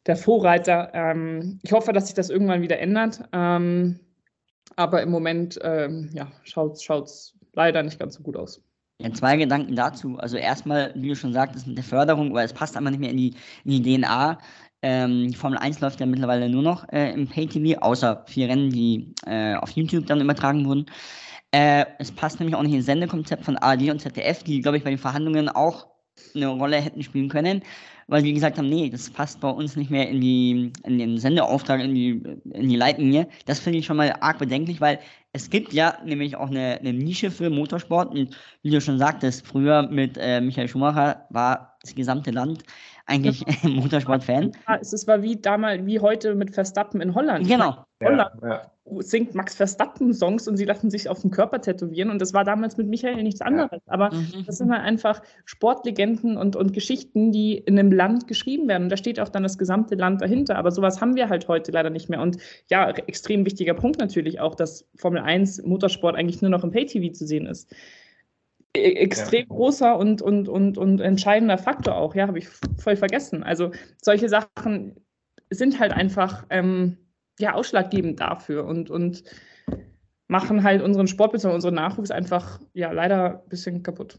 der 0.06 0.16
Vorreiter. 0.16 0.90
Ähm, 0.92 1.58
ich 1.62 1.72
hoffe, 1.72 1.92
dass 1.92 2.06
sich 2.06 2.14
das 2.14 2.28
irgendwann 2.28 2.62
wieder 2.62 2.78
ändert. 2.78 3.22
Ähm, 3.32 4.00
aber 4.74 5.02
im 5.02 5.10
Moment 5.10 5.58
ähm, 5.62 6.10
ja, 6.12 6.30
schaut 6.42 6.74
es 6.74 7.34
leider 7.54 7.82
nicht 7.82 7.98
ganz 7.98 8.16
so 8.16 8.22
gut 8.22 8.36
aus. 8.36 8.60
Ja, 8.98 9.12
zwei 9.12 9.36
Gedanken 9.36 9.76
dazu. 9.76 10.16
Also 10.18 10.38
erstmal, 10.38 10.92
wie 10.96 11.08
du 11.08 11.16
schon 11.16 11.32
sagtest, 11.32 11.66
mit 11.66 11.76
der 11.76 11.84
Förderung, 11.84 12.32
weil 12.32 12.46
es 12.46 12.54
passt 12.54 12.76
einfach 12.76 12.90
nicht 12.90 13.00
mehr 13.00 13.10
in 13.10 13.18
die, 13.18 13.34
in 13.64 13.82
die 13.82 13.98
DNA. 13.98 14.38
Ähm, 14.82 15.28
die 15.28 15.36
Formel 15.36 15.58
1 15.58 15.80
läuft 15.80 16.00
ja 16.00 16.06
mittlerweile 16.06 16.48
nur 16.48 16.62
noch 16.62 16.88
äh, 16.90 17.12
im 17.12 17.28
Pay-TV, 17.28 17.80
außer 17.80 18.24
vier 18.26 18.48
Rennen, 18.48 18.70
die 18.70 19.14
äh, 19.26 19.54
auf 19.56 19.70
YouTube 19.70 20.06
dann 20.06 20.20
übertragen 20.20 20.64
wurden. 20.66 20.86
Äh, 21.50 21.84
es 21.98 22.10
passt 22.10 22.40
nämlich 22.40 22.56
auch 22.56 22.62
nicht 22.62 22.74
ins 22.74 22.86
Sendekonzept 22.86 23.44
von 23.44 23.56
ARD 23.58 23.90
und 23.90 24.00
ZDF, 24.00 24.42
die, 24.42 24.60
glaube 24.60 24.78
ich, 24.78 24.84
bei 24.84 24.90
den 24.90 24.98
Verhandlungen 24.98 25.48
auch 25.48 25.88
eine 26.34 26.48
Rolle 26.48 26.80
hätten 26.80 27.02
spielen 27.02 27.28
können, 27.28 27.62
weil 28.08 28.24
wir 28.24 28.32
gesagt 28.32 28.58
haben, 28.58 28.68
nee, 28.68 28.88
das 28.90 29.10
passt 29.10 29.40
bei 29.40 29.50
uns 29.50 29.76
nicht 29.76 29.90
mehr 29.90 30.08
in, 30.08 30.20
die, 30.20 30.72
in 30.84 30.98
den 30.98 31.18
Sendeauftrag, 31.18 31.80
in 31.80 31.94
die, 31.94 32.22
in 32.52 32.68
die 32.68 32.76
Leitlinie. 32.76 33.28
Das 33.46 33.58
finde 33.60 33.78
ich 33.78 33.86
schon 33.86 33.96
mal 33.96 34.14
arg 34.20 34.38
bedenklich, 34.38 34.80
weil 34.80 35.00
es 35.36 35.50
gibt 35.50 35.74
ja 35.74 35.98
nämlich 36.02 36.34
auch 36.34 36.48
eine, 36.48 36.78
eine 36.80 36.94
Nische 36.94 37.30
für 37.30 37.50
Motorsport 37.50 38.10
und 38.10 38.34
wie 38.62 38.70
du 38.70 38.80
schon 38.80 38.98
sagtest, 38.98 39.46
früher 39.46 39.82
mit 39.82 40.16
äh, 40.18 40.40
Michael 40.40 40.66
Schumacher 40.66 41.26
war 41.28 41.76
das 41.82 41.94
gesamte 41.94 42.30
Land 42.30 42.62
eigentlich 43.04 43.44
ja. 43.62 43.68
Motorsport-Fan. 43.68 44.52
Es 44.80 45.06
war 45.06 45.22
wie 45.22 45.36
damals, 45.36 45.84
wie 45.84 46.00
heute 46.00 46.34
mit 46.34 46.54
Verstappen 46.54 47.02
in 47.02 47.14
Holland. 47.14 47.46
Genau. 47.46 47.84
Holland 48.02 48.30
ja, 48.40 48.48
ja. 48.48 48.70
Singt 49.00 49.34
Max 49.34 49.56
Verstappen 49.56 50.14
Songs 50.14 50.46
und 50.46 50.56
sie 50.56 50.64
lassen 50.64 50.90
sich 50.90 51.08
auf 51.08 51.20
den 51.20 51.30
Körper 51.30 51.60
tätowieren 51.60 52.10
und 52.10 52.20
das 52.20 52.32
war 52.34 52.44
damals 52.44 52.76
mit 52.76 52.86
Michael 52.86 53.22
nichts 53.22 53.40
anderes. 53.40 53.80
Aber 53.86 54.12
mhm. 54.14 54.44
das 54.46 54.58
sind 54.58 54.70
halt 54.70 54.82
einfach 54.82 55.22
Sportlegenden 55.44 56.36
und, 56.36 56.54
und 56.54 56.72
Geschichten, 56.72 57.32
die 57.32 57.58
in 57.58 57.78
einem 57.78 57.90
Land 57.90 58.28
geschrieben 58.28 58.68
werden. 58.68 58.84
Und 58.84 58.90
da 58.90 58.96
steht 58.96 59.18
auch 59.18 59.28
dann 59.28 59.42
das 59.42 59.58
gesamte 59.58 59.96
Land 59.96 60.22
dahinter. 60.22 60.56
Aber 60.56 60.70
sowas 60.70 61.00
haben 61.00 61.16
wir 61.16 61.28
halt 61.28 61.48
heute 61.48 61.72
leider 61.72 61.90
nicht 61.90 62.08
mehr. 62.08 62.20
Und 62.20 62.38
ja, 62.70 62.88
extrem 62.90 63.44
wichtiger 63.44 63.74
Punkt 63.74 63.98
natürlich 63.98 64.40
auch, 64.40 64.54
dass 64.54 64.88
Formel 64.94 65.20
1 65.20 65.62
Motorsport 65.64 66.14
eigentlich 66.14 66.40
nur 66.40 66.50
noch 66.50 66.62
im 66.62 66.70
Pay-TV 66.70 67.12
zu 67.12 67.26
sehen 67.26 67.46
ist. 67.46 67.74
E, 68.76 68.92
extrem 68.92 69.40
ja. 69.40 69.46
großer 69.48 69.98
und, 69.98 70.22
und, 70.22 70.48
und, 70.48 70.78
und 70.78 71.00
entscheidender 71.00 71.58
Faktor 71.58 71.96
auch, 71.96 72.14
ja, 72.14 72.28
habe 72.28 72.38
ich 72.38 72.48
voll 72.78 72.96
vergessen. 72.96 73.42
Also 73.42 73.72
solche 74.00 74.28
Sachen 74.28 74.94
sind 75.50 75.80
halt 75.80 75.92
einfach 75.92 76.46
ähm, 76.50 76.98
ja, 77.38 77.54
ausschlaggebend 77.54 78.20
dafür 78.20 78.64
und, 78.64 78.90
und 78.90 79.24
machen 80.28 80.62
halt 80.62 80.82
unseren 80.82 81.06
Sport 81.06 81.32
bzw. 81.32 81.54
unseren 81.54 81.74
Nachwuchs 81.74 82.10
einfach 82.10 82.60
ja 82.72 82.92
leider 82.92 83.42
ein 83.42 83.48
bisschen 83.48 83.82
kaputt. 83.82 84.18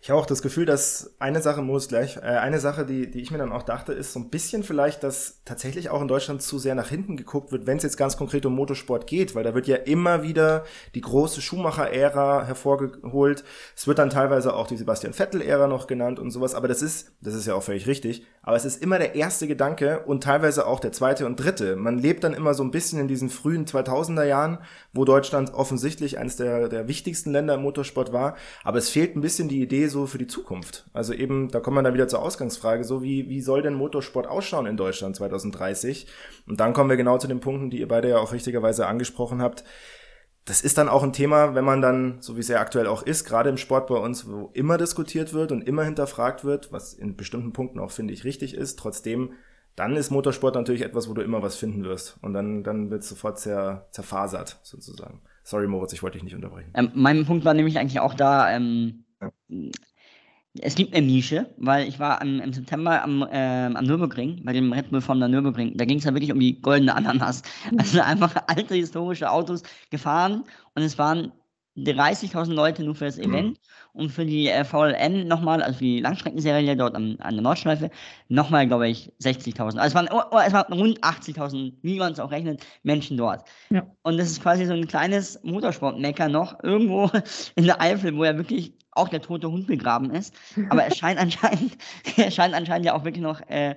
Ich 0.00 0.10
habe 0.10 0.20
auch 0.20 0.26
das 0.26 0.42
Gefühl, 0.42 0.66
dass 0.66 1.14
eine 1.18 1.40
Sache 1.40 1.62
muss 1.62 1.88
gleich, 1.88 2.16
äh, 2.16 2.20
eine 2.20 2.60
Sache, 2.60 2.86
die, 2.86 3.10
die 3.10 3.20
ich 3.20 3.30
mir 3.30 3.38
dann 3.38 3.52
auch 3.52 3.62
dachte, 3.62 3.92
ist 3.92 4.12
so 4.12 4.20
ein 4.20 4.30
bisschen 4.30 4.62
vielleicht, 4.62 5.02
dass 5.02 5.42
tatsächlich 5.44 5.90
auch 5.90 6.00
in 6.00 6.08
Deutschland 6.08 6.42
zu 6.42 6.58
sehr 6.58 6.74
nach 6.74 6.88
hinten 6.88 7.16
geguckt 7.16 7.52
wird, 7.52 7.66
wenn 7.66 7.78
es 7.78 7.82
jetzt 7.82 7.96
ganz 7.96 8.16
konkret 8.16 8.46
um 8.46 8.54
Motorsport 8.54 9.06
geht, 9.06 9.34
weil 9.34 9.44
da 9.44 9.54
wird 9.54 9.66
ja 9.66 9.76
immer 9.76 10.22
wieder 10.22 10.64
die 10.94 11.00
große 11.00 11.40
Schumacher-Ära 11.40 12.44
hervorgeholt. 12.44 13.44
Es 13.76 13.86
wird 13.86 13.98
dann 13.98 14.10
teilweise 14.10 14.54
auch 14.54 14.66
die 14.66 14.76
Sebastian 14.76 15.12
Vettel-Ära 15.12 15.66
noch 15.66 15.86
genannt 15.86 16.18
und 16.18 16.30
sowas, 16.30 16.54
aber 16.54 16.68
das 16.68 16.82
ist, 16.82 17.12
das 17.20 17.34
ist 17.34 17.46
ja 17.46 17.54
auch 17.54 17.62
völlig 17.62 17.86
richtig, 17.86 18.26
aber 18.48 18.56
es 18.56 18.64
ist 18.64 18.82
immer 18.82 18.96
der 18.96 19.14
erste 19.14 19.46
Gedanke 19.46 20.04
und 20.06 20.24
teilweise 20.24 20.66
auch 20.66 20.80
der 20.80 20.90
zweite 20.90 21.26
und 21.26 21.36
dritte. 21.36 21.76
Man 21.76 21.98
lebt 21.98 22.24
dann 22.24 22.32
immer 22.32 22.54
so 22.54 22.62
ein 22.62 22.70
bisschen 22.70 22.98
in 22.98 23.06
diesen 23.06 23.28
frühen 23.28 23.66
2000er 23.66 24.24
Jahren, 24.24 24.56
wo 24.94 25.04
Deutschland 25.04 25.52
offensichtlich 25.52 26.16
eines 26.16 26.36
der, 26.36 26.70
der 26.70 26.88
wichtigsten 26.88 27.30
Länder 27.30 27.56
im 27.56 27.60
Motorsport 27.60 28.10
war, 28.10 28.36
aber 28.64 28.78
es 28.78 28.88
fehlt 28.88 29.14
ein 29.16 29.20
bisschen 29.20 29.50
die 29.50 29.60
Idee 29.60 29.88
so 29.88 30.06
für 30.06 30.16
die 30.16 30.28
Zukunft? 30.28 30.86
Also 30.94 31.12
eben, 31.12 31.50
da 31.50 31.60
kommen 31.60 31.76
wir 31.76 31.82
dann 31.82 31.92
wieder 31.92 32.08
zur 32.08 32.22
Ausgangsfrage, 32.22 32.84
so 32.84 33.02
wie, 33.02 33.28
wie 33.28 33.42
soll 33.42 33.60
denn 33.60 33.74
Motorsport 33.74 34.26
ausschauen 34.26 34.64
in 34.64 34.78
Deutschland 34.78 35.16
2030? 35.16 36.06
Und 36.46 36.58
dann 36.58 36.72
kommen 36.72 36.88
wir 36.88 36.96
genau 36.96 37.18
zu 37.18 37.28
den 37.28 37.40
Punkten, 37.40 37.68
die 37.68 37.80
ihr 37.80 37.88
beide 37.88 38.08
ja 38.08 38.16
auch 38.16 38.32
richtigerweise 38.32 38.86
angesprochen 38.86 39.42
habt. 39.42 39.62
Das 40.48 40.62
ist 40.62 40.78
dann 40.78 40.88
auch 40.88 41.02
ein 41.02 41.12
Thema, 41.12 41.54
wenn 41.54 41.64
man 41.64 41.82
dann, 41.82 42.22
so 42.22 42.36
wie 42.36 42.40
es 42.40 42.48
ja 42.48 42.58
aktuell 42.58 42.86
auch 42.86 43.02
ist, 43.02 43.26
gerade 43.26 43.50
im 43.50 43.58
Sport 43.58 43.86
bei 43.86 43.96
uns, 43.96 44.26
wo 44.26 44.50
immer 44.54 44.78
diskutiert 44.78 45.34
wird 45.34 45.52
und 45.52 45.60
immer 45.60 45.84
hinterfragt 45.84 46.42
wird, 46.42 46.72
was 46.72 46.94
in 46.94 47.16
bestimmten 47.16 47.52
Punkten 47.52 47.78
auch, 47.78 47.90
finde 47.90 48.14
ich, 48.14 48.24
richtig 48.24 48.54
ist, 48.54 48.78
trotzdem, 48.78 49.32
dann 49.76 49.94
ist 49.94 50.10
Motorsport 50.10 50.54
natürlich 50.54 50.82
etwas, 50.82 51.06
wo 51.06 51.12
du 51.12 51.20
immer 51.20 51.42
was 51.42 51.56
finden 51.56 51.84
wirst. 51.84 52.16
Und 52.22 52.32
dann, 52.32 52.64
dann 52.64 52.90
wird 52.90 53.02
es 53.02 53.10
sofort 53.10 53.38
zer, 53.38 53.88
zerfasert, 53.90 54.58
sozusagen. 54.62 55.20
Sorry, 55.44 55.66
Moritz, 55.66 55.92
ich 55.92 56.02
wollte 56.02 56.16
dich 56.16 56.24
nicht 56.24 56.34
unterbrechen. 56.34 56.72
Ähm, 56.74 56.92
mein 56.94 57.26
Punkt 57.26 57.44
war 57.44 57.52
nämlich 57.52 57.78
eigentlich 57.78 58.00
auch 58.00 58.14
da, 58.14 58.50
ähm, 58.50 59.04
es 60.60 60.74
gibt 60.74 60.94
eine 60.94 61.06
Nische, 61.06 61.54
weil 61.56 61.88
ich 61.88 61.98
war 61.98 62.20
am, 62.20 62.40
im 62.40 62.52
September 62.52 63.02
am, 63.02 63.22
äh, 63.22 63.66
am 63.66 63.84
Nürburgring, 63.84 64.44
bei 64.44 64.52
dem 64.52 64.72
Red 64.72 64.90
Bull 64.90 65.00
von 65.00 65.20
der 65.20 65.28
Nürburgring. 65.28 65.76
Da 65.76 65.84
ging 65.84 65.98
es 65.98 66.04
ja 66.04 66.14
wirklich 66.14 66.32
um 66.32 66.40
die 66.40 66.60
goldene 66.60 66.94
Ananas. 66.94 67.42
Also 67.76 68.00
einfach 68.00 68.34
alte 68.46 68.74
historische 68.74 69.30
Autos 69.30 69.62
gefahren 69.90 70.44
und 70.74 70.82
es 70.82 70.98
waren 70.98 71.32
30.000 71.84 72.52
Leute 72.52 72.82
nur 72.82 72.94
für 72.94 73.06
das 73.06 73.18
Event 73.18 73.58
und 73.92 74.10
für 74.10 74.24
die 74.24 74.48
äh, 74.48 74.64
VLN 74.64 75.26
nochmal, 75.26 75.62
also 75.62 75.78
für 75.78 75.84
die 75.84 76.00
Langstreckenserie 76.00 76.76
dort 76.76 76.94
an, 76.94 77.16
an 77.20 77.34
der 77.34 77.42
Nordschleife, 77.42 77.90
nochmal, 78.28 78.66
glaube 78.66 78.88
ich, 78.88 79.12
60.000. 79.22 79.60
Also 79.60 79.80
es 79.80 79.94
waren, 79.94 80.08
oh, 80.10 80.22
oh, 80.30 80.38
es 80.44 80.52
waren 80.52 80.72
rund 80.72 81.00
80.000, 81.00 81.74
wie 81.82 81.98
man 81.98 82.12
es 82.12 82.20
auch 82.20 82.30
rechnet, 82.30 82.64
Menschen 82.82 83.16
dort. 83.16 83.48
Ja. 83.70 83.86
Und 84.02 84.18
das 84.18 84.30
ist 84.30 84.42
quasi 84.42 84.66
so 84.66 84.72
ein 84.72 84.86
kleines 84.86 85.40
Motorsportmecker 85.42 86.28
noch, 86.28 86.62
irgendwo 86.62 87.10
in 87.56 87.64
der 87.64 87.80
Eifel, 87.80 88.16
wo 88.16 88.24
ja 88.24 88.36
wirklich 88.36 88.72
auch 88.98 89.08
der 89.08 89.22
tote 89.22 89.50
Hund 89.50 89.66
begraben 89.66 90.10
ist. 90.10 90.34
Aber 90.68 90.86
es 90.86 90.96
scheint 90.98 91.18
anscheinend, 91.18 91.76
es 92.16 92.34
scheint 92.34 92.54
anscheinend 92.54 92.86
ja 92.86 92.94
auch 92.94 93.04
wirklich 93.04 93.22
noch 93.22 93.40
äh, 93.48 93.76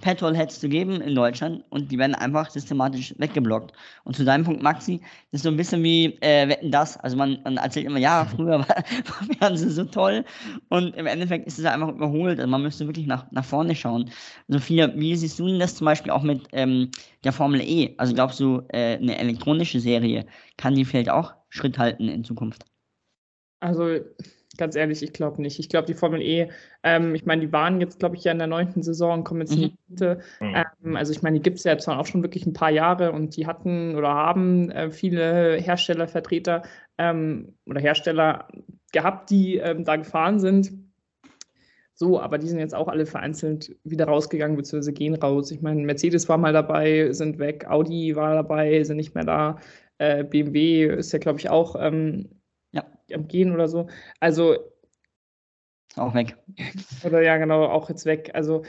Petrolheads 0.00 0.60
zu 0.60 0.68
geben 0.68 1.00
in 1.00 1.14
Deutschland 1.14 1.64
und 1.70 1.90
die 1.90 1.98
werden 1.98 2.14
einfach 2.14 2.50
systematisch 2.50 3.14
weggeblockt. 3.18 3.72
Und 4.04 4.16
zu 4.16 4.24
deinem 4.24 4.44
Punkt, 4.44 4.62
Maxi, 4.62 5.00
das 5.30 5.40
ist 5.40 5.42
so 5.42 5.48
ein 5.48 5.56
bisschen 5.56 5.82
wie 5.82 6.18
äh, 6.20 6.48
Wetten 6.48 6.70
das. 6.70 6.96
Also 6.98 7.16
man, 7.16 7.38
man 7.44 7.56
erzählt 7.56 7.86
immer, 7.86 7.98
ja, 7.98 8.24
früher 8.24 8.60
war, 8.60 8.68
war 8.68 9.36
Fernsehen 9.38 9.70
so 9.70 9.84
toll 9.84 10.24
und 10.68 10.96
im 10.96 11.06
Endeffekt 11.06 11.46
ist 11.46 11.58
es 11.58 11.64
einfach 11.64 11.88
überholt. 11.88 12.38
Also 12.38 12.50
man 12.50 12.62
müsste 12.62 12.86
wirklich 12.86 13.06
nach, 13.06 13.30
nach 13.30 13.44
vorne 13.44 13.74
schauen. 13.74 14.10
Sophia, 14.48 14.92
wie 14.94 15.16
siehst 15.16 15.38
du 15.38 15.46
denn 15.46 15.58
das 15.58 15.74
zum 15.74 15.84
Beispiel 15.84 16.12
auch 16.12 16.22
mit 16.22 16.48
ähm, 16.52 16.90
der 17.24 17.32
Formel 17.32 17.60
E? 17.60 17.94
Also 17.98 18.14
glaubst 18.14 18.40
du, 18.40 18.62
äh, 18.68 18.96
eine 18.96 19.18
elektronische 19.18 19.80
Serie 19.80 20.26
kann 20.56 20.74
die 20.74 20.84
vielleicht 20.84 21.10
auch 21.10 21.34
Schritt 21.48 21.78
halten 21.78 22.08
in 22.08 22.24
Zukunft? 22.24 22.64
Also 23.60 24.00
ganz 24.56 24.74
ehrlich, 24.76 25.02
ich 25.02 25.12
glaube 25.12 25.40
nicht. 25.40 25.58
Ich 25.58 25.68
glaube, 25.68 25.86
die 25.86 25.94
Formel 25.94 26.20
E, 26.20 26.50
ähm, 26.82 27.14
ich 27.14 27.24
meine, 27.24 27.42
die 27.42 27.52
waren 27.52 27.80
jetzt, 27.80 27.98
glaube 27.98 28.16
ich, 28.16 28.24
ja 28.24 28.32
in 28.32 28.38
der 28.38 28.46
neunten 28.46 28.82
Saison 28.82 29.18
und 29.18 29.24
kommen 29.24 29.40
jetzt 29.40 29.52
in 29.52 29.60
die 29.60 29.78
Mitte. 29.88 30.20
Mhm. 30.40 30.48
mhm. 30.48 30.54
Ähm, 30.84 30.96
also 30.96 31.12
ich 31.12 31.22
meine, 31.22 31.38
die 31.38 31.42
gibt 31.42 31.58
es 31.58 31.64
ja 31.64 31.72
jetzt 31.72 31.88
auch 31.88 32.06
schon 32.06 32.22
wirklich 32.22 32.46
ein 32.46 32.52
paar 32.52 32.70
Jahre 32.70 33.12
und 33.12 33.36
die 33.36 33.46
hatten 33.46 33.94
oder 33.96 34.08
haben 34.08 34.70
äh, 34.70 34.90
viele 34.90 35.56
Herstellervertreter 35.56 36.62
ähm, 36.98 37.54
oder 37.66 37.80
Hersteller 37.80 38.48
gehabt, 38.92 39.30
die 39.30 39.56
ähm, 39.56 39.84
da 39.84 39.96
gefahren 39.96 40.40
sind. 40.40 40.72
So, 41.94 42.18
aber 42.18 42.38
die 42.38 42.48
sind 42.48 42.58
jetzt 42.58 42.74
auch 42.74 42.88
alle 42.88 43.04
vereinzelt 43.04 43.76
wieder 43.84 44.06
rausgegangen, 44.06 44.56
beziehungsweise 44.56 44.94
gehen 44.94 45.14
raus. 45.14 45.50
Ich 45.50 45.60
meine, 45.60 45.82
Mercedes 45.82 46.28
war 46.30 46.38
mal 46.38 46.54
dabei, 46.54 47.12
sind 47.12 47.38
weg, 47.38 47.66
Audi 47.68 48.16
war 48.16 48.34
dabei, 48.34 48.82
sind 48.84 48.96
nicht 48.96 49.14
mehr 49.14 49.24
da. 49.24 49.58
Äh, 49.98 50.24
BMW 50.24 50.86
ist 50.86 51.12
ja, 51.12 51.18
glaube 51.18 51.38
ich, 51.38 51.50
auch 51.50 51.76
ähm, 51.78 52.39
am 53.14 53.28
Gehen 53.28 53.52
oder 53.52 53.68
so. 53.68 53.88
Also. 54.20 54.56
Auch 55.96 56.14
weg. 56.14 56.36
Oder 57.04 57.20
ja, 57.20 57.36
genau, 57.36 57.64
auch 57.64 57.88
jetzt 57.88 58.06
weg. 58.06 58.30
Also 58.32 58.62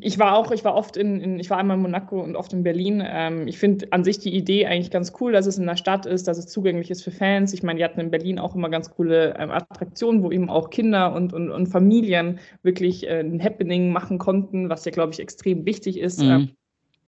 ich 0.00 0.18
war 0.18 0.36
auch, 0.36 0.50
ich 0.50 0.64
war 0.64 0.74
oft 0.74 0.96
in, 0.96 1.20
in, 1.20 1.38
ich 1.38 1.50
war 1.50 1.58
einmal 1.58 1.76
in 1.76 1.82
Monaco 1.82 2.20
und 2.20 2.36
oft 2.36 2.52
in 2.52 2.62
Berlin. 2.62 3.02
Ähm, 3.06 3.46
ich 3.46 3.58
finde 3.58 3.86
an 3.92 4.02
sich 4.02 4.18
die 4.18 4.34
Idee 4.34 4.66
eigentlich 4.66 4.90
ganz 4.90 5.12
cool, 5.20 5.32
dass 5.32 5.46
es 5.46 5.58
in 5.58 5.66
der 5.66 5.76
Stadt 5.76 6.06
ist, 6.06 6.26
dass 6.26 6.38
es 6.38 6.46
zugänglich 6.46 6.90
ist 6.90 7.02
für 7.02 7.10
Fans. 7.10 7.52
Ich 7.52 7.62
meine, 7.62 7.78
die 7.78 7.84
hatten 7.84 8.00
in 8.00 8.10
Berlin 8.10 8.38
auch 8.38 8.54
immer 8.54 8.68
ganz 8.68 8.90
coole 8.90 9.34
ähm, 9.38 9.50
Attraktionen, 9.50 10.22
wo 10.22 10.32
eben 10.32 10.50
auch 10.50 10.70
Kinder 10.70 11.14
und, 11.14 11.32
und, 11.32 11.50
und 11.50 11.66
Familien 11.66 12.40
wirklich 12.62 13.06
äh, 13.06 13.20
ein 13.20 13.42
Happening 13.42 13.92
machen 13.92 14.18
konnten, 14.18 14.68
was 14.68 14.84
ja, 14.84 14.90
glaube 14.90 15.12
ich, 15.12 15.20
extrem 15.20 15.64
wichtig 15.66 15.98
ist. 15.98 16.20
Mhm. 16.20 16.30
Ähm, 16.30 16.50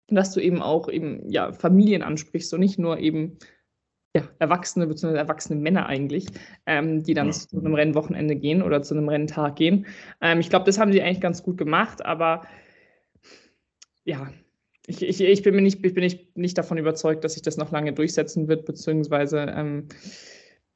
dass 0.09 0.31
du 0.31 0.39
eben 0.39 0.61
auch 0.61 0.87
eben 0.89 1.29
ja 1.29 1.51
Familien 1.51 2.01
ansprichst 2.01 2.53
und 2.53 2.61
nicht 2.61 2.79
nur 2.79 2.99
eben 2.99 3.37
ja, 4.17 4.27
Erwachsene 4.39 4.87
bzw. 4.87 5.15
erwachsene 5.15 5.59
Männer 5.59 5.85
eigentlich, 5.85 6.25
ähm, 6.65 7.03
die 7.03 7.13
dann 7.13 7.27
ja. 7.27 7.33
zu 7.33 7.59
einem 7.59 7.75
Rennwochenende 7.75 8.35
gehen 8.35 8.61
oder 8.61 8.81
zu 8.81 8.95
einem 8.95 9.09
Renntag 9.09 9.55
gehen. 9.55 9.85
Ähm, 10.21 10.39
ich 10.39 10.49
glaube, 10.49 10.65
das 10.65 10.79
haben 10.79 10.91
sie 10.91 11.01
eigentlich 11.01 11.21
ganz 11.21 11.43
gut 11.43 11.57
gemacht, 11.57 12.05
aber 12.05 12.45
ja, 14.05 14.31
ich, 14.87 15.01
ich, 15.03 15.21
ich 15.21 15.43
bin 15.43 15.55
mir 15.55 15.61
nicht, 15.61 15.85
ich 15.85 15.93
bin 15.93 16.03
nicht, 16.03 16.37
nicht 16.37 16.57
davon 16.57 16.77
überzeugt, 16.77 17.23
dass 17.23 17.33
sich 17.33 17.43
das 17.43 17.57
noch 17.57 17.71
lange 17.71 17.93
durchsetzen 17.93 18.47
wird, 18.47 18.65
beziehungsweise 18.65 19.53
ähm, 19.55 19.87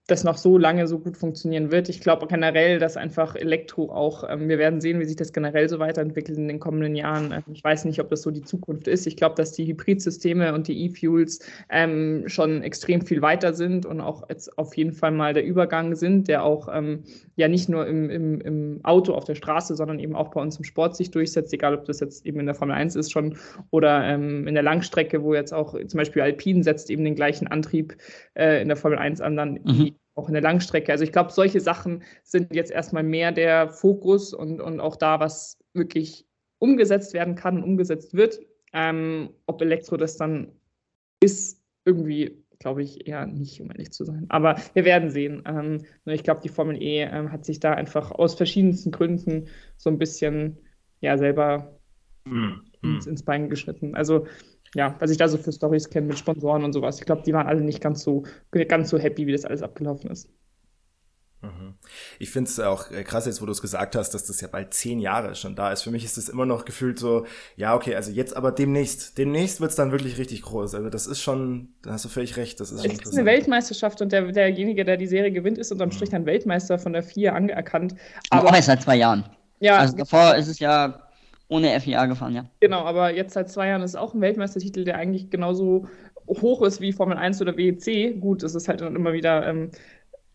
das 0.08 0.24
noch 0.24 0.38
so 0.38 0.58
lange 0.58 0.88
so 0.88 0.99
gut 0.99 1.16
funktionieren 1.16 1.72
wird. 1.72 1.88
Ich 1.88 2.02
glaube 2.02 2.28
generell, 2.28 2.80
dass 2.80 2.97
einfach 2.97 3.36
Elektro 3.36 3.91
auch, 3.91 4.28
ähm, 4.28 4.49
wir 4.49 4.58
werden 4.58 4.82
sehen, 4.82 4.99
wie 4.99 5.06
sich 5.06 5.16
das 5.16 5.32
generell 5.32 5.70
so 5.70 5.80
weiterentwickelt 5.80 6.38
in 6.38 6.47
den 6.47 6.60
kommenden 6.60 6.95
Jahren. 6.95 7.32
Ähm, 7.32 7.43
ich 7.54 7.64
weiß 7.64 7.86
nicht, 7.86 7.99
ob 8.02 8.10
das 8.10 8.24
so 8.24 8.32
die 8.32 8.41
Zukunft 8.41 8.88
ist. 8.88 9.06
Ich 9.06 9.16
glaube, 9.16 9.36
dass 9.36 9.54
die 9.54 9.66
Hybridsysteme 9.66 10.54
und 10.54 10.68
die 10.68 10.86
E-Fuels 10.86 11.39
ähm, 11.70 12.24
schon 12.26 12.64
extrem 12.64 13.02
viel 13.02 13.22
weiter 13.22 13.54
sind 13.54 13.86
und 13.86 14.02
auch 14.02 14.28
jetzt 14.30 14.58
auf 14.58 14.76
jeden 14.76 14.91
Fall 14.91 15.12
mal 15.12 15.34
der 15.34 15.45
Übergang 15.45 15.95
sind, 15.95 16.28
der 16.28 16.43
auch 16.43 16.68
ähm, 16.74 17.04
ja 17.36 17.47
nicht 17.47 17.70
nur 17.70 17.88
im, 17.88 18.10
im, 18.10 18.41
im 18.41 18.80
Auto 18.84 19.14
auf 19.14 19.26
der 19.26 19.36
Straße, 19.36 19.76
sondern 19.76 19.99
eben 19.99 20.16
auch 20.16 20.32
bei 20.32 20.41
uns 20.41 20.58
im 20.58 20.64
Sport 20.64 20.95
sich 20.95 21.12
durchsetzt, 21.12 21.54
egal 21.54 21.76
ob 21.76 21.86
das 21.86 21.99
jetzt 21.99 22.26
eben 22.26 22.39
in 22.39 22.47
der 22.47 22.56
Formel 22.56 22.76
1 22.76 22.95
ist 22.95 23.12
schon 23.12 23.38
oder 23.70 24.04
ähm, 24.04 24.47
in 24.47 24.56
der 24.56 24.64
Langstrecke, 24.64 25.24
wo 25.24 25.36
jetzt 25.36 25.54
auch 25.54 25.74
zum 25.74 25.97
Beispiel 25.97 26.24
Alpine 26.24 26.64
setzt 26.64 26.89
eben 26.89 27.06
den 27.06 27.16
gleichen 27.16 27.47
Antrieb 27.47 27.95
äh, 28.34 28.62
in 28.62 28.68
der 28.68 28.78
Formel 28.78 28.97
1 28.97 29.22
an, 29.22 29.38
dann 29.38 29.60
mhm 29.64 29.91
auch 30.16 30.28
in 30.28 30.34
der 30.34 30.44
Langstrecke. 30.44 30.92
Also 30.92 31.04
ich 31.04 31.12
glaube, 31.12 31.32
solche 31.32 31.60
Sachen 31.60 32.04
sind 32.24 32.54
jetzt 32.54 32.72
erstmal 32.72 33.04
mehr 33.04 33.32
der 33.32 33.70
Fokus 33.70 34.34
und, 34.34 34.62
und 34.62 34.80
auch 34.80 34.96
da, 34.96 35.20
was 35.20 35.58
wirklich 35.74 36.26
umgesetzt 36.60 37.14
werden 37.14 37.36
kann 37.36 37.58
und 37.58 37.64
umgesetzt 37.64 38.14
wird. 38.14 38.39
Ähm, 38.74 39.32
ob 39.48 39.62
Elektro 39.62 39.98
das 39.98 40.18
dann 40.18 40.52
ist, 41.22 41.62
irgendwie, 41.86 42.44
glaube 42.60 42.84
ich 42.84 43.08
eher 43.08 43.26
nicht, 43.26 43.60
um 43.62 43.72
ehrlich 43.72 43.92
zu 43.92 44.06
sein. 44.06 44.26
Aber 44.30 44.56
wir 44.74 44.86
werden 44.86 45.10
sehen. 45.10 45.44
Ähm, 45.46 45.84
ich 46.06 46.24
glaube, 46.24 46.42
die 46.42 46.50
Formel 46.50 46.82
E 46.82 47.02
ähm, 47.02 47.32
hat 47.32 47.46
sich 47.46 47.60
da 47.60 47.74
einfach 47.74 48.12
aus 48.12 48.36
verschiedensten 48.36 48.92
Gründen 48.92 49.48
so 49.78 49.89
ein 49.89 49.98
bisschen 49.98 50.58
ja 51.00 51.18
selber 51.18 51.80
mhm. 52.26 52.62
ins, 52.84 53.08
ins 53.08 53.24
Bein 53.24 53.50
geschnitten. 53.50 53.96
Also 53.96 54.28
ja, 54.76 54.95
was 54.99 55.11
ich 55.11 55.17
da 55.17 55.28
so 55.28 55.38
für 55.38 55.51
Stories 55.51 55.89
kenne 55.89 56.07
mit 56.07 56.19
Sponsoren 56.19 56.63
und 56.63 56.74
sowas. 56.74 56.99
Ich 56.99 57.05
glaube, 57.05 57.24
die 57.24 57.34
waren 57.34 57.47
alle 57.47 57.61
nicht 57.61 57.82
ganz 57.82 58.03
so, 58.03 58.24
ganz 58.51 58.89
so 58.89 58.97
happy, 58.97 59.28
wie 59.28 59.32
das 59.32 59.45
alles 59.45 59.63
abgelaufen 59.63 60.09
ist. 60.09 60.30
Mhm. 61.41 61.74
Ich 62.19 62.30
finde 62.30 62.49
es 62.49 62.59
auch 62.59 62.91
äh, 62.91 63.03
krass 63.03 63.26
jetzt, 63.26 63.41
wo 63.41 63.45
du 63.47 63.51
es 63.51 63.61
gesagt 63.61 63.95
hast, 63.95 64.11
dass 64.11 64.26
das 64.26 64.41
ja 64.41 64.47
bald 64.47 64.74
zehn 64.74 64.99
Jahre 64.99 65.34
schon 65.36 65.55
da 65.55 65.72
ist. 65.72 65.82
Für 65.82 65.89
mich 65.89 66.05
ist 66.05 66.17
es 66.17 66.30
immer 66.30 66.45
noch 66.45 66.65
gefühlt 66.65 66.99
so, 66.99 67.26
ja, 67.55 67.74
okay, 67.74 67.95
also 67.95 68.11
jetzt 68.11 68.36
aber 68.36 68.51
demnächst. 68.51 69.17
Demnächst 69.17 69.59
wird 69.59 69.72
es 69.72 69.76
dann 69.76 69.91
wirklich 69.91 70.19
richtig 70.19 70.43
groß. 70.43 70.76
Also 70.76 70.89
das 70.89 71.07
ist 71.07 71.22
schon, 71.22 71.69
da 71.82 71.93
hast 71.93 72.05
du 72.05 72.09
völlig 72.09 72.38
recht. 72.38 72.59
Das 72.59 72.72
ist, 72.72 72.86
es 72.86 72.93
ist 72.93 73.17
eine 73.17 73.26
Weltmeisterschaft 73.26 74.01
und 74.01 74.11
der, 74.11 74.32
derjenige, 74.32 74.86
der 74.86 74.97
die 74.97 75.07
Serie 75.07 75.32
gewinnt, 75.32 75.57
ist 75.57 75.72
unterm 75.72 75.91
Strich 75.91 76.09
dann 76.09 76.28
Weltmeister 76.28 76.78
von 76.78 76.93
der 76.93 77.01
FIA 77.01 77.34
anerkannt. 77.34 77.95
Aber, 78.30 78.49
aber 78.49 78.61
seit 78.61 78.84
zwei 78.84 78.97
Jahren. 78.97 79.26
Ja. 79.59 79.78
Also 79.78 79.97
davor 79.97 80.36
ist 80.36 80.47
es 80.47 80.59
ja 80.59 81.11
ohne 81.52 81.78
FIA 81.80 82.06
gefahren, 82.06 82.34
ja. 82.34 82.45
Genau, 82.62 82.86
aber 82.86 83.14
jetzt 83.14 83.34
seit 83.34 83.49
zwei 83.49 83.68
Jahren 83.68 83.82
ist 83.82 83.95
auch 83.95 84.14
ein 84.14 84.22
Weltmeistertitel, 84.22 84.86
der 84.86 84.95
eigentlich 84.95 85.30
genauso 85.30 85.86
hoch 86.28 86.62
ist 86.62 86.80
wie 86.80 86.93
Formel 86.93 87.18
1 87.18 87.41
oder 87.41 87.58
WEC. 87.58 88.20
Gut, 88.22 88.41
es 88.43 88.56
ist 88.56 88.70
halt 88.70 88.80
dann 88.80 88.95
immer 88.95 89.12
wieder 89.12 89.45
ähm, 89.45 89.70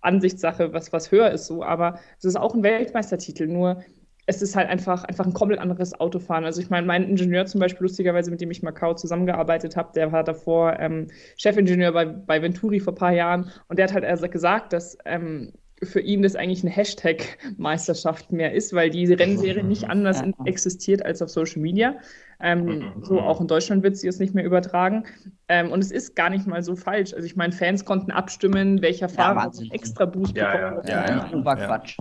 Ansichtssache, 0.02 0.74
was, 0.74 0.92
was 0.92 1.10
höher 1.10 1.30
ist 1.30 1.46
so, 1.46 1.62
aber 1.62 1.98
es 2.18 2.26
ist 2.26 2.36
auch 2.36 2.54
ein 2.54 2.62
Weltmeistertitel, 2.62 3.46
nur 3.46 3.82
es 4.26 4.42
ist 4.42 4.56
halt 4.56 4.68
einfach, 4.68 5.04
einfach 5.04 5.24
ein 5.24 5.32
komplett 5.32 5.60
anderes 5.60 5.98
Autofahren. 5.98 6.44
Also 6.44 6.60
ich 6.60 6.68
meine, 6.68 6.86
mein 6.86 7.04
Ingenieur 7.04 7.46
zum 7.46 7.60
Beispiel, 7.60 7.82
lustigerweise, 7.82 8.30
mit 8.30 8.40
dem 8.40 8.50
ich 8.50 8.62
Macau 8.62 8.92
zusammengearbeitet 8.92 9.76
habe, 9.76 9.92
der 9.94 10.12
war 10.12 10.22
davor 10.22 10.78
ähm, 10.80 11.06
Chefingenieur 11.38 11.92
bei, 11.92 12.04
bei 12.04 12.42
Venturi 12.42 12.80
vor 12.80 12.92
ein 12.92 12.96
paar 12.96 13.12
Jahren 13.12 13.50
und 13.68 13.78
der 13.78 13.86
hat 13.86 13.94
halt 13.94 14.04
also 14.04 14.28
gesagt, 14.28 14.72
dass 14.74 14.98
ähm, 15.06 15.52
für 15.82 16.00
ihn 16.00 16.22
das 16.22 16.36
eigentlich 16.36 16.62
eine 16.62 16.70
Hashtag-Meisterschaft 16.70 18.32
mehr 18.32 18.52
ist, 18.54 18.72
weil 18.72 18.90
diese 18.90 19.18
Rennserie 19.18 19.62
nicht 19.62 19.84
anders 19.90 20.22
existiert 20.44 21.04
als 21.04 21.20
auf 21.22 21.28
Social 21.28 21.60
Media. 21.60 21.96
Ähm, 22.40 22.92
so 23.02 23.20
auch 23.20 23.40
in 23.40 23.46
Deutschland 23.46 23.82
wird 23.82 23.96
sie 23.96 24.08
es 24.08 24.18
nicht 24.18 24.34
mehr 24.34 24.44
übertragen. 24.44 25.04
Ähm, 25.48 25.70
und 25.70 25.78
es 25.80 25.92
ist 25.92 26.16
gar 26.16 26.28
nicht 26.28 26.46
mal 26.46 26.62
so 26.62 26.74
falsch. 26.74 27.14
Also 27.14 27.24
ich 27.24 27.36
meine, 27.36 27.52
Fans 27.52 27.84
konnten 27.84 28.10
abstimmen, 28.10 28.82
welcher 28.82 29.08
Fahrer 29.08 29.50
ja, 29.54 29.72
extra 29.72 30.04
Boost 30.04 30.36
ja, 30.36 30.56
bekommt. 30.56 30.88
Ja, 30.88 31.06
ja, 31.06 31.30
ja, 31.30 31.44
ja, 31.44 31.54
Quatsch. 31.54 31.96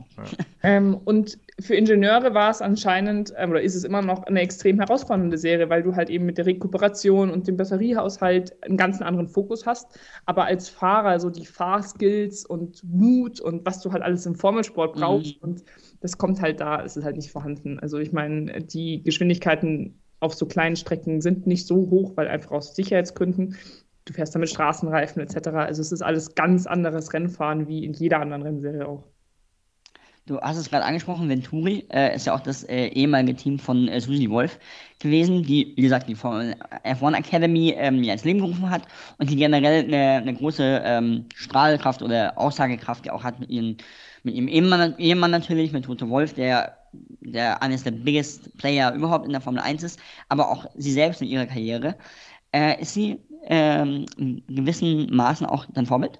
Ähm, 0.63 0.99
und 1.05 1.37
für 1.59 1.75
Ingenieure 1.75 2.33
war 2.33 2.49
es 2.49 2.61
anscheinend, 2.61 3.33
ähm, 3.37 3.51
oder 3.51 3.61
ist 3.61 3.75
es 3.75 3.83
immer 3.83 4.01
noch 4.01 4.23
eine 4.23 4.41
extrem 4.41 4.79
herausfordernde 4.79 5.37
Serie, 5.37 5.69
weil 5.69 5.83
du 5.83 5.95
halt 5.95 6.09
eben 6.09 6.25
mit 6.25 6.39
der 6.39 6.47
Rekuperation 6.47 7.29
und 7.29 7.47
dem 7.47 7.55
Batteriehaushalt 7.55 8.63
einen 8.63 8.77
ganz 8.77 9.01
anderen 9.01 9.27
Fokus 9.27 9.65
hast. 9.65 9.99
Aber 10.25 10.45
als 10.45 10.67
Fahrer 10.67 11.19
so 11.19 11.29
die 11.29 11.45
Fahrskills 11.45 12.45
und 12.45 12.83
Mut 12.83 13.39
und 13.39 13.63
was 13.65 13.79
du 13.81 13.91
halt 13.91 14.01
alles 14.01 14.25
im 14.25 14.35
Formelsport 14.35 14.95
brauchst 14.95 15.41
mhm. 15.41 15.49
und 15.49 15.63
das 16.01 16.17
kommt 16.17 16.41
halt 16.41 16.59
da, 16.59 16.77
ist 16.77 16.97
es 16.97 17.03
halt 17.03 17.15
nicht 17.15 17.31
vorhanden. 17.31 17.79
Also 17.79 17.99
ich 17.99 18.11
meine, 18.11 18.61
die 18.61 19.03
Geschwindigkeiten 19.03 19.99
auf 20.19 20.33
so 20.33 20.45
kleinen 20.45 20.75
Strecken 20.75 21.21
sind 21.21 21.47
nicht 21.47 21.67
so 21.67 21.75
hoch, 21.89 22.13
weil 22.15 22.27
einfach 22.27 22.51
aus 22.51 22.75
Sicherheitsgründen. 22.75 23.55
Du 24.05 24.13
fährst 24.13 24.35
damit 24.35 24.49
Straßenreifen 24.49 25.21
etc. 25.21 25.49
Also 25.49 25.81
es 25.81 25.91
ist 25.91 26.01
alles 26.01 26.35
ganz 26.35 26.67
anderes 26.67 27.13
Rennfahren 27.13 27.67
wie 27.67 27.85
in 27.85 27.93
jeder 27.93 28.19
anderen 28.19 28.43
Rennserie 28.43 28.87
auch. 28.87 29.03
Du 30.27 30.41
hast 30.41 30.57
es 30.57 30.71
gerade 30.71 30.85
angesprochen, 30.85 31.29
Venturi 31.29 31.85
äh, 31.91 32.15
ist 32.15 32.25
ja 32.25 32.33
auch 32.33 32.39
das 32.39 32.63
äh, 32.63 32.87
ehemalige 32.87 33.35
Team 33.35 33.59
von 33.59 33.87
äh, 33.87 34.01
Susi 34.01 34.27
Wolf 34.31 34.57
gewesen, 34.99 35.43
die, 35.43 35.73
wie 35.75 35.83
gesagt, 35.83 36.09
die 36.09 36.15
F1 36.15 37.15
Academy 37.15 37.75
ähm, 37.77 38.01
ins 38.01 38.23
Leben 38.23 38.39
gerufen 38.39 38.71
hat 38.71 38.87
und 39.19 39.29
die 39.29 39.35
generell 39.35 39.83
eine, 39.83 40.21
eine 40.23 40.33
große 40.33 40.81
ähm, 40.83 41.25
Strahlkraft 41.35 42.01
oder 42.01 42.39
Aussagekraft 42.39 43.05
ja 43.05 43.13
auch 43.13 43.23
hat 43.23 43.39
mit, 43.39 43.51
ihren, 43.51 43.77
mit 44.23 44.33
ihrem 44.33 44.47
Ehemann, 44.47 44.95
Ehemann 44.97 45.29
natürlich, 45.29 45.71
mit 45.71 45.85
Toto 45.85 46.09
Wolf, 46.09 46.33
der 46.33 46.75
der 47.21 47.61
eines 47.61 47.83
der 47.83 47.91
biggest 47.91 48.55
Player 48.57 48.93
überhaupt 48.93 49.25
in 49.25 49.31
der 49.31 49.41
Formel 49.41 49.61
1 49.61 49.83
ist, 49.83 49.99
aber 50.29 50.49
auch 50.51 50.65
sie 50.75 50.91
selbst 50.91 51.21
in 51.21 51.27
ihrer 51.27 51.45
Karriere. 51.45 51.95
Äh, 52.51 52.81
ist 52.81 52.93
sie 52.93 53.19
ähm, 53.43 54.05
in 54.17 54.43
gewissen 54.47 55.13
Maßen 55.15 55.45
auch 55.45 55.65
dein 55.73 55.85
Vorbild? 55.85 56.19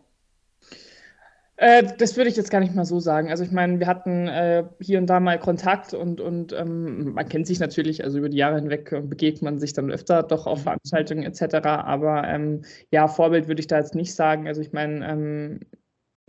Äh, 1.58 1.84
das 1.98 2.18
würde 2.18 2.30
ich 2.30 2.36
jetzt 2.36 2.52
gar 2.52 2.60
nicht 2.60 2.76
mal 2.76 2.86
so 2.86 3.00
sagen. 3.00 3.30
Also 3.30 3.44
ich 3.44 3.52
meine, 3.52 3.80
wir 3.80 3.88
hatten 3.88 4.28
äh, 4.28 4.66
hier 4.82 4.98
und 5.00 5.08
da 5.08 5.20
mal 5.22 5.40
Kontakt 5.40 5.94
und, 5.94 6.20
und 6.20 6.52
ähm, 6.52 7.14
man 7.14 7.30
kennt 7.30 7.48
sich 7.48 7.60
natürlich, 7.60 8.04
also 8.04 8.18
über 8.18 8.28
die 8.28 8.38
Jahre 8.38 8.58
hinweg 8.58 8.90
begegnet 9.08 9.42
man 9.42 9.60
sich 9.60 9.72
dann 9.72 9.90
öfter 9.90 10.24
doch 10.24 10.48
auf 10.48 10.64
Veranstaltungen 10.64 11.24
etc. 11.24 11.56
Aber 11.66 12.28
ähm, 12.28 12.64
ja, 12.92 13.08
Vorbild 13.08 13.48
würde 13.48 13.62
ich 13.62 13.68
da 13.68 13.78
jetzt 13.78 13.96
nicht 13.96 14.14
sagen. 14.14 14.48
Also 14.48 14.60
ich 14.62 14.74
meine, 14.74 15.08
ähm, 15.08 15.60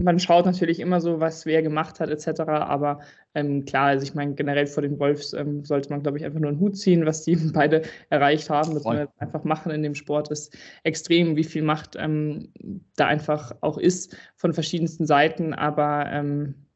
man 0.03 0.19
schaut 0.19 0.45
natürlich 0.45 0.81
immer 0.81 1.01
so, 1.01 1.21
was 1.21 1.47
wer 1.47 1.63
gemacht 1.63 2.01
hat, 2.01 2.11
etc. 2.11 2.41
Aber 2.41 3.01
ähm, 3.35 3.65
klar, 3.65 3.87
also 3.89 4.05
ich 4.05 4.15
meine, 4.15 4.35
generell 4.35 4.67
vor 4.67 4.83
den 4.83 4.99
Wolfs 4.99 5.33
ähm, 5.33 5.65
sollte 5.65 5.91
man, 5.91 6.03
glaube 6.03 6.19
ich, 6.19 6.25
einfach 6.25 6.39
nur 6.39 6.51
einen 6.51 6.61
Hut 6.61 6.77
ziehen, 6.77 7.07
was 7.07 7.25
die 7.25 7.37
beide 7.55 7.83
erreicht 8.11 8.51
haben. 8.51 8.75
Das 8.75 8.85
wir 8.85 9.09
einfach 9.19 9.45
machen 9.45 9.73
in 9.73 9.83
dem 9.83 9.95
Sport 9.95 10.31
ist 10.31 10.57
extrem, 10.85 11.37
wie 11.37 11.45
viel 11.45 11.63
Macht 11.63 11.97
ähm, 11.99 12.53
da 12.97 13.07
einfach 13.07 13.57
auch 13.63 13.79
ist 13.79 14.17
von 14.37 14.53
verschiedensten 14.53 15.07
Seiten. 15.07 15.55
Aber 15.55 16.07
ähm, 16.11 16.67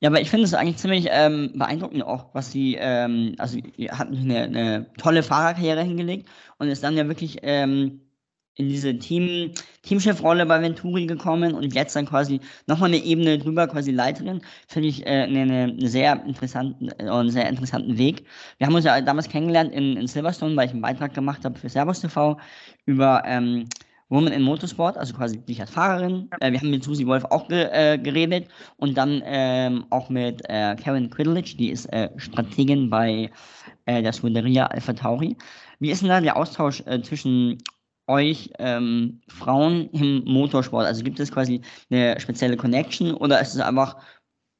ja, 0.00 0.10
aber 0.10 0.20
ich 0.20 0.28
finde 0.28 0.44
es 0.44 0.52
eigentlich 0.52 0.76
ziemlich 0.76 1.08
ähm, 1.10 1.52
beeindruckend 1.54 2.04
auch, 2.04 2.34
was 2.34 2.52
sie, 2.52 2.76
ähm, 2.78 3.34
also 3.38 3.58
hat 3.88 4.08
eine, 4.08 4.42
eine 4.42 4.86
tolle 4.98 5.22
Fahrerkarriere 5.22 5.82
hingelegt 5.82 6.28
und 6.58 6.68
ist 6.68 6.84
dann 6.84 6.98
ja 6.98 7.08
wirklich 7.08 7.38
ähm, 7.42 8.05
in 8.56 8.68
diese 8.68 8.98
Team, 8.98 9.52
Teamchefrolle 9.82 10.46
bei 10.46 10.60
Venturi 10.60 11.06
gekommen 11.06 11.54
und 11.54 11.74
jetzt 11.74 11.94
dann 11.94 12.06
quasi 12.06 12.40
nochmal 12.66 12.88
eine 12.88 13.02
Ebene 13.02 13.38
drüber, 13.38 13.68
quasi 13.68 13.92
Leiterin, 13.92 14.40
finde 14.66 14.88
ich 14.88 15.06
äh, 15.06 15.24
eine, 15.24 15.40
eine 15.42 15.88
sehr 15.88 16.24
interessanten, 16.24 16.88
äh, 16.98 17.08
einen 17.08 17.30
sehr 17.30 17.48
interessanten 17.48 17.98
Weg. 17.98 18.24
Wir 18.58 18.66
haben 18.66 18.74
uns 18.74 18.84
ja 18.84 19.00
damals 19.00 19.28
kennengelernt 19.28 19.72
in, 19.72 19.96
in 19.96 20.06
Silverstone, 20.06 20.56
weil 20.56 20.66
ich 20.66 20.72
einen 20.72 20.82
Beitrag 20.82 21.14
gemacht 21.14 21.44
habe 21.44 21.58
für 21.58 21.68
Servus 21.68 22.00
TV 22.00 22.38
über 22.86 23.22
ähm, 23.26 23.66
Woman 24.08 24.32
in 24.32 24.42
Motorsport, 24.42 24.96
also 24.96 25.14
quasi 25.14 25.38
dich 25.38 25.60
als 25.60 25.70
Fahrerin. 25.70 26.30
Äh, 26.40 26.52
wir 26.52 26.60
haben 26.60 26.70
mit 26.70 26.82
Susi 26.82 27.06
Wolf 27.06 27.24
auch 27.24 27.48
ge 27.48 27.68
äh, 27.72 27.98
geredet 27.98 28.48
und 28.76 28.96
dann 28.96 29.22
ähm, 29.26 29.84
auch 29.90 30.08
mit 30.08 30.42
äh, 30.48 30.76
Karen 30.76 31.10
Quiddledge, 31.10 31.56
die 31.58 31.70
ist 31.70 31.86
äh, 31.92 32.08
Strategin 32.16 32.88
bei 32.88 33.30
äh, 33.84 34.02
der 34.02 34.12
Scuderia 34.12 34.66
Alpha 34.66 34.94
Tauri. 34.94 35.36
Wie 35.78 35.90
ist 35.90 36.00
denn 36.00 36.08
da 36.08 36.20
der 36.20 36.36
Austausch 36.36 36.82
äh, 36.86 37.02
zwischen 37.02 37.58
euch 38.06 38.50
ähm, 38.58 39.20
Frauen 39.28 39.90
im 39.90 40.24
Motorsport? 40.24 40.86
Also 40.86 41.02
gibt 41.02 41.20
es 41.20 41.32
quasi 41.32 41.60
eine 41.90 42.18
spezielle 42.20 42.56
Connection 42.56 43.14
oder 43.14 43.40
ist 43.40 43.54
es 43.54 43.60
einfach 43.60 43.96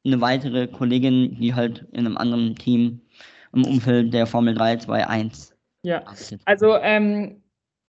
eine 0.04 0.20
weitere 0.20 0.66
Kollegin, 0.66 1.36
die 1.40 1.54
halt 1.54 1.86
in 1.92 2.06
einem 2.06 2.16
anderen 2.16 2.54
Team 2.54 3.00
im 3.52 3.64
Umfeld 3.64 4.14
der 4.14 4.26
Formel 4.26 4.54
3, 4.54 4.76
2, 4.78 5.06
1? 5.06 5.56
Ja, 5.82 6.02
also, 6.44 6.76
ähm, 6.76 7.42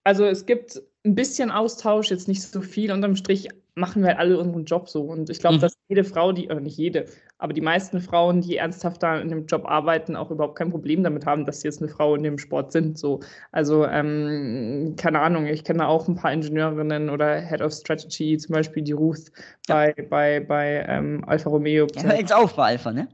also 0.03 0.25
es 0.25 0.45
gibt 0.45 0.81
ein 1.05 1.15
bisschen 1.15 1.51
Austausch, 1.51 2.09
jetzt 2.09 2.27
nicht 2.27 2.41
so 2.41 2.61
viel. 2.61 2.91
Unterm 2.91 3.15
Strich 3.15 3.49
machen 3.77 4.01
wir 4.01 4.09
halt 4.09 4.19
alle 4.19 4.37
unseren 4.37 4.65
Job 4.65 4.89
so. 4.89 5.01
Und 5.03 5.29
ich 5.29 5.39
glaube, 5.39 5.57
mhm. 5.57 5.61
dass 5.61 5.77
jede 5.87 6.03
Frau, 6.03 6.31
die, 6.31 6.47
oder 6.47 6.59
nicht 6.59 6.77
jede, 6.77 7.05
aber 7.37 7.53
die 7.53 7.61
meisten 7.61 8.01
Frauen, 8.01 8.41
die 8.41 8.57
ernsthaft 8.57 9.03
da 9.03 9.19
in 9.19 9.29
dem 9.29 9.45
Job 9.45 9.65
arbeiten, 9.65 10.15
auch 10.15 10.31
überhaupt 10.31 10.57
kein 10.57 10.71
Problem 10.71 11.03
damit 11.03 11.25
haben, 11.25 11.45
dass 11.45 11.61
sie 11.61 11.67
jetzt 11.67 11.81
eine 11.81 11.89
Frau 11.89 12.15
in 12.15 12.23
dem 12.23 12.37
Sport 12.37 12.71
sind. 12.71 12.97
So. 12.97 13.19
Also, 13.51 13.85
ähm, 13.85 14.95
keine 14.97 15.19
Ahnung, 15.19 15.45
ich 15.45 15.63
kenne 15.63 15.87
auch 15.87 16.07
ein 16.07 16.15
paar 16.15 16.33
Ingenieurinnen 16.33 17.09
oder 17.09 17.39
Head 17.39 17.61
of 17.61 17.71
Strategy, 17.71 18.37
zum 18.37 18.53
Beispiel 18.53 18.83
die 18.83 18.93
Ruth 18.93 19.31
bei, 19.67 19.93
ja. 19.95 20.03
bei, 20.09 20.39
bei 20.39 20.85
ähm, 20.87 21.23
Alfa 21.27 21.49
Romeo. 21.49 21.87
Ja, 21.95 22.15
jetzt 22.15 22.33
auf 22.33 22.55
bei 22.55 22.63
Alfa, 22.63 22.91
ne? 22.91 23.07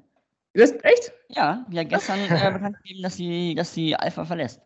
Das, 0.53 0.71
echt? 0.83 1.11
Ja, 1.29 1.65
ja 1.71 1.83
gestern 1.83 2.19
äh, 2.19 2.27
bekannt 2.53 2.77
gegeben, 2.77 3.03
dass 3.03 3.15
sie, 3.15 3.55
dass 3.55 3.73
sie 3.73 3.95
Alpha 3.95 4.23
verlässt. 4.23 4.61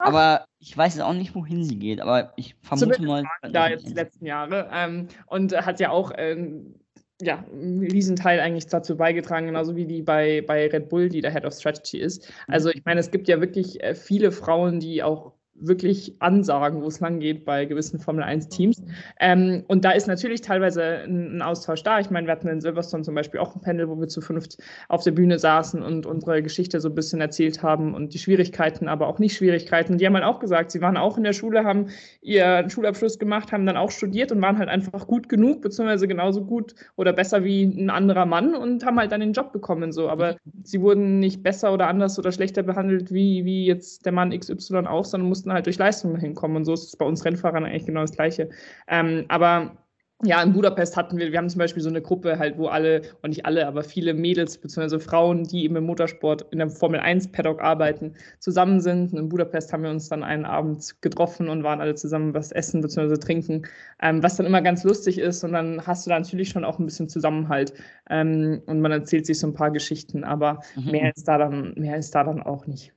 Aber 0.00 0.46
ich 0.58 0.76
weiß 0.76 0.94
jetzt 0.94 1.04
auch 1.04 1.12
nicht, 1.12 1.34
wohin 1.34 1.64
sie 1.64 1.78
geht, 1.78 2.00
aber 2.00 2.32
ich 2.36 2.56
vermute 2.62 2.96
Zumindest 2.96 3.24
mal. 3.42 3.50
Da 3.52 3.68
jetzt 3.68 3.86
die 3.86 3.92
letzten 3.92 4.26
Jahre. 4.26 4.68
Ähm, 4.72 5.08
und 5.26 5.54
hat 5.54 5.78
ja 5.78 5.90
auch 5.90 6.12
ähm, 6.16 6.74
ja, 7.20 7.44
einen 7.52 7.80
Riesenteil 7.80 8.40
eigentlich 8.40 8.66
dazu 8.66 8.96
beigetragen, 8.96 9.46
genauso 9.46 9.76
wie 9.76 9.86
die 9.86 10.02
bei, 10.02 10.42
bei 10.46 10.68
Red 10.68 10.88
Bull, 10.88 11.08
die 11.08 11.20
der 11.20 11.32
Head 11.32 11.44
of 11.44 11.54
Strategy 11.54 11.98
ist. 11.98 12.32
Also 12.48 12.70
ich 12.70 12.84
meine, 12.84 13.00
es 13.00 13.10
gibt 13.10 13.28
ja 13.28 13.40
wirklich 13.40 13.82
äh, 13.82 13.94
viele 13.94 14.32
Frauen, 14.32 14.80
die 14.80 15.02
auch 15.02 15.32
wirklich 15.60 16.14
ansagen, 16.20 16.82
wo 16.82 16.86
es 16.88 17.00
lang 17.00 17.20
geht 17.20 17.44
bei 17.44 17.64
gewissen 17.64 17.98
Formel 17.98 18.24
1-Teams. 18.24 18.82
Ähm, 19.18 19.64
und 19.68 19.84
da 19.84 19.92
ist 19.92 20.06
natürlich 20.06 20.40
teilweise 20.40 20.82
ein, 20.82 21.36
ein, 21.36 21.42
Austausch 21.42 21.82
da. 21.82 22.00
Ich 22.00 22.10
meine, 22.10 22.26
wir 22.26 22.32
hatten 22.32 22.48
in 22.48 22.60
Silverstone 22.60 23.04
zum 23.04 23.14
Beispiel 23.14 23.40
auch 23.40 23.54
ein 23.54 23.60
Panel, 23.60 23.88
wo 23.88 23.98
wir 23.98 24.08
zu 24.08 24.20
fünft 24.20 24.58
auf 24.88 25.04
der 25.04 25.12
Bühne 25.12 25.38
saßen 25.38 25.82
und 25.82 26.06
unsere 26.06 26.42
Geschichte 26.42 26.80
so 26.80 26.88
ein 26.88 26.94
bisschen 26.94 27.20
erzählt 27.20 27.62
haben 27.62 27.94
und 27.94 28.14
die 28.14 28.18
Schwierigkeiten, 28.18 28.88
aber 28.88 29.06
auch 29.06 29.18
nicht 29.18 29.36
Schwierigkeiten. 29.36 29.98
Die 29.98 30.06
haben 30.06 30.14
halt 30.14 30.24
auch 30.24 30.40
gesagt, 30.40 30.70
sie 30.70 30.80
waren 30.80 30.96
auch 30.96 31.16
in 31.16 31.24
der 31.24 31.32
Schule, 31.32 31.64
haben 31.64 31.88
ihren 32.20 32.70
Schulabschluss 32.70 33.18
gemacht, 33.18 33.52
haben 33.52 33.66
dann 33.66 33.76
auch 33.76 33.90
studiert 33.90 34.32
und 34.32 34.40
waren 34.42 34.58
halt 34.58 34.68
einfach 34.68 35.06
gut 35.06 35.28
genug, 35.28 35.62
beziehungsweise 35.62 36.08
genauso 36.08 36.44
gut 36.44 36.74
oder 36.96 37.12
besser 37.12 37.44
wie 37.44 37.64
ein 37.64 37.90
anderer 37.90 38.26
Mann 38.26 38.54
und 38.54 38.84
haben 38.84 38.98
halt 38.98 39.12
dann 39.12 39.20
den 39.20 39.32
Job 39.32 39.52
bekommen. 39.52 39.92
So. 39.92 40.08
Aber 40.08 40.36
sie 40.64 40.80
wurden 40.80 41.18
nicht 41.20 41.42
besser 41.42 41.72
oder 41.72 41.88
anders 41.88 42.18
oder 42.18 42.32
schlechter 42.32 42.62
behandelt 42.62 43.12
wie, 43.12 43.44
wie 43.44 43.66
jetzt 43.66 44.06
der 44.06 44.12
Mann 44.12 44.36
XY 44.36 44.86
auch, 44.86 45.04
sondern 45.04 45.28
mussten 45.28 45.49
mussten 45.50 45.54
halt 45.54 45.66
durch 45.66 45.78
Leistung 45.78 46.16
hinkommen. 46.16 46.58
Und 46.58 46.64
so 46.64 46.74
ist 46.74 46.84
es 46.84 46.96
bei 46.96 47.04
uns 47.04 47.24
Rennfahrern 47.24 47.64
eigentlich 47.64 47.86
genau 47.86 48.02
das 48.02 48.12
Gleiche. 48.12 48.48
Ähm, 48.88 49.24
aber 49.28 49.76
ja, 50.22 50.42
in 50.42 50.52
Budapest 50.52 50.98
hatten 50.98 51.16
wir, 51.16 51.32
wir 51.32 51.38
haben 51.38 51.48
zum 51.48 51.60
Beispiel 51.60 51.82
so 51.82 51.88
eine 51.88 52.02
Gruppe 52.02 52.38
halt, 52.38 52.58
wo 52.58 52.66
alle, 52.66 53.00
und 53.22 53.30
nicht 53.30 53.46
alle, 53.46 53.66
aber 53.66 53.82
viele 53.82 54.12
Mädels 54.12 54.58
bzw. 54.58 54.98
Frauen, 54.98 55.44
die 55.44 55.64
eben 55.64 55.76
im 55.76 55.84
Motorsport 55.84 56.44
in 56.50 56.58
der 56.58 56.68
Formel 56.68 57.00
1 57.00 57.32
Paddock 57.32 57.62
arbeiten, 57.62 58.14
zusammen 58.38 58.82
sind. 58.82 59.14
Und 59.14 59.18
in 59.18 59.28
Budapest 59.30 59.72
haben 59.72 59.82
wir 59.82 59.90
uns 59.90 60.10
dann 60.10 60.22
einen 60.22 60.44
Abend 60.44 61.00
getroffen 61.00 61.48
und 61.48 61.62
waren 61.62 61.80
alle 61.80 61.94
zusammen 61.94 62.34
was 62.34 62.52
essen 62.52 62.82
bzw. 62.82 63.16
trinken, 63.16 63.62
ähm, 64.02 64.22
was 64.22 64.36
dann 64.36 64.44
immer 64.44 64.60
ganz 64.60 64.84
lustig 64.84 65.18
ist. 65.18 65.42
Und 65.42 65.52
dann 65.54 65.86
hast 65.86 66.04
du 66.04 66.10
da 66.10 66.18
natürlich 66.18 66.50
schon 66.50 66.66
auch 66.66 66.78
ein 66.78 66.84
bisschen 66.84 67.08
Zusammenhalt. 67.08 67.72
Ähm, 68.10 68.60
und 68.66 68.82
man 68.82 68.92
erzählt 68.92 69.24
sich 69.24 69.38
so 69.38 69.46
ein 69.46 69.54
paar 69.54 69.70
Geschichten, 69.70 70.22
aber 70.22 70.60
mhm. 70.76 70.90
mehr 70.90 71.12
ist 71.16 71.26
da 71.26 71.38
dann, 71.38 71.72
mehr 71.76 71.96
ist 71.96 72.14
da 72.14 72.24
dann 72.24 72.42
auch 72.42 72.66
nicht. 72.66 72.92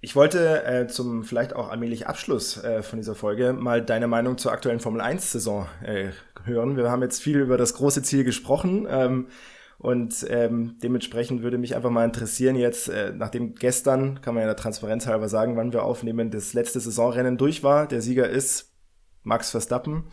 Ich 0.00 0.14
wollte 0.14 0.64
äh, 0.64 0.86
zum 0.86 1.24
vielleicht 1.24 1.56
auch 1.56 1.70
allmählich 1.70 2.06
Abschluss 2.06 2.62
äh, 2.62 2.82
von 2.82 2.98
dieser 2.98 3.16
Folge 3.16 3.52
mal 3.52 3.82
deine 3.82 4.06
Meinung 4.06 4.38
zur 4.38 4.52
aktuellen 4.52 4.78
Formel 4.78 5.00
1-Saison 5.00 5.66
äh, 5.82 6.10
hören. 6.44 6.76
Wir 6.76 6.88
haben 6.88 7.02
jetzt 7.02 7.20
viel 7.20 7.38
über 7.38 7.56
das 7.56 7.74
große 7.74 8.02
Ziel 8.02 8.22
gesprochen 8.22 8.86
ähm, 8.88 9.26
und 9.76 10.24
ähm, 10.30 10.76
dementsprechend 10.80 11.42
würde 11.42 11.58
mich 11.58 11.74
einfach 11.74 11.90
mal 11.90 12.04
interessieren, 12.04 12.54
jetzt, 12.54 12.88
äh, 12.88 13.12
nachdem 13.12 13.56
gestern, 13.56 14.20
kann 14.20 14.34
man 14.34 14.42
ja 14.42 14.46
der 14.46 14.56
Transparenz 14.56 15.08
halber 15.08 15.28
sagen, 15.28 15.56
wann 15.56 15.72
wir 15.72 15.82
aufnehmen, 15.82 16.30
das 16.30 16.54
letzte 16.54 16.78
Saisonrennen 16.78 17.36
durch 17.36 17.64
war. 17.64 17.88
Der 17.88 18.00
Sieger 18.00 18.28
ist 18.28 18.72
Max 19.24 19.50
Verstappen 19.50 20.04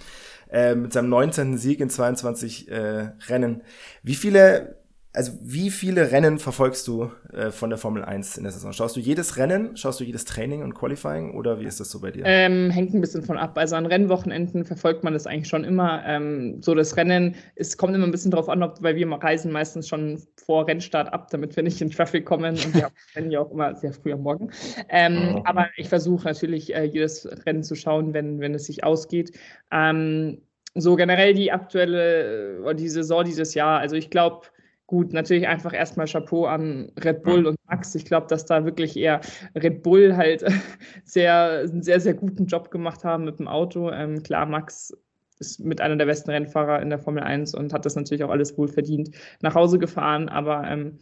äh, 0.49 0.73
mit 0.73 0.93
seinem 0.93 1.09
19. 1.09 1.59
Sieg 1.59 1.79
in 1.79 1.91
22 1.91 2.71
äh, 2.71 3.11
Rennen. 3.27 3.61
Wie 4.01 4.15
viele 4.15 4.83
also 5.15 5.31
wie 5.41 5.71
viele 5.71 6.11
Rennen 6.11 6.39
verfolgst 6.39 6.87
du 6.87 7.11
äh, 7.31 7.49
von 7.49 7.69
der 7.69 7.79
Formel 7.79 8.03
1 8.03 8.37
in 8.37 8.43
der 8.43 8.51
Saison? 8.51 8.73
Schaust 8.73 8.95
du 8.95 8.99
jedes 8.99 9.37
Rennen? 9.37 9.77
Schaust 9.77 9.99
du 9.99 10.03
jedes 10.03 10.25
Training 10.25 10.61
und 10.61 10.73
Qualifying 10.73 11.35
oder 11.35 11.59
wie 11.59 11.65
ist 11.65 11.79
das 11.79 11.89
so 11.89 12.01
bei 12.01 12.11
dir? 12.11 12.23
Ähm, 12.25 12.69
hängt 12.69 12.93
ein 12.93 13.01
bisschen 13.01 13.23
von 13.23 13.37
ab. 13.37 13.57
Also 13.57 13.75
an 13.75 13.85
Rennwochenenden 13.85 14.65
verfolgt 14.65 15.03
man 15.03 15.13
das 15.13 15.25
eigentlich 15.25 15.47
schon 15.47 15.63
immer. 15.63 16.03
Ähm, 16.05 16.61
so 16.61 16.75
das 16.75 16.97
Rennen, 16.97 17.35
es 17.55 17.77
kommt 17.77 17.95
immer 17.95 18.05
ein 18.05 18.11
bisschen 18.11 18.31
drauf 18.31 18.49
an, 18.49 18.61
ob, 18.61 18.81
weil 18.81 18.95
wir 18.95 19.07
reisen 19.07 19.51
meistens 19.51 19.87
schon 19.87 20.21
vor 20.35 20.67
Rennstart 20.67 21.11
ab, 21.13 21.29
damit 21.31 21.55
wir 21.55 21.63
nicht 21.63 21.81
in 21.81 21.89
Traffic 21.89 22.25
kommen 22.25 22.55
und 22.55 22.75
wir 22.75 22.89
rennen 23.15 23.31
ja 23.31 23.39
auch 23.39 23.51
immer 23.51 23.75
sehr 23.75 23.93
früh 23.93 24.11
am 24.11 24.21
Morgen. 24.21 24.51
Ähm, 24.89 25.35
oh. 25.35 25.41
Aber 25.45 25.67
ich 25.77 25.87
versuche 25.87 26.25
natürlich 26.25 26.75
äh, 26.75 26.83
jedes 26.83 27.27
Rennen 27.45 27.63
zu 27.63 27.75
schauen, 27.75 28.13
wenn, 28.13 28.39
wenn 28.39 28.53
es 28.53 28.65
sich 28.65 28.83
ausgeht. 28.83 29.31
Ähm, 29.71 30.41
so 30.77 30.97
generell 30.97 31.33
die 31.33 31.53
aktuelle, 31.53 32.69
äh, 32.69 32.75
die 32.75 32.89
Saison 32.89 33.23
dieses 33.23 33.53
Jahr, 33.53 33.79
also 33.79 33.95
ich 33.95 34.09
glaube, 34.09 34.47
Gut, 34.87 35.13
natürlich 35.13 35.47
einfach 35.47 35.73
erstmal 35.73 36.05
Chapeau 36.05 36.45
an 36.45 36.91
Red 37.03 37.23
Bull 37.23 37.47
und 37.47 37.57
Max. 37.67 37.95
Ich 37.95 38.05
glaube, 38.05 38.27
dass 38.27 38.45
da 38.45 38.65
wirklich 38.65 38.95
eher 38.95 39.19
Red 39.55 39.81
Bull 39.81 40.15
halt 40.15 40.45
sehr, 41.03 41.63
einen 41.63 41.81
sehr, 41.81 41.99
sehr 41.99 42.13
guten 42.13 42.45
Job 42.45 42.69
gemacht 42.69 43.03
haben 43.03 43.25
mit 43.25 43.39
dem 43.39 43.47
Auto. 43.47 43.89
Ähm, 43.89 44.21
klar, 44.21 44.45
Max 44.45 44.95
ist 45.39 45.59
mit 45.59 45.81
einer 45.81 45.95
der 45.95 46.05
besten 46.05 46.29
Rennfahrer 46.29 46.81
in 46.81 46.89
der 46.89 46.99
Formel 46.99 47.23
1 47.23 47.55
und 47.55 47.73
hat 47.73 47.85
das 47.85 47.95
natürlich 47.95 48.23
auch 48.23 48.29
alles 48.29 48.57
wohl 48.57 48.67
verdient 48.67 49.09
nach 49.41 49.55
Hause 49.55 49.79
gefahren. 49.79 50.29
Aber 50.29 50.63
ähm, 50.67 50.99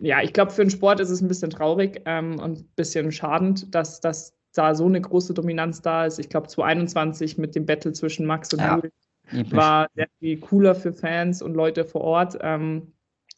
ja, 0.00 0.20
ich 0.20 0.34
glaube, 0.34 0.52
für 0.52 0.62
den 0.62 0.70
Sport 0.70 1.00
ist 1.00 1.10
es 1.10 1.22
ein 1.22 1.28
bisschen 1.28 1.50
traurig 1.50 2.02
ähm, 2.04 2.38
und 2.38 2.58
ein 2.58 2.68
bisschen 2.76 3.10
schadend, 3.12 3.74
dass, 3.74 4.00
dass 4.00 4.36
da 4.52 4.74
so 4.74 4.84
eine 4.84 5.00
große 5.00 5.32
Dominanz 5.32 5.80
da 5.80 6.04
ist. 6.04 6.18
Ich 6.18 6.28
glaube, 6.28 6.48
2021 6.48 7.38
mit 7.38 7.54
dem 7.54 7.64
Battle 7.64 7.92
zwischen 7.92 8.26
Max 8.26 8.52
und 8.52 8.60
ja. 8.60 8.80
war 9.52 9.88
sehr 9.94 10.08
viel 10.18 10.38
cooler 10.38 10.74
für 10.74 10.92
Fans 10.92 11.40
und 11.40 11.54
Leute 11.54 11.84
vor 11.84 12.02
Ort. 12.02 12.38
Ähm, 12.42 12.92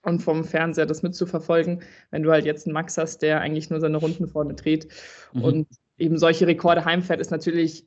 und 0.08 0.20
vom 0.20 0.44
Fernseher 0.44 0.86
das 0.86 1.02
mitzuverfolgen, 1.02 1.82
wenn 2.10 2.22
du 2.22 2.30
halt 2.30 2.44
jetzt 2.44 2.66
einen 2.66 2.74
Max 2.74 2.98
hast, 2.98 3.22
der 3.22 3.40
eigentlich 3.40 3.70
nur 3.70 3.80
seine 3.80 3.98
Runden 3.98 4.26
vorne 4.26 4.54
dreht 4.54 4.88
mhm. 5.32 5.44
und 5.44 5.68
eben 5.98 6.18
solche 6.18 6.46
Rekorde 6.46 6.84
heimfährt, 6.84 7.20
ist 7.20 7.30
natürlich 7.30 7.86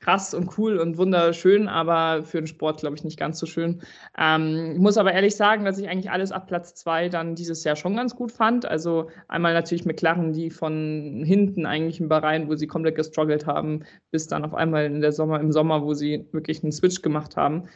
krass 0.00 0.32
und 0.32 0.56
cool 0.58 0.78
und 0.78 0.96
wunderschön, 0.96 1.68
aber 1.68 2.24
für 2.24 2.38
den 2.38 2.46
Sport, 2.46 2.80
glaube 2.80 2.96
ich, 2.96 3.04
nicht 3.04 3.18
ganz 3.18 3.38
so 3.38 3.44
schön. 3.44 3.82
Ähm, 4.18 4.72
ich 4.72 4.78
muss 4.78 4.96
aber 4.96 5.12
ehrlich 5.12 5.36
sagen, 5.36 5.66
dass 5.66 5.78
ich 5.78 5.88
eigentlich 5.88 6.10
alles 6.10 6.32
ab 6.32 6.46
Platz 6.46 6.74
zwei 6.74 7.10
dann 7.10 7.34
dieses 7.34 7.64
Jahr 7.64 7.76
schon 7.76 7.96
ganz 7.96 8.16
gut 8.16 8.32
fand. 8.32 8.64
Also 8.64 9.10
einmal 9.28 9.52
natürlich 9.52 9.84
McLaren, 9.84 10.32
die 10.32 10.50
von 10.50 11.22
hinten 11.24 11.66
eigentlich 11.66 12.00
in 12.00 12.08
Bahrain, 12.08 12.48
wo 12.48 12.56
sie 12.56 12.66
komplett 12.66 12.96
gestruggelt 12.96 13.46
haben, 13.46 13.84
bis 14.10 14.26
dann 14.26 14.44
auf 14.44 14.54
einmal 14.54 14.86
in 14.86 15.02
der 15.02 15.12
Sommer, 15.12 15.38
im 15.38 15.52
Sommer, 15.52 15.82
wo 15.82 15.92
sie 15.92 16.26
wirklich 16.32 16.62
einen 16.62 16.72
Switch 16.72 17.02
gemacht 17.02 17.36
haben 17.36 17.68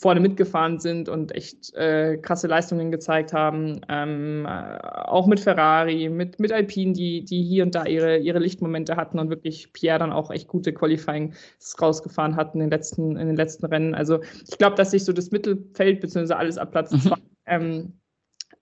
vorne 0.00 0.20
mitgefahren 0.20 0.78
sind 0.78 1.08
und 1.08 1.34
echt 1.34 1.74
äh, 1.74 2.16
krasse 2.18 2.46
Leistungen 2.46 2.90
gezeigt 2.90 3.32
haben. 3.32 3.80
Ähm, 3.88 4.46
äh, 4.46 4.78
auch 4.80 5.26
mit 5.26 5.40
Ferrari, 5.40 6.08
mit, 6.08 6.38
mit 6.38 6.52
Alpine, 6.52 6.92
die, 6.92 7.24
die 7.24 7.42
hier 7.42 7.64
und 7.64 7.74
da 7.74 7.84
ihre, 7.84 8.18
ihre 8.18 8.38
Lichtmomente 8.38 8.96
hatten 8.96 9.18
und 9.18 9.30
wirklich 9.30 9.72
Pierre 9.72 9.98
dann 9.98 10.12
auch 10.12 10.30
echt 10.30 10.48
gute 10.48 10.72
Qualifying 10.72 11.34
rausgefahren 11.80 12.36
hatten 12.36 12.58
in 12.60 12.66
den 12.66 12.70
letzten, 12.70 13.16
in 13.16 13.26
den 13.26 13.36
letzten 13.36 13.66
Rennen. 13.66 13.94
Also 13.94 14.20
ich 14.48 14.58
glaube, 14.58 14.76
dass 14.76 14.92
sich 14.92 15.04
so 15.04 15.12
das 15.12 15.30
Mittelfeld, 15.30 16.00
beziehungsweise 16.00 16.36
alles 16.36 16.58
ab 16.58 16.70
Platz 16.70 16.90
2, 16.90 17.10
mhm. 17.10 17.22
ähm, 17.46 17.97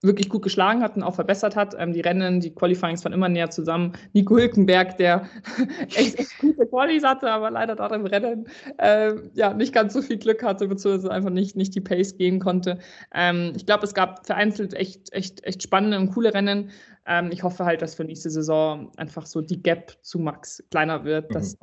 wirklich 0.07 0.29
gut 0.29 0.43
geschlagen 0.43 0.83
hat 0.83 0.97
und 0.97 1.03
auch 1.03 1.15
verbessert 1.15 1.57
hat. 1.57 1.75
Ähm, 1.79 1.93
die 1.93 2.01
Rennen, 2.01 2.41
die 2.41 2.55
Qualifyings 2.55 3.05
waren 3.05 3.13
immer 3.13 3.29
näher 3.29 3.51
zusammen. 3.51 3.93
Nico 4.13 4.37
Hülkenberg, 4.37 4.97
der 4.99 5.29
echt, 5.95 6.19
echt 6.19 6.39
gute 6.39 6.67
Qualis 6.67 7.05
hatte, 7.05 7.31
aber 7.31 7.51
leider 7.51 7.77
da 7.77 7.87
im 7.89 8.07
Rennen 8.07 8.49
äh, 8.79 9.13
ja, 9.35 9.53
nicht 9.53 9.75
ganz 9.75 9.93
so 9.93 10.03
viel 10.03 10.19
Glück 10.19 10.43
hatte, 10.43 10.69
beziehungsweise 10.69 11.11
einfach 11.11 11.31
nicht, 11.31 11.57
nicht 11.57 11.75
die 11.75 11.81
Pace 11.81 12.17
gehen 12.17 12.41
konnte. 12.41 12.79
Ähm, 13.15 13.53
ich 13.57 13.67
glaube, 13.67 13.85
es 13.85 13.95
gab 13.95 14.27
vereinzelt 14.27 14.75
echt, 14.75 15.13
echt, 15.13 15.45
echt 15.45 15.63
spannende 15.63 15.99
und 15.99 16.13
coole 16.13 16.33
Rennen. 16.33 16.71
Ähm, 17.07 17.31
ich 17.33 17.43
hoffe 17.43 17.65
halt, 17.65 17.83
dass 17.83 17.95
für 17.95 18.05
nächste 18.05 18.31
Saison 18.31 18.91
einfach 18.97 19.27
so 19.27 19.41
die 19.41 19.63
Gap 19.63 19.97
zu 20.03 20.19
Max 20.19 20.63
kleiner 20.71 21.05
wird, 21.05 21.31
mhm. 21.31 21.35
dass 21.35 21.59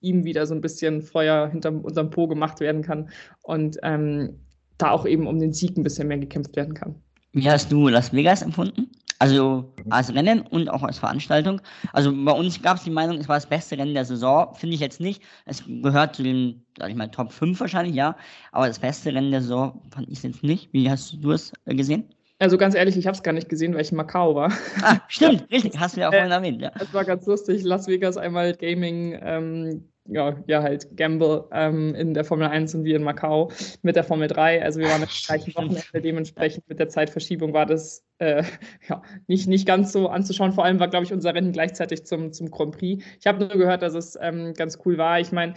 ihm 0.00 0.24
wieder 0.24 0.46
so 0.46 0.54
ein 0.54 0.60
bisschen 0.60 1.02
Feuer 1.02 1.48
hinter 1.48 1.72
unserem 1.72 2.10
Po 2.10 2.28
gemacht 2.28 2.60
werden 2.60 2.82
kann 2.82 3.10
und 3.42 3.78
ähm, 3.82 4.40
da 4.78 4.90
auch 4.90 5.06
eben 5.06 5.26
um 5.26 5.38
den 5.38 5.52
Sieg 5.52 5.76
ein 5.76 5.82
bisschen 5.82 6.08
mehr 6.08 6.18
gekämpft 6.18 6.54
werden 6.56 6.74
kann. 6.74 7.02
Wie 7.36 7.50
hast 7.50 7.70
du 7.70 7.88
Las 7.88 8.14
Vegas 8.14 8.40
empfunden? 8.40 8.90
Also 9.18 9.70
als 9.90 10.14
Rennen 10.14 10.40
und 10.40 10.70
auch 10.70 10.82
als 10.82 10.98
Veranstaltung. 10.98 11.60
Also 11.92 12.10
bei 12.24 12.32
uns 12.32 12.62
gab 12.62 12.78
es 12.78 12.84
die 12.84 12.90
Meinung, 12.90 13.18
es 13.18 13.28
war 13.28 13.36
das 13.36 13.44
beste 13.44 13.76
Rennen 13.76 13.92
der 13.92 14.06
Saison. 14.06 14.54
Finde 14.54 14.74
ich 14.74 14.80
jetzt 14.80 15.00
nicht. 15.00 15.22
Es 15.44 15.62
gehört 15.66 16.16
zu 16.16 16.22
den, 16.22 16.64
sag 16.78 16.88
ich 16.88 16.96
mal, 16.96 17.10
Top 17.10 17.30
5 17.30 17.60
wahrscheinlich, 17.60 17.94
ja. 17.94 18.16
Aber 18.52 18.68
das 18.68 18.78
beste 18.78 19.14
Rennen 19.14 19.32
der 19.32 19.42
Saison 19.42 19.82
fand 19.90 20.08
ich 20.08 20.22
jetzt 20.22 20.42
nicht. 20.42 20.72
Wie 20.72 20.88
hast 20.88 21.18
du 21.20 21.32
es 21.32 21.52
gesehen? 21.66 22.08
Also 22.38 22.56
ganz 22.56 22.74
ehrlich, 22.74 22.96
ich 22.96 23.06
habe 23.06 23.14
es 23.14 23.22
gar 23.22 23.32
nicht 23.32 23.50
gesehen, 23.50 23.74
weil 23.74 23.82
ich 23.82 23.90
in 23.90 23.98
Macau 23.98 24.34
war. 24.34 24.50
Ah, 24.82 24.96
stimmt, 25.08 25.46
richtig, 25.50 25.78
hast 25.78 25.96
du 25.96 26.00
ja 26.00 26.08
auch 26.08 26.14
vorhin 26.14 26.32
erwähnt. 26.32 26.62
Ja. 26.62 26.72
Es 26.80 26.94
war 26.94 27.04
ganz 27.04 27.26
lustig. 27.26 27.64
Las 27.64 27.86
Vegas 27.86 28.16
einmal 28.16 28.54
Gaming 28.54 29.18
ähm, 29.22 29.88
ja, 30.08 30.36
ja, 30.46 30.62
halt 30.62 30.96
Gamble 30.96 31.44
ähm, 31.52 31.94
in 31.94 32.14
der 32.14 32.24
Formel 32.24 32.46
1 32.48 32.74
und 32.74 32.84
wir 32.84 32.96
in 32.96 33.02
Macau 33.02 33.50
mit 33.82 33.96
der 33.96 34.04
Formel 34.04 34.28
3. 34.28 34.62
Also 34.62 34.80
wir 34.80 34.88
waren 34.88 35.02
im 35.02 35.08
gleichen 35.08 35.54
Wochenende, 35.54 36.00
dementsprechend 36.00 36.68
mit 36.68 36.78
der 36.78 36.88
Zeitverschiebung 36.88 37.52
war 37.52 37.66
das 37.66 38.04
äh, 38.18 38.42
ja, 38.88 39.02
nicht, 39.26 39.48
nicht 39.48 39.66
ganz 39.66 39.92
so 39.92 40.08
anzuschauen. 40.08 40.52
Vor 40.52 40.64
allem 40.64 40.80
war, 40.80 40.88
glaube 40.88 41.04
ich, 41.04 41.12
unser 41.12 41.34
Rennen 41.34 41.52
gleichzeitig 41.52 42.04
zum, 42.04 42.32
zum 42.32 42.50
Grand 42.50 42.76
Prix. 42.76 43.04
Ich 43.20 43.26
habe 43.26 43.40
nur 43.40 43.56
gehört, 43.56 43.82
dass 43.82 43.94
es 43.94 44.18
ähm, 44.20 44.54
ganz 44.54 44.78
cool 44.84 44.98
war. 44.98 45.20
Ich 45.20 45.32
meine, 45.32 45.54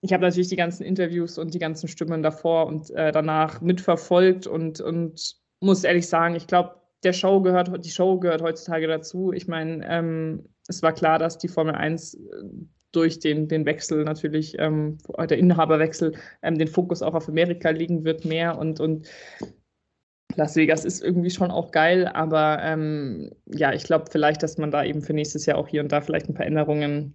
ich 0.00 0.12
habe 0.12 0.22
natürlich 0.22 0.48
die 0.48 0.56
ganzen 0.56 0.84
Interviews 0.84 1.38
und 1.38 1.54
die 1.54 1.58
ganzen 1.58 1.88
Stimmen 1.88 2.22
davor 2.22 2.66
und 2.66 2.90
äh, 2.90 3.12
danach 3.12 3.60
mitverfolgt 3.60 4.46
und, 4.46 4.80
und 4.80 5.36
muss 5.60 5.84
ehrlich 5.84 6.08
sagen, 6.08 6.34
ich 6.34 6.46
glaube, 6.46 6.76
der 7.04 7.12
Show 7.12 7.40
gehört, 7.40 7.84
die 7.84 7.90
Show 7.90 8.18
gehört 8.18 8.42
heutzutage 8.42 8.86
dazu. 8.86 9.32
Ich 9.32 9.46
meine, 9.46 9.86
ähm, 9.86 10.48
es 10.68 10.82
war 10.82 10.92
klar, 10.92 11.18
dass 11.18 11.38
die 11.38 11.48
Formel 11.48 11.74
1 11.74 12.18
durch 12.96 13.18
den, 13.18 13.48
den 13.48 13.66
Wechsel 13.66 14.04
natürlich, 14.04 14.58
ähm, 14.58 14.98
der 15.18 15.38
Inhaberwechsel, 15.38 16.12
ähm, 16.42 16.58
den 16.58 16.68
Fokus 16.68 17.02
auch 17.02 17.14
auf 17.14 17.28
Amerika 17.28 17.70
liegen 17.70 18.04
wird 18.04 18.24
mehr 18.24 18.58
und, 18.58 18.80
und 18.80 19.08
Las 20.36 20.56
Vegas 20.56 20.84
ist 20.84 21.02
irgendwie 21.02 21.30
schon 21.30 21.50
auch 21.50 21.70
geil, 21.70 22.08
aber 22.08 22.58
ähm, 22.62 23.30
ja, 23.46 23.72
ich 23.72 23.84
glaube 23.84 24.06
vielleicht, 24.10 24.42
dass 24.42 24.58
man 24.58 24.70
da 24.70 24.84
eben 24.84 25.00
für 25.00 25.14
nächstes 25.14 25.46
Jahr 25.46 25.58
auch 25.58 25.68
hier 25.68 25.80
und 25.80 25.92
da 25.92 26.00
vielleicht 26.00 26.28
ein 26.28 26.34
paar 26.34 26.46
Änderungen 26.46 27.14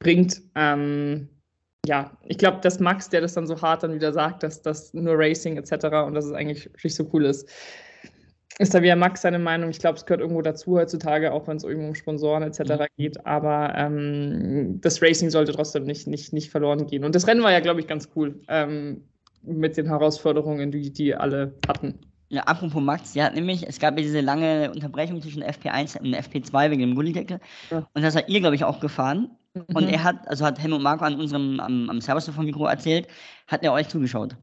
bringt. 0.00 0.42
Ähm, 0.54 1.28
ja, 1.86 2.16
ich 2.26 2.36
glaube, 2.36 2.58
dass 2.60 2.80
Max, 2.80 3.08
der 3.08 3.22
das 3.22 3.34
dann 3.34 3.46
so 3.46 3.60
hart 3.60 3.82
dann 3.82 3.94
wieder 3.94 4.12
sagt, 4.12 4.42
dass 4.42 4.60
das 4.60 4.92
nur 4.92 5.14
Racing 5.16 5.56
etc. 5.56 5.86
und 6.06 6.14
dass 6.14 6.26
es 6.26 6.32
eigentlich 6.32 6.68
nicht 6.82 6.94
so 6.94 7.08
cool 7.12 7.24
ist, 7.24 7.48
ist 8.58 8.74
da 8.74 8.82
wieder 8.82 8.96
Max 8.96 9.22
seine 9.22 9.38
Meinung. 9.38 9.70
Ich 9.70 9.78
glaube, 9.78 9.96
es 9.96 10.04
gehört 10.04 10.20
irgendwo 10.20 10.42
dazu 10.42 10.76
heutzutage, 10.76 11.32
auch 11.32 11.46
wenn 11.46 11.56
es 11.56 11.64
irgendwo 11.64 11.88
um 11.88 11.94
Sponsoren 11.94 12.42
etc. 12.42 12.60
Mhm. 12.60 12.86
geht. 12.96 13.26
Aber 13.26 13.72
ähm, 13.76 14.80
das 14.80 15.00
Racing 15.00 15.30
sollte 15.30 15.52
trotzdem 15.52 15.84
nicht, 15.84 16.06
nicht, 16.06 16.32
nicht 16.32 16.50
verloren 16.50 16.86
gehen. 16.86 17.04
Und 17.04 17.14
das 17.14 17.26
Rennen 17.26 17.42
war 17.42 17.52
ja, 17.52 17.60
glaube 17.60 17.80
ich, 17.80 17.86
ganz 17.86 18.08
cool 18.16 18.40
ähm, 18.48 19.04
mit 19.42 19.76
den 19.76 19.86
Herausforderungen, 19.86 20.72
die 20.72 20.92
die 20.92 21.14
alle 21.14 21.54
hatten. 21.66 22.00
Ja, 22.30 22.42
apropos 22.42 22.82
Max, 22.82 23.14
ja, 23.14 23.30
nämlich, 23.30 23.66
es 23.66 23.78
gab 23.78 23.96
ja 23.96 24.02
diese 24.02 24.20
lange 24.20 24.70
Unterbrechung 24.70 25.22
zwischen 25.22 25.42
FP1 25.42 25.98
und 25.98 26.14
FP2 26.14 26.70
wegen 26.70 26.82
dem 26.82 26.94
Gullideckel. 26.94 27.40
Ja. 27.70 27.88
Und 27.94 28.02
das 28.02 28.14
hat 28.14 28.28
ihr, 28.28 28.40
glaube 28.40 28.54
ich, 28.54 28.64
auch 28.64 28.80
gefahren. 28.80 29.30
Mhm. 29.54 29.76
Und 29.76 29.88
er 29.88 30.04
hat, 30.04 30.28
also 30.28 30.44
hat 30.44 30.58
Helmut 30.58 30.82
Marco 30.82 31.04
an 31.04 31.18
unserem, 31.18 31.58
am, 31.60 31.88
am 31.88 32.00
Servus 32.00 32.28
vom 32.28 32.44
Mikro 32.44 32.66
erzählt, 32.66 33.08
hat 33.46 33.62
er 33.62 33.72
euch 33.72 33.88
zugeschaut. 33.88 34.36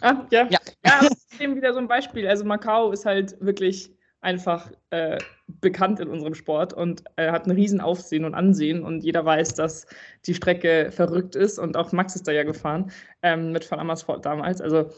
Ah, 0.00 0.26
ja. 0.30 0.46
Ja, 0.50 0.58
ja 0.84 1.00
das 1.00 1.10
ist 1.10 1.40
eben 1.40 1.56
wieder 1.56 1.72
so 1.72 1.78
ein 1.78 1.88
Beispiel. 1.88 2.26
Also 2.26 2.44
Macau 2.44 2.92
ist 2.92 3.04
halt 3.04 3.36
wirklich 3.40 3.92
einfach 4.20 4.70
äh, 4.90 5.18
bekannt 5.60 6.00
in 6.00 6.08
unserem 6.08 6.34
Sport 6.34 6.72
und 6.72 7.04
äh, 7.16 7.30
hat 7.30 7.46
ein 7.46 7.52
riesen 7.52 7.80
Aufsehen 7.80 8.24
und 8.24 8.34
Ansehen 8.34 8.82
und 8.82 9.04
jeder 9.04 9.24
weiß, 9.24 9.54
dass 9.54 9.86
die 10.26 10.34
Strecke 10.34 10.90
verrückt 10.90 11.36
ist 11.36 11.58
und 11.58 11.76
auch 11.76 11.92
Max 11.92 12.16
ist 12.16 12.26
da 12.26 12.32
ja 12.32 12.42
gefahren 12.42 12.90
ähm, 13.22 13.52
mit 13.52 13.70
Van 13.70 13.78
Amersfoort 13.78 14.26
damals. 14.26 14.60
Also 14.60 14.90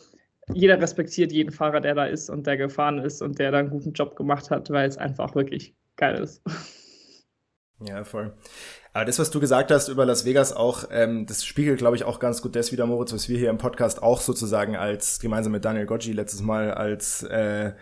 jeder 0.52 0.80
respektiert 0.80 1.32
jeden 1.32 1.52
Fahrer, 1.52 1.80
der 1.80 1.94
da 1.94 2.06
ist 2.06 2.30
und 2.30 2.46
der 2.46 2.56
gefahren 2.56 2.98
ist 2.98 3.22
und 3.22 3.38
der 3.38 3.52
da 3.52 3.58
einen 3.58 3.70
guten 3.70 3.92
Job 3.92 4.16
gemacht 4.16 4.50
hat, 4.50 4.70
weil 4.70 4.88
es 4.88 4.96
einfach 4.96 5.34
wirklich 5.34 5.74
geil 5.96 6.22
ist. 6.22 6.42
Ja, 7.82 8.04
voll. 8.04 8.34
Aber 8.92 9.04
das, 9.04 9.18
was 9.20 9.30
du 9.30 9.38
gesagt 9.38 9.70
hast 9.70 9.88
über 9.88 10.04
Las 10.04 10.24
Vegas 10.24 10.52
auch, 10.52 10.84
ähm, 10.90 11.24
das 11.26 11.44
spiegelt, 11.44 11.78
glaube 11.78 11.94
ich, 11.96 12.04
auch 12.04 12.18
ganz 12.18 12.42
gut 12.42 12.56
das 12.56 12.72
wieder, 12.72 12.86
Moritz, 12.86 13.12
was 13.12 13.28
wir 13.28 13.38
hier 13.38 13.50
im 13.50 13.58
Podcast 13.58 14.02
auch 14.02 14.20
sozusagen 14.20 14.76
als, 14.76 15.20
gemeinsam 15.20 15.52
mit 15.52 15.64
Daniel 15.64 15.86
Goggi 15.86 16.12
letztes 16.12 16.42
Mal 16.42 16.72
als, 16.74 17.22
äh, 17.22 17.72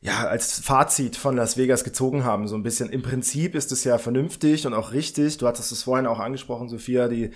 ja, 0.00 0.26
als 0.28 0.60
Fazit 0.60 1.16
von 1.16 1.34
Las 1.34 1.56
Vegas 1.56 1.82
gezogen 1.82 2.24
haben. 2.24 2.46
So 2.46 2.54
ein 2.54 2.62
bisschen, 2.62 2.88
im 2.90 3.02
Prinzip 3.02 3.56
ist 3.56 3.72
es 3.72 3.82
ja 3.82 3.98
vernünftig 3.98 4.66
und 4.66 4.74
auch 4.74 4.92
richtig. 4.92 5.38
Du 5.38 5.48
hattest 5.48 5.72
es 5.72 5.82
vorhin 5.82 6.06
auch 6.06 6.20
angesprochen, 6.20 6.68
Sophia, 6.68 7.08
die 7.08 7.30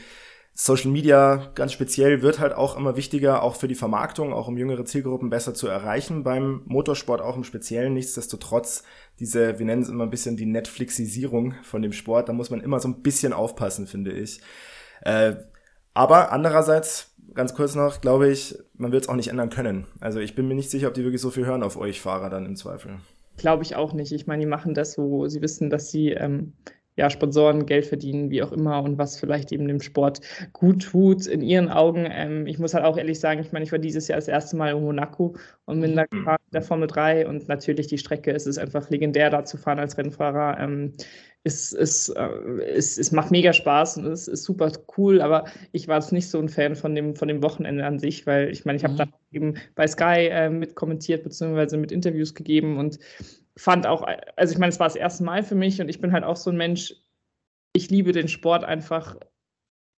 Social 0.61 0.91
Media 0.91 1.53
ganz 1.55 1.73
speziell 1.73 2.21
wird 2.21 2.41
halt 2.41 2.53
auch 2.53 2.77
immer 2.77 2.97
wichtiger, 2.97 3.45
auch 3.45 3.55
für 3.55 3.69
die 3.69 3.77
Vermarktung, 3.77 4.33
auch 4.33 4.49
um 4.49 4.59
jüngere 4.59 4.85
Zielgruppen 4.85 5.31
besser 5.31 5.55
zu 5.55 5.69
erreichen 5.69 6.25
beim 6.25 6.63
Motorsport, 6.67 7.21
auch 7.21 7.37
im 7.37 7.45
Speziellen. 7.45 7.95
Nichtsdestotrotz 7.95 8.83
diese, 9.21 9.61
wir 9.61 9.67
nennen 9.67 9.83
es 9.83 9.89
immer 9.89 10.03
ein 10.03 10.11
bisschen 10.11 10.37
die 10.37 10.47
Netflixisierung 10.47 11.55
von 11.63 11.81
dem 11.81 11.93
Sport, 11.93 12.29
da 12.29 12.33
muss 12.33 12.51
man 12.51 12.61
immer 12.61 12.81
so 12.81 12.89
ein 12.89 13.03
bisschen 13.03 13.33
aufpassen, 13.33 13.87
finde 13.87 14.11
ich. 14.11 14.41
Äh, 15.03 15.37
aber 15.95 16.33
andererseits, 16.33 17.15
ganz 17.35 17.55
kurz 17.55 17.77
noch, 17.77 18.01
glaube 18.01 18.29
ich, 18.29 18.59
man 18.75 18.91
wird 18.91 19.05
es 19.05 19.09
auch 19.09 19.15
nicht 19.15 19.29
ändern 19.29 19.51
können. 19.51 19.87
Also 20.01 20.19
ich 20.19 20.35
bin 20.35 20.49
mir 20.49 20.57
nicht 20.57 20.71
sicher, 20.71 20.89
ob 20.89 20.95
die 20.95 21.05
wirklich 21.05 21.23
so 21.23 21.31
viel 21.31 21.47
hören 21.47 21.63
auf 21.63 21.77
euch 21.77 22.01
Fahrer 22.01 22.31
dann 22.31 22.47
im 22.47 22.57
Zweifel. 22.57 22.97
Glaube 23.37 23.63
ich 23.63 23.77
auch 23.77 23.93
nicht. 23.93 24.11
Ich 24.11 24.27
meine, 24.27 24.41
die 24.41 24.51
machen 24.51 24.75
das, 24.75 24.99
wo 24.99 25.29
sie 25.29 25.41
wissen, 25.41 25.71
dass 25.71 25.93
sie 25.93 26.11
ähm, 26.11 26.55
ja, 26.99 27.09
Sponsoren 27.11 27.65
Geld 27.65 27.87
verdienen, 27.87 28.29
wie 28.31 28.43
auch 28.43 28.51
immer, 28.51 28.83
und 28.83 28.99
was 28.99 29.19
vielleicht 29.19 29.53
eben 29.53 29.69
dem 29.69 29.81
Sport 29.81 30.21
gut 30.53 30.83
tut 30.83 31.27
in 31.27 31.43
ihren 31.43 31.69
Augen. 31.69 32.09
Ähm, 32.11 32.47
ich 32.49 32.59
muss 32.59 32.75
halt 32.75 32.85
auch 32.85 32.99
ehrlich 32.99 33.21
sagen, 33.21 33.41
ich 33.41 33.53
meine, 33.53 33.65
ich 33.65 33.71
war 33.71 33.79
dieses 33.79 34.09
Jahr 34.09 34.19
das 34.19 34.27
erste 34.27 34.57
Mal 34.57 34.73
in 34.73 34.83
Monaco 34.83 35.37
und 35.65 35.81
bin 35.81 35.95
da 35.95 36.03
mhm. 36.03 36.19
gefahren 36.19 36.43
der 36.53 36.63
Formel 36.63 36.89
3 36.89 37.29
und 37.29 37.49
natürlich 37.49 37.87
die 37.87 37.99
Strecke, 37.99 38.33
es 38.33 38.47
ist 38.47 38.59
einfach 38.59 38.91
legendär, 38.91 39.31
da 39.31 39.45
zu 39.45 39.57
fahren 39.57 39.79
als 39.79 39.97
Rennfahrer. 39.97 40.59
Ähm, 40.59 40.93
es, 41.45 41.73
es, 41.73 42.09
äh, 42.09 42.29
es, 42.75 42.99
es 42.99 43.13
macht 43.13 43.31
mega 43.31 43.53
Spaß 43.53 43.99
und 43.99 44.07
es 44.07 44.27
ist 44.27 44.43
super 44.43 44.73
cool, 44.97 45.21
aber 45.21 45.45
ich 45.71 45.87
war 45.87 46.01
jetzt 46.01 46.13
nicht 46.13 46.29
so 46.29 46.41
ein 46.41 46.49
Fan 46.49 46.75
von 46.75 46.97
dem, 46.97 47.15
von 47.15 47.29
dem 47.29 47.45
Wochenende 47.45 47.87
an 47.87 48.01
sich, 48.01 48.27
weil 48.27 48.51
ich 48.51 48.65
meine, 48.65 48.77
ich 48.77 48.83
habe 48.83 48.95
mhm. 48.95 48.99
dann 48.99 49.13
eben 49.31 49.55
bei 49.77 49.87
Sky 49.87 50.29
äh, 50.31 50.51
mit 50.51 50.75
kommentiert, 50.75 51.23
beziehungsweise 51.23 51.77
mit 51.77 51.93
Interviews 51.93 52.35
gegeben 52.35 52.77
und 52.77 52.99
fand 53.61 53.87
auch, 53.87 54.07
also 54.37 54.53
ich 54.53 54.59
meine, 54.59 54.71
es 54.71 54.81
war 54.81 54.87
das 54.87 54.97
erste 54.97 55.25
Mal 55.25 55.43
für 55.43 55.55
mich 55.55 55.81
und 55.81 55.89
ich 55.89 56.01
bin 56.01 56.13
halt 56.13 56.25
auch 56.25 56.37
so 56.37 56.51
ein 56.51 56.57
Mensch, 56.57 56.95
ich 57.73 57.91
liebe 57.91 58.13
den 58.13 58.29
Sport 58.29 58.65
einfach 58.65 59.17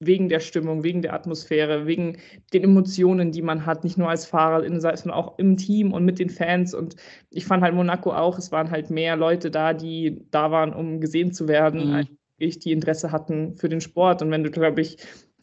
wegen 0.03 0.31
der 0.31 0.41
Stimmung, 0.41 0.83
wegen 0.83 1.03
der 1.03 1.13
Atmosphäre, 1.13 1.87
wegen 1.87 2.19
den 2.55 2.65
Emotionen, 2.65 3.33
die 3.33 3.43
man 3.43 3.67
hat, 3.67 3.85
nicht 3.85 3.99
nur 3.99 4.09
als 4.09 4.25
Fahrer, 4.25 4.63
sondern 4.63 5.11
auch 5.11 5.39
im 5.39 5.59
Team 5.59 5.93
und 5.93 6.07
mit 6.07 6.19
den 6.19 6.31
Fans. 6.31 6.73
Und 6.73 6.97
ich 7.29 7.45
fand 7.45 7.63
halt 7.63 7.75
Monaco 7.75 8.13
auch, 8.13 8.39
es 8.39 8.51
waren 8.51 8.71
halt 8.71 8.89
mehr 8.89 9.17
Leute 9.17 9.51
da, 9.51 9.75
die 9.75 10.25
da 10.31 10.51
waren, 10.51 10.73
um 10.73 11.01
gesehen 11.01 11.33
zu 11.33 11.49
werden, 11.49 11.89
mhm. 11.89 11.95
als 11.95 12.09
ich, 12.39 12.59
die 12.59 12.73
Interesse 12.73 13.13
hatten 13.13 13.57
für 13.57 13.69
den 13.69 13.83
Sport. 13.83 14.23
Und 14.23 14.31
wenn 14.31 14.43
du, 14.43 14.51
glaube 14.51 14.81
ich, 14.81 14.97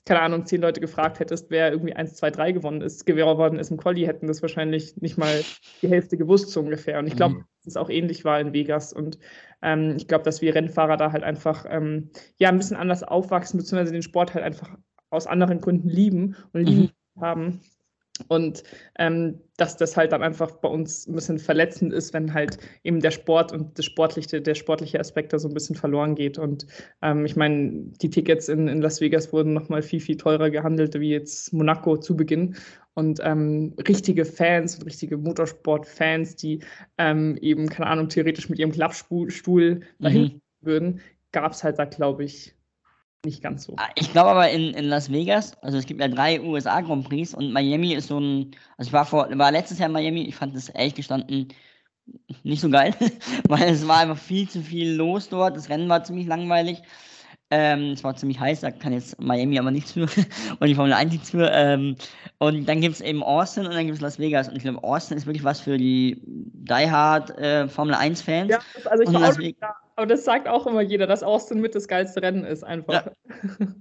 keine 0.08 0.22
Ahnung, 0.22 0.46
zehn 0.46 0.62
Leute 0.62 0.80
gefragt 0.80 1.20
hättest, 1.20 1.50
wer 1.50 1.70
irgendwie 1.72 1.94
1, 1.94 2.16
2, 2.16 2.32
3 2.32 2.52
gewonnen 2.54 2.82
ist, 2.82 3.06
geworden 3.06 3.60
ist 3.60 3.72
im 3.72 3.78
Quali, 3.78 4.06
hätten 4.06 4.28
das 4.28 4.42
wahrscheinlich 4.42 4.96
nicht 4.98 5.18
mal 5.18 5.44
die 5.82 5.90
Hälfte 5.90 6.16
gewusst, 6.16 6.50
so 6.50 6.62
ungefähr. 6.62 6.98
Und 7.00 7.08
ich 7.08 7.18
glaube, 7.18 7.36
mhm. 7.36 7.46
dass 7.64 7.74
es 7.74 7.78
auch 7.78 7.90
ähnlich 7.90 8.24
war 8.24 8.40
in 8.40 8.54
Vegas. 8.54 8.94
Und 8.94 9.20
ähm, 9.62 9.96
ich 9.98 10.08
glaube, 10.08 10.24
dass 10.24 10.42
wir 10.42 10.56
Rennfahrer 10.56 10.96
da 10.96 11.12
halt 11.12 11.24
einfach 11.24 11.66
ähm, 11.70 12.10
ja 12.38 12.48
ein 12.48 12.58
bisschen 12.58 12.78
anders 12.78 13.04
aufwachsen, 13.04 13.60
beziehungsweise 13.60 13.92
den 13.92 14.02
Sport 14.02 14.34
halt 14.34 14.46
einfach 14.46 14.78
aus 15.10 15.28
anderen 15.28 15.60
Gründen 15.60 15.90
lieben 15.90 16.38
und 16.54 16.64
lieben 16.64 16.92
mhm. 17.16 17.22
haben. 17.22 17.62
Und 18.28 18.64
ähm, 18.98 19.40
dass 19.58 19.78
das 19.78 19.98
halt 19.98 20.12
dann 20.12 20.24
einfach 20.24 20.52
bei 20.52 20.70
uns 20.70 21.08
ein 21.08 21.16
bisschen 21.16 21.40
verletzend 21.40 21.94
ist, 21.94 22.14
wenn 22.14 22.34
halt 22.34 22.58
eben 22.84 23.00
der 23.00 23.12
Sport 23.12 23.52
und 23.52 23.78
das 23.78 23.86
sportliche, 23.86 24.42
der 24.42 24.56
sportliche 24.56 25.00
Aspekt 25.00 25.34
da 25.34 25.40
so 25.40 25.48
ein 25.48 25.54
bisschen 25.54 25.76
verloren 25.76 26.16
geht. 26.16 26.38
Und 26.38 26.68
ähm, 27.02 27.26
ich 27.26 27.36
meine, 27.36 27.72
die 28.02 28.10
Tickets 28.10 28.50
in, 28.50 28.68
in 28.68 28.82
Las 28.82 29.02
Vegas 29.02 29.34
wurden 29.34 29.54
nochmal 29.54 29.82
viel, 29.82 30.00
viel 30.00 30.18
teurer 30.18 30.50
gehandelt, 30.50 31.00
wie 31.00 31.10
jetzt 31.10 31.54
Monaco 31.54 31.98
zu 31.98 32.16
Beginn. 32.16 32.56
Und 32.94 33.20
ähm, 33.24 33.76
richtige 33.88 34.26
Fans 34.26 34.76
und 34.76 34.86
richtige 34.86 35.18
Motorsport-Fans, 35.18 36.36
die 36.36 36.62
ähm, 36.98 37.38
eben, 37.42 37.70
keine 37.70 37.90
Ahnung, 37.90 38.10
theoretisch 38.10 38.50
mit 38.50 38.58
ihrem 38.58 38.72
Klappstuhl 38.72 39.82
dahin 40.00 40.24
mhm. 40.24 40.42
würden, 40.62 41.02
gab 41.32 41.52
es 41.52 41.64
halt 41.64 41.78
da, 41.78 41.86
glaube 41.86 42.24
ich, 42.24 42.57
nicht 43.26 43.42
ganz 43.42 43.66
so. 43.66 43.76
Ah, 43.78 43.90
ich 43.96 44.12
glaube 44.12 44.30
aber 44.30 44.50
in, 44.50 44.74
in 44.74 44.86
Las 44.86 45.12
Vegas, 45.12 45.54
also 45.62 45.78
es 45.78 45.86
gibt 45.86 46.02
ja 46.02 46.08
drei 46.08 46.42
USA 46.42 46.82
Grand 46.82 47.08
Prix 47.08 47.34
und 47.34 47.52
Miami 47.52 47.94
ist 47.94 48.08
so 48.08 48.20
ein, 48.20 48.52
also 48.78 48.90
ich 48.90 48.94
war 48.94 49.06
vor, 49.06 49.28
war 49.38 49.52
letztes 49.52 49.80
Jahr 49.80 49.88
in 49.88 49.94
Miami, 49.94 50.22
ich 50.24 50.36
fand 50.36 50.56
das 50.56 50.70
ehrlich 50.70 50.96
gestanden 50.96 51.50
nicht 52.44 52.62
so 52.62 52.70
geil, 52.70 52.94
weil 53.48 53.70
es 53.70 53.88
war 53.88 54.00
einfach 54.00 54.18
viel 54.18 54.48
zu 54.48 54.62
viel 54.62 54.94
los 54.94 55.30
dort, 55.30 55.58
das 55.58 55.70
Rennen 55.70 55.90
war 55.90 56.04
ziemlich 56.04 56.28
langweilig. 56.28 56.82
Ähm, 57.50 57.92
es 57.92 58.04
war 58.04 58.14
ziemlich 58.14 58.42
heiß, 58.42 58.60
da 58.60 58.72
kann 58.72 58.92
jetzt 58.92 59.22
Miami 59.22 59.58
aber 59.58 59.72
nichts 59.72 59.94
für 59.94 60.02
und 60.60 60.68
die 60.68 60.76
Formel 60.76 60.92
1 60.92 61.14
nichts 61.14 61.30
für. 61.30 61.50
Ähm, 61.50 61.96
und 62.40 62.68
dann 62.68 62.82
gibt 62.82 62.96
es 62.96 63.02
eben 63.02 63.24
Austin 63.24 63.66
und 63.66 63.74
dann 63.74 63.86
gibt 63.86 63.96
es 63.96 64.02
Las 64.02 64.20
Vegas. 64.20 64.50
Und 64.50 64.58
ich 64.58 64.64
glaube, 64.64 64.84
Austin 64.84 65.16
ist 65.16 65.28
wirklich 65.28 65.46
was 65.46 65.62
für 65.62 65.78
die 65.78 66.22
Die 66.26 66.92
Hard 66.92 67.38
äh, 67.38 67.70
Formel 67.70 67.96
1 67.96 68.22
Fans. 68.22 68.52
Ja, 68.52 68.60
also 68.90 69.04
ich 69.04 69.14
war 69.14 69.30
auch 69.30 69.38
da, 69.62 69.76
aber 69.98 70.06
das 70.06 70.24
sagt 70.24 70.48
auch 70.48 70.68
immer 70.68 70.82
jeder, 70.82 71.08
dass 71.08 71.24
Austin 71.24 71.60
mit 71.60 71.74
das 71.74 71.88
geilste 71.88 72.22
Rennen 72.22 72.46
ist, 72.46 72.64
einfach. 72.64 72.94
Ja. 72.94 73.12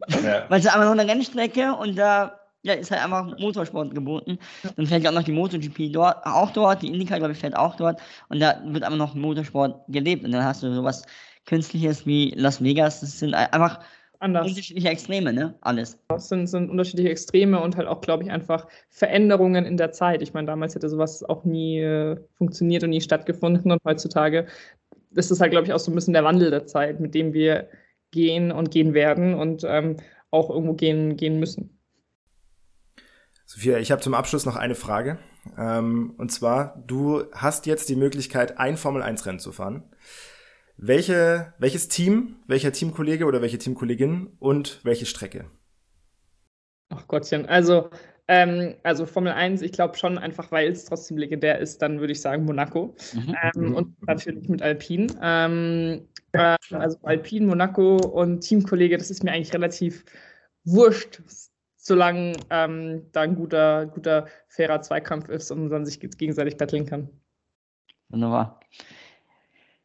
ja. 0.24 0.44
Weil 0.48 0.58
es 0.58 0.64
ist 0.64 0.74
einfach 0.74 0.86
noch 0.86 0.98
eine 0.98 1.10
Rennstrecke 1.10 1.74
und 1.74 1.96
da 1.96 2.40
ja, 2.62 2.72
ist 2.72 2.90
halt 2.90 3.04
einfach 3.04 3.38
Motorsport 3.38 3.94
geboten. 3.94 4.38
Dann 4.76 4.86
fährt 4.86 5.04
ja 5.04 5.10
auch 5.10 5.14
noch 5.14 5.22
die 5.22 5.32
MotoGP 5.32 5.92
dort, 5.92 6.24
auch 6.24 6.50
dort, 6.50 6.82
die 6.82 6.88
IndyCar, 6.88 7.18
glaube 7.18 7.32
ich, 7.32 7.38
fährt 7.38 7.54
auch 7.54 7.76
dort. 7.76 8.00
Und 8.28 8.40
da 8.40 8.60
wird 8.64 8.82
aber 8.82 8.96
noch 8.96 9.14
Motorsport 9.14 9.84
gelebt. 9.88 10.24
Und 10.24 10.32
dann 10.32 10.42
hast 10.42 10.62
du 10.62 10.74
sowas 10.74 11.04
Künstliches 11.44 12.06
wie 12.06 12.30
Las 12.30 12.64
Vegas. 12.64 13.00
Das 13.00 13.18
sind 13.18 13.34
einfach 13.34 13.80
Anders. 14.18 14.48
unterschiedliche 14.48 14.88
Extreme, 14.88 15.32
ne? 15.32 15.54
Alles. 15.60 15.98
Das 16.08 16.28
sind, 16.28 16.46
sind 16.46 16.70
unterschiedliche 16.70 17.10
Extreme 17.10 17.60
und 17.60 17.76
halt 17.76 17.86
auch, 17.86 18.00
glaube 18.00 18.24
ich, 18.24 18.30
einfach 18.30 18.66
Veränderungen 18.88 19.64
in 19.66 19.76
der 19.76 19.92
Zeit. 19.92 20.22
Ich 20.22 20.32
meine, 20.32 20.46
damals 20.46 20.74
hätte 20.74 20.88
sowas 20.88 21.22
auch 21.22 21.44
nie 21.44 21.80
äh, 21.80 22.16
funktioniert 22.38 22.82
und 22.82 22.90
nie 22.90 23.00
stattgefunden 23.00 23.70
und 23.70 23.80
heutzutage 23.84 24.46
ist 25.16 25.30
es 25.30 25.40
halt, 25.40 25.50
glaube 25.50 25.66
ich, 25.66 25.72
auch 25.72 25.78
so 25.78 25.90
ein 25.90 25.94
bisschen 25.94 26.12
der 26.14 26.24
Wandel 26.24 26.50
der 26.50 26.66
Zeit, 26.66 27.00
mit 27.00 27.14
dem 27.14 27.32
wir 27.32 27.68
gehen 28.10 28.52
und 28.52 28.70
gehen 28.70 28.94
werden 28.94 29.34
und 29.34 29.64
ähm, 29.64 29.96
auch 30.30 30.50
irgendwo 30.50 30.74
gehen, 30.74 31.16
gehen 31.16 31.38
müssen. 31.38 31.78
Sophia, 33.46 33.78
ich 33.78 33.92
habe 33.92 34.02
zum 34.02 34.14
Abschluss 34.14 34.44
noch 34.44 34.56
eine 34.56 34.74
Frage. 34.74 35.18
Ähm, 35.56 36.14
und 36.18 36.32
zwar, 36.32 36.82
du 36.86 37.24
hast 37.32 37.66
jetzt 37.66 37.88
die 37.88 37.96
Möglichkeit, 37.96 38.58
ein 38.58 38.76
Formel-1-Rennen 38.76 39.38
zu 39.38 39.52
fahren. 39.52 39.84
Welche, 40.76 41.54
welches 41.58 41.88
Team, 41.88 42.36
welcher 42.46 42.72
Teamkollege 42.72 43.24
oder 43.24 43.40
welche 43.40 43.58
Teamkollegin 43.58 44.36
und 44.38 44.80
welche 44.82 45.06
Strecke? 45.06 45.50
Ach 46.88 47.06
Gottchen, 47.08 47.46
also, 47.46 47.90
ähm, 48.28 48.74
also 48.82 49.06
Formel 49.06 49.32
1, 49.32 49.62
ich 49.62 49.72
glaube 49.72 49.96
schon 49.96 50.18
einfach, 50.18 50.50
weil 50.50 50.72
es 50.72 50.84
trotzdem 50.84 51.16
legendär 51.16 51.58
ist, 51.58 51.80
dann 51.80 52.00
würde 52.00 52.12
ich 52.12 52.20
sagen 52.20 52.44
Monaco. 52.44 52.96
Mhm. 53.14 53.36
Ähm, 53.42 53.74
und 53.74 54.06
natürlich 54.06 54.48
mit 54.48 54.62
Alpine. 54.62 55.06
Ähm, 55.22 56.08
äh, 56.32 56.56
also 56.72 56.98
Alpine, 57.02 57.46
Monaco 57.46 57.96
und 57.96 58.40
Teamkollege, 58.40 58.98
das 58.98 59.10
ist 59.10 59.22
mir 59.22 59.32
eigentlich 59.32 59.54
relativ 59.54 60.04
wurscht, 60.64 61.22
solange 61.76 62.32
ähm, 62.50 63.06
da 63.12 63.22
ein 63.22 63.36
guter, 63.36 63.86
guter, 63.86 64.26
fairer 64.48 64.82
Zweikampf 64.82 65.28
ist 65.28 65.50
und 65.52 65.68
man 65.68 65.86
sich 65.86 66.00
gegenseitig 66.00 66.56
betteln 66.56 66.86
kann. 66.86 67.08
Wunderbar. 68.08 68.60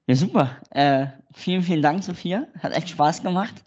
Ja, 0.08 0.16
super. 0.16 0.58
Äh, 0.72 1.08
vielen, 1.34 1.62
vielen 1.62 1.82
Dank, 1.82 2.04
Sophia. 2.04 2.48
Hat 2.60 2.74
echt 2.74 2.90
Spaß 2.90 3.22
gemacht. 3.22 3.64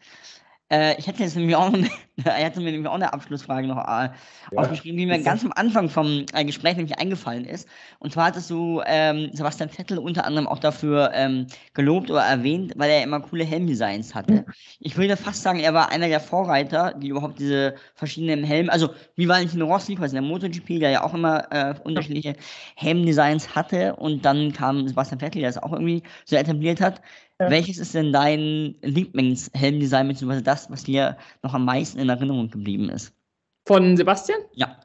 Äh, 0.70 0.98
ich 0.98 1.06
hätte 1.06 1.22
jetzt 1.22 1.36
nämlich 1.36 1.54
auch, 1.56 1.72
eine, 1.72 1.88
hatte 2.24 2.60
mir 2.60 2.72
nämlich 2.72 2.88
auch 2.88 2.94
eine 2.94 3.12
Abschlussfrage 3.12 3.66
noch 3.66 3.76
äh, 3.76 4.08
ja, 4.08 4.12
aufgeschrieben, 4.52 4.96
die 4.98 5.06
mir 5.06 5.22
ganz 5.22 5.44
am 5.44 5.52
Anfang 5.54 5.90
vom 5.90 6.24
äh, 6.32 6.44
Gespräch 6.44 6.76
nämlich 6.76 6.98
eingefallen 6.98 7.44
ist. 7.44 7.68
Und 7.98 8.12
zwar 8.12 8.26
hattest 8.26 8.50
du 8.50 8.82
ähm, 8.86 9.30
Sebastian 9.32 9.68
Vettel 9.68 9.98
unter 9.98 10.24
anderem 10.24 10.46
auch 10.46 10.58
dafür 10.58 11.10
ähm, 11.12 11.46
gelobt 11.74 12.10
oder 12.10 12.22
erwähnt, 12.22 12.72
weil 12.76 12.90
er 12.90 13.02
immer 13.02 13.20
coole 13.20 13.44
Helmdesigns 13.44 14.14
hatte. 14.14 14.46
Ich 14.80 14.96
würde 14.96 15.16
fast 15.16 15.42
sagen, 15.42 15.60
er 15.60 15.74
war 15.74 15.90
einer 15.90 16.08
der 16.08 16.20
Vorreiter, 16.20 16.94
die 16.94 17.08
überhaupt 17.08 17.38
diese 17.38 17.74
verschiedenen 17.94 18.42
Helme, 18.42 18.72
also 18.72 18.90
wie 19.16 19.28
Valentino 19.28 19.66
Rossi, 19.66 19.96
quasi 19.96 20.14
der 20.14 20.22
MotoGP, 20.22 20.80
der 20.80 20.90
ja 20.90 21.04
auch 21.04 21.12
immer 21.12 21.52
äh, 21.52 21.74
unterschiedliche 21.84 22.36
Helmdesigns 22.76 23.54
hatte. 23.54 23.96
Und 23.96 24.24
dann 24.24 24.52
kam 24.52 24.88
Sebastian 24.88 25.20
Vettel, 25.20 25.42
der 25.42 25.50
es 25.50 25.58
auch 25.58 25.72
irgendwie 25.72 26.02
so 26.24 26.36
etabliert 26.36 26.80
hat. 26.80 27.02
Ja. 27.44 27.50
Welches 27.50 27.78
ist 27.78 27.94
denn 27.94 28.12
dein 28.12 28.74
Lieblingshelmdesign, 28.82 30.08
beziehungsweise 30.08 30.42
das, 30.42 30.70
was 30.70 30.84
dir 30.84 31.16
noch 31.42 31.54
am 31.54 31.64
meisten 31.64 31.98
in 31.98 32.08
Erinnerung 32.08 32.50
geblieben 32.50 32.88
ist? 32.88 33.12
Von 33.66 33.96
Sebastian? 33.96 34.40
Ja. 34.52 34.78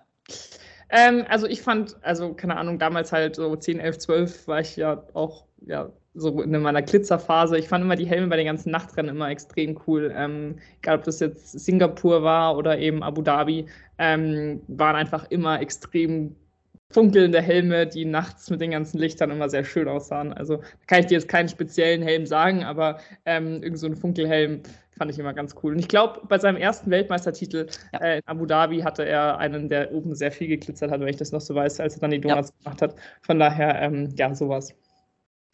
Ähm, 0.90 1.26
also 1.30 1.48
ich 1.48 1.62
fand, 1.62 1.96
also 2.02 2.34
keine 2.34 2.58
Ahnung, 2.58 2.80
damals 2.80 3.12
halt 3.12 3.36
so 3.36 3.56
10, 3.56 3.80
11, 3.80 3.98
12 4.00 4.48
war 4.48 4.60
ich 4.60 4.76
ja 4.76 5.04
auch 5.14 5.46
ja, 5.66 5.92
so 6.14 6.42
in 6.42 6.60
meiner 6.62 6.82
Glitzerphase. 6.82 7.58
Ich 7.58 7.68
fand 7.68 7.84
immer 7.84 7.96
die 7.96 8.08
Helme 8.08 8.28
bei 8.28 8.38
den 8.38 8.46
ganzen 8.46 8.72
Nachtrennen 8.72 9.16
immer 9.16 9.30
extrem 9.30 9.80
cool. 9.88 10.14
Ähm, 10.16 10.58
egal, 10.82 10.98
ob 10.98 11.04
das 11.04 11.20
jetzt 11.20 11.60
Singapur 11.60 12.24
war 12.24 12.58
oder 12.58 12.78
eben 12.80 13.04
Abu 13.04 13.22
Dhabi, 13.22 13.68
ähm, 13.98 14.62
waren 14.68 14.96
einfach 14.96 15.30
immer 15.30 15.62
extrem 15.62 16.36
funkelnde 16.92 17.42
Helme, 17.42 17.86
die 17.86 18.06
nachts 18.06 18.50
mit 18.50 18.62
den 18.62 18.72
ganzen 18.72 18.98
Lichtern 18.98 19.30
immer 19.30 19.48
sehr 19.48 19.64
schön 19.64 19.88
aussahen. 19.88 20.34
Also 20.34 20.58
da 20.58 20.86
kann 20.88 21.00
ich 21.02 21.06
dir 21.08 21.16
jetzt 21.16 21.28
keinen 21.28 21.48
speziellen 21.48 22.02
Helm 22.02 22.26
sagen, 22.26 22.64
aber 22.64 23.00
ähm, 23.26 23.62
irgend 23.62 23.80
so 23.80 23.88
ein 23.88 23.96
Funkelhelm 23.96 24.64
fand 24.98 25.12
ich 25.12 25.20
immer 25.20 25.34
ganz 25.34 25.56
cool. 25.62 25.74
Und 25.74 25.80
ich 25.80 25.88
glaube, 25.88 26.22
bei 26.28 26.40
seinem 26.40 26.58
ersten 26.58 26.90
Weltmeistertitel 26.90 27.68
ja. 27.94 28.00
äh, 28.00 28.18
in 28.18 28.24
Abu 28.26 28.46
Dhabi 28.46 28.80
hatte 28.82 29.06
er 29.06 29.38
einen, 29.38 29.70
der 29.70 29.94
oben 29.94 30.16
sehr 30.16 30.32
viel 30.32 30.48
geglitzert 30.48 30.90
hat, 30.92 31.00
wenn 31.00 31.08
ich 31.08 31.18
das 31.18 31.32
noch 31.32 31.42
so 31.42 31.54
weiß, 31.54 31.80
als 31.80 31.96
er 31.96 32.02
dann 32.02 32.12
die 32.12 32.22
Donuts 32.22 32.50
ja. 32.50 32.64
gemacht 32.64 32.82
hat. 32.82 32.96
Von 33.22 33.40
daher, 33.40 33.82
ähm, 33.82 34.10
ja, 34.18 34.34
sowas. 34.34 34.76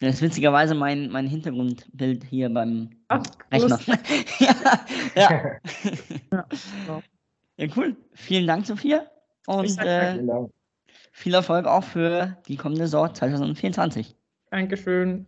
Das 0.00 0.16
ist 0.16 0.22
witzigerweise 0.22 0.74
mein, 0.74 1.10
mein 1.10 1.26
Hintergrundbild 1.26 2.24
hier 2.24 2.50
beim 2.50 2.90
Ach, 3.08 3.22
Rechner. 3.52 3.78
ja, 4.38 4.54
ja. 5.14 5.22
ja, 5.22 5.58
genau. 6.30 7.02
ja, 7.56 7.68
cool. 7.76 7.96
Vielen 8.12 8.46
Dank, 8.46 8.66
Sophia. 8.66 9.06
Und 9.46 9.78
äh, 9.78 10.18
viel 11.16 11.32
Erfolg 11.32 11.64
auch 11.66 11.82
für 11.82 12.36
die 12.46 12.56
kommende 12.56 12.84
Saison 12.84 13.12
2024. 13.12 14.14
Dankeschön. 14.50 15.26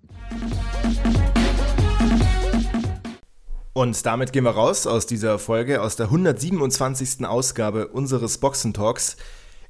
Und 3.72 4.04
damit 4.04 4.32
gehen 4.32 4.44
wir 4.44 4.50
raus 4.50 4.86
aus 4.86 5.06
dieser 5.06 5.38
Folge, 5.38 5.80
aus 5.80 5.96
der 5.96 6.06
127. 6.06 7.24
Ausgabe 7.24 7.88
unseres 7.88 8.36
Boxentalks. 8.36 9.16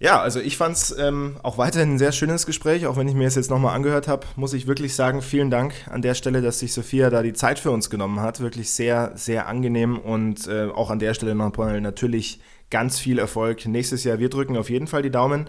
Ja, 0.00 0.20
also 0.20 0.40
ich 0.40 0.56
fand 0.56 0.76
es 0.76 0.96
ähm, 0.98 1.38
auch 1.44 1.56
weiterhin 1.56 1.94
ein 1.94 1.98
sehr 1.98 2.12
schönes 2.12 2.46
Gespräch, 2.46 2.86
auch 2.86 2.96
wenn 2.96 3.08
ich 3.08 3.14
mir 3.14 3.28
es 3.28 3.36
jetzt 3.36 3.50
nochmal 3.50 3.76
angehört 3.76 4.08
habe, 4.08 4.26
muss 4.34 4.54
ich 4.54 4.66
wirklich 4.66 4.96
sagen, 4.96 5.22
vielen 5.22 5.50
Dank 5.50 5.74
an 5.88 6.02
der 6.02 6.14
Stelle, 6.14 6.42
dass 6.42 6.58
sich 6.58 6.72
Sophia 6.72 7.10
da 7.10 7.22
die 7.22 7.32
Zeit 7.32 7.60
für 7.60 7.70
uns 7.70 7.90
genommen 7.90 8.20
hat. 8.20 8.40
Wirklich 8.40 8.70
sehr, 8.70 9.12
sehr 9.14 9.46
angenehm 9.46 9.98
und 9.98 10.48
äh, 10.48 10.66
auch 10.66 10.90
an 10.90 10.98
der 10.98 11.14
Stelle 11.14 11.36
nochmal 11.36 11.80
natürlich 11.80 12.40
ganz 12.70 12.98
viel 12.98 13.18
Erfolg 13.18 13.66
nächstes 13.66 14.04
Jahr. 14.04 14.18
Wir 14.18 14.30
drücken 14.30 14.56
auf 14.56 14.68
jeden 14.68 14.88
Fall 14.88 15.02
die 15.02 15.10
Daumen. 15.10 15.48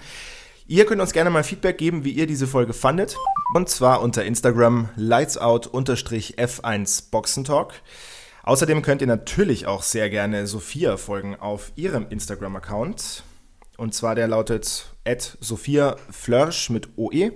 Ihr 0.71 0.85
könnt 0.85 1.01
uns 1.01 1.13
gerne 1.13 1.31
mal 1.31 1.43
Feedback 1.43 1.79
geben, 1.79 2.03
wie 2.03 2.11
ihr 2.11 2.27
diese 2.27 2.45
Folge 2.45 2.73
fandet. 2.73 3.17
Und 3.55 3.69
zwar 3.69 4.03
unter 4.03 4.23
Instagram 4.23 4.89
lightsout-f1 4.97 7.09
Boxentalk. 7.09 7.73
Außerdem 8.43 8.83
könnt 8.83 9.01
ihr 9.01 9.07
natürlich 9.07 9.65
auch 9.65 9.81
sehr 9.81 10.11
gerne 10.11 10.45
Sophia 10.45 10.97
folgen 10.97 11.35
auf 11.35 11.71
ihrem 11.75 12.05
Instagram-Account. 12.11 13.23
Und 13.77 13.95
zwar 13.95 14.13
der 14.13 14.27
lautet 14.27 14.93
Sophia 15.39 15.95
Flörsch 16.11 16.69
mit 16.69 16.89
OE. 16.97 17.31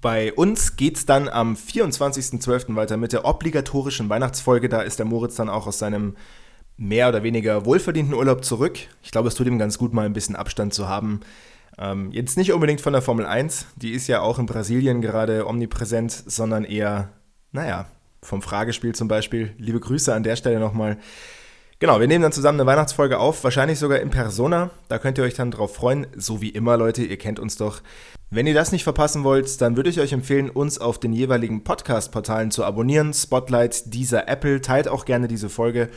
Bei 0.00 0.32
uns 0.32 0.76
geht 0.76 0.96
es 0.96 1.04
dann 1.04 1.28
am 1.28 1.52
24.12. 1.52 2.76
weiter 2.76 2.96
mit 2.96 3.12
der 3.12 3.26
obligatorischen 3.26 4.08
Weihnachtsfolge. 4.08 4.70
Da 4.70 4.80
ist 4.80 4.98
der 4.98 5.04
Moritz 5.04 5.34
dann 5.34 5.50
auch 5.50 5.66
aus 5.66 5.78
seinem 5.78 6.16
mehr 6.78 7.10
oder 7.10 7.22
weniger 7.22 7.66
wohlverdienten 7.66 8.14
Urlaub 8.14 8.42
zurück. 8.42 8.78
Ich 9.02 9.10
glaube, 9.10 9.28
es 9.28 9.34
tut 9.34 9.46
ihm 9.46 9.58
ganz 9.58 9.76
gut, 9.76 9.92
mal 9.92 10.06
ein 10.06 10.14
bisschen 10.14 10.34
Abstand 10.34 10.72
zu 10.72 10.88
haben. 10.88 11.20
Ähm, 11.78 12.10
jetzt 12.12 12.36
nicht 12.36 12.52
unbedingt 12.52 12.80
von 12.80 12.92
der 12.92 13.02
Formel 13.02 13.26
1, 13.26 13.66
die 13.76 13.92
ist 13.92 14.06
ja 14.06 14.20
auch 14.20 14.38
in 14.38 14.46
Brasilien 14.46 15.00
gerade 15.00 15.46
omnipräsent, 15.46 16.12
sondern 16.12 16.64
eher, 16.64 17.10
naja, 17.52 17.86
vom 18.22 18.42
Fragespiel 18.42 18.94
zum 18.94 19.08
Beispiel. 19.08 19.54
Liebe 19.58 19.80
Grüße 19.80 20.14
an 20.14 20.22
der 20.22 20.36
Stelle 20.36 20.60
nochmal. 20.60 20.98
Genau, 21.78 21.98
wir 21.98 22.06
nehmen 22.06 22.20
dann 22.20 22.32
zusammen 22.32 22.60
eine 22.60 22.66
Weihnachtsfolge 22.66 23.18
auf, 23.18 23.42
wahrscheinlich 23.42 23.78
sogar 23.78 24.00
in 24.00 24.10
Persona. 24.10 24.70
Da 24.88 24.98
könnt 24.98 25.16
ihr 25.16 25.24
euch 25.24 25.32
dann 25.32 25.50
drauf 25.50 25.74
freuen. 25.74 26.06
So 26.14 26.42
wie 26.42 26.50
immer, 26.50 26.76
Leute, 26.76 27.02
ihr 27.02 27.16
kennt 27.16 27.40
uns 27.40 27.56
doch. 27.56 27.80
Wenn 28.28 28.46
ihr 28.46 28.52
das 28.52 28.70
nicht 28.70 28.84
verpassen 28.84 29.24
wollt, 29.24 29.60
dann 29.62 29.76
würde 29.76 29.88
ich 29.88 29.98
euch 29.98 30.12
empfehlen, 30.12 30.50
uns 30.50 30.78
auf 30.78 31.00
den 31.00 31.14
jeweiligen 31.14 31.64
Podcast-Portalen 31.64 32.50
zu 32.50 32.64
abonnieren. 32.64 33.14
Spotlight, 33.14 33.94
dieser 33.94 34.28
Apple, 34.28 34.60
teilt 34.60 34.88
auch 34.88 35.06
gerne 35.06 35.26
diese 35.26 35.48
Folge. 35.48 35.88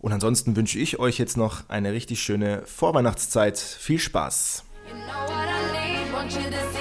Und 0.00 0.12
ansonsten 0.12 0.56
wünsche 0.56 0.80
ich 0.80 0.98
euch 0.98 1.18
jetzt 1.18 1.36
noch 1.36 1.68
eine 1.68 1.92
richtig 1.92 2.20
schöne 2.20 2.62
Vorweihnachtszeit. 2.64 3.56
Viel 3.56 4.00
Spaß! 4.00 4.64
You 4.90 4.96
know 5.06 5.22
what 5.28 5.48
I 5.48 6.04
need, 6.04 6.12
want 6.12 6.34
you 6.34 6.50
to 6.50 6.72
see. 6.72 6.79